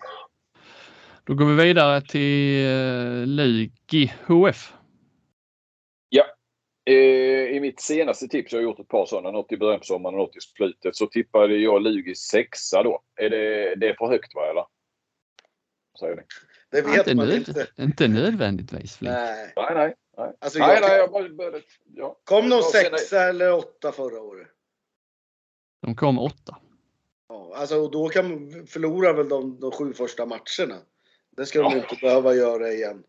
Då 1.25 1.35
går 1.35 1.47
vi 1.47 1.65
vidare 1.65 2.01
till 2.01 2.67
uh, 2.67 3.27
Lugi 3.27 4.13
HF. 4.27 4.73
Ja. 6.09 6.25
Eh, 6.85 7.57
I 7.57 7.61
mitt 7.61 7.81
senaste 7.81 8.29
tips, 8.29 8.53
jag 8.53 8.59
har 8.59 8.65
gjort 8.65 8.79
ett 8.79 8.89
par 8.89 9.07
sådana, 9.07 9.31
något 9.31 9.53
i 9.53 9.57
början 9.57 9.81
på 9.81 9.87
sommaren 9.87 10.15
och 10.15 10.21
något 10.21 10.37
i 10.37 10.41
slutet, 10.41 10.97
så 10.97 11.07
tippade 11.07 11.57
jag 11.57 11.83
Lugi 11.83 12.15
sexa 12.15 12.83
då. 12.83 13.03
Är 13.17 13.31
det, 13.31 13.75
det 13.75 13.89
är 13.89 13.95
för 13.95 14.07
högt 14.07 14.35
va 14.35 14.51
eller? 14.51 14.65
Säger 16.01 16.17
ni? 16.17 16.23
Det 16.71 16.83
vet 16.83 16.99
inte 16.99 17.15
man 17.15 17.29
nöd, 17.29 17.37
inte. 17.37 17.67
Inte 17.77 18.09
nödvändigtvis. 18.09 19.01
Nej. 19.01 19.53
nej, 19.57 19.75
nej. 19.75 19.95
nej. 20.17 20.37
Alltså, 20.41 20.59
nej, 20.59 20.75
jag, 20.75 20.81
nej 20.89 20.99
jag 20.99 21.13
bara 21.13 21.29
började, 21.29 21.63
ja. 21.95 22.17
Kom 22.25 22.49
de 22.49 22.63
sexa 22.63 23.29
eller 23.29 23.53
åtta 23.53 23.93
förra 23.93 24.21
året? 24.21 24.49
De 25.83 25.95
kom 25.95 26.19
åtta. 26.19 26.57
Ja, 27.29 27.53
alltså 27.57 27.89
då 27.89 28.09
kan 28.09 28.51
förlora 28.67 29.13
väl 29.13 29.29
de, 29.29 29.61
de 29.61 29.71
sju 29.73 29.93
första 29.93 30.27
matcherna. 30.27 30.79
Det 31.31 31.47
ska 31.47 31.63
de 31.63 31.73
ja. 31.73 31.79
inte 31.79 31.97
behöva 32.01 32.35
göra 32.35 32.73
igen. 32.73 33.05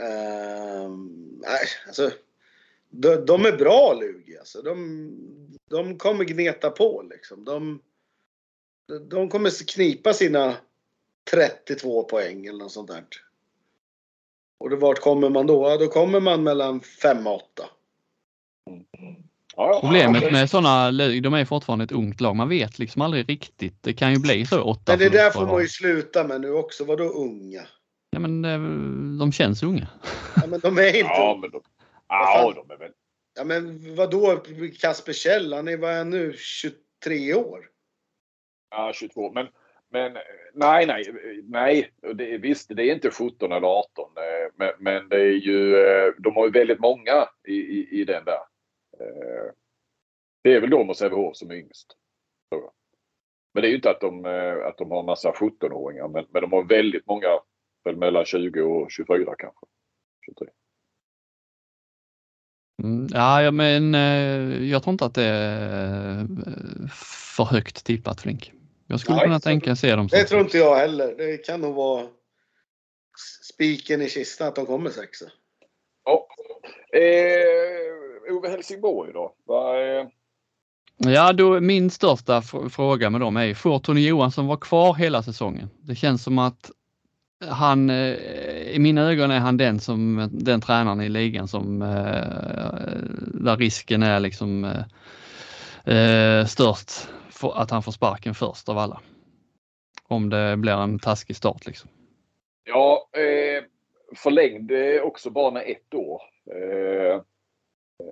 Uh, 0.00 0.90
nej, 1.40 1.66
alltså. 1.86 2.10
De, 2.90 3.16
de, 3.16 3.44
är 3.46 3.56
bra 3.56 3.94
Lugi 4.00 4.38
alltså. 4.38 4.62
De, 4.62 5.10
de 5.70 5.98
kommer 5.98 6.24
gneta 6.24 6.70
på 6.70 7.04
liksom. 7.10 7.44
De, 7.44 7.80
de 9.08 9.28
kommer 9.28 9.66
knipa 9.74 10.12
sina 10.12 10.56
32 11.30 12.02
poäng 12.02 12.46
eller 12.46 12.58
något 12.58 12.72
sånt 12.72 12.90
där. 12.90 13.04
Och 14.58 14.70
det, 14.70 14.76
vart 14.76 15.00
kommer 15.00 15.30
man 15.30 15.46
då? 15.46 15.68
Ja, 15.68 15.76
då 15.76 15.86
kommer 15.86 16.20
man 16.20 16.42
mellan 16.42 16.80
5 16.80 17.26
och 17.26 17.34
8. 17.34 17.64
Problemet 19.80 20.32
med 20.32 20.50
sådana 20.50 20.90
de 20.90 21.34
är 21.34 21.44
fortfarande 21.44 21.84
ett 21.84 21.92
ungt 21.92 22.20
lag. 22.20 22.36
Man 22.36 22.48
vet 22.48 22.78
liksom 22.78 23.02
aldrig 23.02 23.28
riktigt. 23.28 23.82
Det 23.82 23.92
kan 23.92 24.12
ju 24.12 24.18
bli 24.18 24.46
så 24.46 24.62
åtta. 24.62 24.92
Men 24.92 24.98
det 24.98 25.08
där 25.08 25.30
får 25.30 25.46
man 25.46 25.62
ju 25.62 25.68
sluta 25.68 26.24
med 26.24 26.40
nu 26.40 26.50
också. 26.50 26.84
Vadå 26.84 27.04
unga? 27.04 27.66
Ja 28.10 28.18
men 28.18 28.42
de 29.18 29.32
känns 29.32 29.62
unga. 29.62 29.88
Ja 30.36 30.46
men 30.46 30.60
de 30.60 30.78
är 30.78 30.86
inte 30.86 30.98
Ja 30.98 31.38
men 31.40 31.50
de, 31.50 31.62
ja, 32.08 32.52
de 32.56 32.74
är 32.74 32.78
väl. 32.78 32.90
Ja 33.36 33.44
men 33.44 33.94
vadå 33.94 34.42
Kasper 34.80 35.12
Kjell? 35.12 35.52
Han 35.52 35.68
är 35.68 35.76
vad 35.76 35.90
är 35.90 36.04
nu? 36.04 36.34
23 36.36 37.34
år? 37.34 37.68
Ja 38.70 38.92
22 38.94 39.32
men 39.32 39.46
men 39.94 40.16
eh, 40.16 40.22
nej, 40.54 40.86
nej, 40.86 41.08
eh, 41.08 41.44
nej. 41.44 41.90
Det, 42.14 42.38
visst, 42.38 42.76
det 42.76 42.82
är 42.82 42.94
inte 42.94 43.10
17 43.10 43.52
eller 43.52 43.66
18. 43.66 44.10
Eh, 44.16 44.52
men, 44.56 44.72
men 44.78 45.08
det 45.08 45.20
är 45.20 45.32
ju, 45.32 45.72
de 46.18 46.34
har 46.34 46.44
ju 46.44 46.50
väldigt 46.50 46.80
många 46.80 47.28
i, 47.48 47.54
i, 47.54 48.00
i 48.00 48.04
den 48.04 48.24
där. 48.24 48.40
Det 50.42 50.54
är 50.54 50.60
väl 50.60 50.70
de 50.70 50.90
och 50.90 50.96
Sävehof 50.96 51.36
som 51.36 51.50
är 51.50 51.54
yngst. 51.54 51.96
Men 53.54 53.62
det 53.62 53.68
är 53.68 53.70
ju 53.70 53.76
inte 53.76 53.90
att 53.90 54.00
de, 54.00 54.24
att 54.68 54.78
de 54.78 54.90
har 54.90 55.00
en 55.00 55.06
massa 55.06 55.30
17-åringar. 55.32 56.08
Men, 56.08 56.26
men 56.30 56.42
de 56.42 56.52
har 56.52 56.64
väldigt 56.64 57.06
många, 57.06 57.28
väl 57.84 57.96
mellan 57.96 58.24
20 58.24 58.60
och 58.60 58.90
24 58.90 59.34
kanske. 59.38 59.66
23. 60.26 60.48
Mm, 62.82 63.06
ja, 63.10 63.50
men 63.50 63.94
jag 64.68 64.82
tror 64.82 64.92
inte 64.92 65.04
att 65.04 65.14
det 65.14 65.24
är 65.24 66.26
för 67.34 67.44
högt 67.44 67.84
tippat 67.84 68.20
Flink. 68.20 68.52
Jag 68.94 69.00
skulle 69.00 69.16
Nej, 69.16 69.24
kunna 69.24 69.40
tänka 69.40 69.76
se 69.76 69.96
dem. 69.96 70.06
Det 70.06 70.24
tror 70.24 70.40
inte 70.40 70.58
jag 70.58 70.76
heller. 70.76 71.14
Det 71.16 71.36
kan 71.36 71.60
nog 71.60 71.74
vara 71.74 72.06
spiken 73.52 74.02
i 74.02 74.08
kistan 74.08 74.48
att 74.48 74.54
de 74.54 74.66
kommer 74.66 74.90
sexa. 74.90 75.24
Ja. 76.04 76.26
Eh, 76.98 78.34
Ove 78.36 78.48
Helsingborg 78.48 79.12
då? 79.12 79.34
Vad 79.44 79.78
är... 79.78 80.10
Ja, 80.96 81.32
då, 81.32 81.60
min 81.60 81.90
största 81.90 82.42
fråga 82.70 83.10
med 83.10 83.20
dem 83.20 83.36
är, 83.36 83.54
får 83.54 83.78
Tony 83.78 84.08
Johansson 84.08 84.46
vara 84.46 84.58
kvar 84.58 84.94
hela 84.94 85.22
säsongen? 85.22 85.70
Det 85.80 85.94
känns 85.94 86.22
som 86.22 86.38
att 86.38 86.70
han, 87.48 87.90
eh, 87.90 88.14
i 88.70 88.76
mina 88.78 89.02
ögon 89.02 89.30
är 89.30 89.40
han 89.40 89.56
den 89.56 89.80
som, 89.80 90.28
den 90.32 90.60
tränaren 90.60 91.00
i 91.00 91.08
ligan 91.08 91.48
som, 91.48 91.82
eh, 91.82 91.88
där 93.42 93.56
risken 93.56 94.02
är 94.02 94.20
liksom 94.20 94.64
eh, 95.84 96.46
störst 96.46 97.08
att 97.42 97.70
han 97.70 97.82
får 97.82 97.92
sparken 97.92 98.34
först 98.34 98.68
av 98.68 98.78
alla. 98.78 99.00
Om 100.08 100.30
det 100.30 100.56
blir 100.56 100.72
en 100.72 100.98
taskig 100.98 101.36
start 101.36 101.66
liksom. 101.66 101.90
Ja, 102.64 103.08
eh, 103.12 103.64
förlängde 104.16 104.96
eh, 104.96 105.02
också 105.02 105.30
bara 105.30 105.50
med 105.50 105.64
ett 105.66 105.94
år. 105.94 106.22
Eh, 106.50 107.20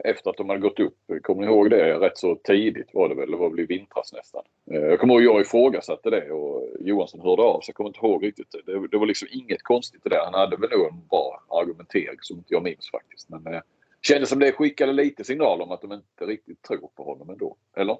efter 0.04 0.30
att 0.30 0.36
de 0.36 0.48
hade 0.48 0.60
gått 0.60 0.80
upp. 0.80 0.96
Kommer 1.22 1.40
ni 1.40 1.46
ihåg 1.46 1.70
det? 1.70 1.94
Rätt 1.94 2.18
så 2.18 2.34
tidigt 2.34 2.94
var 2.94 3.08
det 3.08 3.14
väl. 3.14 3.30
Det 3.30 3.36
var 3.36 3.50
väl 3.50 3.60
i 3.60 3.66
vintras 3.66 4.12
nästan. 4.12 4.42
Eh, 4.70 4.80
jag 4.80 5.00
kommer 5.00 5.14
ihåg 5.14 5.22
jag 5.22 5.40
ifrågasatte 5.40 6.10
det 6.10 6.30
och 6.30 6.68
Johansson 6.80 7.20
hörde 7.20 7.42
av 7.42 7.60
sig. 7.60 7.70
Jag 7.70 7.76
kommer 7.76 7.90
inte 7.90 8.06
ihåg 8.06 8.24
riktigt. 8.24 8.50
Det, 8.66 8.88
det 8.88 8.98
var 8.98 9.06
liksom 9.06 9.28
inget 9.30 9.62
konstigt 9.62 10.06
i 10.06 10.08
det. 10.08 10.24
Han 10.24 10.34
hade 10.34 10.56
väl 10.56 10.70
nog 10.70 10.86
en 10.86 11.06
bra 11.10 11.42
argumentering 11.48 12.18
som 12.20 12.36
inte 12.36 12.54
jag 12.54 12.62
minns 12.62 12.90
faktiskt. 12.90 13.28
Men 13.28 13.46
eh, 13.54 13.60
kändes 14.02 14.28
som 14.28 14.38
det 14.38 14.52
skickade 14.52 14.92
lite 14.92 15.24
signal 15.24 15.62
om 15.62 15.70
att 15.70 15.82
de 15.82 15.92
inte 15.92 16.24
riktigt 16.26 16.62
tror 16.62 16.90
på 16.96 17.04
honom 17.04 17.30
ändå. 17.30 17.56
Eller? 17.76 17.98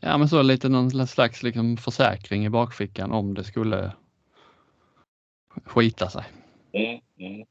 Ja 0.00 0.18
men 0.18 0.28
så 0.28 0.42
lite 0.42 0.68
någon 0.68 1.06
slags 1.06 1.42
liksom 1.42 1.76
försäkring 1.76 2.44
i 2.44 2.50
bakfickan 2.50 3.12
om 3.12 3.34
det 3.34 3.44
skulle 3.44 3.92
skita 5.64 6.10
sig. 6.10 6.24
Mm, 6.72 7.00
mm. 7.18 7.46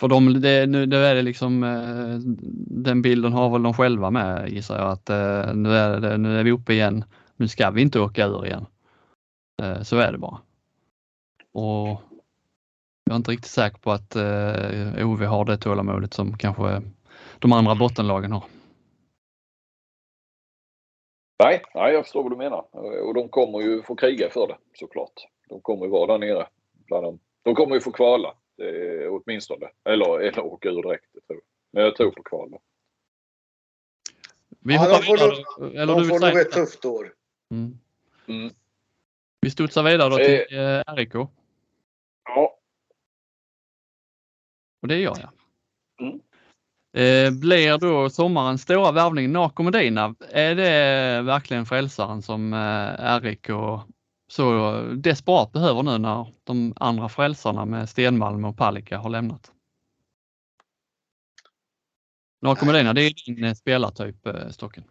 För 0.00 0.08
dem, 0.08 0.40
det, 0.40 0.66
nu 0.66 0.86
det 0.86 0.96
är 0.96 1.14
det 1.14 1.22
liksom, 1.22 1.64
eh, 1.64 2.18
den 2.84 3.02
bilden 3.02 3.32
har 3.32 3.50
väl 3.50 3.62
de 3.62 3.74
själva 3.74 4.10
med 4.10 4.48
gissar 4.48 4.78
jag 4.78 4.90
att 4.90 5.10
eh, 5.10 5.54
nu 5.54 5.70
är, 5.70 6.00
det, 6.00 6.18
nu 6.18 6.38
är 6.38 6.44
vi 6.44 6.50
uppe 6.50 6.72
igen. 6.72 7.04
Nu 7.36 7.48
ska 7.48 7.70
vi 7.70 7.82
inte 7.82 8.00
åka 8.00 8.26
ur 8.26 8.46
igen. 8.46 8.66
Eh, 9.62 9.82
så 9.82 9.98
är 9.98 10.12
det 10.12 10.18
bara. 10.18 10.38
Och 11.52 12.02
jag 13.04 13.12
är 13.12 13.16
inte 13.16 13.30
riktigt 13.30 13.50
säker 13.50 13.78
på 13.78 13.92
att 13.92 14.16
OV 15.02 15.22
har 15.22 15.44
det 15.44 15.56
tålamodet 15.56 16.14
som 16.14 16.38
kanske 16.38 16.82
de 17.38 17.52
andra 17.52 17.74
bottenlagen 17.74 18.32
har. 18.32 18.44
Nej, 21.38 21.62
nej, 21.74 21.92
jag 21.92 22.04
förstår 22.04 22.22
vad 22.22 22.32
du 22.32 22.36
menar. 22.36 22.66
Och 23.06 23.14
de 23.14 23.28
kommer 23.28 23.60
ju 23.60 23.82
få 23.82 23.96
kriga 23.96 24.30
för 24.30 24.46
det 24.46 24.56
såklart. 24.74 25.26
De 25.48 25.60
kommer 25.60 25.84
ju 25.84 25.90
vara 25.90 26.06
där 26.06 26.26
nere. 26.26 26.46
Bland 26.86 27.04
dem. 27.04 27.18
De 27.42 27.54
kommer 27.54 27.74
ju 27.74 27.80
få 27.80 27.92
kvala 27.92 28.28
eh, 28.62 29.12
åtminstone. 29.12 29.70
Eller, 29.84 30.20
eller 30.20 30.44
åka 30.44 30.68
ur 30.68 30.82
direkt. 30.82 31.06
Jag 31.12 31.26
tror. 31.26 31.40
Men 31.70 31.82
jag 31.82 31.96
tror 31.96 32.10
på 32.10 32.22
kval. 32.22 32.58
Vi 34.60 34.74
ja, 34.74 34.88
de 34.88 35.02
får, 35.02 35.16
eller 35.64 35.86
de 35.86 36.04
får 36.04 36.20
nog 36.20 36.40
ett 36.40 36.52
tufft 36.52 36.84
år. 36.84 37.14
Mm. 37.50 37.78
Mm. 38.28 38.54
Vi 39.40 39.50
studsar 39.50 39.82
vidare 39.82 40.08
då 40.08 40.16
till 40.16 40.58
eh, 40.58 40.94
RIK. 40.94 41.14
Ja. 42.24 42.58
Och 44.82 44.88
det 44.88 44.96
gör 44.96 45.16
jag. 45.20 45.30
Mm. 46.08 46.20
Eh, 46.94 47.30
blir 47.30 47.78
då 47.78 48.10
sommarens 48.10 48.62
stora 48.62 48.92
värvning 48.92 49.32
Nako 49.32 49.62
Medina, 49.62 50.14
är 50.30 50.54
det 50.54 51.22
verkligen 51.22 51.66
frälsaren 51.66 52.22
som 52.22 52.52
eh, 52.52 53.20
RIK 53.20 53.46
så 54.28 54.80
desperat 54.96 55.52
behöver 55.52 55.82
nu 55.82 55.98
när 55.98 56.34
de 56.44 56.74
andra 56.76 57.08
frälsarna 57.08 57.64
med 57.64 57.88
Stenmalm 57.88 58.44
och 58.44 58.56
Palicka 58.56 58.98
har 58.98 59.10
lämnat? 59.10 59.52
Nako 62.42 62.66
Medina, 62.66 62.92
det 62.92 63.02
är 63.02 63.34
din 63.34 63.44
eh, 63.44 63.54
spelartyp, 63.54 64.26
eh, 64.26 64.48
Stocken. 64.48 64.84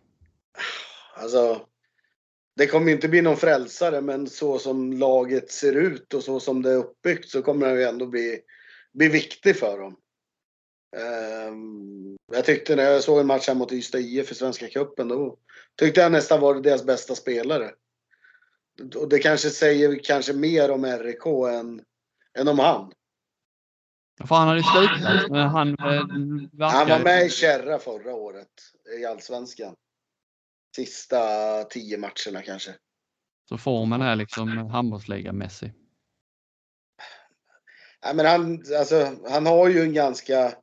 Alltså, 1.15 1.61
det 2.55 2.67
kommer 2.67 2.91
inte 2.91 3.09
bli 3.09 3.21
någon 3.21 3.37
frälsare, 3.37 4.01
men 4.01 4.27
så 4.27 4.59
som 4.59 4.93
laget 4.93 5.51
ser 5.51 5.73
ut 5.73 6.13
och 6.13 6.23
så 6.23 6.39
som 6.39 6.61
det 6.61 6.71
är 6.71 6.77
uppbyggt 6.77 7.29
så 7.29 7.41
kommer 7.41 7.67
han 7.67 7.75
ju 7.75 7.83
ändå 7.83 8.05
bli, 8.05 8.39
bli 8.93 9.07
viktig 9.07 9.55
för 9.55 9.79
dem. 9.79 9.95
Um, 10.95 12.17
jag 12.31 12.45
tyckte 12.45 12.75
när 12.75 12.83
jag 12.83 13.03
såg 13.03 13.19
en 13.19 13.27
match 13.27 13.47
här 13.47 13.55
mot 13.55 13.71
Ystad 13.71 13.99
IF 13.99 14.31
i 14.31 14.35
Svenska 14.35 14.67
Cupen 14.67 15.07
då 15.07 15.37
tyckte 15.75 16.01
jag 16.01 16.11
nästan 16.11 16.41
var 16.41 16.55
deras 16.55 16.85
bästa 16.85 17.15
spelare. 17.15 17.71
Och 18.95 19.09
det 19.09 19.19
kanske 19.19 19.49
säger 19.49 19.99
kanske 20.03 20.33
mer 20.33 20.71
om 20.71 20.85
RIK 20.85 21.25
än, 21.25 21.81
än 22.39 22.47
om 22.47 22.59
han. 22.59 22.91
För 24.27 24.35
han 24.35 24.47
hade 24.47 24.59
ju 24.59 24.63
slutat, 24.63 25.51
han 25.51 25.69
eh, 25.69 26.69
Han 26.69 26.89
var 26.89 27.03
med 27.03 27.25
i 27.25 27.29
Kärra 27.29 27.79
förra 27.79 28.13
året 28.15 28.47
i 28.99 29.05
Allsvenskan. 29.05 29.75
Sista 30.75 31.19
tio 31.63 31.97
matcherna 31.97 32.41
kanske. 32.45 32.75
Så 33.49 33.57
formen 33.57 34.01
är 34.01 34.15
liksom 34.15 34.57
handbollsligamässig. 34.57 35.73
Ja, 38.01 38.13
men 38.13 38.25
han, 38.25 38.63
alltså, 38.79 39.15
han 39.29 39.45
har 39.45 39.69
ju 39.69 39.81
en 39.81 39.93
ganska 39.93 40.53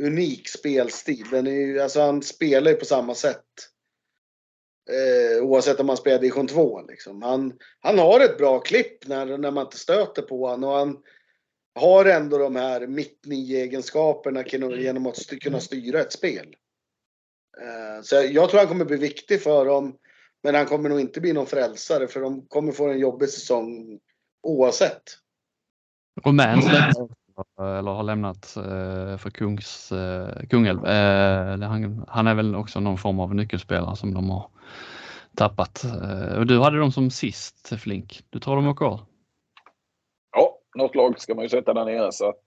unik 0.00 0.48
spelstil. 0.48 1.26
Den 1.30 1.46
är 1.46 1.50
ju, 1.50 1.80
alltså, 1.80 2.00
han 2.00 2.22
spelar 2.22 2.70
ju 2.70 2.76
på 2.76 2.84
samma 2.84 3.14
sätt. 3.14 3.44
Eh, 4.90 5.44
oavsett 5.44 5.80
om 5.80 5.86
man 5.86 5.96
spelar 5.96 6.18
division 6.18 6.46
2. 6.46 6.82
Liksom. 6.82 7.22
Han, 7.22 7.58
han 7.80 7.98
har 7.98 8.20
ett 8.20 8.38
bra 8.38 8.60
klipp 8.60 9.06
när, 9.06 9.38
när 9.38 9.50
man 9.50 9.66
inte 9.66 9.78
stöter 9.78 10.22
på 10.22 10.46
honom. 10.46 10.70
Och 10.70 10.76
han 10.76 11.02
har 11.74 12.04
ändå 12.04 12.38
de 12.38 12.56
här 12.56 12.86
mitt 12.86 13.26
egenskaperna 13.26 14.44
genom 14.46 15.06
att 15.06 15.18
st 15.18 15.38
kunna 15.38 15.60
styra 15.60 16.00
ett 16.00 16.12
spel. 16.12 16.56
Eh, 17.60 18.02
så 18.02 18.14
jag 18.14 18.50
tror 18.50 18.58
han 18.58 18.68
kommer 18.68 18.84
bli 18.84 18.96
viktig 18.96 19.42
för 19.42 19.64
dem. 19.64 19.98
Men 20.42 20.54
han 20.54 20.66
kommer 20.66 20.88
nog 20.88 21.00
inte 21.00 21.20
bli 21.20 21.32
någon 21.32 21.46
frälsare 21.46 22.08
för 22.08 22.20
de 22.20 22.46
kommer 22.46 22.72
få 22.72 22.88
en 22.88 22.98
jobbig 22.98 23.28
säsong 23.28 24.00
oavsett. 24.42 25.02
Rumän 26.24 26.62
eller 27.58 27.90
har 27.90 28.02
lämnat 28.02 28.56
eh, 28.56 29.16
för 29.16 29.30
Kungs, 29.30 29.92
eh, 29.92 30.46
Kungälv. 30.50 30.86
Han, 31.62 32.04
han 32.08 32.26
är 32.26 32.34
väl 32.34 32.56
också 32.56 32.80
någon 32.80 32.98
form 32.98 33.20
av 33.20 33.34
nyckelspelare 33.34 33.96
som 33.96 34.14
de 34.14 34.30
har 34.30 34.48
tappat. 35.36 35.84
Och 36.38 36.46
du 36.46 36.60
hade 36.60 36.78
dem 36.78 36.92
som 36.92 37.10
sist 37.10 37.72
Flink. 37.78 38.24
Du 38.30 38.38
tror 38.38 38.56
de 38.56 38.68
åker 38.68 39.00
Ja, 40.36 40.58
något 40.74 40.94
lag 40.94 41.20
ska 41.20 41.34
man 41.34 41.44
ju 41.44 41.48
sätta 41.48 41.74
där 41.74 41.84
nere 41.84 42.12
så 42.12 42.28
att 42.28 42.42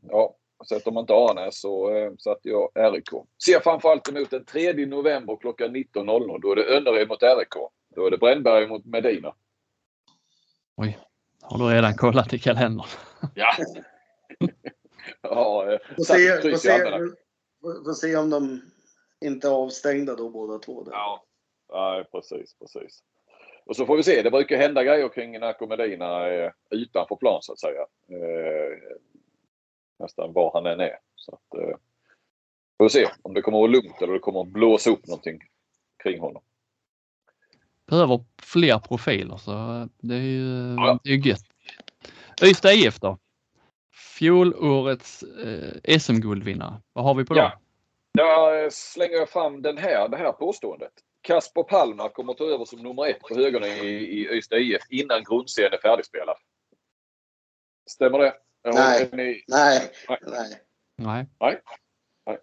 ja, 0.00 0.38
Sätter 0.66 0.90
man 0.90 1.00
inte 1.00 1.12
Arnäs 1.14 1.60
så 1.60 1.96
eh, 1.96 2.12
satte 2.18 2.48
jag 2.48 2.70
RIK. 2.74 3.08
Ser 3.44 3.60
framförallt 3.60 4.08
emot 4.08 4.30
den 4.30 4.44
3 4.44 4.86
november 4.86 5.36
klockan 5.40 5.76
19.00. 5.76 6.40
Då 6.42 6.52
är 6.52 6.56
det 6.56 6.76
Önnered 6.76 7.08
mot 7.08 7.22
RIK. 7.22 7.54
Då 7.96 8.06
är 8.06 8.10
det 8.10 8.18
Brännberg 8.18 8.66
mot 8.66 8.84
Medina. 8.84 9.34
Oj, 10.76 10.98
har 11.42 11.58
du 11.58 11.74
redan 11.74 11.94
kollat 11.94 12.32
i 12.32 12.38
kalendern? 12.38 12.86
Ja. 13.34 13.46
ja, 15.20 15.72
eh, 15.72 15.78
får 15.96 16.04
se, 16.04 16.42
får, 16.42 16.56
se, 16.56 16.78
får 17.60 17.92
se 17.92 18.16
om 18.16 18.30
de 18.30 18.62
inte 19.20 19.48
är 19.48 19.52
avstängda 19.52 20.16
då 20.16 20.30
båda 20.30 20.58
två. 20.58 20.84
Där. 20.84 20.92
Ja, 20.92 21.24
Nej, 21.72 22.04
precis, 22.12 22.54
precis. 22.58 23.02
Och 23.66 23.76
så 23.76 23.86
får 23.86 23.96
vi 23.96 24.02
se. 24.02 24.22
Det 24.22 24.30
brukar 24.30 24.56
hända 24.56 24.84
grejer 24.84 25.08
kring 25.08 25.40
Nacco 25.40 25.66
Medina 25.66 26.28
eh, 26.28 26.52
utanför 26.70 27.16
plan 27.16 27.42
så 27.42 27.52
att 27.52 27.60
säga. 27.60 27.80
Eh, 28.08 28.78
nästan 29.98 30.32
var 30.32 30.50
han 30.54 30.66
än 30.66 30.80
är. 30.80 30.98
Så 31.16 31.34
att, 31.34 31.60
eh, 31.60 31.76
får 32.76 32.84
vi 32.84 32.90
se 32.90 33.08
om 33.22 33.34
det 33.34 33.42
kommer 33.42 33.58
att 33.58 33.62
vara 33.62 33.70
lugnt 33.70 34.02
eller 34.02 34.12
det 34.12 34.18
kommer 34.18 34.40
att 34.40 34.48
blåsa 34.48 34.90
upp 34.90 35.06
någonting 35.06 35.40
kring 36.02 36.20
honom. 36.20 36.42
Behöver 37.86 38.24
fler 38.42 38.78
profiler 38.78 39.36
så 39.36 39.50
det 39.98 40.14
är 40.14 40.18
ju, 40.18 40.74
ja. 40.74 40.98
det 41.04 41.10
är 41.10 41.26
gött. 41.26 41.44
Ystad 42.42 42.72
IF 42.72 43.00
då? 43.00 43.18
Fjolårets 43.98 45.22
eh, 45.22 45.98
SM-guldvinnare. 45.98 46.80
Vad 46.92 47.04
har 47.04 47.14
vi 47.14 47.24
på 47.24 47.36
ja. 47.36 47.60
Där 48.14 48.70
slänger 48.70 49.16
jag 49.16 49.30
fram 49.30 49.62
den 49.62 49.78
här, 49.78 50.08
det 50.08 50.16
här 50.16 50.32
påståendet. 50.32 50.92
Kasper 51.20 51.62
Palma 51.62 52.08
kommer 52.08 52.32
att 52.32 52.38
ta 52.38 52.44
över 52.44 52.64
som 52.64 52.82
nummer 52.82 53.06
ett 53.06 53.20
på 53.20 53.34
högerna 53.34 53.66
i, 53.66 53.88
i 53.88 54.28
Ystad 54.30 54.58
IF 54.58 54.82
innan 54.90 55.24
grundserien 55.24 55.72
är 55.72 55.78
färdigspelad. 55.78 56.36
Stämmer 57.90 58.18
det? 58.18 58.34
Nej. 58.64 59.08
Ni... 59.12 59.44
Nej. 59.48 59.90
Nej. 60.08 60.18
Nej. 60.96 61.26
Nej. 61.40 61.60
Nej. 62.26 62.38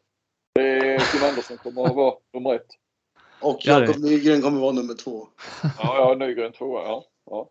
Det 0.53 0.61
är 0.61 1.11
Kim 1.11 1.30
Andersson 1.30 1.57
kommer 1.57 1.86
att 1.86 1.95
vara 1.95 2.15
nummer 2.34 2.56
ett. 2.56 2.68
Och 3.41 3.60
Jakob 3.61 4.03
Nygren 4.03 4.41
kommer 4.41 4.57
att 4.57 4.61
vara 4.61 4.72
nummer 4.72 4.94
två. 4.94 5.27
Ja, 5.61 5.69
ja 5.80 6.15
Nygren 6.26 6.52
tvåa. 6.52 6.82
Ja. 6.82 7.06
Ja. 7.26 7.49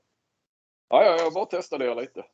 Ja, 0.89 1.05
ja, 1.05 1.16
jag 1.18 1.32
bara 1.32 1.47
testade 1.47 1.86
det 1.86 2.01
lite. 2.01 2.24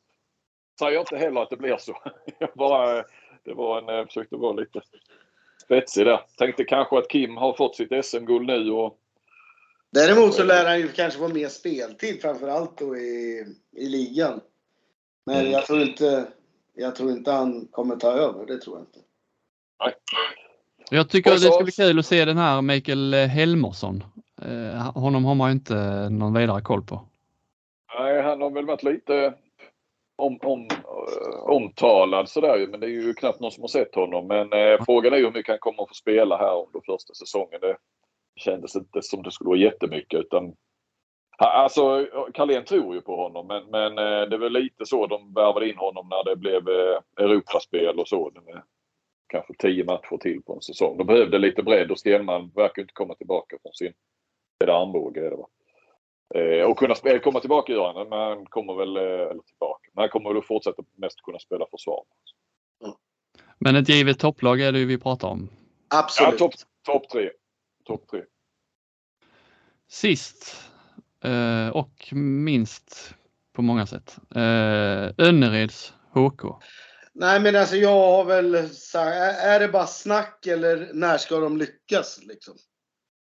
Säger 0.81 0.99
inte 0.99 1.17
heller 1.17 1.41
att 1.41 1.49
det 1.49 1.57
blir 1.57 1.77
så. 1.77 1.97
Jag 2.39 2.49
bara, 2.55 3.03
det 3.43 3.53
var 3.53 3.77
en, 3.77 3.95
jag 3.95 4.07
försökte 4.07 4.35
vara 4.35 4.53
lite 4.53 4.81
spetsig 5.63 6.05
där. 6.05 6.21
Tänkte 6.37 6.63
kanske 6.63 6.97
att 6.97 7.09
Kim 7.09 7.37
har 7.37 7.53
fått 7.53 7.75
sitt 7.75 8.05
SM-guld 8.05 8.47
nu 8.47 8.71
och 8.71 8.97
Däremot 9.91 10.33
så 10.33 10.43
lär 10.43 10.65
han 10.65 10.79
ju 10.79 10.87
kanske 10.87 11.19
få 11.19 11.27
mer 11.27 11.47
speltid 11.47 12.21
framförallt 12.21 12.77
då 12.77 12.97
i, 12.97 13.45
i 13.71 13.85
ligan. 13.85 14.41
Men 15.25 15.39
mm. 15.39 15.51
jag 15.51 15.65
tror 15.65 15.81
inte, 15.81 16.27
jag 16.73 16.95
tror 16.95 17.11
inte 17.11 17.31
han 17.31 17.67
kommer 17.71 17.95
ta 17.95 18.11
över. 18.11 18.45
Det 18.45 18.57
tror 18.57 18.77
jag 18.77 18.83
inte. 18.83 18.99
Nej. 19.83 19.93
Jag 20.89 21.09
tycker 21.09 21.35
så, 21.35 21.47
det 21.47 21.53
ska 21.53 21.63
bli 21.63 21.71
kul 21.71 21.99
att 21.99 22.05
se 22.05 22.25
den 22.25 22.37
här 22.37 22.61
Mikael 22.61 23.13
Helmersson. 23.13 24.03
Eh, 24.41 24.91
honom 24.93 25.25
har 25.25 25.35
man 25.35 25.49
ju 25.49 25.53
inte 25.53 26.09
någon 26.09 26.33
vidare 26.33 26.61
koll 26.61 26.83
på. 26.83 27.07
Nej, 27.99 28.21
han 28.21 28.41
har 28.41 28.49
väl 28.49 28.65
varit 28.65 28.83
lite 28.83 29.33
om, 30.21 30.39
om, 30.43 30.61
uh, 30.61 31.43
omtalad 31.43 32.29
sådär 32.29 32.67
men 32.67 32.79
det 32.79 32.85
är 32.85 32.89
ju 32.89 33.13
knappt 33.13 33.39
någon 33.39 33.51
som 33.51 33.63
har 33.63 33.67
sett 33.67 33.95
honom. 33.95 34.27
Men 34.27 34.53
uh, 34.53 34.83
frågan 34.85 35.13
är 35.13 35.17
ju 35.17 35.25
hur 35.25 35.31
mycket 35.31 35.51
han 35.51 35.59
kommer 35.59 35.83
att 35.83 35.89
få 35.89 35.93
spela 35.93 36.37
här 36.37 36.65
under 36.65 36.81
första 36.85 37.13
säsongen. 37.13 37.59
Det 37.61 37.77
kändes 38.35 38.75
inte 38.75 39.01
som 39.01 39.23
det 39.23 39.31
skulle 39.31 39.47
vara 39.47 39.59
jättemycket 39.59 40.19
utan 40.19 40.55
Alltså 41.43 42.07
Carlén 42.33 42.65
tror 42.65 42.95
ju 42.95 43.01
på 43.01 43.15
honom 43.15 43.47
men, 43.47 43.65
men 43.65 43.97
eh, 43.97 44.29
det 44.29 44.37
var 44.37 44.49
lite 44.49 44.85
så 44.85 45.07
de 45.07 45.33
värvade 45.33 45.69
in 45.69 45.77
honom 45.77 46.07
när 46.09 46.23
det 46.23 46.35
blev 46.35 46.69
eh, 46.69 47.25
Europaspel 47.25 47.99
och 47.99 48.07
så. 48.07 48.31
Med 48.45 48.61
kanske 49.27 49.53
tio 49.57 49.83
matcher 49.83 50.17
till 50.17 50.41
på 50.43 50.53
en 50.53 50.61
säsong. 50.61 50.97
De 50.97 51.07
behövde 51.07 51.37
lite 51.37 51.63
bredd 51.63 51.91
och 51.91 51.99
Stenman 51.99 52.51
verkar 52.55 52.81
inte 52.81 52.93
komma 52.93 53.15
tillbaka 53.15 53.57
från 53.61 53.73
sin 53.73 53.93
armbåge. 54.67 55.21
Det 55.21 55.35
var. 55.35 55.47
Eh, 56.35 56.65
och 56.65 56.77
kunna 56.77 56.95
spela, 56.95 57.19
komma 57.19 57.39
tillbaka 57.39 57.73
gör 57.73 57.93
han, 57.93 58.09
men 58.09 58.19
han 58.19 58.45
kommer 58.45 58.73
väl, 58.73 58.97
eller 58.97 59.43
tillbaka, 59.43 59.89
men 59.93 60.01
han 60.01 60.09
kommer 60.09 60.29
väl 60.29 60.37
att 60.37 60.47
fortsätta 60.47 60.83
mest 60.95 61.21
kunna 61.21 61.39
spela 61.39 61.65
försvar. 61.71 62.03
Mm. 62.83 62.95
Men 63.59 63.75
ett 63.75 63.89
givet 63.89 64.19
topplag 64.19 64.61
är 64.61 64.71
det 64.71 64.79
ju 64.79 64.85
vi 64.85 64.97
pratar 64.97 65.27
om. 65.27 65.49
Absolut. 65.87 66.31
Ja, 66.31 66.37
topp 66.37 66.53
top 66.85 67.09
tre. 67.09 67.29
Top 67.85 68.07
tre. 68.07 68.21
Sist 69.89 70.71
Eh, 71.23 71.69
och 71.69 72.13
minst 72.15 73.15
på 73.53 73.61
många 73.61 73.85
sätt. 73.85 74.17
Eh, 74.35 75.27
Önnereds 75.27 75.93
HK. 76.13 76.41
Nej 77.13 77.39
men 77.39 77.55
alltså 77.55 77.75
jag 77.75 77.89
har 77.89 78.25
väl 78.25 78.69
sagt, 78.69 79.15
är 79.43 79.59
det 79.59 79.67
bara 79.67 79.87
snack 79.87 80.47
eller 80.47 80.89
när 80.93 81.17
ska 81.17 81.39
de 81.39 81.57
lyckas 81.57 82.19
liksom? 82.23 82.53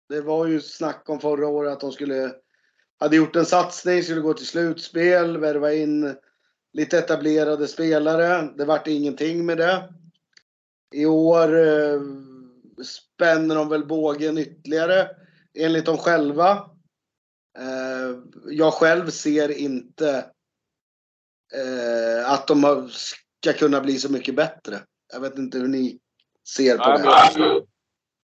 Det 0.08 0.20
var 0.20 0.46
ju 0.46 0.60
snack 0.60 1.08
om 1.08 1.20
förra 1.20 1.48
året 1.48 1.72
att 1.72 1.80
de 1.80 1.92
skulle, 1.92 2.32
hade 3.00 3.16
gjort 3.16 3.36
en 3.36 3.46
satsning, 3.46 4.02
skulle 4.02 4.20
gå 4.20 4.34
till 4.34 4.46
slutspel, 4.46 5.38
värva 5.38 5.72
in 5.72 6.16
lite 6.72 6.98
etablerade 6.98 7.68
spelare. 7.68 8.52
Det 8.56 8.64
vart 8.64 8.86
ingenting 8.86 9.46
med 9.46 9.58
det. 9.58 9.94
I 10.94 11.06
år 11.06 11.58
eh, 11.58 12.00
spänner 12.84 13.54
de 13.54 13.68
väl 13.68 13.86
bågen 13.86 14.38
ytterligare 14.38 15.10
enligt 15.58 15.86
dem 15.86 15.98
själva. 15.98 16.50
Eh, 17.58 18.18
jag 18.46 18.72
själv 18.72 19.10
ser 19.10 19.48
inte 19.48 20.26
eh, 21.54 22.30
att 22.30 22.46
de 22.46 22.88
ska 22.90 23.52
kunna 23.52 23.80
bli 23.80 23.98
så 23.98 24.12
mycket 24.12 24.36
bättre. 24.36 24.80
Jag 25.12 25.20
vet 25.20 25.38
inte 25.38 25.58
hur 25.58 25.68
ni 25.68 25.98
ser 26.56 26.78
på 26.78 26.88
Nej, 26.88 27.32
det. 27.36 27.66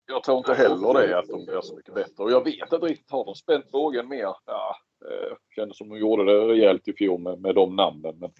Jag, 0.08 0.22
tror 0.24 0.38
inte 0.38 0.54
heller 0.54 0.94
det, 0.94 1.18
att 1.18 1.28
de 1.28 1.44
blir 1.44 1.60
så 1.60 1.76
mycket 1.76 1.94
bättre. 1.94 2.24
Och 2.24 2.30
jag 2.30 2.44
vet 2.44 2.72
inte 2.72 2.86
riktigt, 2.86 3.10
har 3.10 3.24
de 3.24 3.34
spänt 3.34 3.70
bågen 3.70 4.08
mer? 4.08 4.34
Ja, 4.46 4.76
eh, 5.10 5.36
kändes 5.56 5.78
som 5.78 5.88
de 5.88 5.98
gjorde 5.98 6.24
det 6.24 6.52
rejält 6.52 6.88
i 6.88 6.92
fjol 6.92 7.20
med, 7.20 7.40
med 7.40 7.54
de 7.54 7.76
namnen. 7.76 8.18
Men 8.18 8.30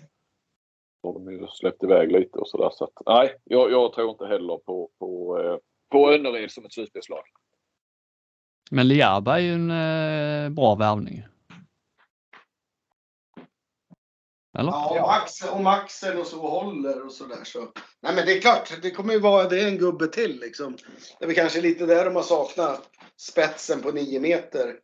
har 1.03 1.13
de 1.13 1.33
ju 1.33 1.47
släppt 1.49 1.85
iväg 1.85 2.13
lite 2.13 2.39
och 2.39 2.49
sådär. 2.49 2.71
Så 2.73 2.85
att, 2.85 2.93
nej, 3.07 3.35
jag, 3.45 3.73
jag 3.73 3.93
tror 3.93 4.11
inte 4.11 4.27
heller 4.27 4.57
på, 4.57 4.91
på, 4.99 5.41
eh, 5.41 5.57
på 5.91 6.13
Önnered 6.13 6.51
som 6.51 6.65
ett 6.65 6.73
slutspelslag. 6.73 7.23
Men 8.71 8.89
Liaba 8.89 9.39
är 9.39 9.43
ju 9.43 9.53
en 9.53 9.71
eh, 9.71 10.51
bra 10.51 10.75
värvning. 10.75 11.23
Eller? 14.59 14.73
Ja, 14.73 15.03
om 15.03 15.11
Axel, 15.11 15.49
om 15.49 15.67
Axel 15.67 16.19
och 16.19 16.27
så 16.27 16.49
håller 16.49 17.05
och 17.07 17.13
sådär 17.13 17.45
så. 17.45 17.59
Nej 18.01 18.15
men 18.15 18.27
det 18.27 18.37
är 18.37 18.41
klart, 18.41 18.79
det 18.83 18.91
kommer 18.91 19.13
ju 19.13 19.21
vara, 19.21 19.49
det 19.49 19.61
är 19.61 19.69
en 19.69 19.79
gubbe 19.79 20.07
till 20.07 20.41
liksom. 20.41 20.77
Det 21.19 21.25
är 21.25 21.27
väl 21.27 21.37
kanske 21.37 21.61
lite 21.61 21.87
där 21.87 22.05
de 22.05 22.17
har 22.17 22.23
saknat 22.23 22.89
spetsen 23.17 23.83
på 23.83 23.91
nio 23.91 24.21
meter. 24.21 24.77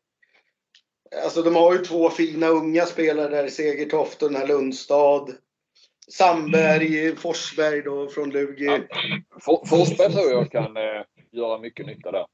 Alltså 1.24 1.42
de 1.42 1.54
har 1.54 1.72
ju 1.72 1.78
två 1.78 2.10
fina 2.10 2.46
unga 2.48 2.86
spelare 2.86 3.28
där, 3.28 3.48
Segertoft 3.48 4.22
och 4.22 4.32
den 4.32 4.40
här 4.40 4.48
Lundstad. 4.48 5.26
Sandberg, 6.08 7.16
Forsberg 7.16 7.82
då 7.82 8.08
från 8.08 8.30
Lugi. 8.30 8.64
Ja. 8.64 8.78
For, 9.40 9.66
Forsberg 9.66 10.12
tror 10.12 10.30
jag 10.30 10.50
kan 10.50 10.76
eh, 10.76 11.04
göra 11.32 11.58
mycket 11.58 11.86
nytta 11.86 12.12
där. 12.12 12.26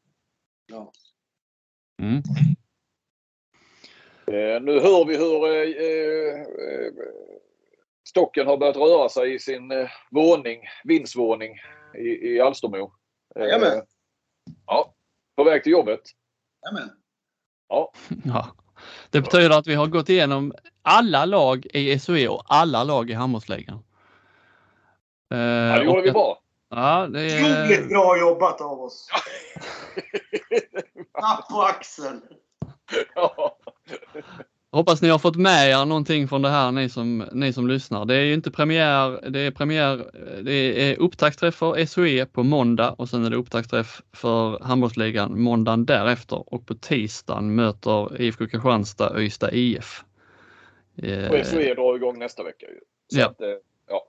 Ja. 0.67 0.93
Mm. 2.03 2.23
Eh, 4.31 4.63
nu 4.63 4.81
hör 4.81 5.05
vi 5.05 5.17
hur 5.17 5.47
eh, 5.47 5.87
eh, 5.87 6.47
stocken 8.09 8.47
har 8.47 8.57
börjat 8.57 8.77
röra 8.77 9.09
sig 9.09 9.35
i 9.35 9.39
sin 9.39 9.71
eh, 9.71 9.89
våning, 10.11 10.61
vindsvåning 10.85 11.57
i, 11.99 12.35
i 12.35 12.41
Alstermo. 12.41 12.93
Eh, 13.37 13.43
Jajamän. 13.43 13.83
ja, 14.67 14.95
på 15.37 15.45
väg 15.45 15.63
till 15.63 15.73
jobbet. 15.73 16.01
Jajamän. 16.65 16.91
Ja, 17.69 17.93
Ja. 18.25 18.47
Det 19.11 19.21
betyder 19.21 19.59
att 19.59 19.67
vi 19.67 19.75
har 19.75 19.87
gått 19.87 20.09
igenom 20.09 20.53
alla 20.83 21.25
lag 21.25 21.67
i 21.67 21.99
SOE 21.99 22.29
och 22.29 22.43
alla 22.47 22.85
lag 22.85 23.11
i 23.11 23.13
handbollsligan. 23.13 23.83
Eh, 25.33 25.39
ja 25.39 25.79
det 25.79 25.85
gjorde 25.85 26.03
vi 26.03 26.11
bra. 26.11 26.41
Ja, 26.69 27.07
det 27.07 27.27
Otroligt 27.27 27.81
är, 27.81 27.89
bra 27.89 28.19
jobbat 28.19 28.61
av 28.61 28.81
oss. 28.81 29.09
Tapp 31.21 31.49
på 31.49 31.63
Axel. 31.63 32.21
ja. 33.15 33.57
Hoppas 34.73 35.03
ni 35.03 35.09
har 35.09 35.19
fått 35.19 35.37
med 35.37 35.71
er 35.71 35.85
någonting 35.85 36.29
från 36.29 36.43
det 36.43 36.49
här 36.49 36.73
ni 36.73 36.89
som, 36.89 37.29
ni 37.33 37.53
som 37.53 37.69
lyssnar. 37.69 38.05
Det 38.05 38.15
är 38.15 38.25
ju 38.25 38.35
inte 38.35 38.51
premiär, 38.51 39.31
det 39.31 39.41
är 39.41 39.51
premiär, 39.51 40.11
det 40.43 40.53
är 40.91 40.97
upptaktsträff 41.01 41.55
för 41.55 41.87
SOE 41.87 42.27
på 42.27 42.43
måndag 42.43 42.91
och 42.91 43.09
sen 43.09 43.25
är 43.25 43.31
det 43.31 43.37
upptaktsträff 43.37 44.03
för 44.13 44.65
handbollsligan 44.65 45.41
måndagen 45.41 45.87
därefter 45.87 46.55
och 46.55 46.67
på 46.67 46.75
tisdagen 46.75 47.55
möter 47.55 48.21
IFK 48.23 48.47
Kristianstad 48.47 49.21
Ystad 49.21 49.51
IF. 49.53 50.05
Och 51.31 51.47
SOE 51.47 51.75
drar 51.75 51.97
igång 51.97 52.19
nästa 52.19 52.43
vecka. 52.43 52.67
Så 53.13 53.21
Ja. 53.21 53.27
att, 53.27 53.41
eh, 53.41 53.49
ja. 53.89 54.07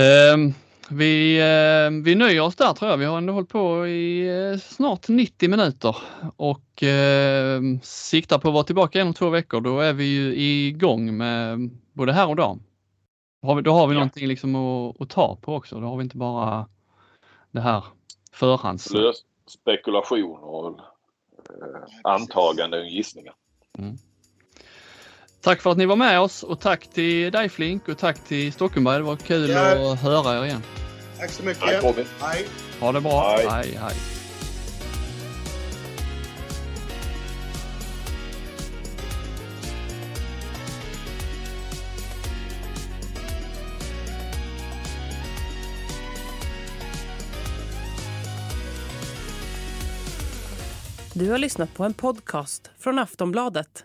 Ehm, 0.00 0.54
vi, 0.90 1.38
eh, 1.38 2.02
vi 2.04 2.14
nöjer 2.14 2.40
oss 2.40 2.56
där 2.56 2.72
tror 2.72 2.90
jag. 2.90 2.98
Vi 2.98 3.04
har 3.04 3.18
ändå 3.18 3.32
hållit 3.32 3.48
på 3.48 3.86
i 3.86 4.28
eh, 4.52 4.58
snart 4.58 5.08
90 5.08 5.50
minuter 5.50 5.96
och 6.36 6.82
eh, 6.82 7.60
siktar 7.82 8.38
på 8.38 8.48
att 8.48 8.54
vara 8.54 8.64
tillbaka 8.64 9.00
inom 9.00 9.14
två 9.14 9.28
veckor. 9.30 9.60
Då 9.60 9.80
är 9.80 9.92
vi 9.92 10.04
ju 10.04 10.34
igång 10.36 11.16
med 11.16 11.70
både 11.92 12.12
här 12.12 12.28
och 12.28 12.36
dam. 12.36 12.62
Då 13.42 13.48
har 13.48 13.54
vi, 13.54 13.62
då 13.62 13.72
har 13.72 13.86
vi 13.86 13.94
Ja. 13.94 13.98
någonting 13.98 14.28
liksom 14.28 14.54
att, 14.56 15.00
att 15.00 15.10
ta 15.10 15.36
på 15.36 15.54
också. 15.54 15.80
Då 15.80 15.86
har 15.86 15.96
vi 15.96 16.02
inte 16.02 16.16
bara 16.16 16.68
det 17.50 17.60
här 17.60 17.84
förhands... 18.32 18.92
Lös 18.92 19.16
spekulation 19.46 20.38
och 20.38 20.66
eh, 20.68 20.82
antaganden 22.04 22.80
och 22.80 22.86
gissningar. 22.88 23.34
Tack 25.42 25.62
för 25.62 25.70
att 25.70 25.78
ni 25.78 25.86
var 25.86 25.96
med 25.96 26.20
oss 26.20 26.42
och 26.42 26.60
tack 26.60 26.86
till 26.86 27.32
dig 27.32 27.48
Flink 27.48 27.88
och 27.88 27.98
tack 27.98 28.24
till 28.24 28.52
Stockenberg. 28.52 28.96
Det 28.96 29.02
var 29.02 29.16
kul 29.16 29.50
Ja. 29.50 29.92
att 29.92 30.00
höra 30.00 30.38
er 30.38 30.44
igen. 30.44 30.62
Tack 31.18 31.30
så 31.30 31.42
Tack 31.42 31.60
mycket. 31.62 31.84
Robin. 31.84 32.04
Hej. 32.20 32.46
Ha 32.80 32.92
det 32.92 33.00
bra. 33.00 33.36
Hej. 33.36 33.46
hej. 33.50 33.78
hej. 33.82 33.94
Du 51.14 51.30
har 51.30 51.38
lyssnat 51.38 51.74
på 51.74 51.84
en 51.84 51.94
podcast 51.94 52.70
från 52.78 52.98
Aftonbladet. 52.98 53.84